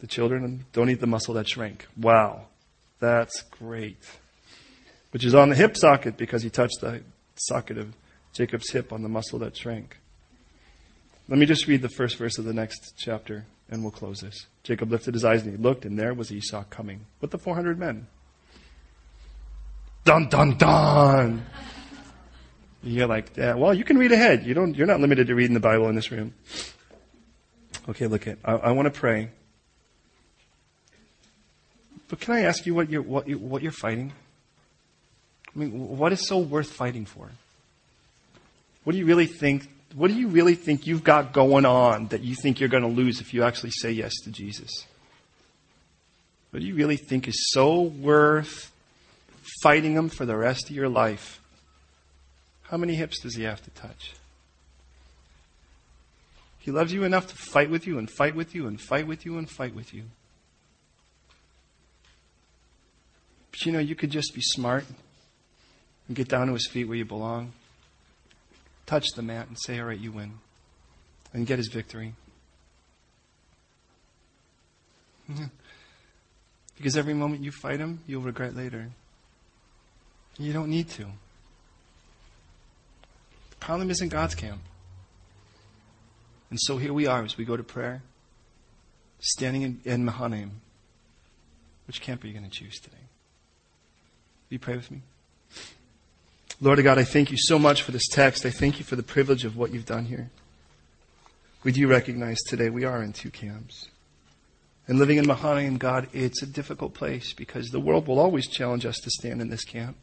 the 0.00 0.06
children 0.06 0.66
don't 0.74 0.90
eat 0.90 1.00
the 1.00 1.06
muscle 1.06 1.32
that 1.34 1.48
shrank. 1.48 1.86
Wow. 1.96 2.48
That's 3.00 3.40
great. 3.40 3.96
Which 5.10 5.24
is 5.24 5.34
on 5.34 5.48
the 5.48 5.54
hip 5.54 5.74
socket 5.74 6.18
because 6.18 6.42
he 6.42 6.50
touched 6.50 6.82
the 6.82 7.00
socket 7.36 7.78
of 7.78 7.94
Jacob's 8.34 8.70
hip 8.70 8.92
on 8.92 9.02
the 9.02 9.08
muscle 9.08 9.38
that 9.38 9.56
shrank. 9.56 9.96
Let 11.30 11.38
me 11.38 11.46
just 11.46 11.66
read 11.66 11.80
the 11.80 11.88
first 11.88 12.18
verse 12.18 12.36
of 12.36 12.44
the 12.44 12.52
next 12.52 12.92
chapter 12.98 13.46
and 13.70 13.82
we'll 13.82 13.90
close 13.90 14.20
this. 14.20 14.46
Jacob 14.64 14.92
lifted 14.92 15.14
his 15.14 15.24
eyes 15.24 15.42
and 15.42 15.56
he 15.56 15.56
looked, 15.56 15.86
and 15.86 15.98
there 15.98 16.12
was 16.12 16.30
Esau 16.30 16.64
coming 16.68 17.06
with 17.22 17.30
the 17.30 17.38
400 17.38 17.78
men. 17.78 18.06
Dun, 20.04 20.28
dun, 20.28 20.58
dun! 20.58 21.46
You're 22.82 23.08
like, 23.08 23.34
yeah, 23.34 23.54
well, 23.54 23.72
you 23.72 23.82
can 23.82 23.96
read 23.96 24.12
ahead. 24.12 24.44
You 24.44 24.52
don't, 24.52 24.76
you're 24.76 24.86
not 24.86 25.00
limited 25.00 25.28
to 25.28 25.34
reading 25.34 25.54
the 25.54 25.60
Bible 25.60 25.88
in 25.88 25.96
this 25.96 26.12
room. 26.12 26.34
Okay, 27.88 28.06
look 28.06 28.26
at, 28.26 28.38
I, 28.44 28.52
I 28.52 28.70
want 28.72 28.92
to 28.92 28.98
pray. 28.98 29.30
But 32.08 32.20
can 32.20 32.34
I 32.34 32.42
ask 32.42 32.66
you 32.66 32.74
what 32.74 32.90
you're, 32.90 33.02
what, 33.02 33.28
you, 33.28 33.38
what 33.38 33.62
you're 33.62 33.72
fighting? 33.72 34.12
I 35.54 35.58
mean, 35.58 35.96
what 35.96 36.12
is 36.12 36.26
so 36.26 36.38
worth 36.38 36.70
fighting 36.70 37.04
for? 37.04 37.30
What 38.84 38.92
do 38.92 38.98
you 38.98 39.06
really 39.06 39.26
think? 39.26 39.68
What 39.94 40.08
do 40.08 40.14
you 40.14 40.28
really 40.28 40.54
think 40.54 40.86
you've 40.86 41.04
got 41.04 41.32
going 41.32 41.64
on 41.64 42.08
that 42.08 42.22
you 42.22 42.34
think 42.34 42.60
you're 42.60 42.68
going 42.68 42.82
to 42.82 42.88
lose 42.88 43.20
if 43.20 43.32
you 43.32 43.42
actually 43.42 43.70
say 43.70 43.90
yes 43.90 44.12
to 44.24 44.30
Jesus? 44.30 44.70
What 46.50 46.60
do 46.60 46.66
you 46.66 46.74
really 46.74 46.96
think 46.96 47.28
is 47.28 47.50
so 47.52 47.82
worth 47.82 48.70
fighting 49.62 49.94
him 49.94 50.08
for 50.08 50.26
the 50.26 50.36
rest 50.36 50.70
of 50.70 50.76
your 50.76 50.88
life? 50.88 51.40
How 52.62 52.76
many 52.76 52.94
hips 52.94 53.20
does 53.20 53.34
he 53.36 53.44
have 53.44 53.62
to 53.62 53.70
touch? 53.70 54.14
He 56.66 56.72
loves 56.72 56.92
you 56.92 57.04
enough 57.04 57.28
to 57.28 57.36
fight 57.36 57.70
with 57.70 57.86
you 57.86 57.96
and 57.96 58.10
fight 58.10 58.34
with 58.34 58.52
you 58.52 58.66
and 58.66 58.80
fight 58.80 59.06
with 59.06 59.24
you 59.24 59.38
and 59.38 59.48
fight 59.48 59.72
with 59.72 59.94
you. 59.94 60.02
But 63.52 63.64
you 63.64 63.70
know, 63.70 63.78
you 63.78 63.94
could 63.94 64.10
just 64.10 64.34
be 64.34 64.40
smart 64.40 64.84
and 66.08 66.16
get 66.16 66.26
down 66.26 66.48
to 66.48 66.54
his 66.54 66.66
feet 66.66 66.88
where 66.88 66.96
you 66.96 67.04
belong, 67.04 67.52
touch 68.84 69.06
the 69.14 69.22
mat 69.22 69.46
and 69.46 69.56
say, 69.60 69.78
All 69.78 69.86
right, 69.86 69.98
you 69.98 70.10
win, 70.10 70.40
and 71.32 71.46
get 71.46 71.58
his 71.58 71.68
victory. 71.68 72.14
because 76.76 76.96
every 76.96 77.14
moment 77.14 77.44
you 77.44 77.52
fight 77.52 77.78
him, 77.78 78.00
you'll 78.08 78.22
regret 78.22 78.56
later. 78.56 78.90
You 80.36 80.52
don't 80.52 80.68
need 80.68 80.88
to. 80.90 81.04
The 83.50 83.56
problem 83.60 83.88
isn't 83.88 84.08
God's 84.08 84.34
camp. 84.34 84.62
And 86.50 86.60
so 86.60 86.76
here 86.76 86.92
we 86.92 87.06
are 87.06 87.24
as 87.24 87.36
we 87.36 87.44
go 87.44 87.56
to 87.56 87.64
prayer, 87.64 88.02
standing 89.18 89.62
in, 89.62 89.80
in 89.84 90.04
Mahanaim. 90.04 90.60
Which 91.86 92.00
camp 92.00 92.24
are 92.24 92.26
you 92.26 92.32
going 92.32 92.48
to 92.48 92.50
choose 92.50 92.78
today? 92.78 92.96
Will 94.48 94.54
you 94.54 94.58
pray 94.58 94.76
with 94.76 94.90
me? 94.90 95.02
Lord 96.60 96.78
of 96.78 96.84
God, 96.84 96.98
I 96.98 97.04
thank 97.04 97.30
you 97.30 97.36
so 97.38 97.58
much 97.58 97.82
for 97.82 97.92
this 97.92 98.08
text. 98.08 98.46
I 98.46 98.50
thank 98.50 98.78
you 98.78 98.84
for 98.84 98.96
the 98.96 99.02
privilege 99.02 99.44
of 99.44 99.56
what 99.56 99.72
you've 99.72 99.86
done 99.86 100.06
here. 100.06 100.30
We 101.64 101.72
do 101.72 101.86
recognize 101.88 102.38
today 102.42 102.70
we 102.70 102.84
are 102.84 103.02
in 103.02 103.12
two 103.12 103.30
camps. 103.30 103.88
And 104.88 104.98
living 104.98 105.18
in 105.18 105.26
Mahanaim, 105.26 105.78
God, 105.78 106.08
it's 106.12 106.42
a 106.42 106.46
difficult 106.46 106.94
place 106.94 107.32
because 107.32 107.68
the 107.68 107.80
world 107.80 108.06
will 108.06 108.20
always 108.20 108.46
challenge 108.46 108.86
us 108.86 108.98
to 108.98 109.10
stand 109.10 109.40
in 109.40 109.50
this 109.50 109.64
camp. 109.64 109.96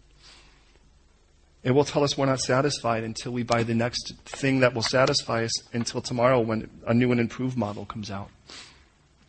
It 1.64 1.72
will 1.72 1.85
tell 1.85 2.03
us 2.03 2.18
we're 2.18 2.26
not 2.26 2.41
satisfied 2.41 3.03
until 3.03 3.31
we 3.31 3.44
buy 3.44 3.64
the 3.64 3.73
next 3.73 4.14
thing 4.26 4.60
that 4.60 4.73
will 4.73 4.81
satisfy 4.81 5.45
us 5.45 5.73
until 5.73 6.02
tomorrow 6.02 6.40
when 6.41 6.69
a 6.85 6.94
new 6.94 7.11
and 7.11 7.22
improved 7.22 7.57
model 7.57 7.85
comes 7.85 8.11
out. 8.11 8.30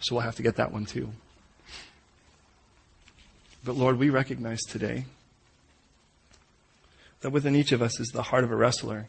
So 0.00 0.16
we'll 0.16 0.24
have 0.24 0.36
to 0.36 0.42
get 0.42 0.56
that 0.56 0.72
one 0.72 0.84
too. 0.84 1.10
But 3.64 3.76
Lord, 3.76 3.98
we 3.98 4.10
recognize 4.10 4.60
today 4.62 5.04
that 7.20 7.30
within 7.30 7.54
each 7.54 7.72
of 7.72 7.80
us 7.80 7.98
is 8.00 8.08
the 8.08 8.22
heart 8.22 8.44
of 8.44 8.50
a 8.50 8.56
wrestler. 8.56 9.06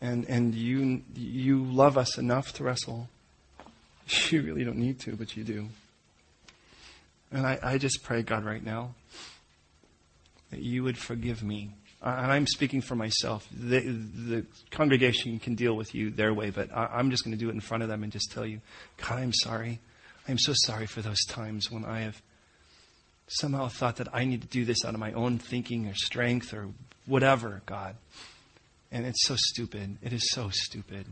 And, 0.00 0.24
and 0.26 0.54
you, 0.54 1.02
you 1.16 1.64
love 1.64 1.96
us 1.96 2.18
enough 2.18 2.52
to 2.54 2.64
wrestle. 2.64 3.08
You 4.30 4.42
really 4.42 4.64
don't 4.64 4.78
need 4.78 4.98
to, 5.00 5.16
but 5.16 5.36
you 5.36 5.44
do. 5.44 5.68
And 7.30 7.46
I, 7.46 7.58
I 7.62 7.78
just 7.78 8.02
pray, 8.02 8.22
God, 8.22 8.44
right 8.44 8.62
now, 8.62 8.94
that 10.52 10.60
you 10.60 10.84
would 10.84 10.96
forgive 10.96 11.42
me. 11.42 11.70
Uh, 12.02 12.14
and 12.22 12.32
I'm 12.32 12.46
speaking 12.46 12.80
for 12.80 12.94
myself. 12.94 13.48
The, 13.52 13.80
the 13.80 14.46
congregation 14.70 15.38
can 15.38 15.54
deal 15.54 15.74
with 15.74 15.94
you 15.94 16.10
their 16.10 16.34
way, 16.34 16.50
but 16.50 16.70
I, 16.72 16.90
I'm 16.92 17.10
just 17.10 17.24
going 17.24 17.32
to 17.32 17.38
do 17.38 17.48
it 17.48 17.54
in 17.54 17.60
front 17.60 17.82
of 17.82 17.88
them 17.88 18.02
and 18.02 18.12
just 18.12 18.30
tell 18.30 18.44
you, 18.44 18.60
God, 18.98 19.18
I'm 19.18 19.32
sorry. 19.32 19.80
I'm 20.28 20.38
so 20.38 20.52
sorry 20.54 20.86
for 20.86 21.00
those 21.00 21.24
times 21.24 21.70
when 21.70 21.84
I 21.84 22.00
have 22.00 22.20
somehow 23.28 23.68
thought 23.68 23.96
that 23.96 24.08
I 24.12 24.24
need 24.24 24.42
to 24.42 24.48
do 24.48 24.64
this 24.64 24.84
out 24.84 24.94
of 24.94 25.00
my 25.00 25.12
own 25.12 25.38
thinking 25.38 25.88
or 25.88 25.94
strength 25.94 26.52
or 26.52 26.68
whatever, 27.06 27.62
God. 27.66 27.96
And 28.90 29.06
it's 29.06 29.26
so 29.26 29.36
stupid. 29.36 29.96
It 30.02 30.12
is 30.12 30.30
so 30.32 30.50
stupid. 30.50 31.06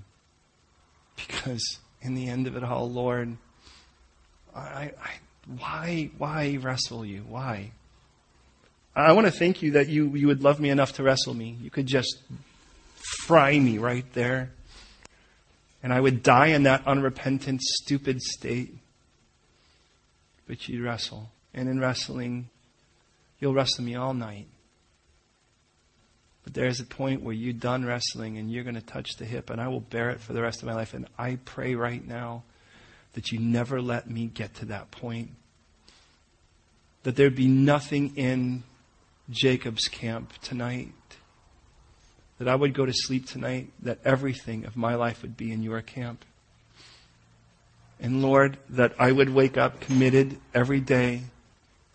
Because 1.16 1.78
in 2.02 2.14
the 2.14 2.28
end 2.28 2.46
of 2.46 2.56
it 2.56 2.64
all, 2.64 2.90
Lord, 2.90 3.36
I, 4.54 4.92
I, 5.02 5.12
why, 5.46 6.10
why 6.18 6.58
wrestle 6.60 7.06
you? 7.06 7.24
Why? 7.26 7.72
I 8.94 9.12
want 9.12 9.26
to 9.26 9.32
thank 9.32 9.62
you 9.62 9.72
that 9.72 9.88
you, 9.88 10.14
you 10.16 10.26
would 10.26 10.42
love 10.42 10.60
me 10.60 10.70
enough 10.70 10.94
to 10.94 11.02
wrestle 11.02 11.34
me. 11.34 11.56
You 11.60 11.70
could 11.70 11.86
just 11.86 12.18
fry 13.24 13.58
me 13.58 13.78
right 13.78 14.10
there. 14.14 14.50
And 15.82 15.92
I 15.92 16.00
would 16.00 16.22
die 16.22 16.48
in 16.48 16.64
that 16.64 16.86
unrepentant, 16.86 17.62
stupid 17.62 18.20
state. 18.20 18.74
But 20.46 20.68
you'd 20.68 20.82
wrestle. 20.82 21.30
And 21.54 21.68
in 21.68 21.80
wrestling, 21.80 22.48
you'll 23.38 23.54
wrestle 23.54 23.84
me 23.84 23.94
all 23.94 24.12
night. 24.12 24.48
But 26.44 26.54
there's 26.54 26.80
a 26.80 26.84
point 26.84 27.22
where 27.22 27.34
you're 27.34 27.52
done 27.52 27.84
wrestling 27.84 28.38
and 28.38 28.50
you're 28.50 28.64
going 28.64 28.74
to 28.74 28.80
touch 28.80 29.16
the 29.16 29.24
hip, 29.24 29.50
and 29.50 29.60
I 29.60 29.68
will 29.68 29.80
bear 29.80 30.10
it 30.10 30.20
for 30.20 30.32
the 30.32 30.42
rest 30.42 30.62
of 30.62 30.68
my 30.68 30.74
life. 30.74 30.94
And 30.94 31.06
I 31.18 31.38
pray 31.44 31.74
right 31.74 32.06
now 32.06 32.42
that 33.12 33.30
you 33.30 33.38
never 33.38 33.80
let 33.80 34.08
me 34.08 34.26
get 34.26 34.54
to 34.56 34.64
that 34.66 34.90
point. 34.90 35.30
That 37.02 37.16
there'd 37.16 37.36
be 37.36 37.48
nothing 37.48 38.16
in 38.16 38.62
Jacob's 39.30 39.88
camp 39.88 40.32
tonight. 40.42 40.92
That 42.38 42.48
I 42.48 42.54
would 42.54 42.74
go 42.74 42.86
to 42.86 42.92
sleep 42.92 43.26
tonight, 43.26 43.70
that 43.82 43.98
everything 44.04 44.64
of 44.64 44.76
my 44.76 44.94
life 44.94 45.22
would 45.22 45.36
be 45.36 45.52
in 45.52 45.62
your 45.62 45.82
camp. 45.82 46.24
And 48.00 48.22
Lord, 48.22 48.56
that 48.70 48.94
I 48.98 49.12
would 49.12 49.28
wake 49.28 49.58
up 49.58 49.80
committed 49.80 50.38
every 50.54 50.80
day 50.80 51.24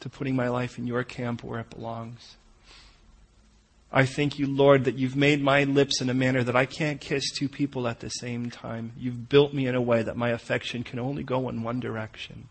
to 0.01 0.09
putting 0.09 0.35
my 0.35 0.49
life 0.49 0.77
in 0.77 0.85
your 0.85 1.03
camp 1.03 1.43
where 1.43 1.59
it 1.59 1.71
belongs. 1.71 2.35
I 3.91 4.05
thank 4.05 4.37
you, 4.37 4.45
Lord, 4.45 4.83
that 4.83 4.99
you've 4.99 5.15
made 5.15 5.41
my 5.41 5.63
lips 5.63 6.01
in 6.01 6.09
a 6.09 6.13
manner 6.13 6.43
that 6.43 6.55
I 6.55 6.65
can't 6.65 6.99
kiss 6.99 7.31
two 7.31 7.47
people 7.47 7.87
at 7.87 8.01
the 8.01 8.09
same 8.09 8.51
time. 8.51 8.91
You've 8.97 9.29
built 9.29 9.53
me 9.53 9.67
in 9.67 9.73
a 9.73 9.81
way 9.81 10.03
that 10.03 10.17
my 10.17 10.29
affection 10.29 10.83
can 10.83 10.99
only 10.99 11.23
go 11.23 11.49
in 11.49 11.63
one 11.63 11.79
direction. 11.79 12.49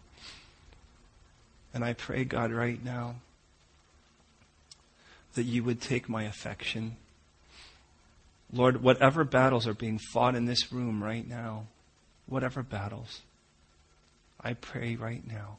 And 1.74 1.84
I 1.84 1.92
pray, 1.92 2.24
God, 2.24 2.50
right 2.50 2.82
now, 2.82 3.16
that 5.34 5.44
you 5.44 5.64
would 5.64 5.80
take 5.80 6.08
my 6.08 6.24
affection. 6.24 6.96
Lord, 8.52 8.82
whatever 8.82 9.24
battles 9.24 9.66
are 9.66 9.74
being 9.74 9.98
fought 9.98 10.34
in 10.34 10.44
this 10.44 10.72
room 10.72 11.02
right 11.02 11.26
now, 11.26 11.66
whatever 12.26 12.62
battles, 12.62 13.22
I 14.40 14.54
pray 14.54 14.96
right 14.96 15.26
now 15.26 15.58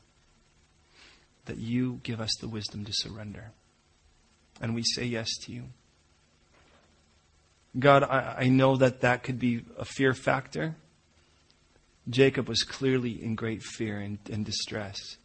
that 1.45 1.57
you 1.57 1.99
give 2.03 2.21
us 2.21 2.35
the 2.39 2.47
wisdom 2.47 2.85
to 2.85 2.91
surrender. 2.93 3.51
And 4.61 4.73
we 4.73 4.83
say 4.83 5.05
yes 5.05 5.29
to 5.43 5.51
you. 5.51 5.63
God, 7.77 8.03
I, 8.03 8.35
I 8.39 8.49
know 8.49 8.77
that 8.77 9.01
that 9.01 9.23
could 9.23 9.37
be 9.37 9.65
a 9.77 9.85
fear 9.85 10.13
factor. 10.13 10.75
Jacob 12.09 12.47
was 12.47 12.63
clearly 12.63 13.21
in 13.21 13.35
great 13.35 13.61
fear 13.61 13.99
and, 13.99 14.17
and 14.31 14.45
distress. 14.45 15.17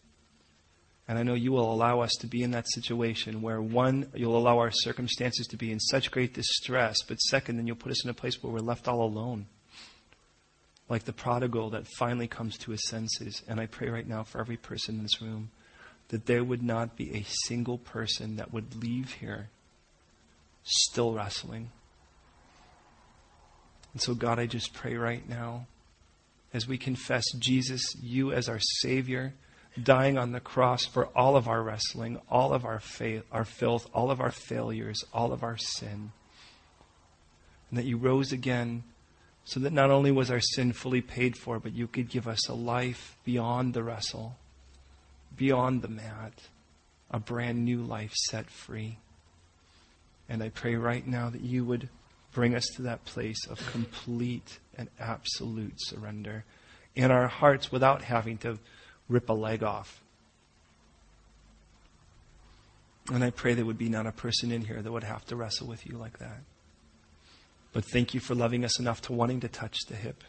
And 1.11 1.19
I 1.19 1.25
know 1.25 1.35
you 1.35 1.51
will 1.51 1.73
allow 1.73 2.03
us 2.03 2.13
to 2.21 2.29
be 2.29 2.45
in 2.45 2.53
that 2.53 2.71
situation 2.71 3.43
where, 3.43 3.61
one, 3.61 4.07
you'll 4.15 4.37
allow 4.37 4.59
our 4.59 4.71
circumstances 4.71 5.49
to 5.49 5.57
be 5.57 5.73
in 5.73 5.81
such 5.81 6.13
great 6.13 6.35
distress, 6.35 7.03
but 7.03 7.17
second, 7.17 7.57
then 7.57 7.67
you'll 7.67 7.75
put 7.75 7.91
us 7.91 8.05
in 8.05 8.11
a 8.11 8.15
place 8.15 8.41
where 8.41 8.53
we're 8.53 8.61
left 8.61 8.87
all 8.87 9.03
alone. 9.03 9.47
Like 10.89 11.03
the 11.03 11.13
prodigal 11.13 11.71
that 11.71 11.89
finally 11.99 12.29
comes 12.29 12.57
to 12.59 12.71
his 12.71 12.87
senses. 12.87 13.43
And 13.49 13.59
I 13.59 13.67
pray 13.67 13.89
right 13.89 14.07
now 14.07 14.23
for 14.23 14.41
every 14.41 14.57
person 14.57 14.99
in 14.99 15.03
this 15.03 15.21
room 15.21 15.51
that 16.11 16.27
there 16.27 16.45
would 16.45 16.63
not 16.63 16.97
be 16.97 17.13
a 17.17 17.27
single 17.49 17.79
person 17.79 18.37
that 18.37 18.53
would 18.53 18.81
leave 18.81 19.15
here 19.15 19.49
still 20.63 21.13
wrestling. 21.13 21.73
And 23.95 24.01
so, 24.01 24.15
God, 24.15 24.39
I 24.39 24.47
just 24.47 24.75
pray 24.75 24.95
right 24.95 25.29
now 25.29 25.67
as 26.55 26.69
we 26.69 26.79
confess 26.79 27.25
Jesus, 27.37 27.97
you 28.01 28.31
as 28.31 28.49
our 28.49 28.61
Savior, 28.61 29.35
dying 29.85 30.19
on 30.19 30.33
the 30.33 30.41
cross 30.41 30.85
for 30.85 31.07
all 31.17 31.37
of 31.37 31.49
our 31.49 31.63
wrestling, 31.63 32.21
all 32.31 32.53
of 32.53 32.65
our, 32.65 32.81
fa- 32.81 33.23
our 33.33 33.45
filth, 33.45 33.89
all 33.95 34.11
of 34.11 34.21
our 34.21 34.31
failures, 34.31 35.05
all 35.13 35.33
of 35.33 35.43
our 35.43 35.57
sin. 35.57 36.13
And 37.71 37.79
that 37.79 37.85
you 37.85 37.97
rose 37.97 38.33
again 38.33 38.85
so 39.45 39.61
that 39.61 39.73
not 39.73 39.91
only 39.91 40.11
was 40.11 40.31
our 40.31 40.41
sin 40.41 40.73
fully 40.73 41.01
paid 41.01 41.37
for, 41.37 41.59
but 41.59 41.73
you 41.73 41.87
could 41.87 42.09
give 42.09 42.29
us 42.29 42.49
a 42.49 42.55
life 42.55 43.17
beyond 43.25 43.75
the 43.75 43.83
wrestle, 43.83 44.37
beyond 45.37 45.83
the 45.83 45.89
mat, 45.89 46.33
a 47.11 47.19
brand 47.19 47.65
new 47.65 47.83
life 47.83 48.13
set 48.15 48.51
free. 48.51 48.99
And 50.29 50.43
I 50.43 50.51
pray 50.51 50.77
right 50.77 51.07
now 51.07 51.31
that 51.31 51.41
you 51.41 51.65
would 51.65 51.89
bring 52.33 52.55
us 52.55 52.67
to 52.77 52.83
that 52.83 53.05
place 53.05 53.47
of 53.49 53.59
complete 53.73 54.61
and 54.77 54.89
absolute 55.01 55.75
surrender 55.79 56.45
in 56.95 57.11
our 57.11 57.27
hearts 57.27 57.73
without 57.73 58.03
having 58.03 58.39
to 58.39 58.59
rip 59.11 59.29
a 59.29 59.35
leg 59.35 59.63
off. 59.63 60.03
And 63.13 63.25
I 63.25 63.31
pray 63.31 63.55
there 63.55 63.67
would 63.67 63.79
be 63.79 63.89
not 63.89 64.07
a 64.07 64.13
person 64.13 64.53
in 64.53 64.63
here 64.63 64.81
that 64.81 64.93
would 64.93 65.05
have 65.05 65.27
to 65.27 65.37
wrestle 65.37 65.67
with 65.67 65.85
you 65.87 65.99
like 65.99 66.19
that. 66.19 66.41
But 67.73 67.85
thank 67.85 68.15
you 68.15 68.21
for 68.21 68.35
loving 68.35 68.65
us 68.65 68.79
enough 68.79 69.03
to 69.03 69.13
wanting 69.13 69.41
to 69.41 69.49
touch 69.49 69.79
the 69.89 69.97
hip. 69.97 70.23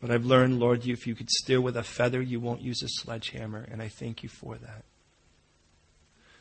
But 0.00 0.10
I've 0.10 0.24
learned, 0.24 0.60
Lord, 0.60 0.84
you, 0.84 0.92
if 0.92 1.06
you 1.06 1.14
could 1.14 1.30
steer 1.30 1.60
with 1.60 1.76
a 1.76 1.82
feather, 1.82 2.20
you 2.20 2.38
won't 2.38 2.60
use 2.60 2.82
a 2.82 2.88
sledgehammer, 2.88 3.66
and 3.70 3.80
I 3.80 3.88
thank 3.88 4.22
you 4.22 4.28
for 4.28 4.56
that. 4.56 4.84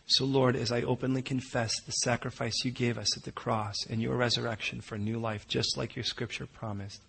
So, 0.06 0.26
Lord, 0.26 0.56
as 0.56 0.72
I 0.72 0.82
openly 0.82 1.22
confess 1.22 1.80
the 1.82 1.92
sacrifice 1.92 2.54
you 2.66 2.72
gave 2.72 2.98
us 2.98 3.16
at 3.16 3.24
the 3.24 3.32
cross 3.32 3.76
and 3.90 4.02
your 4.02 4.18
resurrection 4.18 4.82
for 4.82 4.98
new 4.98 5.18
life, 5.18 5.48
just 5.48 5.78
like 5.78 5.96
your 5.96 6.04
scripture 6.04 6.46
promised, 6.46 7.02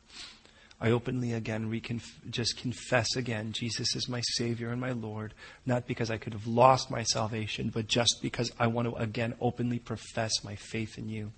I 0.84 0.90
openly 0.90 1.32
again 1.32 1.70
reconf- 1.70 2.30
just 2.30 2.58
confess 2.58 3.16
again 3.16 3.52
Jesus 3.52 3.96
is 3.96 4.06
my 4.06 4.20
Savior 4.20 4.68
and 4.68 4.78
my 4.78 4.92
Lord, 4.92 5.32
not 5.64 5.86
because 5.86 6.10
I 6.10 6.18
could 6.18 6.34
have 6.34 6.46
lost 6.46 6.90
my 6.90 7.04
salvation, 7.04 7.70
but 7.70 7.86
just 7.86 8.18
because 8.20 8.52
I 8.60 8.66
want 8.66 8.90
to 8.90 8.94
again 8.96 9.32
openly 9.40 9.78
profess 9.78 10.44
my 10.44 10.56
faith 10.56 10.98
in 10.98 11.08
you. 11.08 11.32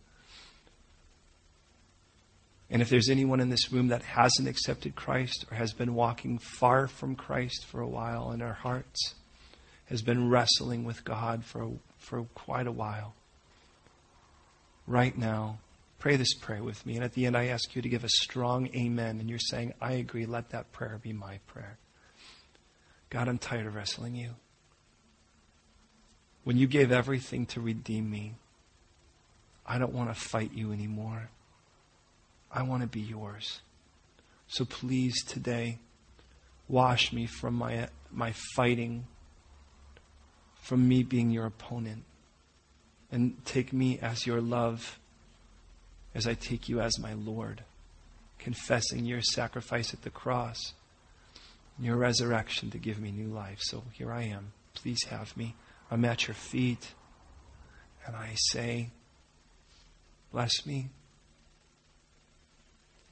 And 2.68 2.82
if 2.82 2.90
there's 2.90 3.08
anyone 3.08 3.38
in 3.38 3.50
this 3.50 3.70
room 3.70 3.86
that 3.86 4.02
hasn't 4.02 4.48
accepted 4.48 4.96
Christ 4.96 5.44
or 5.48 5.54
has 5.54 5.72
been 5.72 5.94
walking 5.94 6.38
far 6.38 6.88
from 6.88 7.14
Christ 7.14 7.66
for 7.66 7.80
a 7.80 7.86
while 7.86 8.32
in 8.32 8.42
our 8.42 8.54
hearts, 8.54 9.14
has 9.84 10.02
been 10.02 10.28
wrestling 10.28 10.82
with 10.82 11.04
God 11.04 11.44
for, 11.44 11.70
for 11.98 12.24
quite 12.34 12.66
a 12.66 12.72
while. 12.72 13.14
Right 14.88 15.16
now, 15.16 15.60
pray 16.06 16.14
this 16.14 16.34
prayer 16.34 16.62
with 16.62 16.86
me. 16.86 16.94
And 16.94 17.02
at 17.02 17.14
the 17.14 17.26
end, 17.26 17.36
I 17.36 17.46
ask 17.46 17.74
you 17.74 17.82
to 17.82 17.88
give 17.88 18.04
a 18.04 18.08
strong 18.08 18.68
amen. 18.76 19.18
And 19.18 19.28
you're 19.28 19.40
saying, 19.40 19.74
I 19.80 19.94
agree. 19.94 20.24
Let 20.24 20.50
that 20.50 20.70
prayer 20.70 21.00
be 21.02 21.12
my 21.12 21.40
prayer. 21.48 21.78
God, 23.10 23.26
I'm 23.26 23.38
tired 23.38 23.66
of 23.66 23.74
wrestling 23.74 24.14
you. 24.14 24.36
When 26.44 26.58
you 26.58 26.68
gave 26.68 26.92
everything 26.92 27.44
to 27.46 27.60
redeem 27.60 28.08
me, 28.08 28.36
I 29.66 29.78
don't 29.78 29.92
want 29.92 30.14
to 30.14 30.14
fight 30.14 30.52
you 30.54 30.70
anymore. 30.70 31.28
I 32.52 32.62
want 32.62 32.82
to 32.82 32.86
be 32.86 33.00
yours. 33.00 33.62
So 34.46 34.64
please 34.64 35.24
today, 35.24 35.80
wash 36.68 37.12
me 37.12 37.26
from 37.26 37.54
my, 37.54 37.88
my 38.12 38.32
fighting 38.54 39.08
from 40.62 40.86
me 40.86 41.02
being 41.02 41.32
your 41.32 41.46
opponent. 41.46 42.04
And 43.10 43.44
take 43.44 43.72
me 43.72 43.98
as 43.98 44.24
your 44.24 44.40
love 44.40 45.00
as 46.16 46.26
I 46.26 46.32
take 46.32 46.68
you 46.68 46.80
as 46.80 46.98
my 46.98 47.12
Lord, 47.12 47.62
confessing 48.38 49.04
your 49.04 49.20
sacrifice 49.20 49.92
at 49.92 50.00
the 50.00 50.10
cross, 50.10 50.72
your 51.78 51.96
resurrection 51.96 52.70
to 52.70 52.78
give 52.78 52.98
me 52.98 53.10
new 53.10 53.28
life. 53.28 53.58
So 53.60 53.84
here 53.92 54.10
I 54.10 54.22
am. 54.22 54.52
Please 54.74 55.04
have 55.10 55.36
me. 55.36 55.54
I'm 55.90 56.06
at 56.06 56.26
your 56.26 56.34
feet. 56.34 56.94
And 58.06 58.16
I 58.16 58.32
say, 58.34 58.90
Bless 60.32 60.64
me. 60.66 60.88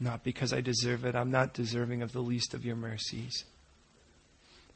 Not 0.00 0.24
because 0.24 0.52
I 0.52 0.60
deserve 0.60 1.04
it. 1.04 1.14
I'm 1.14 1.30
not 1.30 1.54
deserving 1.54 2.02
of 2.02 2.12
the 2.12 2.20
least 2.20 2.54
of 2.54 2.64
your 2.64 2.76
mercies. 2.76 3.44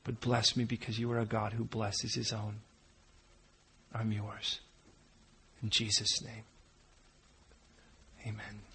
But 0.05 0.21
bless 0.21 0.57
me 0.57 0.65
because 0.65 0.99
you 0.99 1.11
are 1.13 1.19
a 1.19 1.27
God 1.27 1.55
who 1.55 1.65
blesses 1.65 2.15
his 2.15 2.33
own. 2.33 2.61
I'm 3.93 4.13
yours. 4.13 4.61
In 5.63 5.71
Jesus' 5.71 6.23
name, 6.23 6.45
amen. 8.29 8.68